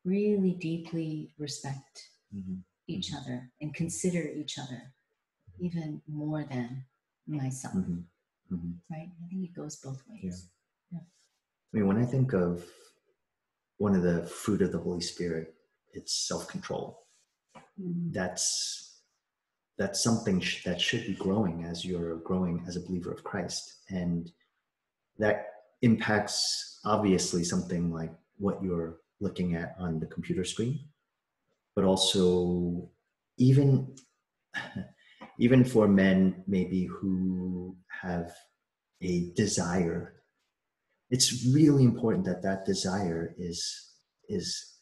really 0.05 0.53
deeply 0.55 1.33
respect 1.37 2.09
Mhm. 2.33 2.63
each 2.87 3.11
Mhm. 3.11 3.17
other 3.19 3.51
and 3.61 3.73
consider 3.75 4.23
each 4.29 4.57
other 4.57 4.94
even 5.59 6.01
more 6.07 6.43
than 6.43 6.85
myself, 7.27 7.73
Mhm. 7.75 8.03
Mhm. 8.51 8.79
right? 8.89 9.11
I 9.23 9.27
think 9.27 9.43
it 9.49 9.53
goes 9.53 9.75
both 9.77 10.01
ways. 10.07 10.49
yeah 10.91 10.99
I 10.99 11.77
mean, 11.77 11.87
when 11.87 11.97
I 11.97 12.05
think 12.05 12.33
of 12.33 12.65
one 13.77 13.95
of 13.95 14.03
the 14.03 14.25
fruit 14.27 14.61
of 14.61 14.71
the 14.71 14.79
Holy 14.79 15.01
Spirit, 15.01 15.55
it's 15.93 16.13
self-control. 16.27 17.05
Mm. 17.79 18.13
That's 18.13 19.01
that's 19.77 20.01
something 20.01 20.39
sh- 20.39 20.63
that 20.63 20.79
should 20.79 21.05
be 21.05 21.15
growing 21.15 21.65
as 21.65 21.83
you're 21.83 22.15
growing 22.19 22.63
as 22.65 22.77
a 22.77 22.79
believer 22.79 23.11
of 23.11 23.25
Christ, 23.25 23.81
and 23.89 24.31
that 25.17 25.47
impacts 25.81 26.79
obviously 26.85 27.43
something 27.43 27.91
like 27.91 28.13
what 28.37 28.63
you're 28.63 29.01
looking 29.19 29.55
at 29.55 29.75
on 29.77 29.99
the 29.99 30.07
computer 30.07 30.45
screen, 30.45 30.79
but 31.75 31.83
also 31.83 32.89
even 33.37 33.93
even 35.39 35.63
for 35.63 35.87
men 35.87 36.43
maybe 36.47 36.85
who 36.85 37.75
have 37.87 38.31
a 39.01 39.31
desire. 39.35 40.13
It's 41.09 41.45
really 41.45 41.83
important 41.83 42.25
that 42.25 42.41
that 42.43 42.65
desire 42.65 43.35
is 43.37 43.91
is 44.27 44.73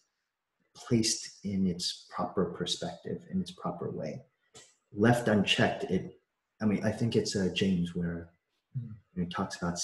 placed 0.75 1.39
in 1.43 1.67
its 1.67 2.07
proper 2.09 2.45
perspective 2.45 3.19
in 3.31 3.41
its 3.41 3.51
proper 3.51 3.91
way. 3.91 4.21
Left 4.95 5.27
unchecked 5.27 5.85
it 5.85 6.19
i 6.61 6.65
mean 6.65 6.83
i 6.85 6.91
think 6.91 7.15
it's 7.15 7.35
uh, 7.35 7.49
james 7.53 7.95
where 7.95 8.29
Mm. 8.75 8.89
you 9.13 9.23
he 9.23 9.29
talks 9.29 9.57
about 9.57 9.77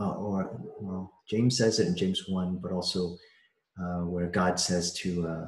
uh, 0.00 0.14
or 0.14 0.58
well 0.80 1.12
james 1.28 1.58
says 1.58 1.78
it 1.80 1.86
in 1.86 1.94
james 1.94 2.26
1 2.28 2.60
but 2.62 2.72
also 2.72 3.14
uh, 3.78 4.02
where 4.12 4.28
god 4.28 4.58
says 4.58 4.94
to 4.94 5.26
uh, 5.26 5.46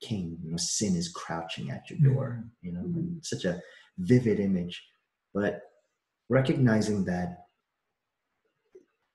cain 0.00 0.38
you 0.44 0.50
know 0.52 0.56
sin 0.56 0.94
is 0.94 1.08
crouching 1.08 1.72
at 1.72 1.90
your 1.90 1.98
door 2.08 2.44
you 2.62 2.70
know 2.70 2.80
and 2.82 3.24
such 3.24 3.44
a 3.46 3.60
vivid 3.98 4.40
image 4.40 4.82
but 5.32 5.62
recognizing 6.28 7.04
that 7.04 7.46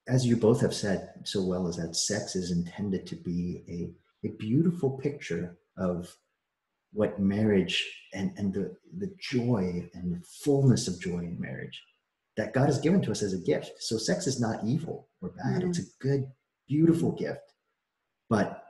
as 0.07 0.25
you 0.25 0.35
both 0.35 0.61
have 0.61 0.73
said 0.73 1.09
so 1.23 1.43
well 1.43 1.67
is 1.67 1.77
that 1.77 1.95
sex 1.95 2.35
is 2.35 2.51
intended 2.51 3.05
to 3.05 3.15
be 3.15 3.63
a, 3.69 4.27
a 4.27 4.31
beautiful 4.37 4.91
picture 4.91 5.57
of 5.77 6.15
what 6.91 7.19
marriage 7.19 7.85
and, 8.13 8.31
and 8.37 8.53
the, 8.53 8.75
the 8.97 9.13
joy 9.19 9.87
and 9.93 10.13
the 10.13 10.25
fullness 10.43 10.87
of 10.87 10.99
joy 10.99 11.19
in 11.19 11.39
marriage 11.39 11.81
that 12.39 12.53
God 12.53 12.67
has 12.67 12.79
given 12.79 13.01
to 13.01 13.11
us 13.11 13.21
as 13.21 13.33
a 13.33 13.37
gift. 13.37 13.73
So 13.79 13.97
sex 13.97 14.25
is 14.25 14.39
not 14.39 14.63
evil 14.65 15.09
or 15.21 15.29
bad. 15.29 15.61
Mm. 15.61 15.69
It's 15.69 15.79
a 15.79 15.91
good, 15.99 16.25
beautiful 16.67 17.11
gift. 17.11 17.41
But 18.29 18.63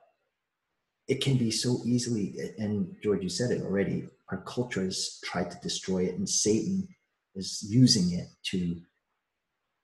it 1.07 1.22
can 1.22 1.38
be 1.38 1.52
so 1.52 1.80
easily, 1.86 2.36
and 2.57 2.95
George, 3.03 3.22
you 3.23 3.30
said 3.30 3.52
it 3.52 3.61
already, 3.61 4.07
our 4.31 4.41
culture 4.41 4.84
has 4.84 5.19
tried 5.23 5.51
to 5.51 5.60
destroy 5.61 6.03
it, 6.06 6.15
and 6.15 6.27
Satan 6.27 6.88
is 7.35 7.65
using 7.68 8.11
it 8.18 8.27
to 8.43 8.80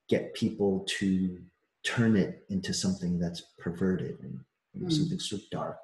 get 0.08 0.34
people 0.34 0.86
to 1.00 1.40
turn 1.84 2.16
it 2.16 2.46
into 2.50 2.74
something 2.74 3.20
that's 3.20 3.42
perverted 3.60 4.20
and 4.22 4.40
you 4.74 4.82
know, 4.82 4.88
Mm. 4.88 4.98
something 4.98 5.20
so 5.20 5.38
dark 5.52 5.80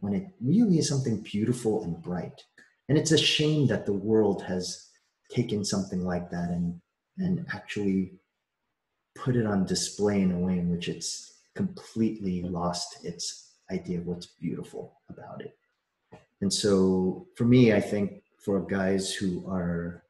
when 0.00 0.14
it 0.14 0.26
really 0.40 0.78
is 0.78 0.88
something 0.88 1.20
beautiful 1.22 1.84
and 1.84 2.00
bright. 2.02 2.42
And 2.88 2.98
it's 2.98 3.12
a 3.12 3.18
shame 3.18 3.66
that 3.68 3.86
the 3.86 3.92
world 3.92 4.42
has 4.42 4.90
taken 5.30 5.64
something 5.64 6.04
like 6.04 6.30
that 6.30 6.50
and 6.50 6.80
and 7.18 7.46
actually 7.52 8.18
put 9.14 9.36
it 9.36 9.46
on 9.46 9.64
display 9.64 10.20
in 10.20 10.32
a 10.32 10.38
way 10.38 10.58
in 10.58 10.68
which 10.68 10.88
it's 10.88 11.42
completely 11.54 12.42
lost 12.42 13.04
its 13.04 13.52
idea 13.70 13.98
of 14.00 14.06
what's 14.06 14.26
beautiful 14.26 15.00
about 15.08 15.40
it. 15.40 15.56
And 16.44 16.52
so 16.52 17.26
for 17.36 17.44
me, 17.46 17.72
I 17.72 17.80
think 17.80 18.22
for 18.36 18.60
guys 18.60 19.14
who 19.14 19.48
are 19.48 20.04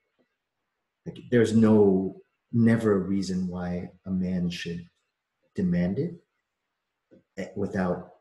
like 1.06 1.16
there's 1.30 1.54
no 1.54 2.16
never 2.52 2.96
a 2.96 2.98
reason 2.98 3.46
why 3.46 3.92
a 4.04 4.10
man 4.10 4.50
should 4.50 4.84
demand 5.54 6.00
it 6.00 6.16
eh, 7.38 7.50
without 7.54 8.14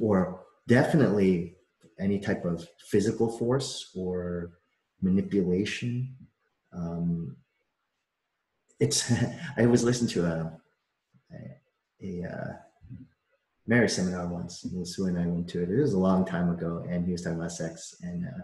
or 0.00 0.44
definitely 0.68 1.56
any 1.98 2.20
type 2.20 2.44
of 2.44 2.64
physical 2.78 3.28
force 3.28 3.90
or 3.96 4.52
manipulation. 5.02 6.14
Um, 6.72 7.38
it's 8.78 9.10
i 9.56 9.64
always 9.64 9.82
listen 9.82 10.06
to 10.06 10.24
a, 10.24 10.60
a 11.32 12.22
a 12.22 12.28
uh, 12.28 12.52
marriage 13.68 13.92
seminar 13.92 14.26
once. 14.26 14.64
And 14.64 14.88
Shua 14.88 15.08
and 15.08 15.18
I 15.18 15.26
went 15.26 15.48
to 15.50 15.62
it. 15.62 15.70
It 15.70 15.80
was 15.80 15.92
a 15.92 15.98
long 15.98 16.24
time 16.24 16.48
ago, 16.50 16.84
and 16.88 17.04
he 17.04 17.12
was 17.12 17.22
talking 17.22 17.38
about 17.38 17.52
sex, 17.52 17.94
and 18.02 18.24
uh, 18.24 18.42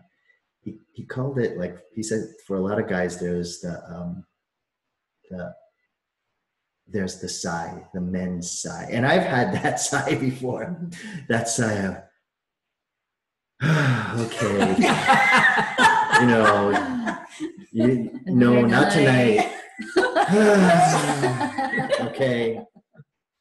he 0.61 0.79
he 0.93 1.05
called 1.05 1.39
it 1.39 1.59
like 1.59 1.79
he 1.95 2.03
said 2.03 2.29
for 2.47 2.57
a 2.57 2.61
lot 2.61 2.79
of 2.79 2.89
guys 2.89 3.19
there's 3.19 3.61
the 3.61 3.83
um, 3.93 4.25
the 5.31 5.55
there's 6.87 7.19
the 7.21 7.29
sigh, 7.29 7.83
the 7.95 8.01
men's 8.01 8.61
sigh, 8.61 8.89
and 8.93 9.07
I've 9.07 9.25
had 9.25 9.55
that 9.63 9.81
sigh 9.81 10.15
before. 10.15 10.79
That 11.29 11.49
sigh 11.49 11.73
of 11.73 11.97
okay, 14.21 14.77
you 16.21 16.27
know, 16.27 17.19
you, 17.73 18.21
no, 18.27 18.61
not 18.61 18.93
tonight. 18.93 19.51
okay, 22.09 22.61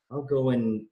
I'll 0.09 0.23
go 0.23 0.51
and 0.51 0.85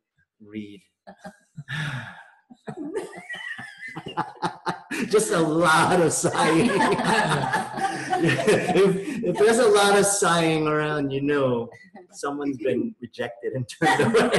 read. 0.45 0.81
Just 5.09 5.31
a 5.31 5.39
lot 5.39 5.99
of 6.01 6.11
sighing. 6.13 6.69
if, 8.23 9.23
if 9.23 9.37
there's 9.37 9.59
a 9.59 9.67
lot 9.67 9.97
of 9.97 10.05
sighing 10.05 10.67
around, 10.67 11.11
you 11.11 11.21
know 11.21 11.69
someone's 12.11 12.57
been 12.63 12.93
rejected 13.01 13.53
and 13.53 13.67
turned 13.67 14.15
away. 14.15 14.31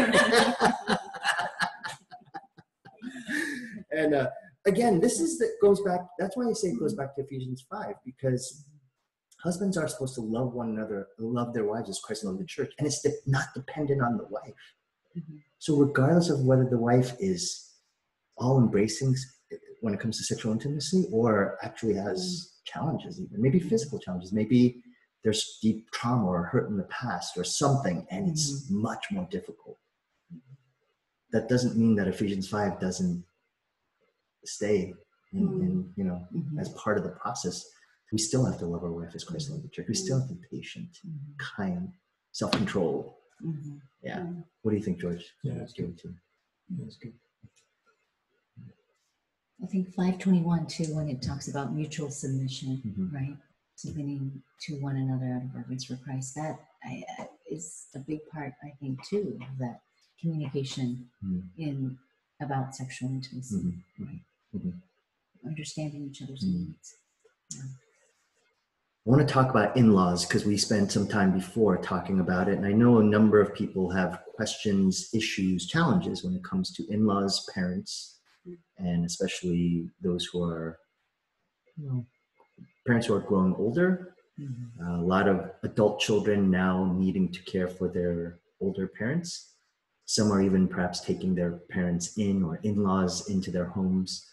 and 3.91 4.15
uh, 4.15 4.29
again, 4.66 5.01
this 5.01 5.20
is 5.20 5.39
that 5.39 5.53
goes 5.61 5.81
back. 5.83 6.01
That's 6.19 6.37
why 6.37 6.49
I 6.49 6.53
say 6.53 6.69
it 6.69 6.79
goes 6.79 6.95
back 6.95 7.15
to 7.16 7.23
Ephesians 7.23 7.65
five 7.70 7.95
because 8.05 8.65
husbands 9.43 9.77
are 9.77 9.89
supposed 9.89 10.15
to 10.15 10.20
love 10.20 10.53
one 10.55 10.70
another, 10.70 11.09
love 11.19 11.53
their 11.55 11.65
wives 11.65 11.91
as 11.91 11.99
Christ 11.99 12.24
loved 12.24 12.41
the 12.41 12.47
church, 12.47 12.73
and 12.79 12.87
it's 12.87 13.03
de- 13.03 13.11
not 13.27 13.47
dependent 13.55 14.03
on 14.03 14.16
the 14.16 14.24
wife. 14.24 14.55
Mhm. 15.16 15.41
So 15.62 15.76
regardless 15.76 16.28
of 16.28 16.40
whether 16.40 16.64
the 16.64 16.76
wife 16.76 17.12
is 17.20 17.70
all 18.36 18.59
embracing 18.59 19.14
when 19.80 19.94
it 19.94 20.01
comes 20.01 20.18
to 20.18 20.24
sexual 20.24 20.51
intimacy 20.51 21.06
or 21.12 21.56
actually 21.62 21.94
has 21.94 22.18
mm-hmm. 22.18 22.80
challenges, 22.80 23.20
even 23.20 23.40
maybe 23.40 23.60
physical 23.60 24.01
challenges, 24.01 24.32
maybe 24.32 24.82
there's 25.22 25.60
deep 25.62 25.89
trauma 25.93 26.26
or 26.26 26.43
hurt 26.43 26.68
in 26.68 26.76
the 26.76 26.89
past 27.02 27.39
or 27.39 27.44
something, 27.44 28.05
and 28.10 28.28
it's 28.28 28.64
mm-hmm. 28.64 28.82
much 28.82 29.06
more 29.12 29.28
difficult. 29.30 29.78
That 31.30 31.48
doesn't 31.48 31.76
mean 31.76 31.94
that 31.94 32.09
Ephesians 32.09 32.48
5 32.48 32.80
doesn't 32.80 33.24
stay 34.44 34.93
in, 35.32 35.47
mm-hmm. 35.47 35.62
in 35.62 35.93
you 35.94 36.02
know 36.02 36.26
Mhm. 36.34 36.60
as 36.60 36.70
part 36.70 36.98
of 36.98 37.05
the 37.05 37.10
process. 37.10 37.64
We 38.10 38.18
still 38.18 38.44
have 38.44 38.59
to 38.59 38.66
love 38.66 38.82
our 38.82 38.90
wife 38.90 39.14
as 39.14 39.22
Christ 39.22 39.48
loved 39.51 39.62
the 39.62 39.68
church. 39.68 39.86
We 39.89 39.94
still 39.94 40.18
have 40.18 40.28
to 40.28 40.34
be 40.34 40.44
patient, 40.51 40.98
kind, 41.39 41.93
self-controlled. 42.32 43.14
Mhm. 43.43 43.81
Yeah. 44.02 44.20
Mhm. 44.20 44.44
What 44.62 44.70
do 44.73 44.77
you 44.77 44.82
think, 44.82 45.01
George? 45.01 45.24
Yeah, 45.43 45.55
that's 45.55 45.73
good. 45.73 45.98
Too. 45.98 46.09
to. 46.09 46.14
That's 46.85 46.97
good. 46.97 47.14
I 49.62 49.66
think 49.66 49.89
521 49.94 50.66
too, 50.66 50.94
when 50.94 51.09
it 51.09 51.23
talks 51.23 51.48
about 51.48 51.73
mutual 51.73 52.10
submission, 52.10 52.78
Mhm. 52.82 53.12
right? 53.12 53.36
Submitting 53.77 54.43
to 54.62 54.81
one 54.81 54.97
another 54.97 55.27
out 55.35 55.44
of 55.44 55.55
reverence 55.55 55.85
for 55.85 55.97
Christ. 55.97 56.35
That 56.35 56.59
I, 56.85 57.05
I- 57.19 57.28
is 57.48 57.86
a 57.94 58.01
big 58.01 58.20
part, 58.28 58.55
I 58.62 58.70
think, 58.81 59.05
too, 59.06 59.39
of 59.48 59.59
that 59.59 59.82
communication 60.20 61.10
Mhm. 61.23 61.48
in 61.56 61.98
about 62.40 62.74
sexual 62.74 63.10
intimacy, 63.10 63.56
Mhm. 63.56 63.85
right? 64.01 64.24
Mhm. 64.55 64.82
Understanding 65.44 66.06
each 66.09 66.23
other's 66.23 66.43
needs. 66.44 66.97
I 67.55 67.62
want 69.05 69.27
to 69.27 69.33
talk 69.33 69.51
about 69.51 69.77
in 69.77 69.93
laws 69.93 70.24
because 70.24 70.45
we 70.45 70.57
spent 70.57 70.93
some 70.93 71.09
time 71.09 71.33
before 71.33 71.77
talking 71.77 72.20
about 72.20 72.49
it. 72.49 72.57
And 72.57 72.66
I 72.66 72.73
know 72.73 72.99
a 72.99 73.05
number 73.05 73.41
of 73.41 73.55
people 73.55 73.91
have 73.91 74.20
questions, 74.37 75.09
issues, 75.12 75.66
challenges 75.66 76.23
when 76.23 76.35
it 76.35 76.45
comes 76.45 76.73
to 76.74 76.87
in 76.89 77.05
laws, 77.05 77.49
parents, 77.53 78.20
and 78.79 79.05
especially 79.05 79.89
those 80.01 80.24
who 80.27 80.43
are, 80.45 80.79
you 81.77 81.89
know, 81.89 82.07
parents 82.87 83.07
who 83.07 83.15
are 83.15 83.20
growing 83.20 83.55
older. 83.57 84.09
Mhm. 84.41 84.99
a 84.99 85.03
lot 85.03 85.29
of 85.29 85.51
adult 85.62 86.01
children 86.01 86.51
now 86.51 86.91
needing 86.95 87.31
to 87.31 87.43
care 87.43 87.69
for 87.69 87.87
their 87.87 88.41
older 88.61 88.89
parents. 88.89 89.57
Some 90.07 90.33
are 90.33 90.43
even 90.43 90.66
perhaps 90.66 91.01
taking 91.01 91.35
their 91.35 91.59
parents 91.69 92.16
in 92.16 92.43
or 92.43 92.57
in 92.57 92.83
laws 92.83 93.29
into 93.29 93.51
their 93.51 93.66
homes. 93.66 94.27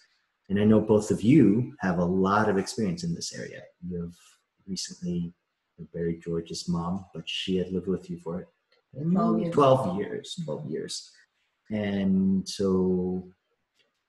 And 0.48 0.58
I 0.58 0.64
know 0.64 0.80
both 0.80 1.12
of 1.12 1.22
you 1.22 1.76
have 1.80 2.00
a 2.00 2.06
lot 2.06 2.50
of 2.50 2.58
experience 2.58 3.04
in 3.04 3.14
this 3.14 3.34
area. 3.34 3.62
You 3.86 4.04
have 4.04 4.16
recently 4.70 5.34
buried 5.94 6.22
George's 6.22 6.68
mom, 6.68 7.06
but 7.14 7.28
she 7.28 7.58
had 7.58 7.72
lived 7.72 7.88
with 7.88 8.10
you 8.10 8.20
for 8.20 8.48
12 8.94 9.40
years. 9.40 9.54
12 9.54 9.98
years. 10.00 10.42
12 10.46 10.70
years. 10.70 11.12
And 11.72 12.48
so 12.48 13.28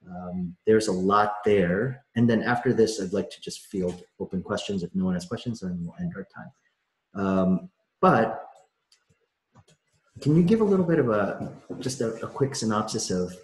um, 0.08 0.56
there's 0.66 0.88
a 0.88 0.92
lot 0.92 1.36
there. 1.44 2.04
And 2.16 2.28
then 2.28 2.42
after 2.42 2.72
this, 2.72 3.00
I'd 3.00 3.12
like 3.12 3.30
to 3.30 3.40
just 3.40 3.66
field 3.66 4.02
open 4.18 4.42
questions. 4.42 4.82
If 4.82 4.94
no 4.94 5.04
one 5.04 5.14
has 5.14 5.26
questions, 5.26 5.60
then 5.60 5.78
we'll 5.82 5.94
end 6.00 6.12
our 6.16 6.26
time. 6.34 6.52
Um, 7.14 7.70
but 8.00 8.46
can 10.20 10.36
you 10.36 10.42
give 10.42 10.60
a 10.60 10.64
little 10.64 10.84
bit 10.84 10.98
of 10.98 11.10
a 11.10 11.52
just 11.78 12.00
a, 12.00 12.14
a 12.24 12.28
quick 12.28 12.54
synopsis 12.54 13.10
of 13.10 13.34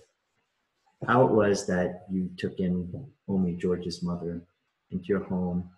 how 1.06 1.24
it 1.26 1.32
was 1.32 1.66
that 1.66 2.06
you 2.10 2.30
took 2.36 2.58
in 2.58 3.06
Omi 3.28 3.54
George's 3.54 4.02
mother 4.02 4.42
into 4.90 5.06
your 5.06 5.24
home? 5.24 5.70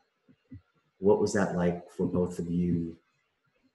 What 0.98 1.20
was 1.20 1.32
that 1.34 1.56
like 1.56 1.88
for 1.90 2.06
both 2.06 2.38
of 2.38 2.50
you? 2.50 2.96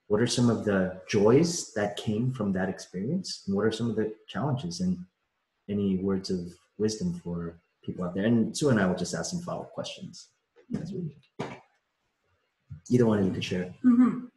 What 0.08 0.20
are 0.20 0.26
some 0.26 0.50
of 0.50 0.64
the 0.64 1.00
joys 1.08 1.72
that 1.74 1.96
came 1.96 2.32
from 2.32 2.52
that 2.52 2.68
experience? 2.68 3.42
And 3.46 3.56
what 3.56 3.64
are 3.64 3.72
some 3.72 3.88
of 3.90 3.96
the 3.96 4.12
challenges? 4.28 4.80
And 4.80 4.98
any 5.68 5.96
words 5.96 6.30
of 6.30 6.52
wisdom 6.78 7.14
for 7.24 7.54
people 7.82 8.04
out 8.04 8.14
there? 8.14 8.26
And 8.26 8.56
Shua 8.56 8.70
and 8.72 8.80
I 8.80 8.86
will 8.86 8.96
just 8.96 9.14
ask 9.14 9.30
some 9.30 9.40
follow 9.40 9.62
up 9.62 9.72
questions. 9.72 10.28
as 10.80 10.92
we- 10.92 11.16
Either 12.90 13.06
one 13.06 13.20
of 13.20 13.24
you 13.26 13.32
could 13.32 13.44
share. 13.44 13.74
Mhm. 13.82 14.28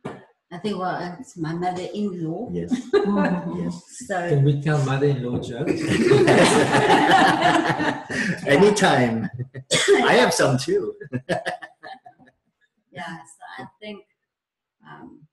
I 0.50 0.58
think 0.60 0.80
well, 0.80 1.18
it's 1.20 1.36
my 1.36 1.54
mother-in-law. 1.54 2.50
Yes. 2.54 2.72
Yes. 3.58 3.84
So 4.08 4.30
Can 4.30 4.44
we 4.46 4.62
tell 4.62 4.82
mother-in-law 4.86 5.40
jokes? 5.40 5.72
Anytime. 8.48 9.30
I 10.06 10.14
have 10.14 10.34
some 10.34 10.58
too. 10.58 10.96
Yeah, 12.98 13.18
so 13.36 13.64
I 13.64 13.66
think, 13.82 14.00
um, 14.90 15.28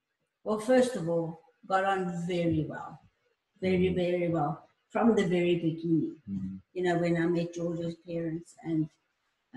well, 0.44 0.58
first 0.58 0.96
of 0.96 1.08
all, 1.08 1.40
got 1.66 1.84
on 1.84 2.00
very 2.26 2.64
well, 2.68 3.00
very, 3.60 3.90
very 4.02 4.28
well 4.28 4.52
from 4.90 5.14
the 5.16 5.26
very 5.36 5.56
beginning. 5.56 6.16
Mhm. 6.30 6.60
You 6.74 6.82
know, 6.84 6.96
when 6.98 7.16
I 7.16 7.26
met 7.26 7.54
George's 7.54 7.96
parents, 8.06 8.54
and 8.62 8.88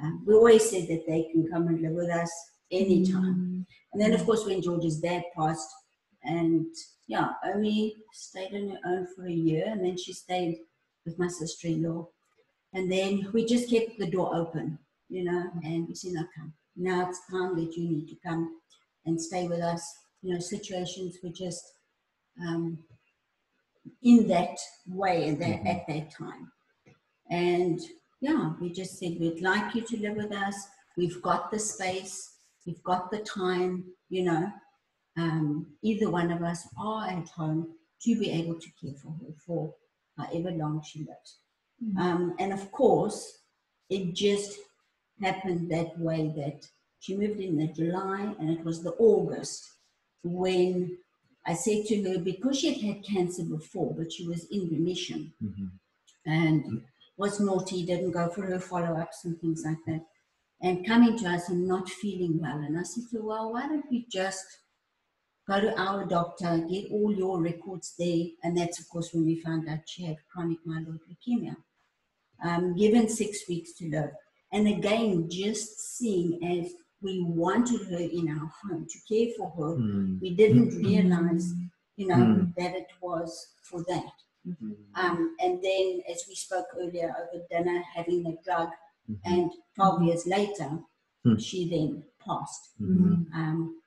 um, 0.02 0.24
we 0.26 0.34
always 0.34 0.70
said 0.70 0.88
that 0.88 1.06
they 1.08 1.22
can 1.32 1.48
come 1.52 1.68
and 1.68 1.82
live 1.82 1.94
with 2.02 2.10
us 2.10 2.32
anytime. 2.72 3.66
And 3.92 4.02
then, 4.02 4.14
of 4.14 4.26
course, 4.26 4.46
when 4.46 4.62
George's 4.62 5.00
dad 5.00 5.24
passed, 5.36 5.72
and 6.24 6.68
yeah, 7.08 7.30
Omi 7.46 7.96
stayed 8.14 8.54
on 8.54 8.70
her 8.70 8.80
own 8.86 9.08
for 9.16 9.26
a 9.28 9.32
year, 9.32 9.66
and 9.68 9.84
then 9.84 9.98
she 9.98 10.14
stayed 10.14 10.60
with 11.06 11.18
my 11.20 11.28
sister-in-law. 11.28 12.08
And 12.74 12.92
then 12.92 13.30
we 13.34 13.46
just 13.46 13.70
kept 13.70 13.98
the 13.98 14.12
door 14.16 14.36
open, 14.36 14.78
you 15.10 15.24
know, 15.24 15.42
and 15.64 15.88
we 15.88 15.96
said, 15.96 16.14
no, 16.14 16.24
come. 16.36 16.54
Now 16.78 17.10
it's 17.10 17.20
time 17.30 17.56
that 17.56 17.76
you 17.76 17.90
need 17.90 18.08
to 18.10 18.16
come 18.24 18.60
and 19.06 19.20
stay 19.20 19.48
with 19.48 19.62
us. 19.62 19.84
You 20.22 20.34
know, 20.34 20.40
situations 20.40 21.18
were 21.24 21.32
just 21.32 21.64
um, 22.48 22.78
in 24.04 24.28
that 24.28 24.58
way 24.88 25.30
at 25.30 25.40
that, 25.40 25.64
Mhm. 25.64 25.66
at 25.66 25.88
that 25.88 26.12
time. 26.12 26.52
And 27.30 27.80
yeah, 28.22 28.54
we 28.62 28.70
just 28.72 28.98
said, 29.00 29.20
we'd 29.20 29.42
like 29.42 29.74
you 29.76 29.82
to 29.82 29.98
live 30.00 30.18
with 30.18 30.32
us. 30.32 30.56
We've 30.98 31.22
got 31.22 31.52
the 31.52 31.60
space, 31.60 32.38
we've 32.66 32.84
got 32.84 33.12
the 33.12 33.20
time, 33.20 33.86
you 34.10 34.24
know. 34.24 34.52
Um, 35.18 35.76
either 35.82 36.12
one 36.12 36.32
of 36.32 36.44
us 36.44 36.68
are 36.78 37.08
at 37.08 37.30
home 37.30 37.76
to 38.04 38.20
be 38.20 38.30
able 38.32 38.60
to 38.60 38.70
care 38.80 38.94
for 39.02 39.12
her 39.14 39.34
for 39.46 39.74
however 40.16 40.52
long 40.52 40.84
she 40.84 41.00
lives. 41.00 41.40
Um, 41.98 42.36
and 42.40 42.54
of 42.54 42.72
course, 42.72 43.40
it 43.90 44.14
just 44.14 44.58
happened 45.22 45.70
that 45.72 45.98
way 46.00 46.32
that 46.36 46.68
she 47.00 47.18
moved 47.18 47.40
in 47.40 47.58
the 47.58 47.68
July 47.68 48.36
and 48.40 48.50
it 48.50 48.64
was 48.64 48.84
the 48.84 48.94
August 48.94 49.74
when 50.24 50.98
I 51.46 51.54
said 51.54 51.86
to 51.86 52.04
her, 52.04 52.20
because 52.20 52.60
she 52.60 52.74
had 52.74 52.96
had 52.96 53.06
cancer 53.06 53.44
before, 53.44 53.96
but 53.96 54.12
she 54.12 54.28
was 54.28 54.46
in 54.52 54.70
remission 54.70 55.34
Mhm. 55.42 55.72
and 56.26 56.84
was 57.16 57.40
naughty, 57.40 57.86
didn't 57.86 58.12
go 58.12 58.30
for 58.30 58.46
her 58.46 58.60
follow 58.60 58.98
ups 58.98 59.24
and 59.24 59.40
things 59.40 59.64
like 59.64 59.84
that. 59.88 60.06
And 60.60 60.86
coming 60.86 61.18
to 61.20 61.30
us 61.30 61.50
and 61.50 61.68
not 61.68 61.90
feeling 61.90 62.40
well. 62.40 62.58
And 62.58 62.78
I 62.78 62.84
said 62.84 63.04
to 63.12 63.18
her, 63.18 63.24
Well, 63.24 63.54
why 63.54 63.68
don't 63.68 63.90
we 63.90 64.06
just 64.10 64.46
go 65.48 65.62
to 65.62 65.80
our 65.80 66.06
doctor, 66.06 66.58
get 66.70 66.92
all 66.92 67.14
your 67.16 67.42
records 67.42 67.94
there? 67.98 68.26
And 68.44 68.58
that's, 68.58 68.80
of 68.80 68.90
course, 68.90 69.14
when 69.14 69.26
we 69.26 69.40
found 69.40 69.70
out 69.70 69.88
she 69.88 70.04
had 70.04 70.18
chronic 70.28 70.60
myeloid 70.66 71.00
leukemia. 71.08 71.56
Um, 72.44 72.76
given 72.76 73.08
six 73.10 73.48
weeks 73.48 73.74
to 73.74 73.90
live. 73.90 74.14
And 74.52 74.68
again, 74.68 75.30
just 75.30 75.98
seeing 75.98 76.44
as 76.44 76.74
we 77.02 77.22
wanted 77.22 77.82
her 77.92 77.98
in 78.00 78.30
our 78.30 78.52
home 78.62 78.88
to 78.90 79.00
care 79.08 79.34
for 79.38 79.50
her, 79.52 79.76
Mm. 79.78 80.20
we 80.22 80.36
didn't 80.36 80.76
realize, 80.84 81.54
you 81.96 82.08
know, 82.08 82.16
Mm. 82.16 82.56
that 82.56 82.76
it 82.76 82.88
was 83.02 83.54
for 83.62 83.84
that. 83.84 84.14
Mhm. 84.48 84.76
Um, 84.96 85.36
and 85.40 85.62
then, 85.62 86.02
as 86.10 86.24
we 86.28 86.36
spoke 86.36 86.68
earlier, 86.78 87.14
over 87.22 87.44
dinner, 87.52 87.82
having 87.94 88.26
a 88.26 88.38
drug, 88.44 88.70
Mhm. 89.10 89.20
and 89.26 89.52
12 89.76 90.04
years 90.04 90.26
later, 90.26 90.80
Hmm. 91.24 91.38
she 91.38 91.68
then 91.70 92.04
passed. 92.20 92.70
Mhm. 92.80 93.32
Um, 93.34 93.82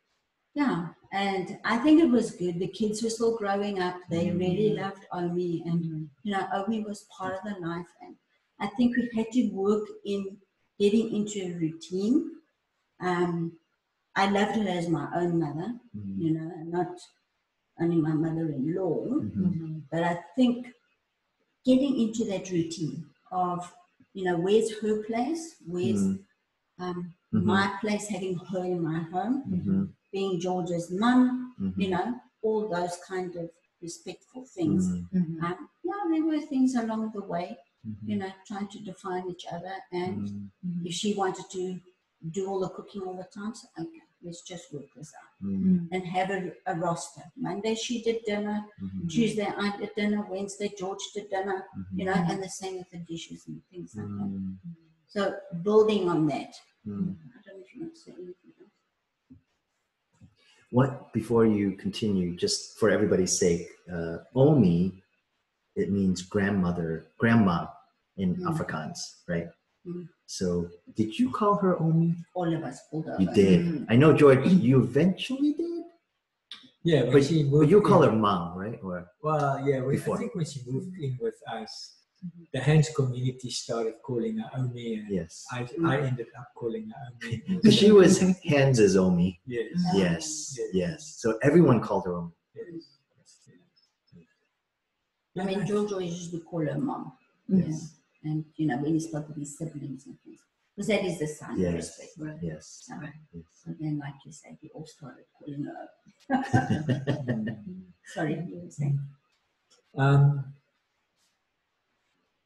yeah, 0.54 0.92
and 1.12 1.58
I 1.64 1.78
think 1.78 2.00
it 2.00 2.10
was 2.10 2.32
good. 2.32 2.58
The 2.58 2.68
kids 2.68 3.02
were 3.02 3.10
still 3.10 3.36
growing 3.36 3.78
up. 3.78 3.96
They 4.10 4.26
Mm. 4.26 4.38
really 4.38 4.74
loved 4.74 5.04
Omi, 5.12 5.62
and 5.66 6.10
you 6.22 6.32
know, 6.32 6.46
Omi 6.52 6.84
was 6.84 7.04
part 7.16 7.34
of 7.38 7.42
the 7.44 7.58
life. 7.60 7.88
And 8.02 8.16
I 8.58 8.66
think 8.76 8.96
we 8.96 9.08
had 9.16 9.30
to 9.32 9.48
work 9.48 9.86
in 10.04 10.38
getting 10.80 11.14
into 11.14 11.38
a 11.42 11.52
routine. 11.64 12.16
Um, 13.00 13.52
I 14.16 14.30
loved 14.30 14.56
her 14.56 14.68
as 14.68 14.88
my 14.88 15.06
own 15.20 15.38
mother, 15.38 15.68
Mhm. 15.96 16.18
you 16.22 16.30
know, 16.36 16.48
not 16.76 16.92
only 17.80 17.98
my 18.08 18.14
mother-in-law. 18.24 18.96
Mhm. 19.20 19.82
But 19.92 20.02
I 20.02 20.14
think 20.36 20.56
getting 21.64 21.94
into 22.00 22.24
that 22.24 22.50
routine 22.50 23.04
of, 23.30 23.58
you 24.14 24.24
know, 24.24 24.36
where's 24.38 24.70
her 24.80 25.02
place? 25.04 25.42
Where's 25.66 26.02
Mhm. 26.02 26.24
um, 26.78 27.14
Mhm. 27.32 27.44
my 27.44 27.66
place, 27.82 28.08
having 28.08 28.36
her 28.50 28.64
in 28.64 28.80
my 28.80 29.00
home, 29.14 29.36
Mhm. 29.54 29.92
being 30.12 30.40
George's 30.40 30.90
mum, 30.90 31.54
Mhm. 31.60 31.74
you 31.82 31.88
know, 31.90 32.06
all 32.42 32.68
those 32.68 32.96
kind 33.06 33.36
of 33.36 33.50
respectful 33.82 34.44
things. 34.56 34.86
Um, 35.42 35.68
yeah, 35.84 36.02
there 36.10 36.24
were 36.24 36.40
things 36.40 36.74
along 36.74 37.12
the 37.12 37.22
way, 37.34 37.56
Mhm. 37.86 38.08
you 38.08 38.16
know, 38.16 38.30
trying 38.46 38.68
to 38.68 38.78
define 38.80 39.28
each 39.30 39.46
other. 39.50 39.72
And 39.92 40.50
Mhm. 40.64 40.86
if 40.86 40.94
she 40.94 41.14
wanted 41.14 41.46
to 41.52 41.80
do 42.30 42.46
all 42.48 42.60
the 42.60 42.68
cooking 42.68 43.02
all 43.02 43.16
the 43.16 43.24
time, 43.24 43.54
so 43.54 43.66
okay, 43.78 44.02
let's 44.22 44.42
just 44.42 44.72
work 44.72 44.92
this 44.94 45.12
out 45.14 45.30
Mhm. 45.42 45.88
and 45.90 46.04
have 46.06 46.30
a, 46.30 46.52
a 46.66 46.74
roster. 46.74 47.22
Monday 47.36 47.74
she 47.74 48.02
did 48.02 48.22
dinner, 48.24 48.66
Mhm. 48.82 49.08
Tuesday 49.10 49.46
I 49.46 49.76
did 49.78 49.94
dinner, 49.94 50.26
Wednesday 50.28 50.70
George 50.78 51.00
did 51.14 51.30
dinner, 51.30 51.66
you 51.94 52.04
know, 52.04 52.12
and 52.12 52.42
the 52.42 52.48
same 52.48 52.76
with 52.78 52.90
the 52.90 52.98
dishes 52.98 53.46
and 53.48 53.62
things 53.70 53.94
like 53.96 54.08
that. 54.18 54.30
So 55.08 55.36
building 55.62 56.08
on 56.08 56.26
that. 56.26 56.54
I 56.86 56.90
don't 56.90 57.58
know 57.58 57.64
if 57.64 57.74
you 57.74 57.80
want 57.82 57.94
to 57.94 58.00
say 58.00 58.12
anything 58.12 58.52
else. 58.60 59.38
What 60.70 61.12
before 61.12 61.46
you 61.46 61.72
continue, 61.72 62.36
just 62.36 62.78
for 62.78 62.90
everybody's 62.90 63.36
sake, 63.38 63.68
uh, 63.90 64.18
Omi, 64.34 65.02
it 65.76 65.90
means 65.90 66.22
grandmother, 66.22 67.06
grandma 67.18 67.66
in 68.16 68.36
Mm. 68.36 68.42
Afrikaans, 68.50 68.98
right? 69.28 69.48
Mm. 69.86 70.08
So, 70.26 70.68
did 70.94 71.18
you 71.18 71.30
call 71.30 71.54
her 71.56 71.80
Omi? 71.80 72.14
All 72.34 72.52
of 72.54 72.62
us 72.64 72.80
pulled 72.90 73.08
over. 73.08 73.20
You 73.22 73.30
did. 73.32 73.86
I 73.88 73.96
know, 73.96 74.12
George. 74.12 74.46
You 74.46 74.82
eventually 74.82 75.54
did, 75.54 75.84
Yeah, 76.82 77.10
but, 77.12 77.24
she 77.24 77.44
but 77.44 77.68
you 77.68 77.80
call 77.82 78.02
in- 78.04 78.10
her 78.10 78.16
mom, 78.16 78.56
right? 78.58 78.78
Or 78.82 79.06
Well, 79.22 79.66
yeah, 79.68 79.80
when, 79.80 79.96
Before. 79.96 80.16
I 80.16 80.18
think 80.20 80.34
when 80.34 80.44
she 80.46 80.60
moved 80.66 80.96
in 80.98 81.18
with 81.20 81.34
us, 81.50 81.96
the 82.52 82.60
Hands 82.60 82.88
community 82.94 83.50
started 83.50 83.94
calling 84.04 84.38
her 84.38 84.50
Omi, 84.54 84.94
and 84.98 85.10
yes, 85.10 85.46
I, 85.50 85.66
I 85.86 86.00
ended 86.02 86.26
up 86.38 86.48
calling 86.54 86.88
her 86.90 87.04
Omi. 87.26 87.42
because 87.48 87.74
she 87.74 87.90
was 87.90 88.18
hands 88.44 88.78
as 88.80 88.96
Omi. 88.96 89.40
Yes. 89.46 89.66
Yeah. 89.94 90.02
Yes, 90.02 90.56
Yes. 90.58 90.68
yes. 90.74 91.14
So 91.18 91.38
everyone 91.42 91.80
called 91.80 92.04
her 92.06 92.14
Omi. 92.14 92.32
yes, 92.54 92.66
yes, 92.66 92.80
yes. 92.82 92.99
I 95.38 95.44
mean, 95.44 95.66
George 95.66 95.92
always 95.92 96.12
used 96.12 96.32
to 96.32 96.40
call 96.40 96.66
her 96.66 96.78
mom. 96.78 97.12
Yes, 97.48 97.94
And, 98.24 98.44
you 98.56 98.66
know, 98.66 98.76
when 98.78 98.94
he 98.94 99.00
spoke 99.00 99.28
of 99.28 99.36
his 99.36 99.56
siblings 99.56 100.06
and 100.06 100.16
things. 100.24 100.40
Because 100.74 100.88
that 100.88 101.04
is 101.04 101.18
the 101.18 101.26
sign 101.26 101.52
of 101.52 101.58
Yes. 101.58 101.74
respect. 101.74 102.10
Right? 102.18 102.36
yes. 102.42 102.84
So, 102.86 102.94
yes. 103.32 103.44
so 103.64 103.74
then, 103.78 103.98
like 103.98 104.14
you 104.24 104.32
said, 104.32 104.56
we 104.62 104.70
all 104.70 104.86
started 104.86 105.24
calling 105.36 105.64
her. 105.64 105.88
Sorry, 108.06 108.34
you 108.48 108.60
were 108.64 108.70
saying. 108.70 108.98
Um, 109.96 110.44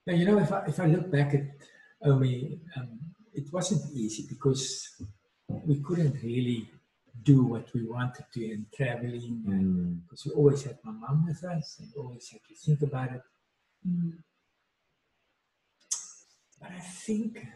now, 0.06 0.14
you 0.14 0.26
know, 0.26 0.38
if 0.38 0.52
I, 0.52 0.64
if 0.66 0.80
I 0.80 0.86
look 0.86 1.10
back 1.10 1.34
at 1.34 1.42
Omi, 2.02 2.58
um, 2.76 2.98
it 3.34 3.52
wasn't 3.52 3.82
easy 3.94 4.26
because 4.28 4.88
we 5.66 5.80
couldn't 5.80 6.22
really 6.22 6.70
do 7.22 7.44
what 7.44 7.72
we 7.74 7.86
wanted 7.86 8.24
to 8.32 8.44
in 8.44 8.66
traveling 8.74 9.42
Mm, 9.46 10.02
because 10.02 10.26
we 10.26 10.32
always 10.32 10.62
had 10.64 10.78
my 10.82 10.92
mom 10.92 11.26
with 11.26 11.42
us 11.44 11.78
and 11.80 11.88
always 11.96 12.28
had 12.30 12.40
to 12.48 12.54
think 12.54 12.82
about 12.82 13.12
it. 13.12 13.22
But 16.60 16.70
I 16.72 16.80
think 16.80 17.46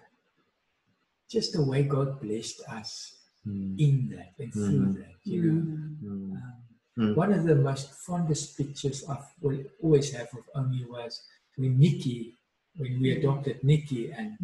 just 1.29 1.53
the 1.53 1.63
way 1.63 1.83
God 1.83 2.21
blessed 2.21 2.63
us 2.71 3.19
mm, 3.47 3.79
in 3.79 4.09
that 4.15 4.33
and 4.39 4.53
through 4.53 4.87
Mhm. 4.87 4.95
that, 4.99 5.15
you 5.25 5.43
know. 5.43 5.61
mm, 6.03 6.33
Um, 6.33 6.65
Mm. 6.99 7.15
One 7.15 7.33
of 7.33 7.45
the 7.45 7.55
most 7.55 7.93
fondest 7.95 8.57
pictures 8.59 9.05
I 9.09 9.17
will 9.41 9.63
always 9.81 10.11
have 10.15 10.35
of 10.35 10.43
Omi 10.57 10.85
was 10.85 11.23
when 11.57 11.79
Nikki, 11.79 12.35
when 12.77 13.01
we 13.01 13.13
adopted 13.17 13.63
Nikki, 13.63 14.11
and 14.11 14.37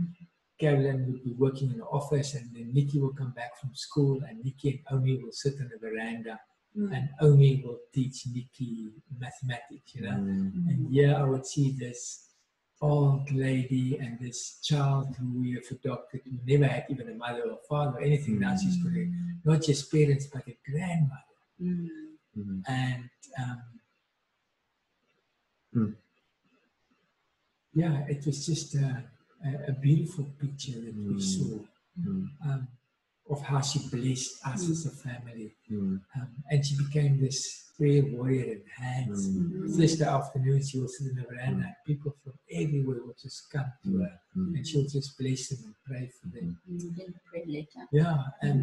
Carolyn 0.58 1.06
would 1.06 1.24
be 1.24 1.32
working 1.32 1.70
in 1.72 1.78
the 1.78 1.84
office, 1.84 2.34
and 2.34 2.48
then 2.54 2.72
Nikki 2.72 2.98
will 3.00 3.12
come 3.12 3.32
back 3.32 3.58
from 3.60 3.74
school, 3.74 4.22
and 4.28 4.42
Nikki 4.44 4.70
and 4.70 4.80
Omi 4.98 5.16
will 5.22 5.32
sit 5.32 5.54
on 5.60 5.68
the 5.72 5.78
veranda, 5.78 6.38
Mm. 6.76 6.92
and 6.96 7.08
Omi 7.20 7.62
will 7.64 7.78
teach 7.92 8.26
Nikki 8.34 8.90
mathematics, 9.18 9.94
you 9.94 10.02
know. 10.02 10.10
mm, 10.10 10.68
And 10.68 10.92
here 10.92 11.14
I 11.14 11.22
would 11.22 11.46
see 11.46 11.70
this 11.70 12.30
old 12.80 13.30
lady 13.30 13.96
and 13.98 14.18
this 14.18 14.60
child 14.60 15.14
who 15.16 15.40
we 15.40 15.52
have 15.52 15.64
adopted, 15.70 16.20
who 16.24 16.36
never 16.44 16.66
had 16.66 16.84
even 16.90 17.08
a 17.10 17.14
mother 17.14 17.44
or 17.52 17.58
father 17.68 17.98
or 17.98 18.02
anything. 18.02 18.40
Now 18.40 18.56
she's 18.56 18.76
got 18.82 18.92
a, 18.92 19.08
not 19.44 19.62
just 19.62 19.90
parents, 19.90 20.26
but 20.26 20.46
a 20.48 20.56
grandmother. 20.68 21.36
Mm. 21.62 21.88
mm, 22.36 22.62
And 22.68 23.08
um, 23.38 23.62
Hmm. 25.72 25.92
yeah, 27.72 28.04
it 28.08 28.24
was 28.26 28.46
just 28.46 28.74
a, 28.74 29.04
a, 29.44 29.70
a 29.70 29.72
beautiful 29.72 30.24
picture 30.40 30.78
that 30.80 30.94
we 30.96 31.14
Hmm. 31.14 31.18
saw 31.18 31.58
mm, 32.00 32.28
um, 32.46 32.68
of 33.30 33.40
how 33.42 33.60
she 33.60 33.78
blessed 33.88 34.30
us 34.46 34.62
as 34.70 34.86
a 34.86 34.90
family. 34.90 35.54
mm, 35.70 36.00
Um, 36.16 36.28
and 36.50 36.64
she 36.66 36.76
became 36.76 37.18
this 37.20 37.70
prayer 37.76 38.04
warrior 38.04 38.44
in 38.56 38.62
hands. 38.84 39.28
mm, 39.28 39.74
Thursday 39.76 40.04
afternoon, 40.04 40.62
she 40.62 40.78
will 40.80 40.88
sit 40.88 41.08
in 41.10 41.16
the 41.16 41.22
veranda, 41.22 41.64
and 41.66 41.74
people 41.86 42.12
from 42.22 42.34
everywhere 42.50 43.00
will 43.04 43.16
just 43.20 43.50
come 43.50 43.70
to 43.82 43.88
Mm. 43.88 44.00
her, 44.02 44.20
mm, 44.36 44.54
and 44.56 44.66
she'll 44.66 44.88
just 44.88 45.16
bless 45.18 45.48
them 45.48 45.60
and 45.66 45.74
pray 45.88 46.06
for 46.18 46.28
them. 46.28 46.58
Mm. 46.70 46.96
Then 46.96 47.14
pray 47.30 47.44
later. 47.46 47.82
Yeah, 47.92 48.24
and 48.42 48.60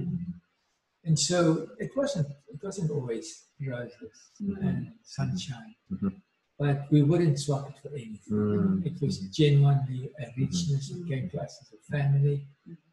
and 1.03 1.17
so 1.19 1.67
it 1.79 1.91
wasn't 1.97 2.27
it 2.53 2.59
wasn't 2.63 2.91
always 2.91 3.27
roses 3.59 4.17
and 4.39 4.93
sunshine, 5.03 5.73
Mhm. 5.91 6.21
But 6.61 6.77
we 6.93 7.01
wouldn't 7.09 7.37
swap 7.39 7.63
it 7.71 7.77
for 7.81 7.89
anything. 7.89 8.37
mm, 8.37 8.85
It 8.89 8.95
was 9.01 9.15
genuinely 9.39 10.01
a 10.23 10.25
richness 10.37 10.83
that 10.89 11.01
came 11.11 11.25
to 11.31 11.37
us 11.45 11.53
as 11.61 11.69
a 11.77 11.81
family, 11.95 12.37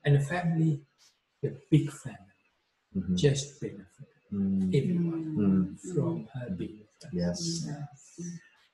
and 0.05 0.13
a 0.17 0.25
family, 0.35 0.73
a 1.45 1.51
big 1.73 1.87
family, 2.05 2.43
mhm, 2.97 3.15
just 3.25 3.61
benefited 3.61 4.23
mm. 4.33 4.63
everyone 4.79 5.25
Mm. 5.39 5.61
from 5.93 6.15
her 6.35 6.49
being 6.61 6.79
with 6.81 7.07
us. 7.07 7.13
Yes. 7.23 7.39
Yeah. 7.69 7.85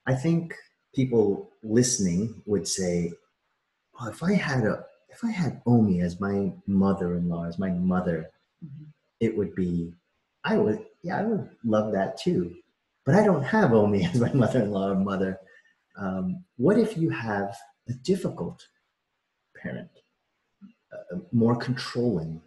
I 0.06 0.14
think 0.24 0.54
people 0.94 1.26
listening 1.62 2.22
would 2.46 2.66
say, 2.78 2.94
oh, 4.00 4.08
if 4.14 4.22
I 4.22 4.34
had 4.50 4.62
a 4.72 4.76
if 5.14 5.20
I 5.30 5.30
had 5.42 5.62
Omi 5.72 5.96
as 6.08 6.14
my 6.28 6.38
mother-in-law, 6.66 7.44
as 7.50 7.58
my 7.58 7.70
mother, 7.70 8.18
it 9.26 9.36
would 9.36 9.52
be 9.54 9.72
I 10.44 10.54
would 10.62 10.80
yeah, 11.02 11.16
I 11.20 11.24
would 11.28 11.44
love 11.74 11.92
that 11.98 12.10
too. 12.24 12.42
But 13.04 13.14
I 13.16 13.24
don't 13.24 13.42
have 13.42 13.72
Omi 13.72 14.04
as 14.04 14.20
my 14.20 14.32
mother-in-law 14.34 14.90
or 14.90 14.94
mother. 14.96 15.38
Um, 15.96 16.44
what 16.56 16.78
if 16.78 16.96
you 16.96 17.10
have 17.10 17.56
a 17.88 17.92
difficult 17.92 18.66
parent, 19.62 19.90
uh, 20.92 21.18
more 21.32 21.56
controlling, 21.56 22.40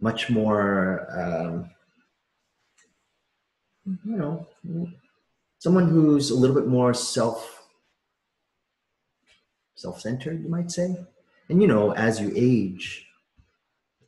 much 0.00 0.30
more, 0.30 1.06
um, 1.12 1.70
you 4.04 4.16
know, 4.16 4.46
someone 5.58 5.88
who's 5.88 6.30
a 6.30 6.34
little 6.34 6.56
bit 6.56 6.66
more 6.66 6.94
self 6.94 7.58
self-centered 9.74 10.42
you 10.42 10.48
might 10.48 10.70
say? 10.70 10.96
And 11.48 11.60
you 11.60 11.68
know 11.68 11.92
as 11.92 12.20
you 12.20 12.32
age 12.34 13.06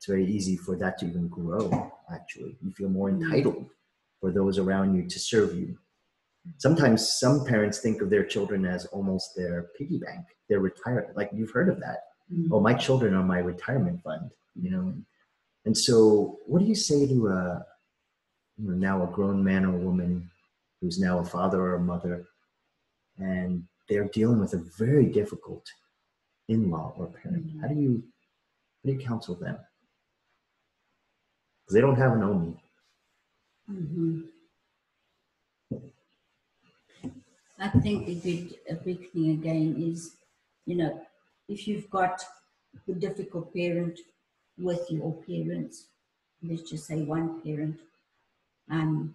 it's 0.05 0.07
very 0.07 0.27
easy 0.27 0.57
for 0.57 0.77
that 0.77 0.99
to 0.99 1.07
even 1.07 1.29
grow 1.29 1.91
actually. 2.13 2.57
You 2.63 2.73
feel 2.73 2.91
more 2.91 3.09
entitled 3.09 3.71
for 4.25 4.33
those 4.33 4.59
around 4.59 4.97
you 4.97 5.07
to 5.07 5.19
serve 5.19 5.55
you. 5.55 5.77
Sometimes 6.57 7.13
some 7.21 7.45
parents 7.45 7.81
think 7.81 8.01
of 8.01 8.09
their 8.09 8.25
children 8.25 8.65
as 8.65 8.87
almost 8.87 9.37
their 9.37 9.67
piggy 9.77 9.99
bank 9.99 10.25
their 10.49 10.61
retirement 10.61 11.15
like 11.15 11.29
you've 11.35 11.51
heard 11.51 11.69
of 11.69 11.79
that. 11.81 11.99
Mm-hmm. 12.33 12.55
Oh 12.55 12.61
my 12.61 12.73
children 12.73 13.13
are 13.13 13.23
my 13.23 13.41
retirement 13.41 14.03
fund 14.03 14.31
you 14.55 14.71
know? 14.71 14.95
And 15.67 15.77
so 15.77 16.39
what 16.47 16.61
do 16.61 16.65
you 16.65 16.75
say 16.75 17.07
to 17.07 17.29
a 17.29 17.67
you 18.57 18.71
know, 18.71 18.77
now 18.77 19.05
a 19.05 19.09
grown 19.09 19.45
man 19.45 19.67
or 19.67 19.73
woman 19.73 20.31
who's 20.81 20.99
now 20.99 21.19
a 21.19 21.25
father 21.25 21.61
or 21.61 21.75
a 21.75 21.81
mother 21.81 22.25
and 23.19 23.63
they're 23.91 24.09
dealing 24.09 24.41
with 24.41 24.55
a 24.55 24.65
very 24.79 25.05
difficult 25.05 25.67
in-law 26.49 26.95
or 26.97 27.09
parent? 27.09 27.47
Mm-hmm. 27.47 27.61
How 27.61 27.69
do 27.69 27.75
you 27.75 28.03
how 28.83 28.91
do 28.91 28.97
you 28.97 29.07
counsel 29.07 29.35
them? 29.35 29.59
Because 31.61 31.75
they 31.75 31.83
don't 31.83 31.99
have 31.99 32.13
an 32.13 32.23
omi 32.23 32.57
Mm-hmm. 33.71 34.21
I 37.59 37.69
think 37.69 38.09
a 38.09 38.15
good, 38.15 38.55
a 38.69 38.75
big 38.75 39.11
thing 39.11 39.31
again 39.31 39.77
is, 39.79 40.17
you 40.67 40.77
know, 40.77 41.01
if 41.49 41.67
you've 41.67 41.89
got 41.91 42.23
the 42.87 42.95
difficult 42.95 43.55
parent 43.55 44.01
with 44.59 44.91
your 44.91 45.13
parents, 45.27 45.87
let's 46.43 46.69
just 46.69 46.87
say 46.87 47.03
one 47.03 47.41
parent, 47.43 47.81
um, 48.71 49.15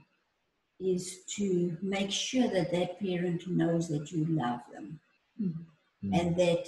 is 0.80 1.19
to 1.35 1.77
make 1.81 2.11
sure 2.11 2.47
that 2.47 2.71
that 2.71 2.99
parent 2.99 3.47
knows 3.47 3.88
that 3.89 4.11
you 4.11 4.26
love 4.26 4.61
them 4.71 4.99
and 6.13 6.35
that 6.35 6.65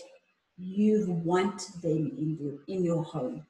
you 0.58 1.10
want 1.24 1.82
them 1.82 2.12
in 2.18 2.38
your, 2.40 2.78
in 2.78 2.84
your 2.84 3.04
home. 3.04 3.46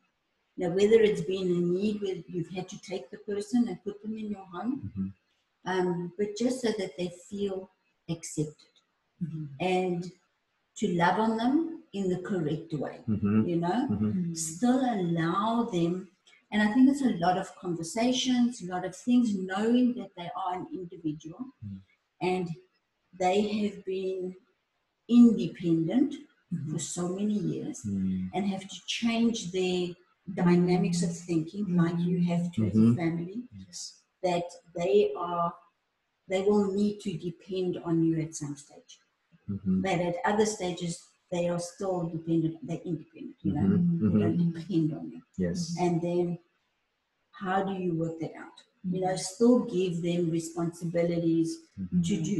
Now, 0.57 0.69
whether 0.69 0.99
it's 1.02 1.22
been 1.22 1.48
a 1.49 1.60
need 1.60 2.02
where 2.02 2.18
you've 2.28 2.49
had 2.49 2.68
to 2.69 2.82
take 2.82 3.10
the 3.10 3.18
person 3.19 3.68
and 3.68 3.84
put 3.84 4.02
them 4.02 4.18
in 4.18 4.30
your 4.30 4.45
home, 4.45 4.91
Mhm. 4.95 5.14
um, 5.65 6.14
but 6.18 6.36
just 6.38 6.61
so 6.61 6.72
that 6.78 6.98
they 6.98 7.10
feel 7.30 7.69
accepted 8.10 8.73
Mhm. 9.23 9.48
and 9.60 10.11
to 10.78 10.88
love 10.95 11.19
on 11.19 11.38
them 11.38 11.84
in 11.94 12.10
the 12.10 12.19
correct 12.19 12.73
way, 12.73 13.02
Mhm. 13.07 13.48
you 13.48 13.57
know, 13.57 13.88
Mhm. 13.90 14.36
still 14.38 14.80
allow 14.80 15.64
them. 15.64 16.10
And 16.52 16.61
I 16.61 16.73
think 16.73 16.90
it's 16.90 17.02
a 17.02 17.18
lot 17.26 17.38
of 17.38 17.56
conversations, 17.56 18.61
a 18.61 18.65
lot 18.65 18.86
of 18.86 18.95
things, 18.95 19.34
knowing 19.34 19.94
that 19.94 20.11
they 20.15 20.30
are 20.36 20.53
an 20.60 20.68
individual 20.73 21.53
Mm. 21.65 21.82
and 22.22 22.49
they 23.18 23.41
have 23.60 23.86
been 23.86 24.36
independent 25.07 26.15
Mhm. 26.53 26.72
for 26.72 26.80
so 26.80 27.10
many 27.10 27.38
years 27.40 27.84
Mm. 27.84 28.30
and 28.34 28.48
have 28.48 28.68
to 28.68 28.82
change 28.86 29.52
their 29.52 29.95
dynamics 30.34 31.03
of 31.03 31.15
thinking 31.15 31.76
like 31.76 31.99
you 31.99 32.23
have 32.23 32.52
to 32.53 32.65
as 32.68 32.76
a 32.76 32.80
Mhm. 32.80 32.95
family 32.95 33.43
Yes. 33.68 34.02
that 34.23 34.43
they 34.76 35.11
are 35.18 35.53
they 36.27 36.41
will 36.43 36.72
need 36.72 36.99
to 37.02 37.11
depend 37.18 37.77
on 37.84 38.03
you 38.03 38.19
at 38.22 38.34
some 38.35 38.56
stage 38.56 38.99
Mhm. 39.49 39.81
but 39.81 39.99
at 39.99 40.15
other 40.26 40.45
stages 40.45 41.02
they 41.31 41.49
are 41.49 41.60
still 41.60 42.03
dependent 42.07 42.56
they're 42.68 42.85
independent 42.85 43.35
you 43.43 43.53
know 43.53 43.68
Mhm. 43.68 43.99
they 44.14 44.19
don't 44.19 44.53
depend 44.53 44.93
on 44.93 45.11
you 45.11 45.22
Yes. 45.38 45.76
and 45.80 46.02
then 46.02 46.38
how 47.31 47.64
do 47.64 47.73
you 47.73 47.93
work 47.95 48.19
that 48.19 48.34
out 48.35 48.57
you 48.84 48.99
Mm-hmm. 48.99 49.06
know 49.06 49.15
still 49.15 49.60
give 49.76 50.02
them 50.02 50.30
responsibilities 50.30 51.57
to 52.10 52.15
do 52.31 52.39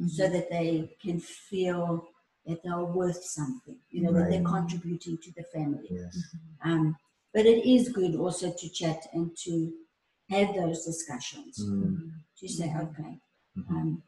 Mm-hmm. 0.00 0.08
so 0.08 0.28
that 0.28 0.50
they 0.50 0.96
can 1.00 1.18
feel 1.20 2.06
that 2.46 2.62
they're 2.62 2.84
worth 2.84 3.22
something 3.24 3.78
you 3.90 4.02
know 4.02 4.12
that 4.12 4.28
they're 4.30 4.42
contributing 4.56 5.16
to 5.18 5.30
the 5.32 5.44
family 5.44 5.88
Yes. 5.90 6.14
um, 6.62 6.96
but 7.34 7.44
it 7.46 7.68
is 7.68 7.88
good 7.88 8.14
also 8.14 8.52
to 8.60 8.68
chat 8.68 9.00
and 9.12 9.36
to 9.44 9.72
have 10.30 10.54
those 10.54 10.84
discussions. 10.86 11.60
Mm. 11.62 12.12
to 12.40 12.48
say, 12.48 12.68
okay, 12.84 13.12
Mhm. 13.56 13.70
um, 13.70 14.02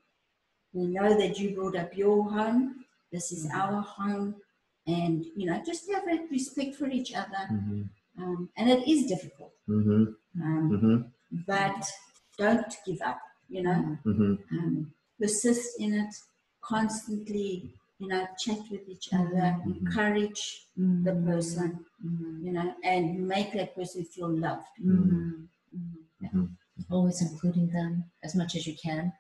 we 0.73 0.87
know 0.97 1.17
that 1.17 1.39
you 1.39 1.55
brought 1.55 1.77
up 1.77 1.97
your 1.97 2.29
home, 2.31 2.85
this 3.13 3.31
is 3.33 3.47
our 3.53 3.81
home, 3.81 4.35
and 4.87 5.25
you 5.37 5.47
know, 5.47 5.59
just 5.65 5.91
have 5.93 6.07
a 6.09 6.27
respect 6.31 6.75
for 6.77 6.89
each 6.99 7.13
other. 7.15 7.45
Mhm. 7.51 7.89
Um, 8.19 8.51
and 8.57 8.69
it 8.75 8.83
is 8.89 9.07
difficult, 9.07 9.53
Mhm. 9.69 10.17
um, 10.43 11.13
but 11.47 11.81
don't 12.37 12.73
give 12.87 13.01
up, 13.11 13.21
you 13.49 13.63
know, 13.63 13.99
um, 14.51 14.93
persist 15.19 15.79
in 15.81 15.95
it, 16.03 16.15
constantly, 16.61 17.73
you 17.99 18.09
know, 18.09 18.27
chat 18.39 18.59
with 18.71 18.89
each 18.89 19.09
other, 19.13 19.47
Mhm. 19.65 19.79
encourage 19.81 20.43
Mm-hmm. 20.79 21.05
the 21.05 21.15
person, 21.29 21.85
you 22.45 22.53
know, 22.53 22.75
and 22.85 23.27
make 23.27 23.53
that 23.53 23.75
person 23.75 24.05
feel 24.05 24.29
loved. 24.29 24.67
Mhm. 24.81 25.49
Mhm. 26.23 26.57
Always 26.91 27.23
including 27.23 27.69
them 27.69 28.05
as 28.23 28.35
much 28.35 28.55
as 28.55 28.67
you 28.67 28.77
can 28.77 29.13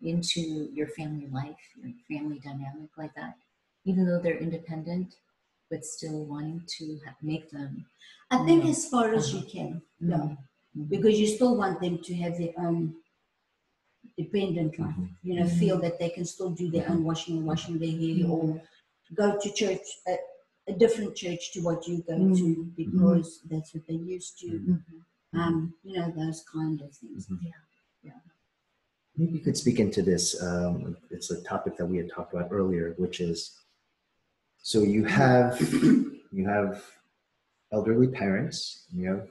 into 0.00 0.40
your 0.72 0.88
family 0.88 1.26
life, 1.28 1.60
your 1.76 1.92
family 2.08 2.38
dynamic 2.40 2.90
like 2.96 3.14
that, 3.14 3.36
even 3.84 4.06
though 4.06 4.18
they're 4.20 4.38
independent, 4.38 5.14
but 5.70 5.84
still 5.84 6.24
wanting 6.24 6.64
to 6.78 6.98
ha- 7.04 7.16
make 7.22 7.50
them. 7.50 7.86
I 8.30 8.44
think 8.46 8.64
Yeah. 8.64 8.70
as 8.70 8.88
far 8.88 9.12
as 9.14 9.32
you 9.34 9.42
can, 9.42 9.82
yeah. 10.00 10.36
Because 10.88 11.20
you 11.20 11.26
still 11.26 11.54
want 11.54 11.80
them 11.80 11.98
to 11.98 12.14
have 12.14 12.38
their 12.38 12.54
own 12.56 12.96
dependent 14.22 14.72
life. 14.78 14.94
Mhm. 14.98 15.08
You 15.26 15.34
know, 15.36 15.46
feel 15.62 15.76
that 15.84 15.96
they 16.00 16.10
can 16.16 16.24
still 16.34 16.50
do 16.62 16.66
their 16.74 16.86
own 16.90 17.00
washing 17.08 17.34
and 17.38 17.46
washing 17.50 17.76
their 17.82 17.96
hair, 18.02 18.26
or 18.34 18.62
go 19.20 19.26
to 19.42 19.48
church, 19.60 19.86
a, 20.12 20.14
a 20.72 20.74
different 20.82 21.12
church 21.22 21.42
to 21.52 21.60
what 21.66 21.80
you 21.88 21.96
go 22.12 22.16
to, 22.40 22.46
Mhm. 22.56 22.74
because 22.82 23.28
that's 23.50 23.70
what 23.74 23.84
they 23.88 23.98
used 24.16 24.32
to. 24.42 24.48
Mhm. 24.48 24.80
Um, 25.40 25.56
you 25.86 25.92
know, 25.96 26.08
those 26.20 26.40
kind 26.56 26.78
of 26.84 26.90
things. 27.00 27.22
Yeah. 28.08 28.20
Maybe 29.16 29.32
you 29.36 29.40
could 29.46 29.58
speak 29.64 29.78
into 29.78 30.02
this. 30.10 30.24
Um, 30.48 30.96
it's 31.10 31.30
a 31.30 31.42
topic 31.42 31.76
that 31.76 31.86
we 31.92 31.96
had 31.98 32.10
talked 32.10 32.32
about 32.34 32.48
earlier, 32.58 32.86
which 33.02 33.20
is 33.20 33.38
so 34.70 34.76
you 34.82 35.04
have 35.04 35.50
you 36.38 36.44
have 36.56 36.70
elderly 37.76 38.08
parents, 38.08 38.86
you 38.96 39.04
have 39.12 39.24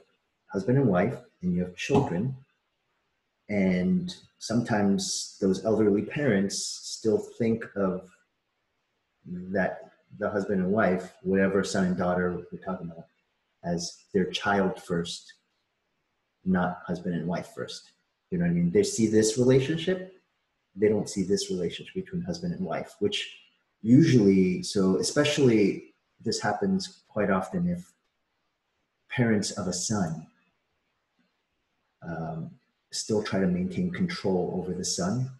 husband 0.54 0.78
and 0.78 0.88
wife, 0.88 1.16
and 1.42 1.48
you 1.54 1.60
have 1.64 1.74
children, 1.76 2.22
and 3.52 4.16
sometimes 4.38 5.36
those 5.42 5.62
elderly 5.66 6.02
parents 6.02 6.56
still 6.82 7.18
think 7.18 7.64
of 7.76 8.10
that 9.26 9.90
the 10.18 10.30
husband 10.30 10.62
and 10.62 10.72
wife, 10.72 11.12
whatever 11.22 11.62
son 11.62 11.84
and 11.84 11.96
daughter 11.96 12.46
we're 12.50 12.58
talking 12.58 12.90
about, 12.90 13.06
as 13.62 14.04
their 14.14 14.24
child 14.30 14.82
first, 14.82 15.34
not 16.46 16.80
husband 16.86 17.14
and 17.14 17.26
wife 17.26 17.50
first. 17.54 17.92
You 18.30 18.38
know 18.38 18.44
what 18.44 18.52
I 18.52 18.54
mean? 18.54 18.70
They 18.70 18.82
see 18.82 19.06
this 19.06 19.36
relationship, 19.36 20.14
they 20.74 20.88
don't 20.88 21.08
see 21.08 21.22
this 21.22 21.50
relationship 21.50 21.94
between 21.94 22.22
husband 22.22 22.54
and 22.54 22.64
wife, 22.64 22.94
which 23.00 23.36
usually, 23.82 24.62
so 24.62 24.96
especially 24.96 25.94
this 26.24 26.40
happens 26.40 27.02
quite 27.06 27.30
often 27.30 27.68
if 27.68 27.92
parents 29.10 29.50
of 29.52 29.66
a 29.66 29.72
son 29.74 30.26
um, 32.02 32.50
still 32.92 33.22
try 33.22 33.40
to 33.40 33.46
maintain 33.46 33.90
control 33.90 34.54
over 34.62 34.72
the 34.76 34.84
son. 34.84 35.30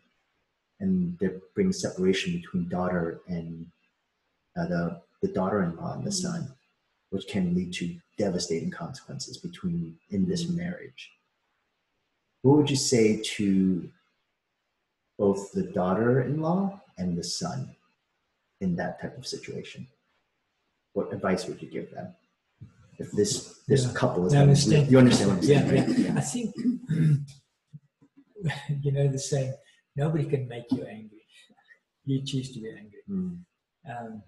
And 0.81 1.17
they 1.21 1.31
bring 1.55 1.73
separation 1.73 2.33
between 2.33 2.69
daughter 2.69 3.21
and 3.29 3.67
uh, 4.59 4.67
the, 4.67 5.01
the 5.23 5.29
daughter-in-law 5.29 5.95
and 5.95 6.05
the 6.05 6.13
son 6.13 6.53
which 7.11 7.29
can 7.29 7.55
lead 7.55 7.73
to 7.75 7.95
devastating 8.17 8.71
consequences 8.71 9.37
between 9.37 9.97
in 10.11 10.27
this 10.27 10.49
marriage. 10.49 11.11
What 12.41 12.57
would 12.57 12.71
you 12.71 12.77
say 12.77 13.21
to 13.37 13.89
both 15.19 15.53
the 15.53 15.63
daughter-in-law 15.63 16.81
and 16.97 17.17
the 17.17 17.23
son 17.23 17.77
in 18.63 18.77
that 18.77 19.01
type 19.01 19.17
of 19.19 19.27
situation? 19.27 19.87
What 20.95 21.13
advice 21.13 21.47
would 21.47 21.61
you 21.63 21.69
give 21.69 21.91
them? 21.93 22.09
If 22.99 23.13
this 23.13 23.59
this 23.69 23.85
Yeah. 23.85 23.93
couple 23.93 24.27
is 24.27 24.33
I 24.33 24.39
having- 24.39 24.51
understand. 24.51 24.91
you 24.91 24.99
understand 24.99 25.31
what 25.31 25.39
i'm 25.39 25.45
Yeah, 25.45 25.69
saying 25.69 25.95
yeah. 25.99 26.15
I 26.17 26.21
think 26.21 26.55
you 28.83 28.93
know 28.93 29.09
the 29.09 29.19
saying, 29.19 29.55
nobody 29.97 30.25
can 30.25 30.49
make 30.49 30.71
you 30.73 30.85
angry. 30.85 31.19
You 32.05 32.21
choose 32.25 32.51
to 32.55 32.59
be 32.61 32.69
angry. 32.69 33.03
Mm, 33.09 33.45
Um, 33.89 34.23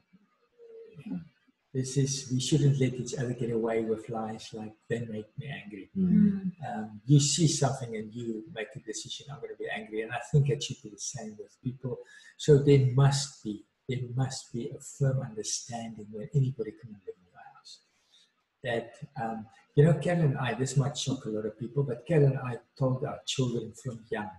this 1.72 1.96
is 1.96 2.30
we 2.32 2.38
shouldn't 2.38 2.78
let 2.78 2.94
each 2.94 3.14
other 3.14 3.32
get 3.34 3.50
away 3.50 3.82
with 3.82 4.08
lies 4.08 4.48
like 4.52 4.74
they 4.88 5.00
make 5.00 5.26
me 5.38 5.46
angry. 5.60 5.90
mm, 5.96 6.52
Um, 6.68 7.00
you 7.04 7.18
see 7.18 7.48
something 7.48 7.96
and 7.96 8.14
you 8.14 8.44
make 8.54 8.68
a 8.76 8.78
decision. 8.78 9.26
I'm 9.28 9.40
going 9.40 9.50
to 9.50 9.58
be 9.58 9.68
angry, 9.74 10.02
and 10.02 10.12
I 10.12 10.20
think 10.30 10.50
it 10.50 10.62
should 10.62 10.80
be 10.84 10.90
the 10.90 10.98
same 11.14 11.34
with 11.36 11.52
people. 11.64 11.98
So 12.36 12.58
there 12.58 12.86
must 12.94 13.42
be 13.42 13.64
there 13.88 13.98
must 14.14 14.52
be 14.52 14.70
a 14.70 14.78
firm 14.78 15.20
understanding 15.20 16.06
when 16.12 16.28
anybody 16.32 16.72
comes 16.80 16.98
live 17.04 17.16
in 17.18 17.26
your 17.32 17.42
house. 17.54 17.72
That 18.62 18.86
um, 19.20 19.46
you 19.74 19.84
know, 19.84 19.94
Ken 19.94 20.20
and 20.20 20.38
I. 20.38 20.54
This 20.54 20.76
might 20.76 20.96
shock 20.96 21.24
a 21.24 21.28
lot 21.30 21.46
of 21.46 21.58
people, 21.58 21.82
but 21.82 22.06
Ken 22.06 22.22
and 22.24 22.38
I 22.38 22.58
told 22.78 23.04
our 23.04 23.18
children 23.26 23.72
from 23.82 23.98
young. 24.10 24.30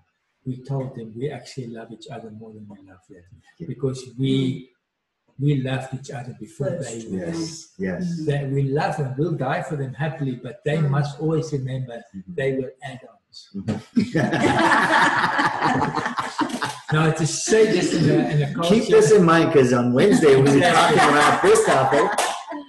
We 0.45 0.57
told 0.63 0.95
them 0.95 1.13
we 1.17 1.29
actually 1.31 1.67
love 1.67 1.91
each 1.91 2.07
other 2.11 2.29
more 2.31 2.53
than 2.53 2.65
we 2.69 2.77
love 2.87 2.99
them 3.09 3.23
because 3.67 4.01
we 4.17 4.69
we 5.37 5.61
loved 5.61 5.93
each 5.93 6.11
other 6.11 6.33
before 6.39 6.69
they 6.69 6.77
First, 7.01 7.09
were 7.11 7.17
yes 7.17 7.73
yes 7.77 8.25
that 8.25 8.49
we 8.49 8.63
love 8.63 8.95
them, 8.95 9.13
we'll 9.17 9.33
die 9.33 9.63
for 9.63 9.75
them 9.75 9.93
happily, 9.93 10.35
but 10.41 10.61
they 10.63 10.77
Mm. 10.77 10.89
must 10.91 11.19
always 11.19 11.51
remember 11.51 12.01
Mhm. 12.15 12.23
they 12.39 12.51
were 12.57 12.73
add-ons. 12.83 13.49
Mhm. 13.55 13.81
Now, 16.93 17.11
to 17.11 17.25
say 17.27 17.65
this 17.71 17.93
in 17.93 18.09
a, 18.09 18.13
in 18.29 18.41
a 18.43 18.53
culture, 18.53 18.75
Keep 18.75 18.87
this 18.89 19.11
in 19.11 19.23
mind 19.25 19.51
because 19.51 19.73
on 19.73 19.91
Wednesday 19.91 20.35
we 20.35 20.43
were 20.43 20.59
talking 20.77 20.97
about 20.99 21.41
this 21.41 21.65
topic, 21.65 22.09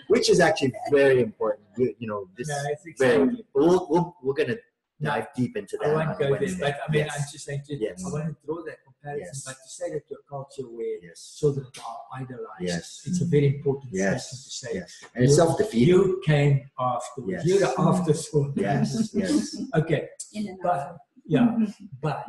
which 0.08 0.28
is 0.30 0.40
actually 0.40 0.72
very 0.90 1.20
important. 1.20 1.65
You, 1.76 1.94
you 1.98 2.06
know, 2.08 2.28
this 2.36 2.48
No, 2.48 2.56
it's 2.70 2.82
very. 2.98 3.14
exactly. 3.22 3.44
We'll, 3.54 3.86
we'll, 3.90 4.16
we're 4.22 4.34
gonna 4.34 4.56
dive 5.00 5.26
deep 5.36 5.56
into 5.56 5.76
I 5.82 5.88
that. 5.88 5.94
won't 5.94 6.08
on 6.08 6.18
go 6.18 6.30
there, 6.38 6.56
but 6.58 6.74
I 6.88 6.90
mean, 6.90 7.04
yes. 7.04 7.14
I'm 7.16 7.24
just 7.32 7.44
saying, 7.44 7.62
to, 7.66 7.76
Yes. 7.76 8.02
I 8.06 8.10
want 8.12 8.24
to 8.28 8.36
draw 8.46 8.64
that 8.64 8.78
comparison, 8.84 9.26
Yes. 9.34 9.44
but 9.44 9.56
to 9.62 9.68
say 9.68 9.90
that 9.92 10.08
to 10.08 10.14
a 10.14 10.22
culture 10.28 10.62
where 10.62 10.96
yes, 11.02 11.36
children 11.38 11.66
are 11.86 12.20
idolized, 12.20 12.60
Yes. 12.60 13.02
it's 13.06 13.20
a 13.20 13.26
very 13.26 13.48
important 13.56 13.88
yes, 13.92 14.26
statement 14.26 14.44
to 14.44 14.50
say. 14.50 14.70
yes, 14.74 15.04
and 15.14 15.24
it's 15.24 15.36
self-defeating. 15.36 15.88
You 15.88 16.22
came 16.24 16.70
afterwards. 16.78 17.44
Yes. 17.44 17.46
You're 17.46 17.60
the 17.68 17.74
afterthought. 17.80 18.52
Yes, 18.56 19.10
yes, 19.14 19.56
Okay, 19.74 20.08
In 20.32 20.48
and 20.48 20.58
but 20.62 20.78
out. 20.78 20.98
yeah, 21.26 21.56
but 22.00 22.24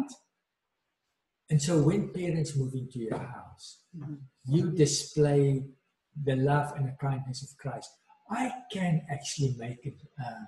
And 1.50 1.62
so 1.62 1.82
when 1.82 2.10
parents 2.10 2.56
move 2.58 2.74
into 2.74 3.00
your 3.00 3.18
house, 3.18 3.84
Mhm. 3.98 4.18
you 4.46 4.72
display 4.72 5.64
the 6.28 6.36
love 6.36 6.74
and 6.76 6.86
the 6.90 6.96
kindness 7.00 7.42
of 7.44 7.58
Christ. 7.58 7.90
I 8.30 8.52
can 8.72 9.06
actually 9.10 9.56
make 9.58 9.86
it 9.86 9.98
uh, 10.24 10.46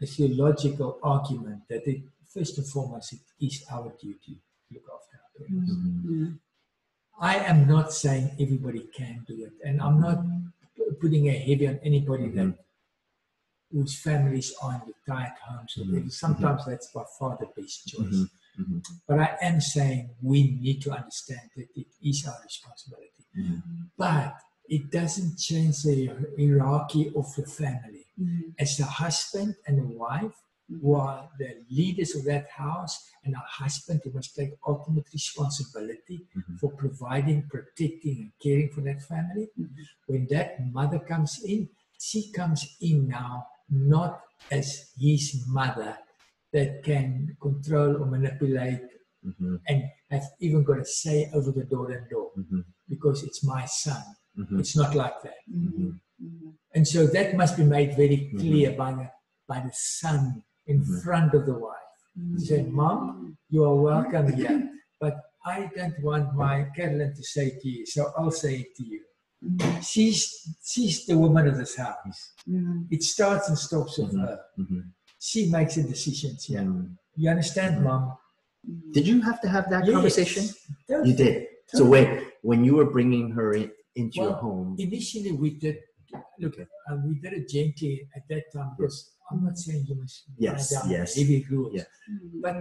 a 0.00 0.06
theological 0.06 0.98
argument 1.02 1.62
that 1.68 1.86
it, 1.86 2.02
first 2.28 2.58
and 2.58 2.66
foremost, 2.66 3.12
it 3.12 3.20
is 3.40 3.64
our 3.70 3.92
duty 4.00 4.34
to 4.68 4.74
look 4.74 4.84
after 4.96 5.16
our 5.22 5.46
parents. 5.46 5.70
Mhm. 5.72 6.38
I 7.20 7.36
am 7.38 7.68
not 7.68 7.92
saying 7.92 8.30
everybody 8.40 8.88
can 8.98 9.24
do 9.28 9.44
it, 9.46 9.52
and 9.64 9.80
I'm 9.80 10.00
not 10.00 10.18
putting 11.00 11.28
a 11.28 11.36
heavy 11.38 11.66
on 11.68 11.78
anybody 11.82 12.28
that 12.30 12.58
whose 13.70 13.98
families 13.98 14.52
are 14.62 14.74
in 14.74 14.80
retired 14.92 15.32
homes. 15.46 15.76
or 15.78 15.84
Mhm. 15.84 16.12
Sometimes 16.12 16.64
that's 16.66 16.88
by 16.92 17.04
far 17.18 17.38
the 17.38 17.46
best 17.56 17.86
choice. 17.88 18.14
Mhm. 18.14 18.30
Mhm. 18.58 18.84
But 19.06 19.18
I 19.20 19.38
am 19.40 19.60
saying 19.60 20.10
we 20.20 20.50
need 20.64 20.82
to 20.82 20.90
understand 20.92 21.50
that 21.56 21.68
it 21.74 21.86
is 22.02 22.26
our 22.26 22.38
responsibility. 22.42 23.24
Mhm. 23.34 23.62
But 23.96 24.34
it 24.76 24.90
doesn't 24.90 25.36
change 25.38 25.76
the 25.82 25.98
hierarchy 26.38 27.04
of 27.20 27.26
the 27.36 27.46
family. 27.60 28.06
Mhm. 28.18 28.54
As 28.64 28.70
the 28.80 28.88
husband 29.02 29.50
and 29.66 29.74
the 29.82 29.90
wife, 30.04 30.36
who 30.80 30.94
are 30.94 31.28
the 31.38 31.50
leaders 31.78 32.10
of 32.16 32.22
that 32.24 32.46
house, 32.48 32.94
and 33.24 33.34
a 33.34 33.44
husband 33.60 34.00
who 34.02 34.10
must 34.18 34.30
take 34.38 34.52
ultimate 34.72 35.08
responsibility 35.18 36.18
Mhm. 36.34 36.58
for 36.60 36.70
providing, 36.84 37.40
protecting, 37.54 38.16
and 38.22 38.32
caring 38.44 38.70
for 38.74 38.82
that 38.88 39.00
family. 39.12 39.46
Mhm. 39.58 39.84
When 40.10 40.22
that 40.34 40.48
mother 40.78 41.00
comes 41.12 41.32
in, 41.44 41.68
she 42.08 42.20
comes 42.38 42.60
in 42.80 43.08
now 43.08 43.34
not 43.68 44.12
as 44.50 44.68
his 44.98 45.24
mother 45.58 45.92
that 46.54 46.82
can 46.88 47.36
control 47.46 47.90
or 48.00 48.06
manipulate 48.16 48.88
Mhm. 49.24 49.60
and 49.68 49.80
have 50.10 50.26
even 50.46 50.62
got 50.68 50.80
a 50.86 50.88
say 51.00 51.18
over 51.36 51.50
the 51.58 51.66
door 51.74 51.86
and 51.96 52.08
door 52.14 52.30
because 52.88 53.18
it's 53.26 53.42
my 53.44 53.64
son. 53.66 54.02
Mhm. 54.38 54.60
It's 54.60 54.76
not 54.76 54.94
like 54.94 55.22
that. 55.22 55.40
Mhm. 55.50 56.00
Mhm. 56.22 56.52
And 56.74 56.88
so 56.88 57.06
that 57.06 57.36
must 57.36 57.56
be 57.56 57.64
made 57.64 57.96
very 57.96 58.18
mm-hmm. 58.18 58.38
clear 58.38 58.72
by, 58.72 58.92
the, 58.92 59.10
by 59.46 59.60
the 59.60 59.72
son 59.72 60.42
in 60.66 60.80
Mhm. 60.80 61.02
front 61.02 61.34
of 61.34 61.46
the 61.46 61.54
wife. 61.54 61.78
He 62.38 62.44
said, 62.44 62.66
mm-hmm. 62.66 62.76
Mom, 62.76 63.38
you 63.48 63.64
are 63.64 63.74
welcome 63.74 64.26
mm-hmm. 64.26 64.36
here, 64.40 64.70
but 65.00 65.14
I 65.44 65.70
don't 65.74 65.98
want 66.02 66.34
my 66.34 66.66
Carolyn 66.76 67.14
to 67.14 67.22
say 67.22 67.58
to 67.60 67.68
you, 67.68 67.86
so 67.86 68.12
I'll 68.16 68.30
say 68.30 68.54
it 68.56 68.76
to 68.76 68.84
you. 68.84 69.00
She's, 69.82 70.54
she's 70.62 71.04
the 71.06 71.18
woman 71.18 71.48
of 71.48 71.56
this 71.56 71.74
house. 71.76 72.32
It 72.90 73.02
starts 73.02 73.48
and 73.48 73.58
stops 73.58 73.98
with 73.98 74.16
her. 74.16 74.38
She 75.18 75.50
makes 75.50 75.74
the 75.74 75.82
decisions 75.82 76.44
here. 76.44 76.64
You 77.16 77.30
understand. 77.30 77.82
Mom? 77.82 78.16
Did 78.92 79.06
you 79.06 79.20
have 79.22 79.40
to 79.40 79.48
have 79.48 79.68
that 79.70 79.84
Yes. 79.84 79.94
conversation? 79.94 80.44
Totally. 80.88 81.10
You 81.10 81.16
did. 81.16 81.46
So 81.68 81.84
wait, 81.84 82.28
when 82.42 82.62
you 82.64 82.74
were 82.76 82.84
bringing 82.84 83.30
her 83.32 83.54
in, 83.54 83.72
into 83.96 84.16
your 84.20 84.30
Well, 84.30 84.40
home, 84.40 84.76
Initially, 84.78 85.32
we 85.32 85.50
did 85.58 85.78
look. 86.38 86.54
Okay. 86.54 86.66
Uh, 86.90 86.96
we 87.06 87.14
did 87.16 87.32
it 87.34 87.48
gently 87.48 88.08
at 88.16 88.22
that 88.28 88.44
time 88.54 88.70
because 88.76 89.10
I'm 89.30 89.44
not 89.44 89.56
saying 89.58 89.84
you 89.88 89.94
must 89.96 90.24
Yes, 90.38 90.70
down 90.70 90.90
yes. 90.90 91.14
heavy 91.16 91.44
rules, 91.50 91.74
Yeah. 91.74 91.84
But 92.40 92.56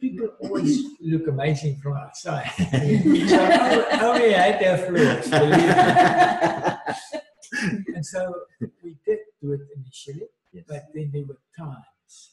people 0.00 0.28
always 0.40 0.78
look 1.00 1.26
amazing 1.28 1.78
from 1.82 1.96
outside. 1.96 2.50
so 2.56 2.64
yeah, 4.16 4.44
I 4.48 4.50
flaws, 4.86 5.28
believe 5.30 5.56
me. 5.56 5.62
And 7.94 8.04
so 8.06 8.34
we 8.82 8.96
did 9.06 9.18
do 9.40 9.52
it 9.52 9.60
initially, 9.76 10.26
Yes. 10.52 10.64
but 10.68 10.82
then 10.94 11.10
there 11.12 11.24
were 11.24 11.38
times 11.56 12.32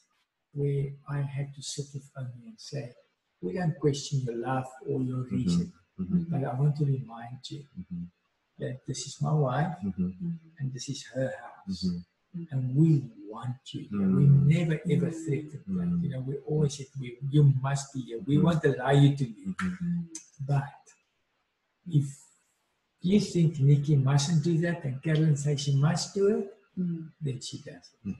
where 0.54 0.88
I 1.10 1.22
had 1.22 1.54
to 1.56 1.62
sit 1.62 1.86
with 1.94 2.10
Omi 2.18 2.48
and 2.48 2.60
say, 2.60 2.92
"We 3.42 3.54
don't 3.54 3.78
question 3.80 4.22
your 4.26 4.36
love 4.38 4.66
or 4.88 5.02
your 5.02 5.24
Mm-hmm. 5.26 5.36
reason, 5.36 5.74
Mhm. 6.00 6.26
but 6.30 6.44
I 6.44 6.54
want 6.60 6.76
to 6.78 6.86
remind 6.86 7.40
you 7.52 7.64
Mhm. 7.80 8.08
That 8.60 8.76
this 8.88 9.02
is 9.08 9.16
my 9.22 9.34
wife." 9.48 9.74
Mhm. 9.84 10.38
and 10.60 10.74
this 10.74 10.88
is 10.90 11.00
her 11.16 11.32
house. 11.44 11.84
Mhm. 11.86 12.48
And 12.52 12.76
we 12.76 12.90
want 13.32 13.58
you 13.74 13.82
here. 13.92 14.10
We 14.20 14.26
Mm. 14.26 14.46
never 14.56 14.78
ever 14.94 15.10
threatened 15.24 15.52
that. 15.80 15.90
Mm. 15.90 16.04
You 16.04 16.10
know, 16.12 16.22
we 16.30 16.36
always 16.50 16.74
said, 16.78 16.88
we, 17.00 17.18
you 17.36 17.44
must 17.68 17.86
be 17.94 18.02
here. 18.02 18.20
We 18.30 18.36
Mm. 18.38 18.44
won't 18.46 18.64
allow 18.72 18.92
you 19.04 19.16
to 19.20 19.26
leave. 19.36 19.56
But 20.54 20.82
if 22.00 22.08
you 23.02 23.20
think 23.34 23.60
Nikki 23.60 23.96
mustn't 23.96 24.44
do 24.44 24.58
that 24.66 24.84
and 24.86 25.02
Carolyn 25.02 25.38
says 25.38 25.62
she 25.62 25.74
must 25.88 26.14
do 26.14 26.26
it, 26.38 26.46
Mhm. 26.78 27.12
then 27.26 27.38
she 27.48 27.58
does 27.70 27.86
it. 28.06 28.16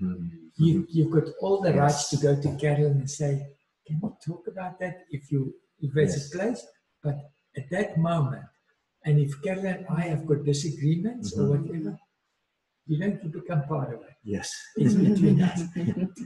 You, 0.58 0.88
you've 0.90 1.12
got 1.12 1.28
all 1.42 1.62
the 1.62 1.74
rights 1.74 2.10
to 2.12 2.18
go 2.26 2.32
to 2.42 2.50
Carolyn 2.58 2.98
and 3.04 3.10
say, 3.22 3.32
can 3.86 4.00
we 4.02 4.10
talk 4.26 4.48
about 4.48 4.80
that 4.80 4.96
if 5.12 5.32
you 5.32 5.42
if 5.82 5.90
there's 5.94 6.16
Yes. 6.16 6.26
a 6.28 6.38
place? 6.38 6.62
But 7.04 7.18
at 7.60 7.70
that 7.76 7.98
moment, 7.98 8.46
and 9.06 9.20
if 9.20 9.42
Carolyn 9.42 9.78
and 9.78 9.88
I 9.90 10.02
have 10.12 10.26
got 10.26 10.44
disagreements 10.44 11.38
or 11.38 11.44
Mhm. 11.44 11.50
whatever, 11.68 12.00
you 12.88 12.98
don't 13.00 13.32
become 13.32 13.64
part 13.64 13.94
of 13.94 14.02
it. 14.02 14.16
Yes. 14.24 14.50
It's 14.76 14.94
between 15.10 15.42
us. 15.42 15.62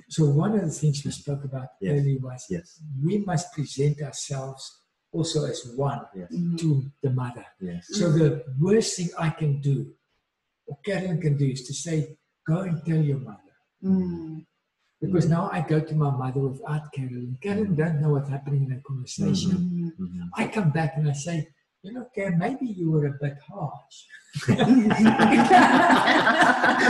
So 0.10 0.30
one 0.30 0.56
of 0.56 0.62
the 0.62 0.72
things 0.72 1.04
we 1.06 1.12
spoke 1.12 1.44
about 1.44 1.70
Yes. 1.82 1.92
earlier 2.00 2.20
was 2.20 2.46
Yes. 2.50 2.82
we 3.04 3.18
must 3.20 3.52
present 3.54 4.02
ourselves 4.02 4.64
also 5.12 5.46
as 5.46 5.60
one 5.76 6.02
Yes. 6.16 6.32
Mhm. 6.32 6.58
to 6.62 6.70
the 7.04 7.12
mother. 7.12 7.46
Yes. 7.60 7.88
So 8.00 8.12
the 8.12 8.44
worst 8.60 8.96
thing 8.98 9.10
I 9.18 9.30
can 9.30 9.62
do, 9.62 9.94
or 10.68 10.78
Carolyn 10.86 11.20
can 11.22 11.38
do, 11.38 11.46
is 11.56 11.64
to 11.68 11.74
say, 11.74 12.18
go 12.48 12.62
and 12.62 12.84
tell 12.86 13.02
your 13.12 13.20
mother. 13.20 13.54
Mhm. 13.84 14.46
Because 15.02 15.28
now 15.28 15.50
I 15.52 15.60
go 15.74 15.82
to 15.82 15.96
my 15.96 16.12
mother 16.22 16.40
without 16.48 16.92
Carolyn. 16.94 17.38
Carolyn 17.42 17.76
don't 17.76 18.00
know 18.02 18.12
what's 18.14 18.30
happening 18.30 18.64
in 18.68 18.72
a 18.72 18.82
conversation. 18.82 19.52
Mhm. 19.52 19.92
Mhm. 20.00 20.30
I 20.34 20.48
come 20.48 20.72
back 20.72 20.92
and 20.98 21.10
I 21.10 21.14
say, 21.14 21.38
you 21.84 21.92
know, 21.92 22.08
Karen, 22.16 22.38
maybe 22.40 22.66
you 22.66 22.90
were 22.92 23.08
a 23.08 23.12
bit 23.22 23.38
harsh. 23.46 24.06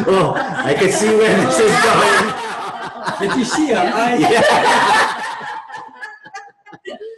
oh, 0.08 0.34
I 0.38 0.76
can 0.78 0.92
see 0.92 1.08
where 1.08 1.36
this 1.46 1.60
is 1.60 1.72
going. 1.84 3.30
Did 3.30 3.38
you 3.40 3.46
see 3.46 3.68
her 3.70 3.78
eyes? 3.96 4.24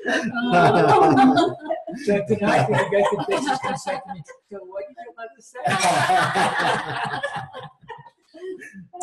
Oh. 0.08 1.56
So 2.04 2.24
tonight 2.28 2.70
when 2.70 2.80
I 2.80 2.90
go 2.90 3.00
to 3.00 3.18
bed, 3.28 3.40
she's 3.40 3.60
going 3.60 3.74
to 3.74 3.80
say 3.80 3.94
to 3.94 4.14
me, 4.14 4.22
so 4.52 4.60
what 4.66 4.84
did 4.88 4.96
your 5.04 5.16
mother 5.18 5.40
say? 5.40 5.60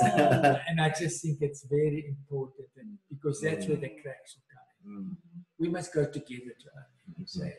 Uh, 0.01 0.59
and 0.69 0.81
I 0.81 0.90
just 0.90 1.23
think 1.23 1.39
it's 1.40 1.65
very 1.65 2.05
important 2.07 2.69
and 2.77 2.99
because 3.09 3.40
that's 3.40 3.66
where 3.66 3.77
the 3.77 3.89
cracks 3.89 4.36
are 4.36 4.47
coming. 4.55 5.11
Mm. 5.11 5.16
We 5.59 5.69
must 5.69 5.93
go 5.93 6.05
together 6.05 6.55
to 6.61 6.69
her 6.74 6.86
and 7.19 7.28
say, 7.28 7.53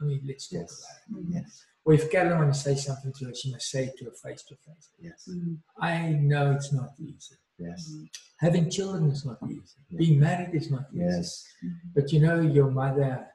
I 0.00 0.04
mean, 0.04 0.20
let's 0.26 0.48
talk 0.48 0.60
Yes. 0.60 0.84
about 1.08 1.18
it. 1.18 1.24
Mm-hmm. 1.24 1.32
Yes. 1.34 1.64
Or 1.84 1.94
if 1.94 2.10
Carolyn 2.10 2.38
wants 2.38 2.62
to 2.62 2.64
say 2.70 2.76
something 2.76 3.12
to 3.18 3.24
her, 3.26 3.34
she 3.34 3.50
must 3.52 3.70
say 3.70 3.84
it 3.86 3.96
to 3.98 4.04
her 4.06 4.10
face 4.24 4.42
to 4.44 4.54
face. 4.56 4.88
Yes. 5.00 5.28
Mhm. 5.30 5.58
I 5.78 6.10
know 6.12 6.52
it's 6.52 6.72
not 6.72 6.90
easy. 6.98 7.36
Yes. 7.58 7.90
Mm-hmm. 7.90 8.04
Having 8.46 8.70
children 8.70 9.10
is 9.10 9.24
not 9.24 9.38
easy. 9.48 9.78
Yeah. 9.90 9.98
Being 9.98 10.20
married 10.20 10.54
is 10.54 10.70
not 10.70 10.86
easy. 10.92 11.04
Yes. 11.04 11.44
Mm-hmm. 11.64 11.88
But 11.94 12.12
you 12.12 12.20
know, 12.20 12.40
your 12.40 12.70
mother 12.70 13.26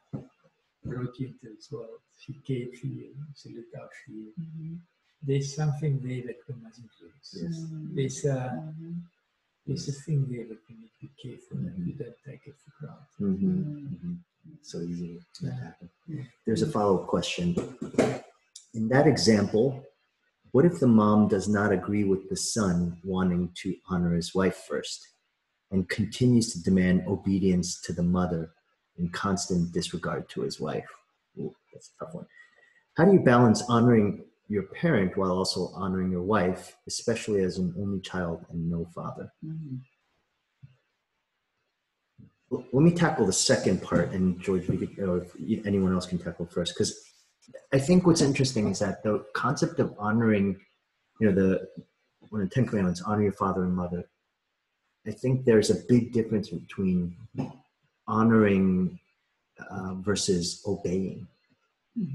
brought 0.83 1.19
you 1.19 1.27
into 1.27 1.55
this 1.55 1.71
world. 1.71 1.99
She 2.17 2.33
cared 2.47 2.73
for 2.79 2.87
you. 2.87 3.09
She 3.35 3.49
looked 3.55 3.75
out 3.81 3.89
for 4.05 4.11
you. 4.11 4.31
Mhm. 4.39 4.79
There's 5.27 5.55
something 5.55 5.93
there 6.07 6.21
that 6.27 6.37
we 6.47 6.53
mustn't 6.61 6.91
lose. 7.01 7.29
Yes. 7.41 7.55
There's 7.95 8.25
a 8.25 8.73
there's 9.65 9.87
a 9.89 9.91
thing 10.03 10.27
there 10.29 10.45
that 10.51 10.59
we 10.69 10.75
need 10.75 10.91
to 10.99 11.07
be 11.07 11.11
careful 11.23 11.57
and 11.57 11.85
we 11.85 11.93
don't 11.93 12.15
take 12.23 12.43
it 12.45 12.55
for 12.61 12.71
granted. 13.17 14.19
So 14.61 14.79
easy 14.81 15.21
to 15.35 15.45
Yeah. 15.45 15.53
happen. 15.53 15.89
There's 16.45 16.61
a 16.61 16.67
follow 16.67 17.01
up 17.01 17.07
question. 17.07 17.55
In 18.73 18.87
that 18.89 19.07
example, 19.07 19.83
what 20.51 20.65
if 20.65 20.79
the 20.79 20.87
mom 20.87 21.27
does 21.27 21.47
not 21.47 21.71
agree 21.71 22.03
with 22.03 22.29
the 22.29 22.35
son 22.35 22.99
wanting 23.03 23.51
to 23.55 23.75
honor 23.89 24.13
his 24.15 24.33
wife 24.33 24.55
first 24.67 25.07
and 25.71 25.87
continues 25.89 26.51
to 26.53 26.63
demand 26.63 27.07
obedience 27.07 27.81
to 27.81 27.93
the 27.93 28.03
mother 28.03 28.53
in 28.97 29.09
constant 29.09 29.71
disregard 29.71 30.29
to 30.29 30.41
his 30.41 30.59
wife? 30.59 30.89
Ooh, 31.37 31.55
that's 31.73 31.91
a 31.99 32.05
tough 32.05 32.13
one. 32.15 32.27
How 32.95 33.05
do 33.05 33.13
you 33.13 33.19
balance 33.19 33.61
honoring 33.63 34.25
your 34.47 34.63
parent 34.63 35.17
while 35.17 35.31
also 35.31 35.69
honoring 35.75 36.11
your 36.11 36.23
wife, 36.23 36.77
especially 36.87 37.43
as 37.43 37.57
an 37.57 37.73
only 37.77 37.99
child 37.99 38.45
and 38.49 38.69
no 38.69 38.85
father? 38.85 39.31
Mhm. 39.43 39.81
Let 42.51 42.73
me 42.73 42.91
tackle 42.91 43.25
the 43.25 43.33
second 43.33 43.81
part, 43.81 44.11
and 44.11 44.39
George, 44.39 44.67
we 44.67 44.77
could, 44.77 44.99
or 44.99 45.25
if 45.39 45.65
anyone 45.65 45.93
else 45.93 46.05
can 46.05 46.19
tackle 46.19 46.45
first, 46.45 46.73
because 46.75 46.93
I 47.73 47.79
think 47.79 48.05
what's 48.05 48.21
interesting 48.21 48.67
is 48.69 48.79
that 48.79 49.03
the 49.03 49.25
concept 49.33 49.79
of 49.79 49.95
honoring, 49.97 50.59
you 51.19 51.27
know, 51.31 51.33
the 51.35 51.67
one 52.29 52.41
of 52.41 52.49
the 52.49 52.53
Ten 52.53 52.67
Commandments, 52.67 53.01
honor 53.01 53.23
your 53.23 53.33
father 53.33 53.63
and 53.63 53.75
mother. 53.75 54.03
I 55.07 55.11
think 55.11 55.45
there's 55.45 55.69
a 55.69 55.83
big 55.87 56.11
difference 56.13 56.49
between 56.49 57.15
honoring 58.07 58.99
uh, 59.69 59.95
versus 59.95 60.61
obeying, 60.67 61.27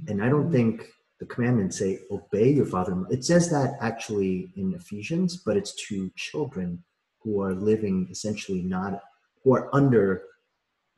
and 0.09 0.23
I 0.23 0.28
don't 0.28 0.52
think 0.52 0.86
the 1.19 1.27
commandments 1.27 1.78
say 1.78 1.98
obey 2.11 2.51
your 2.51 2.66
father. 2.66 2.93
and 2.93 3.02
mo- 3.02 3.09
It 3.11 3.24
says 3.24 3.51
that 3.51 3.74
actually 3.81 4.52
in 4.57 4.74
Ephesians, 4.74 5.36
but 5.44 5.57
it's 5.57 5.74
to 5.89 6.11
children 6.16 6.82
who 7.20 7.43
are 7.43 7.52
living 7.55 8.09
essentially 8.11 8.62
not 8.62 9.02
who 9.43 9.55
are 9.55 9.75
under 9.75 10.23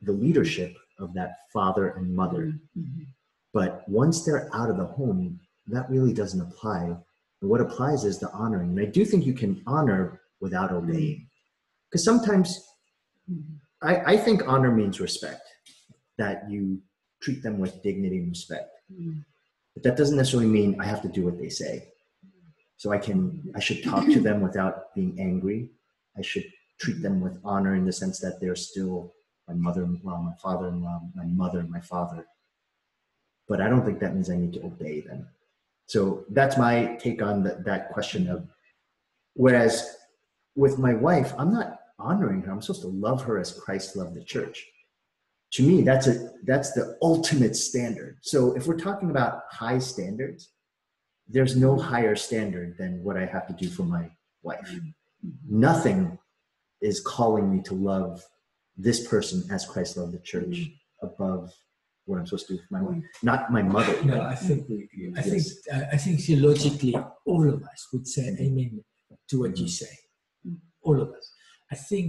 the 0.01 0.11
leadership 0.11 0.75
of 0.99 1.13
that 1.13 1.37
father 1.51 1.89
and 1.89 2.15
mother. 2.15 2.53
Mhm. 2.77 3.07
But 3.53 3.87
once 3.87 4.23
they're 4.25 4.49
out 4.53 4.69
of 4.69 4.77
the 4.77 4.85
home, 4.85 5.39
that 5.67 5.89
really 5.89 6.13
doesn't 6.13 6.41
apply. 6.41 6.85
And 6.85 7.49
what 7.49 7.61
applies 7.61 8.03
is 8.03 8.19
the 8.19 8.31
honoring. 8.31 8.71
And 8.71 8.79
I 8.79 8.85
do 8.85 9.05
think 9.05 9.25
you 9.25 9.33
can 9.33 9.61
honor 9.67 10.21
without 10.39 10.71
obeying. 10.71 11.29
Because 11.89 12.03
sometimes. 12.03 12.59
I, 13.81 14.13
I 14.13 14.17
think 14.17 14.47
honor 14.47 14.71
means 14.71 14.99
respect, 14.99 15.41
that 16.17 16.49
you 16.49 16.81
treat 17.21 17.43
them 17.43 17.59
with 17.59 17.81
dignity 17.83 18.19
and 18.19 18.29
respect. 18.29 18.69
But 19.73 19.83
that 19.83 19.97
doesn't 19.97 20.17
necessarily 20.17 20.49
mean 20.49 20.79
I 20.79 20.85
have 20.85 21.01
to 21.01 21.07
do 21.07 21.23
what 21.23 21.37
they 21.37 21.49
say. 21.49 21.89
So 22.77 22.91
I 22.91 22.97
can 22.97 23.51
I 23.55 23.59
should 23.59 23.83
talk 23.83 24.05
to 24.05 24.19
them 24.19 24.41
without 24.41 24.93
being 24.95 25.19
angry. 25.19 25.69
I 26.17 26.21
should 26.21 26.45
treat 26.79 27.01
them 27.01 27.21
with 27.21 27.37
honor 27.43 27.75
in 27.75 27.85
the 27.85 27.93
sense 27.93 28.19
that 28.19 28.39
they're 28.39 28.55
still 28.55 29.13
my 29.47 29.53
mother-in-law, 29.53 30.21
my 30.21 30.33
father-in-law, 30.41 31.01
my 31.15 31.25
mother, 31.25 31.63
my 31.63 31.81
father. 31.81 32.25
But 33.47 33.61
I 33.61 33.69
don't 33.69 33.85
think 33.85 33.99
that 33.99 34.15
means 34.15 34.29
I 34.29 34.37
need 34.37 34.53
to 34.53 34.65
obey 34.65 35.01
them. 35.01 35.27
So 35.87 36.25
that's 36.29 36.57
my 36.57 36.95
take 36.99 37.21
on 37.21 37.43
the, 37.43 37.61
that 37.65 37.91
question 37.91 38.29
of 38.29 38.47
whereas 39.33 39.97
with 40.55 40.79
my 40.79 40.93
wife, 40.93 41.33
I'm 41.37 41.53
not 41.53 41.79
honoring 41.99 42.41
her. 42.43 42.51
I'm 42.51 42.61
supposed 42.61 42.81
to 42.83 42.87
love 42.87 43.23
her 43.23 43.39
as 43.39 43.51
Christ 43.51 43.95
loved 43.95 44.15
the 44.15 44.23
church. 44.23 44.65
To 45.53 45.63
me, 45.63 45.81
that's 45.81 46.07
a 46.07 46.31
that's 46.45 46.71
the 46.71 46.97
ultimate 47.01 47.55
standard. 47.55 48.17
So 48.21 48.55
if 48.55 48.65
we're 48.65 48.77
talking 48.77 49.11
about 49.11 49.43
high 49.51 49.77
standards, 49.77 50.49
there's 51.27 51.55
no 51.55 51.77
higher 51.77 52.15
standard 52.15 52.75
than 52.77 53.03
what 53.03 53.17
I 53.17 53.25
have 53.25 53.47
to 53.47 53.53
do 53.53 53.69
for 53.69 53.83
my 53.83 54.09
wife. 54.41 54.67
Mm-hmm. 54.67 55.59
Nothing 55.59 56.17
is 56.83 56.99
calling 56.99 57.45
me 57.53 57.61
to 57.63 57.73
love 57.73 58.23
this 58.77 59.07
person 59.07 59.37
as 59.49 59.65
Christ 59.65 59.97
loved 59.97 60.13
the 60.13 60.19
church 60.19 60.57
above 61.01 61.51
what 62.05 62.19
I'm 62.19 62.25
supposed 62.27 62.47
to 62.47 62.55
do 62.57 62.59
for 62.59 62.73
my 62.77 62.81
wife. 62.81 63.03
Not 63.23 63.51
my 63.51 63.61
mother. 63.61 63.95
No, 64.03 64.21
I 64.21 64.35
think 64.35 64.67
we 64.69 64.75
agree. 64.85 65.13
I 65.15 65.21
Yes. 65.23 65.29
think 65.31 65.43
uh, 65.73 65.85
I 65.95 65.97
think 66.03 66.15
theologically, 66.19 66.93
all 67.31 67.45
of 67.55 67.59
us 67.63 67.81
would 67.93 68.07
say 68.15 68.25
amen 68.45 68.83
to 69.29 69.39
what 69.41 69.57
you 69.57 69.67
say. 69.81 69.93
All 70.87 70.99
of 71.01 71.09
us. 71.17 71.25
I 71.71 71.75
think 71.75 72.07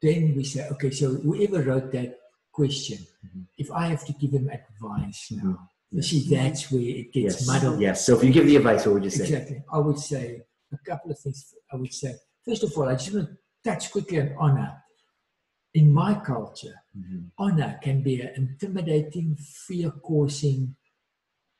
then 0.00 0.34
we 0.36 0.44
say, 0.44 0.68
okay, 0.72 0.90
so 1.00 1.06
whoever 1.26 1.60
wrote 1.68 1.90
that 1.98 2.10
question, 2.52 2.98
Mhm. 3.24 3.42
if 3.58 3.68
I 3.72 3.84
have 3.92 4.04
to 4.08 4.12
give 4.20 4.32
him 4.38 4.46
advice 4.58 5.20
now, 5.32 5.42
Mhm. 5.42 5.68
you 5.96 6.02
see, 6.10 6.20
that's 6.34 6.62
where 6.70 6.88
it 7.02 7.08
gets 7.12 7.34
Yes. 7.40 7.46
muddled. 7.50 7.80
Yes. 7.80 7.96
So 8.06 8.10
if 8.16 8.22
you 8.24 8.32
give 8.36 8.46
the 8.46 8.56
advice, 8.62 8.80
what 8.86 8.94
would 8.94 9.04
you 9.08 9.10
say? 9.18 9.24
Exactly. 9.24 9.58
I 9.76 9.78
would 9.86 9.98
say 9.98 10.24
a 10.72 10.78
couple 10.88 11.10
of 11.10 11.18
things. 11.18 11.38
I 11.72 11.76
would 11.80 11.92
say, 12.02 12.14
first 12.46 12.62
of 12.66 12.70
all, 12.76 12.88
I 12.92 12.94
just 12.94 13.12
want 13.14 13.28
to 13.30 13.36
touch 13.66 13.90
quickly 13.90 14.18
on 14.20 14.30
honor. 14.44 14.72
In 15.74 15.86
my 15.92 16.12
culture, 16.32 16.76
Mhm. 16.96 17.22
honor 17.44 17.72
can 17.84 17.96
be 18.08 18.14
an 18.26 18.30
intimidating, 18.42 19.28
fear 19.66 19.90
causing. 20.08 20.60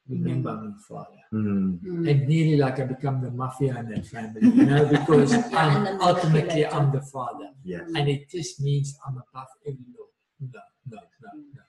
Remember, 0.09 0.51
I'm 0.51 0.65
your 0.71 0.79
father. 0.89 1.23
Mhm. 1.33 1.81
Mm. 1.83 2.11
And 2.11 2.19
nearly 2.33 2.57
like 2.65 2.79
I 2.83 2.85
become 2.95 3.17
the 3.25 3.31
mafia 3.43 3.73
in 3.81 3.87
that 3.93 4.07
family, 4.15 4.41
you 4.59 4.67
know, 4.71 4.83
because 4.97 5.31
Yeah, 5.53 5.77
and 5.77 5.89
I'm 5.89 6.01
ultimately. 6.11 6.63
I'm 6.77 6.89
the 6.99 7.03
father. 7.15 7.49
Yes. 7.73 7.85
And 7.97 8.05
it 8.15 8.23
just 8.37 8.53
means 8.67 8.87
I'm 9.05 9.17
above 9.25 9.51
every 9.69 9.89
law. 9.97 10.09
No, 10.55 10.63
no, 10.93 11.01
no, 11.23 11.31
no, 11.57 11.63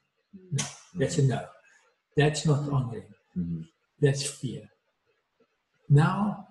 no. 0.57 0.65
That's 0.99 1.17
a 1.17 1.23
no. 1.33 1.41
That's 2.19 2.41
not 2.49 2.61
honoring. 2.75 3.09
Mhm. 3.35 3.61
That's 4.03 4.23
fear. 4.39 4.63
Now, 5.89 6.47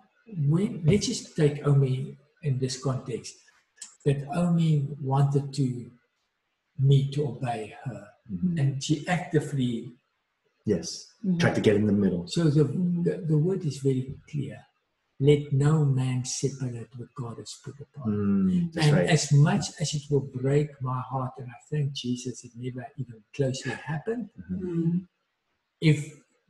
when, 0.53 0.71
let's 0.89 1.07
just 1.07 1.37
take 1.37 1.57
Omi 1.71 2.17
in 2.43 2.59
this 2.59 2.77
context. 2.83 3.35
That 4.07 4.20
only 4.43 4.87
wanted 5.12 5.53
to 5.59 5.66
me 6.78 7.11
to 7.15 7.20
obey 7.33 7.62
her, 7.85 8.03
Mhm. 8.33 8.61
and 8.61 8.69
she 8.85 8.95
actively. 9.09 9.73
Yes. 10.65 10.87
Mhm. 11.24 11.39
Try 11.41 11.51
to 11.59 11.61
get 11.66 11.74
in 11.81 11.87
the 11.87 11.99
middle. 12.05 12.23
So 12.37 12.41
the, 12.59 12.65
the, 13.07 13.15
the 13.31 13.39
word 13.47 13.62
is 13.70 13.78
very 13.89 14.05
clear. 14.31 14.59
Let 15.19 15.43
no 15.53 15.85
man 15.85 16.24
separate 16.24 16.91
what 16.99 17.09
God 17.23 17.37
has 17.39 17.53
put 17.65 17.77
apart. 17.81 18.09
Mm, 18.09 18.73
that's 18.73 18.87
and 18.87 18.97
right. 18.97 19.09
as 19.16 19.33
much 19.33 19.65
as 19.81 19.89
it 19.95 20.03
will 20.11 20.28
break 20.43 20.69
my 20.83 21.01
heart, 21.11 21.33
and 21.39 21.49
I 21.57 21.59
thank 21.70 21.87
Jesus 22.05 22.45
it 22.45 22.53
never 22.66 22.87
even 22.99 23.19
closely 23.35 23.73
happened, 23.73 24.28
Mm. 24.53 25.09
if 25.81 25.99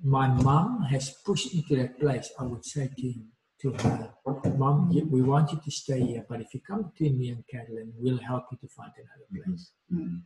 my 0.03 0.27
mom 0.29 0.83
has 0.93 1.05
pushed 1.25 1.55
me 1.55 1.63
to 1.69 1.77
that 1.77 1.99
place, 2.01 2.29
I 2.39 2.45
would 2.51 2.65
say 2.65 2.91
to 2.99 3.07
him, 3.17 3.33
to 3.73 3.89
her, 3.89 4.15
Mom, 4.57 4.91
you- 4.91 5.07
we 5.07 5.23
want 5.23 5.53
you 5.53 5.61
to 5.65 5.71
stay 5.71 6.01
here, 6.01 6.25
but 6.29 6.41
if 6.41 6.55
you 6.55 6.61
come 6.61 6.83
between 6.91 7.19
me 7.19 7.31
and 7.31 7.47
Carolyn, 7.47 7.93
we'll 7.99 8.19
help 8.19 8.45
you 8.51 8.59
to 8.59 8.69
find 8.69 8.93
another 9.03 9.27
mm-hmm. 9.33 9.51
place. 9.51 9.71
Mm. 9.93 10.23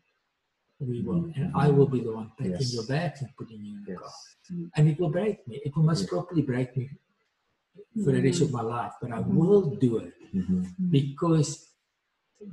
We 0.81 1.03
will. 1.03 1.23
Mm-hmm. 1.23 1.43
And 1.43 1.53
I 1.55 1.69
will 1.69 1.91
be 1.97 2.01
the 2.01 2.13
one 2.13 2.33
packing 2.39 2.53
Yes. 2.53 2.75
your 2.75 2.87
bags 2.87 3.21
and 3.21 3.31
putting 3.37 3.63
you 3.65 3.77
in 3.77 3.85
the 3.85 3.95
car. 3.97 4.11
Yes. 4.51 4.71
And 4.77 4.89
it 4.89 4.99
will 4.99 5.11
break 5.11 5.47
me. 5.47 5.61
It 5.65 5.77
will 5.77 5.83
most 5.83 6.01
Yes. 6.01 6.09
probably 6.09 6.43
break 6.43 6.77
me 6.77 6.91
for 8.03 8.13
the 8.13 8.23
rest 8.23 8.41
of 8.41 8.51
my 8.51 8.63
life, 8.63 8.93
but 9.01 9.13
I 9.13 9.21
will 9.21 9.77
do 9.77 9.99
it 9.99 10.15
because 10.91 11.69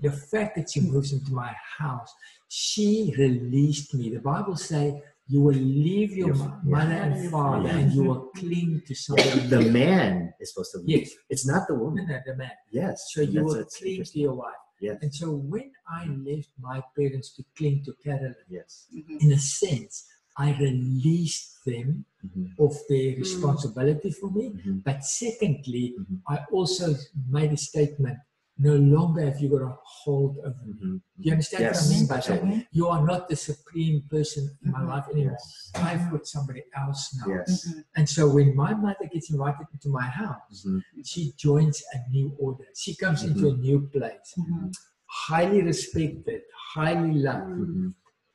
the 0.01 0.11
fact 0.11 0.55
that 0.57 0.69
she 0.71 0.81
moves 0.81 1.13
into 1.13 1.31
my 1.33 1.55
house, 1.77 2.13
she 2.47 3.13
released 3.17 3.93
me. 3.93 4.09
The 4.09 4.19
Bible 4.19 4.57
say 4.57 5.01
you 5.27 5.41
will 5.41 5.61
leave 5.87 6.11
your 6.21 6.29
Yes. 6.29 6.39
mo- 6.39 6.59
mother 6.63 6.93
Yeah. 6.93 7.05
and 7.05 7.31
father 7.31 7.67
Yeah. 7.69 7.77
and 7.79 7.87
you 7.95 8.03
will 8.09 8.23
cling 8.39 8.71
to 8.87 8.93
somebody. 8.95 9.39
The 9.55 9.61
man 9.81 10.33
is 10.39 10.53
supposed 10.53 10.71
to 10.73 10.79
leave. 10.79 11.07
Yes. 11.07 11.11
It's 11.33 11.45
not 11.51 11.67
the 11.67 11.75
woman. 11.75 12.07
no, 12.07 12.17
the 12.25 12.35
man. 12.35 12.55
Yes. 12.71 12.95
So 13.13 13.21
you 13.21 13.43
will 13.43 13.65
cling 13.77 14.03
to 14.11 14.19
your 14.25 14.35
wife. 14.35 14.63
Yes. 14.79 14.97
And 15.01 15.11
so 15.13 15.27
when 15.53 15.71
I 15.99 16.05
left 16.29 16.49
my 16.69 16.81
parents 16.97 17.29
to 17.35 17.41
cling 17.57 17.77
to 17.85 17.91
Carolyn, 18.03 18.35
Yes. 18.49 18.87
Mhm. 18.93 19.21
in 19.23 19.31
a 19.33 19.39
sense, 19.39 19.93
I 20.37 20.47
released 20.67 21.65
them 21.65 22.05
Mhm. 22.25 22.45
of 22.65 22.73
their 22.89 23.09
responsibility 23.17 24.11
for 24.19 24.29
me. 24.37 24.45
Mhm. 24.53 24.83
But 24.83 25.03
secondly, 25.03 25.95
Mhm. 25.97 26.21
I 26.27 26.37
also 26.51 26.95
made 27.35 27.51
a 27.51 27.57
statement 27.57 28.17
no 28.59 28.75
longer 28.75 29.21
have 29.21 29.39
you 29.39 29.49
got 29.49 29.61
a 29.61 29.75
hold 29.83 30.37
over 30.39 30.55
me. 30.65 30.73
Mhm. 30.73 31.01
You 31.17 31.31
understand 31.31 31.61
Yes. 31.63 31.75
what 31.75 31.95
I 31.95 31.97
mean 31.97 32.07
by 32.07 32.17
absolutely. 32.17 32.49
that? 32.57 32.67
You 32.71 32.87
are 32.87 33.05
not 33.05 33.29
the 33.29 33.35
supreme 33.35 34.01
person 34.09 34.57
in 34.63 34.71
my 34.71 34.79
Mhm. 34.81 34.87
life 34.87 35.05
anymore. 35.11 35.37
Yes. 35.39 35.71
I've 35.75 36.11
got 36.11 36.25
somebody 36.27 36.63
else 36.75 37.15
now. 37.19 37.27
Yes. 37.33 37.73
And 37.95 38.09
so 38.09 38.29
when 38.33 38.55
my 38.55 38.73
mother 38.73 39.07
gets 39.11 39.29
invited 39.31 39.67
into 39.73 39.89
my 39.89 40.07
house, 40.07 40.65
Mhm. 40.65 40.81
she 41.03 41.33
joins 41.37 41.83
a 41.93 42.09
new 42.09 42.35
order. 42.39 42.65
She 42.75 42.95
comes 42.95 43.23
into 43.23 43.49
a 43.49 43.55
new 43.57 43.87
place, 43.89 44.33
Mhm. 44.37 44.73
highly 45.05 45.61
respected, 45.61 46.41
highly 46.73 47.13
loved, 47.13 47.93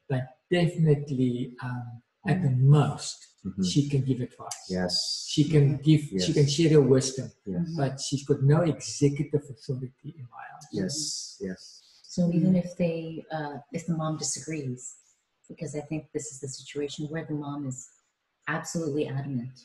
but 0.08 0.22
definitely 0.50 1.56
um, 1.62 2.02
at 2.28 2.42
the 2.42 2.50
most, 2.50 3.31
Mhm. 3.44 3.64
she 3.72 3.88
can 3.88 4.02
give 4.02 4.20
advice. 4.20 4.60
Yes. 4.68 5.24
She 5.28 5.42
can 5.52 5.76
give, 5.78 6.02
she 6.24 6.32
can 6.32 6.46
share 6.48 6.70
her 6.70 6.80
wisdom, 6.80 7.28
Yes. 7.44 7.66
but 7.76 8.00
she's 8.00 8.24
got 8.24 8.40
no 8.42 8.60
executive 8.62 9.42
authority 9.50 10.14
in 10.16 10.26
my 10.36 10.44
house. 10.52 10.66
Yes. 10.72 11.38
Yes. 11.40 11.82
So 12.04 12.30
even 12.32 12.54
if 12.54 12.76
they, 12.76 13.24
uh, 13.32 13.56
if 13.72 13.86
the 13.86 13.96
mom 13.96 14.16
disagrees, 14.18 14.94
because 15.48 15.74
I 15.74 15.80
think 15.80 16.02
this 16.12 16.26
is 16.32 16.38
the 16.40 16.48
situation 16.48 17.06
where 17.08 17.24
the 17.24 17.34
mom 17.34 17.66
is 17.66 17.88
absolutely 18.46 19.08
adamant. 19.08 19.56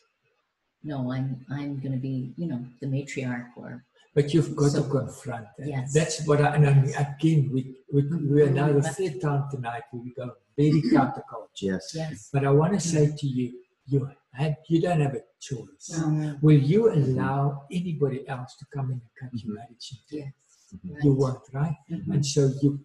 No, 0.84 1.12
I'm 1.12 1.46
I'm 1.50 1.80
going 1.80 1.92
to 1.92 1.98
be, 2.10 2.34
you 2.38 2.48
know, 2.48 2.62
the 2.82 2.88
matriarch 2.88 3.50
or 3.58 3.84
But 4.16 4.34
you've 4.34 4.56
got 4.56 4.72
So- 4.72 4.84
to 4.84 4.90
confront 4.90 5.48
that. 5.58 5.68
Yes. 5.68 5.94
That's 5.94 6.26
what 6.28 6.42
I, 6.42 6.56
and 6.56 6.66
I 6.68 6.74
mean, 6.74 6.96
again, 6.96 7.40
we, 7.54 7.76
we, 7.94 8.02
we 8.32 8.42
are 8.42 8.50
now 8.50 8.72
the 8.74 8.82
third 8.82 9.22
time 9.22 9.44
tonight 9.52 9.84
where 9.92 10.02
we 10.02 10.12
go 10.22 10.32
very 10.58 10.82
counterculture. 10.82 11.62
Yes. 11.72 11.92
yes. 11.94 12.30
But 12.34 12.44
I 12.44 12.50
want 12.60 12.74
to 12.74 12.80
say 12.80 13.14
to 13.16 13.28
you, 13.28 13.48
you, 13.88 14.10
had, 14.34 14.58
you 14.70 14.82
don't 14.82 15.02
have 15.02 15.16
a 15.16 15.22
choice. 15.40 15.88
Um, 15.98 16.38
Will 16.42 16.58
you 16.60 16.92
allow 16.94 17.64
anybody 17.72 18.28
else 18.28 18.56
to 18.60 18.66
come 18.74 18.88
in 18.92 19.02
and 19.06 19.12
cut 19.20 19.30
your 19.44 19.52
Mhm. 19.54 19.56
marriage 19.56 19.88
into? 19.94 20.26
yes. 20.26 20.34
Mhm. 20.76 21.04
You 21.04 21.14
won't, 21.14 21.44
right? 21.54 21.76
Mhm. 21.90 22.14
And 22.14 22.26
so 22.26 22.52
you, 22.62 22.80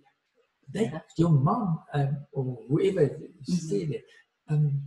they, 0.72 0.92
your 1.18 1.30
mom 1.30 1.80
um, 1.94 2.16
or 2.32 2.44
whoever 2.68 3.04
Mm-hmm. 3.08 3.52
said 3.68 3.90
it, 3.90 4.04
um, 4.48 4.80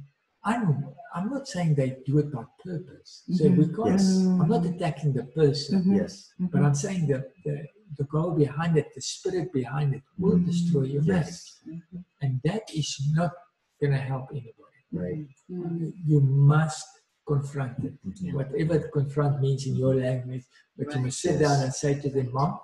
I'm, 0.44 0.86
I'm 1.14 1.30
not 1.30 1.48
saying 1.48 1.76
they 1.76 1.98
do 2.06 2.20
it 2.20 2.32
by 2.32 2.44
purpose. 2.64 3.24
So 3.38 3.44
we 3.50 3.66
Mhm. 3.66 3.76
can't, 3.76 3.92
Yes. 4.00 4.26
I'm 4.40 4.48
not 4.56 4.66
attacking 4.66 5.14
the 5.14 5.26
person, 5.40 5.84
Mhm. 5.84 5.98
Yes. 5.98 6.14
but 6.40 6.62
I'm 6.64 6.76
saying 6.76 7.08
that 7.08 7.24
the, 7.44 7.56
the 7.98 8.04
goal 8.06 8.32
behind 8.32 8.78
it, 8.78 8.88
the 8.96 9.02
spirit 9.02 9.52
behind 9.52 9.94
it, 9.96 10.04
will 10.18 10.40
destroy 10.40 10.84
your 10.94 11.04
marriage. 11.04 11.26
Yes. 11.26 11.62
Mhm. 11.68 12.04
And 12.22 12.42
that 12.44 12.64
is 12.74 12.90
not 13.12 13.32
going 13.80 13.92
to 13.94 14.04
help 14.12 14.28
anybody. 14.32 14.75
Right. 14.92 15.28
Mm. 15.50 15.94
You, 16.06 16.22
must 16.22 16.88
confront 17.28 17.80
it. 17.84 17.94
Mhm. 18.06 18.34
Whatever 18.34 18.80
confront 18.90 19.42
means 19.42 19.66
in 19.66 19.76
your 19.76 19.96
language, 19.96 20.46
but 20.78 20.94
you 20.94 21.02
must 21.02 21.20
sit 21.20 21.40
Yes. 21.40 21.42
down 21.42 21.64
and 21.64 21.74
say 21.74 22.00
to 22.00 22.10
them, 22.10 22.32
Mom, 22.32 22.60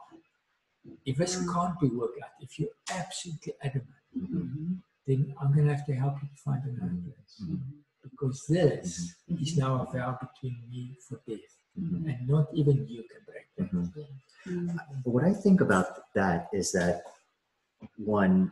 if 1.06 1.18
this 1.18 1.36
Mm. 1.36 1.54
can't 1.54 1.80
be 1.80 1.88
worked 1.90 2.20
out, 2.24 2.32
if 2.40 2.60
you're 2.60 2.76
absolutely 2.92 3.54
adamant, 3.62 4.04
Mhm. 4.16 4.82
then 5.08 5.34
I'm 5.40 5.52
going 5.54 5.66
to 5.68 5.76
have 5.76 5.86
to 5.88 5.96
help 5.96 6.22
you 6.22 6.28
to 6.30 6.36
find 6.36 6.64
another 6.66 7.02
place. 7.06 7.42
Mhm. 7.42 7.60
Because 8.04 8.46
this 8.48 9.16
Mhm. 9.28 9.42
is 9.42 9.58
now 9.58 9.82
a 9.84 9.92
vow 9.92 10.18
between 10.22 10.58
me 10.70 10.98
for 11.08 11.20
death. 11.28 11.54
Mhm. 11.80 12.10
And 12.10 12.28
not 12.28 12.54
even 12.54 12.88
you 12.88 13.04
can 13.04 13.22
break 13.26 13.48
that. 13.58 13.72
Mm. 14.46 14.76
But 15.04 15.12
what 15.12 15.24
I 15.24 15.34
think 15.34 15.62
about 15.62 16.12
that 16.14 16.50
is 16.54 16.72
that 16.74 17.04
one, 17.98 18.52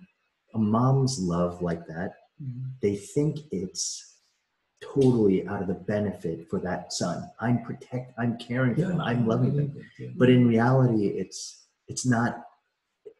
a 0.53 0.59
mom's 0.59 1.19
love 1.19 1.61
like 1.61 1.85
that, 1.87 2.13
Mhm. 2.41 2.71
they 2.81 2.95
think 2.95 3.39
it's 3.51 4.17
totally 4.81 5.45
out 5.47 5.61
of 5.61 5.67
the 5.67 5.73
benefit 5.73 6.49
for 6.49 6.59
that 6.59 6.93
son. 6.93 7.29
I'm 7.39 7.63
protect, 7.63 8.13
I'm 8.17 8.37
caring 8.37 8.75
for 8.75 8.81
them, 8.81 9.01
I'm 9.01 9.27
loving 9.27 9.55
them. 9.55 9.75
Yeah. 9.99 10.09
But 10.15 10.29
in 10.29 10.47
reality, 10.47 11.07
it's 11.07 11.67
it's 11.87 12.05
not 12.05 12.45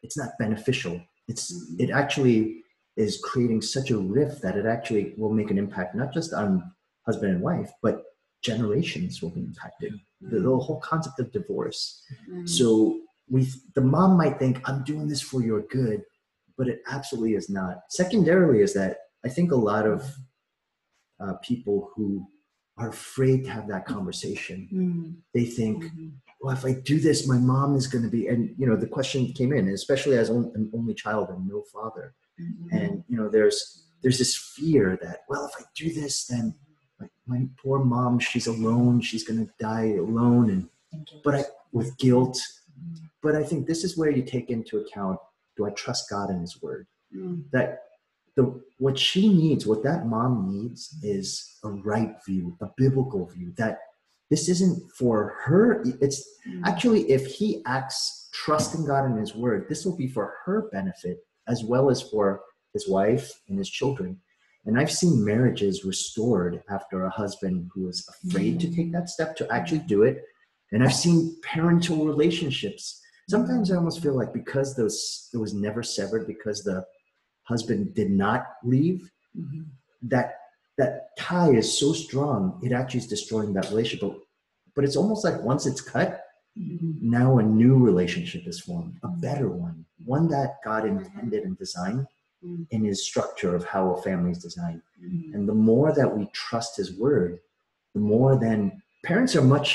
it's 0.02 0.16
not 0.16 0.38
beneficial. 0.38 1.00
It's 1.28 1.52
Mhm. 1.52 1.80
it 1.80 1.90
actually 1.90 2.64
is 2.96 3.20
creating 3.22 3.62
such 3.62 3.90
a 3.90 3.98
rift 3.98 4.42
that 4.42 4.56
it 4.56 4.66
actually 4.66 5.14
will 5.16 5.32
make 5.32 5.50
an 5.50 5.58
impact 5.58 5.94
not 5.94 6.12
just 6.12 6.32
on 6.32 6.72
husband 7.06 7.32
and 7.32 7.42
wife, 7.42 7.70
but 7.82 8.04
generations 8.42 9.20
will 9.22 9.30
be 9.30 9.40
impacted. 9.40 9.92
The, 10.22 10.40
the 10.40 10.56
whole 10.58 10.80
concept 10.80 11.18
of 11.20 11.30
divorce. 11.32 12.02
Mm. 12.28 12.48
So 12.48 13.00
we, 13.28 13.48
the 13.74 13.80
mom 13.80 14.16
might 14.16 14.38
think, 14.38 14.60
I'm 14.68 14.82
doing 14.84 15.08
this 15.08 15.22
for 15.22 15.40
your 15.42 15.62
good, 15.62 16.02
but 16.58 16.68
it 16.68 16.82
absolutely 16.90 17.34
is 17.34 17.48
not. 17.48 17.82
Secondarily, 17.90 18.60
is 18.60 18.74
that 18.74 18.98
I 19.24 19.28
think 19.28 19.52
a 19.52 19.56
lot 19.56 19.86
of 19.86 20.04
uh, 21.20 21.34
people 21.42 21.90
who 21.94 22.26
are 22.78 22.88
afraid 22.88 23.44
to 23.44 23.50
have 23.50 23.68
that 23.68 23.84
conversation, 23.84 24.66
Mm. 24.72 25.16
they 25.34 25.44
think, 25.44 25.84
Mhm. 25.84 26.12
well, 26.40 26.54
if 26.54 26.64
I 26.64 26.72
do 26.72 26.98
this, 26.98 27.26
my 27.28 27.36
mom 27.36 27.76
is 27.76 27.86
going 27.86 28.04
to 28.04 28.10
be, 28.10 28.26
and 28.28 28.54
you 28.58 28.66
know, 28.66 28.74
the 28.76 28.86
question 28.86 29.26
came 29.34 29.52
in, 29.52 29.68
especially 29.68 30.16
as 30.16 30.30
on- 30.30 30.50
an 30.54 30.70
only 30.72 30.94
child 30.94 31.28
and 31.28 31.46
no 31.46 31.60
father, 31.62 32.14
Mhm. 32.40 32.68
and 32.72 33.04
you 33.08 33.16
know, 33.16 33.28
there's 33.28 33.84
there's 34.02 34.16
this 34.16 34.34
fear 34.34 34.98
that, 35.02 35.24
well, 35.28 35.44
if 35.44 35.52
I 35.60 35.64
do 35.74 35.92
this, 35.92 36.26
then 36.26 36.54
like 36.98 37.10
my 37.26 37.46
poor 37.62 37.84
mom, 37.84 38.18
she's 38.18 38.46
alone, 38.46 39.02
she's 39.02 39.24
going 39.28 39.44
to 39.46 39.52
die 39.58 39.92
alone, 39.96 40.48
and 40.48 40.70
but 41.22 41.34
I 41.34 41.44
with 41.72 41.98
guilt. 41.98 42.40
But 43.22 43.34
I 43.36 43.44
think 43.44 43.66
this 43.66 43.84
is 43.84 43.98
where 43.98 44.08
you 44.10 44.22
take 44.22 44.48
into 44.48 44.78
account: 44.78 45.18
Do 45.56 45.66
I 45.66 45.70
trust 45.72 46.08
God 46.08 46.30
and 46.30 46.40
His 46.40 46.62
Word? 46.62 46.86
Mm. 47.14 47.50
That 47.50 47.89
the 48.40 48.60
what 48.78 48.98
she 48.98 49.22
needs, 49.28 49.66
what 49.66 49.82
that 49.82 50.06
mom 50.06 50.32
needs, 50.50 50.80
is 51.02 51.58
a 51.64 51.68
right 51.68 52.14
view, 52.26 52.56
a 52.62 52.68
biblical 52.76 53.26
view. 53.26 53.52
That 53.58 53.78
this 54.30 54.48
isn't 54.48 54.78
for 54.98 55.16
her. 55.44 55.82
It's 56.00 56.18
Mm. 56.48 56.62
actually 56.70 57.02
if 57.16 57.26
he 57.38 57.48
acts 57.66 58.28
trusting 58.32 58.86
God 58.86 59.04
in 59.10 59.16
His 59.24 59.34
Word, 59.34 59.66
this 59.68 59.84
will 59.84 59.96
be 60.04 60.08
for 60.08 60.26
her 60.44 60.58
benefit 60.72 61.16
as 61.48 61.64
well 61.64 61.90
as 61.90 62.00
for 62.12 62.26
his 62.72 62.88
wife 62.88 63.26
and 63.48 63.58
his 63.58 63.68
children. 63.68 64.10
And 64.66 64.78
I've 64.78 64.92
seen 65.00 65.24
marriages 65.32 65.84
restored 65.84 66.62
after 66.76 66.96
a 67.04 67.10
husband 67.22 67.56
who 67.74 67.82
was 67.88 67.98
afraid 68.24 68.60
to 68.60 68.68
take 68.76 68.90
that 68.92 69.08
step 69.08 69.30
to 69.36 69.44
actually 69.56 69.84
do 69.94 70.02
it. 70.04 70.16
And 70.72 70.82
I've 70.84 70.94
seen 71.04 71.18
parental 71.52 72.06
relationships. 72.06 73.00
Sometimes 73.28 73.70
I 73.70 73.76
almost 73.76 74.02
feel 74.02 74.16
like 74.20 74.32
because 74.32 74.68
those 74.76 75.28
it 75.34 75.38
was 75.44 75.52
never 75.54 75.82
severed 75.82 76.24
because 76.26 76.62
the 76.62 76.84
husband 77.52 77.80
did 78.00 78.10
not 78.24 78.40
leave, 78.72 79.00
Mhm. 79.36 79.64
that 80.12 80.28
that 80.80 80.92
tie 81.18 81.52
is 81.62 81.68
so 81.80 81.88
strong, 81.92 82.40
it 82.66 82.72
actually 82.72 83.02
is 83.04 83.12
destroying 83.16 83.52
that 83.52 83.68
relationship. 83.72 84.00
But, 84.08 84.16
but 84.74 84.84
it's 84.86 84.96
almost 85.00 85.22
like 85.26 85.38
once 85.52 85.62
it's 85.70 85.82
cut, 85.96 86.10
Mhm. 86.56 87.02
now 87.18 87.28
a 87.42 87.44
new 87.60 87.74
relationship 87.90 88.42
is 88.52 88.58
formed, 88.66 88.94
a 89.08 89.10
better 89.26 89.48
one, 89.68 89.78
one 90.14 90.26
that 90.34 90.50
God 90.68 90.82
intended 90.94 91.42
and 91.46 91.56
designed 91.64 92.06
Mm. 92.42 92.66
in 92.74 92.80
his 92.90 92.98
structure 93.10 93.52
of 93.58 93.62
how 93.72 93.82
a 93.92 94.02
family 94.06 94.30
is 94.36 94.42
designed. 94.48 94.82
Mhm. 95.04 95.34
And 95.34 95.42
the 95.50 95.58
more 95.70 95.88
that 95.98 96.10
we 96.16 96.22
trust 96.44 96.72
his 96.80 96.90
word, 97.04 97.32
the 97.96 98.00
more 98.12 98.32
then 98.46 98.60
parents 99.10 99.32
are 99.38 99.48
much, 99.56 99.68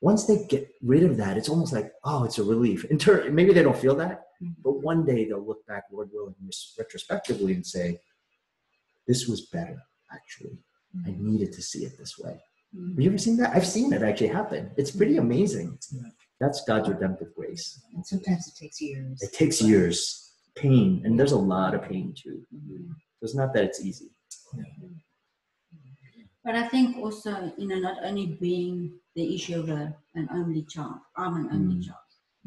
once 0.00 0.24
they 0.26 0.44
get 0.46 0.68
rid 0.82 1.02
of 1.04 1.16
that, 1.18 1.36
it's 1.36 1.48
almost 1.48 1.72
like, 1.72 1.92
oh, 2.04 2.24
it's 2.24 2.38
a 2.38 2.44
relief. 2.44 2.84
In 2.86 2.98
ter- 2.98 3.30
maybe 3.30 3.52
they 3.52 3.62
don't 3.62 3.76
feel 3.76 3.94
that, 3.96 4.28
Mhm. 4.42 4.54
but 4.62 4.82
one 4.82 5.04
day 5.04 5.26
they'll 5.26 5.44
look 5.44 5.66
back, 5.66 5.84
Lord 5.92 6.10
willing, 6.12 6.34
retrospectively 6.78 7.52
and 7.54 7.66
say, 7.66 8.00
this 9.06 9.26
was 9.28 9.46
better, 9.46 9.82
actually. 10.12 10.58
I 11.06 11.10
needed 11.18 11.52
to 11.52 11.62
see 11.62 11.84
it 11.84 11.96
this 11.98 12.18
way. 12.18 12.40
Mhm. 12.74 12.90
Have 12.92 13.00
you 13.00 13.10
ever 13.10 13.18
seen 13.18 13.36
that? 13.36 13.54
I've 13.54 13.66
seen 13.66 13.92
it 13.92 14.02
actually 14.02 14.28
happen. 14.28 14.70
It's 14.76 14.90
pretty 14.90 15.16
amazing. 15.18 15.78
That's 16.38 16.64
God's 16.64 16.88
redemptive 16.88 17.34
grace. 17.34 17.80
And 17.94 18.06
sometimes 18.06 18.48
it 18.48 18.54
takes 18.56 18.80
years. 18.80 19.20
It 19.22 19.32
takes 19.32 19.60
years, 19.60 20.32
pain, 20.54 21.02
and 21.04 21.18
there's 21.18 21.32
a 21.32 21.38
lot 21.38 21.74
of 21.74 21.82
pain 21.82 22.14
too. 22.14 22.46
So 22.50 23.24
it's 23.24 23.34
not 23.34 23.52
that 23.54 23.64
it's 23.64 23.84
easy. 23.84 24.10
But 26.42 26.54
I 26.54 26.68
think 26.68 26.96
also, 26.96 27.52
you 27.58 27.68
know, 27.68 27.78
not 27.78 28.02
only 28.02 28.26
being 28.40 28.98
the 29.14 29.34
issue 29.34 29.58
of 29.58 29.68
a, 29.68 29.94
an 30.14 30.28
only 30.32 30.62
child, 30.62 31.00
I'm 31.16 31.34
an 31.36 31.48
only 31.52 31.74
Mm. 31.76 31.84
child. 31.86 31.98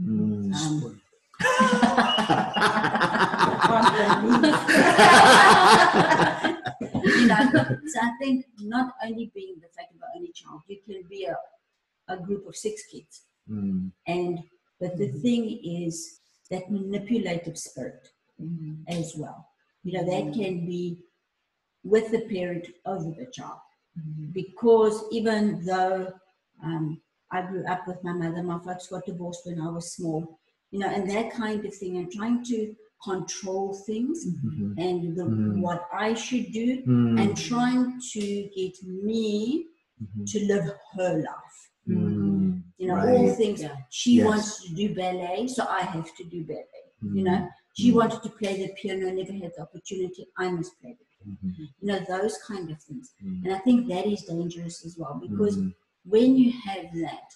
Mm. 0.02 0.53
Um, 0.56 1.02
you 7.03 7.27
know, 7.27 7.38
so 7.85 7.99
I 8.02 8.11
think 8.19 8.45
not 8.61 8.94
only 9.03 9.31
being 9.35 9.56
the 9.61 9.68
fact 9.76 9.94
of 9.94 10.02
an 10.02 10.07
only 10.15 10.31
child, 10.34 10.61
you 10.68 10.77
can 10.85 11.03
be 11.10 11.26
a, 11.26 11.38
a 12.07 12.18
group 12.18 12.48
of 12.48 12.56
six 12.56 12.84
kids. 12.91 13.23
Mm. 13.49 13.91
And 14.07 14.40
but 14.80 14.98
the 14.98 15.10
thing 15.10 15.60
is 15.64 16.19
that 16.49 16.72
manipulative 16.72 17.57
spirit 17.57 18.10
Mhm. 18.41 18.84
as 18.88 19.15
well. 19.15 19.48
You 19.84 19.94
know, 19.94 20.06
that 20.06 20.34
can 20.34 20.65
be 20.65 20.98
with 21.84 22.10
the 22.11 22.22
parent 22.22 22.68
over 22.85 23.11
the 23.11 23.27
child. 23.31 23.60
Because 24.31 25.03
even 25.11 25.64
though 25.65 26.11
um, 26.64 27.02
I 27.31 27.41
grew 27.41 27.65
up 27.65 27.88
with 27.88 28.03
my 28.03 28.14
mother, 28.14 28.44
my 28.44 28.60
folks 28.60 28.88
got 28.88 29.06
divorced 29.06 29.41
when 29.45 29.60
I 29.60 29.69
was 29.69 29.94
small, 29.95 30.40
you 30.72 30.80
know, 30.80 30.88
and 30.88 31.10
that 31.10 31.31
kind 31.31 31.65
of 31.65 31.73
thing, 31.76 31.98
and 31.98 32.11
trying 32.11 32.44
to 32.45 32.76
control 33.03 33.73
things 33.85 34.26
Mhm. 34.26 34.73
and 34.77 35.18
the, 35.18 35.23
Mm. 35.23 35.60
what 35.61 35.81
I 35.91 36.14
should 36.14 36.48
do, 36.53 36.68
Mm. 36.84 37.19
and 37.22 37.38
trying 37.38 37.99
to 38.14 38.23
get 38.56 38.76
me 38.84 39.68
Mhm. 40.02 40.26
to 40.31 40.38
live 40.52 40.65
her 40.95 41.14
life. 41.22 41.57
Mm. 41.88 42.64
You 42.77 42.88
know, 42.88 42.98
all 43.07 43.30
things. 43.35 43.61
Yeah. 43.61 43.76
She 43.90 44.11
Yes. 44.18 44.26
wants 44.27 44.64
to 44.64 44.73
do 44.73 44.95
ballet, 44.95 45.48
so 45.48 45.65
I 45.80 45.81
have 45.81 46.10
to 46.15 46.23
do 46.23 46.44
ballet. 46.45 46.85
You 47.02 47.23
know, 47.23 47.40
Mm. 47.41 47.49
she 47.73 47.91
Mm. 47.91 47.95
wanted 47.95 48.23
to 48.23 48.30
play 48.30 48.53
the 48.65 48.73
piano, 48.80 49.11
never 49.11 49.34
had 49.34 49.52
the 49.56 49.61
opportunity. 49.68 50.23
I 50.38 50.49
must 50.49 50.80
play 50.80 50.94
the 50.99 51.06
piano. 51.11 51.38
Mhm. 51.44 51.68
You 51.81 51.88
know, 51.88 51.99
those 52.07 52.38
kind 52.49 52.69
of 52.72 52.81
things. 52.81 53.14
Mm. 53.22 53.44
And 53.44 53.53
I 53.53 53.60
think 53.65 53.88
that 53.90 54.06
is 54.07 54.22
dangerous 54.23 54.85
as 54.85 54.98
well 54.98 55.15
because 55.26 55.57
Mm. 55.57 55.73
When 56.05 56.35
you 56.35 56.51
have 56.51 56.85
that, 56.95 57.27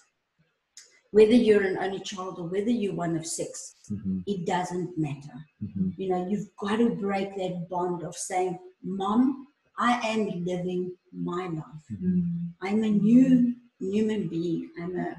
whether 1.10 1.32
you're 1.32 1.62
an 1.62 1.78
only 1.78 2.00
child 2.00 2.38
or 2.38 2.48
whether 2.48 2.70
you're 2.70 2.94
one 2.94 3.16
of 3.16 3.26
six, 3.26 3.76
Mhm. 3.90 4.22
it 4.26 4.44
doesn't 4.46 4.98
matter. 4.98 5.36
Mhm. 5.62 5.94
You 5.96 6.08
know, 6.10 6.28
you've 6.28 6.54
got 6.56 6.76
to 6.76 6.90
break 6.90 7.34
that 7.36 7.68
bond 7.70 8.02
of 8.02 8.14
saying, 8.14 8.58
Mom, 8.82 9.46
I 9.78 9.92
am 10.08 10.44
living 10.44 10.92
my 11.12 11.48
life. 11.48 11.84
Mhm. 11.90 12.52
I'm 12.60 12.84
a 12.84 12.90
new 12.90 13.54
human 13.78 14.28
being. 14.28 14.70
I'm 14.78 14.96
a, 14.96 15.16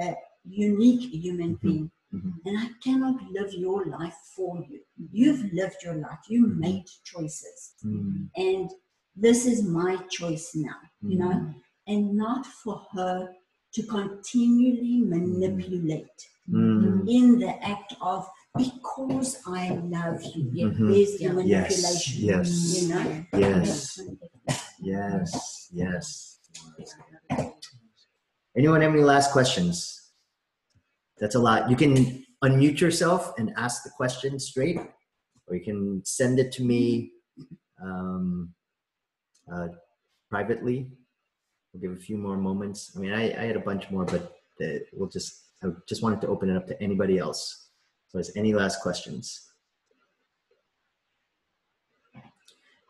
a 0.00 0.16
unique 0.44 1.10
human 1.12 1.56
Mhm. 1.56 1.60
being. 1.60 1.90
Mhm. 2.12 2.32
And 2.44 2.58
I 2.58 2.68
cannot 2.84 3.16
live 3.32 3.52
your 3.54 3.86
life 3.86 4.16
for 4.36 4.64
you. 4.70 4.80
You've 5.10 5.52
lived 5.52 5.82
your 5.82 5.96
life. 5.96 6.20
You 6.28 6.46
Mhm. 6.46 6.56
made 6.58 6.86
choices. 7.02 7.74
And 8.36 8.70
this 9.16 9.46
is 9.46 9.64
my 9.64 9.96
choice 10.10 10.54
now, 10.54 10.78
you 11.02 11.18
know. 11.18 11.54
And 11.86 12.14
not 12.16 12.46
for 12.46 12.86
her 12.92 13.28
to 13.74 13.82
continually 13.84 15.00
manipulate 15.02 16.28
Mm. 16.50 17.08
in 17.08 17.38
the 17.38 17.52
act 17.64 17.94
of 18.02 18.28
because 18.54 19.40
I 19.46 19.70
love 19.70 20.22
you. 20.34 20.50
Yeah, 20.52 20.66
Mhm. 20.66 20.92
There's 20.92 21.16
the 21.18 21.28
manipulation. 21.32 22.24
Yes. 22.24 22.82
You 22.82 22.88
know? 22.88 23.24
Yes. 23.32 24.00
Yes. 24.82 25.68
Yes. 25.72 26.38
Anyone 28.56 28.82
have 28.82 28.92
any 28.92 29.02
last 29.02 29.32
questions? 29.32 30.12
That's 31.18 31.34
a 31.34 31.38
lot. 31.40 31.70
You 31.70 31.76
can 31.76 32.24
unmute 32.44 32.78
yourself 32.80 33.32
and 33.38 33.52
ask 33.56 33.82
the 33.82 33.90
question 33.90 34.38
straight, 34.38 34.78
or 35.46 35.56
you 35.56 35.64
can 35.64 36.04
send 36.04 36.38
it 36.38 36.52
to 36.52 36.62
me 36.62 37.12
um, 37.82 38.54
uh, 39.50 39.68
privately. 40.30 40.90
We'll 41.74 41.82
give 41.82 41.98
a 41.98 42.00
few 42.00 42.16
more 42.16 42.36
moments. 42.36 42.92
I 42.96 43.00
mean, 43.00 43.12
I, 43.12 43.32
I 43.32 43.46
had 43.46 43.56
a 43.56 43.60
bunch 43.60 43.90
more, 43.90 44.04
but 44.04 44.36
uh, 44.62 44.78
we'll 44.92 45.08
just, 45.08 45.48
I 45.62 45.68
just 45.88 46.02
wanted 46.02 46.20
to 46.20 46.28
open 46.28 46.48
it 46.48 46.56
up 46.56 46.68
to 46.68 46.80
anybody 46.80 47.18
else. 47.18 47.68
So, 48.08 48.18
is 48.18 48.32
any 48.36 48.54
last 48.54 48.80
questions? 48.80 49.50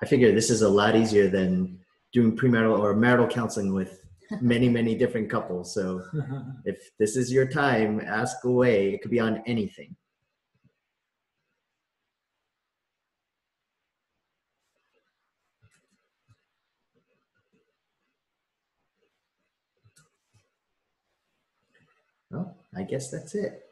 I 0.03 0.07
figure 0.07 0.33
this 0.33 0.51
is 0.51 0.61
a 0.61 0.69
lot 0.69 0.97
easier 0.97 1.29
than 1.29 1.79
doing 2.13 2.37
premarital 2.37 2.79
or 2.79 2.95
marital 2.95 3.27
counseling 3.27 3.73
with 3.73 4.01
many, 4.43 4.69
many 4.69 4.95
different 4.95 5.31
couples. 5.31 5.73
So 5.73 6.03
if 6.67 6.91
this 6.99 7.17
is 7.17 7.33
your 7.33 7.47
time, 7.47 8.01
ask 8.01 8.45
away. 8.45 8.93
It 8.93 9.01
could 9.01 9.11
be 9.11 9.21
on 9.21 9.43
anything. 9.47 9.97
Well, 22.31 22.57
I 22.77 22.83
guess 22.83 23.11
that's 23.11 23.35
it. 23.35 23.63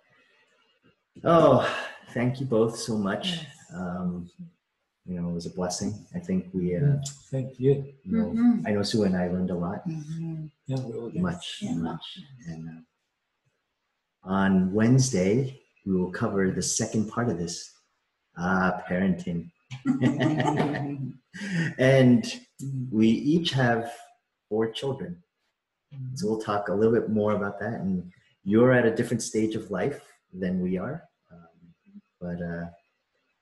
Oh, 1.25 1.69
thank 2.11 2.41
you 2.41 2.47
both 2.47 2.77
so 2.77 2.97
much. 2.97 3.41
Um, 3.75 4.31
you 5.05 5.21
know, 5.21 5.29
it 5.31 5.33
was 5.33 5.47
a 5.47 5.51
blessing. 5.51 5.95
I 6.15 6.19
think 6.21 6.47
we, 6.53 6.77
uh, 6.77 6.97
Thank 7.31 7.59
you. 7.59 7.93
you 8.05 8.13
know, 8.17 8.27
Mhm. 8.27 8.67
I 8.67 8.73
know 8.73 8.83
Shua 8.83 9.07
and 9.07 9.17
I 9.17 9.29
learned 9.29 9.51
a 9.51 9.55
lot, 9.55 9.87
Mhm. 9.89 10.51
Yeah, 10.67 10.81
we 10.85 10.93
all 10.95 11.11
much, 11.11 11.59
Yeah. 11.63 11.75
much. 11.75 12.21
And 12.47 12.69
uh, 12.69 12.81
on 14.23 14.73
Wednesday, 14.73 15.61
we 15.85 15.97
will 15.97 16.13
cover 16.13 16.51
the 16.53 16.63
second 16.63 17.09
part 17.09 17.29
of 17.29 17.39
this, 17.39 17.73
ah, 18.37 18.83
parenting. 18.89 19.51
and 21.79 22.41
we 22.91 23.09
each 23.09 23.51
have 23.51 23.93
four 24.49 24.71
children. 24.71 25.23
So 26.15 26.27
we'll 26.29 26.41
talk 26.41 26.69
a 26.69 26.75
little 26.75 26.93
bit 26.95 27.11
more 27.11 27.33
about 27.33 27.59
that. 27.61 27.81
And 27.81 28.11
you're 28.45 28.73
at 28.73 28.87
a 28.87 28.95
different 28.95 29.23
stage 29.23 29.55
of 29.55 29.71
life 29.71 30.01
than 30.33 30.61
we 30.61 30.79
are, 30.79 31.03
um, 31.31 31.73
but 32.21 32.43
uh, 32.43 32.67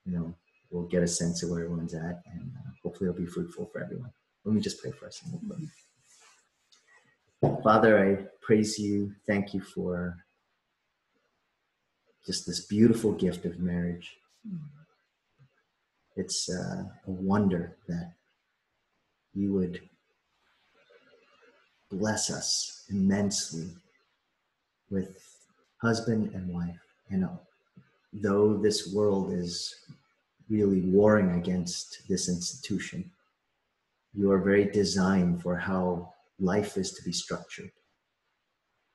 you 0.04 0.12
know 0.12 0.34
we'll 0.70 0.86
get 0.86 1.02
a 1.02 1.08
sense 1.08 1.42
of 1.42 1.50
where 1.50 1.64
everyone's 1.64 1.94
at, 1.94 2.22
and 2.32 2.52
uh, 2.56 2.70
hopefully 2.82 3.08
it'll 3.08 3.20
be 3.20 3.26
fruitful 3.26 3.66
for 3.72 3.82
everyone. 3.82 4.10
Let 4.44 4.54
me 4.54 4.60
just 4.60 4.80
pray 4.82 4.92
for 4.92 5.06
us. 5.06 5.22
we'll. 7.42 7.62
Father, 7.62 7.98
I 7.98 8.26
praise 8.42 8.78
you. 8.78 9.12
Thank 9.26 9.54
you 9.54 9.60
for 9.60 10.16
just 12.26 12.46
this 12.46 12.66
beautiful 12.66 13.12
gift 13.12 13.44
of 13.44 13.58
marriage. 13.58 14.16
It's 16.16 16.50
uh, 16.50 16.84
a 17.06 17.10
wonder 17.10 17.76
that 17.88 18.12
you 19.32 19.52
would 19.54 19.80
bless 21.90 22.30
us 22.30 22.84
immensely 22.90 23.70
with 24.90 25.38
husband 25.80 26.34
and 26.34 26.52
wife. 26.52 26.80
And 27.10 27.24
uh, 27.24 27.28
though 28.12 28.56
this 28.56 28.92
world 28.92 29.32
is 29.32 29.74
really 30.48 30.80
warring 30.80 31.32
against 31.38 32.08
this 32.08 32.28
institution, 32.28 33.10
you 34.14 34.30
are 34.32 34.40
very 34.40 34.64
designed 34.64 35.42
for 35.42 35.56
how 35.56 36.12
life 36.38 36.76
is 36.76 36.92
to 36.92 37.02
be 37.04 37.12
structured. 37.12 37.70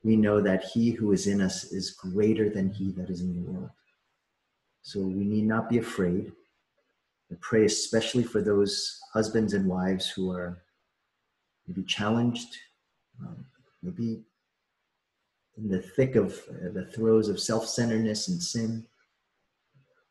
We 0.04 0.16
know 0.16 0.42
that 0.42 0.66
he 0.66 0.92
who 0.92 1.14
is 1.14 1.28
in 1.28 1.42
us 1.42 1.64
is 1.72 1.92
greater 1.92 2.50
than 2.50 2.70
he 2.70 2.92
that 2.94 3.10
is 3.10 3.22
in 3.22 3.34
the 3.34 3.52
world. 3.52 3.72
So 4.82 5.00
we 5.00 5.24
need 5.24 5.46
not 5.46 5.70
be 5.70 5.80
afraid. 5.80 6.32
I 7.32 7.36
pray 7.42 7.66
especially 7.66 8.24
for 8.24 8.42
those 8.42 9.00
husbands 9.14 9.54
and 9.54 9.66
wives 9.68 10.10
who 10.10 10.32
are 10.32 10.62
maybe 11.68 11.84
challenged, 11.84 12.56
um, 13.20 13.46
maybe 13.82 14.22
in 15.58 15.70
the 15.70 15.82
thick 15.82 16.16
of 16.16 16.34
uh, 16.50 16.70
the 16.74 16.86
throes 16.94 17.30
of 17.30 17.40
self 17.40 17.68
centeredness 17.68 18.28
and 18.28 18.42
sin. 18.42 18.86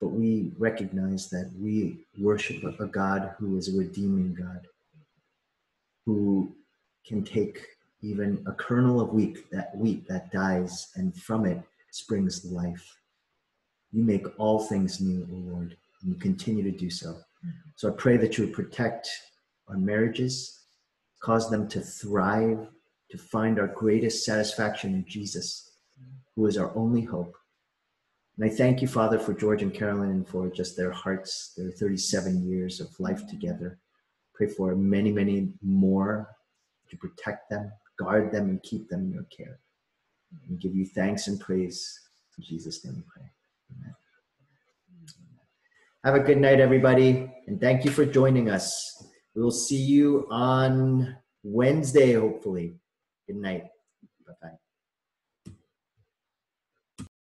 But 0.00 0.08
we 0.08 0.52
recognize 0.58 1.30
that 1.30 1.50
we 1.58 2.04
worship 2.18 2.62
a 2.80 2.86
God 2.86 3.34
who 3.38 3.56
is 3.56 3.74
a 3.74 3.78
redeeming 3.78 4.34
God, 4.34 4.66
who 6.04 6.54
can 7.06 7.24
take 7.24 7.66
even 8.02 8.42
a 8.46 8.52
kernel 8.52 9.00
of 9.00 9.10
wheat 9.10 9.50
that 9.50 9.76
wheat 9.76 10.06
that 10.08 10.30
dies, 10.30 10.88
and 10.96 11.14
from 11.16 11.46
it 11.46 11.62
springs 11.90 12.44
life. 12.44 12.98
You 13.92 14.02
make 14.02 14.26
all 14.38 14.58
things 14.58 15.00
new, 15.00 15.26
O 15.30 15.52
Lord, 15.52 15.76
and 16.02 16.12
you 16.12 16.16
continue 16.16 16.62
to 16.64 16.76
do 16.76 16.90
so. 16.90 17.16
So 17.76 17.88
I 17.88 17.92
pray 17.92 18.16
that 18.16 18.36
you 18.36 18.46
would 18.46 18.54
protect 18.54 19.08
our 19.68 19.76
marriages, 19.76 20.60
cause 21.20 21.50
them 21.50 21.68
to 21.68 21.80
thrive, 21.80 22.66
to 23.14 23.18
find 23.18 23.60
our 23.60 23.68
greatest 23.68 24.24
satisfaction 24.24 24.92
in 24.92 25.04
Jesus, 25.06 25.70
who 26.34 26.46
is 26.46 26.58
our 26.58 26.76
only 26.76 27.02
hope. 27.02 27.36
And 28.36 28.44
I 28.44 28.52
thank 28.52 28.82
you, 28.82 28.88
Father, 28.88 29.20
for 29.20 29.32
George 29.32 29.62
and 29.62 29.72
Carolyn 29.72 30.10
and 30.10 30.28
for 30.28 30.50
just 30.50 30.76
their 30.76 30.90
hearts, 30.90 31.52
their 31.56 31.70
37 31.70 32.44
years 32.44 32.80
of 32.80 32.88
life 32.98 33.24
together. 33.28 33.78
Pray 34.34 34.48
for 34.48 34.74
many, 34.74 35.12
many 35.12 35.52
more 35.62 36.28
to 36.90 36.96
protect 36.96 37.48
them, 37.50 37.70
guard 37.96 38.32
them, 38.32 38.48
and 38.48 38.60
keep 38.64 38.88
them 38.88 39.04
in 39.04 39.12
your 39.12 39.26
care. 39.36 39.60
And 40.48 40.60
give 40.60 40.74
you 40.74 40.84
thanks 40.84 41.28
and 41.28 41.38
praise. 41.38 42.00
In 42.36 42.42
Jesus' 42.42 42.84
name 42.84 42.96
we 42.96 43.02
pray. 43.02 43.30
Amen. 43.78 43.94
Have 46.04 46.16
a 46.16 46.20
good 46.20 46.38
night, 46.38 46.58
everybody, 46.58 47.32
and 47.46 47.60
thank 47.60 47.84
you 47.84 47.92
for 47.92 48.04
joining 48.04 48.50
us. 48.50 49.06
We 49.36 49.42
will 49.42 49.52
see 49.52 49.80
you 49.80 50.26
on 50.32 51.16
Wednesday, 51.44 52.14
hopefully. 52.14 52.74
Good 53.26 53.36
night. 53.36 53.73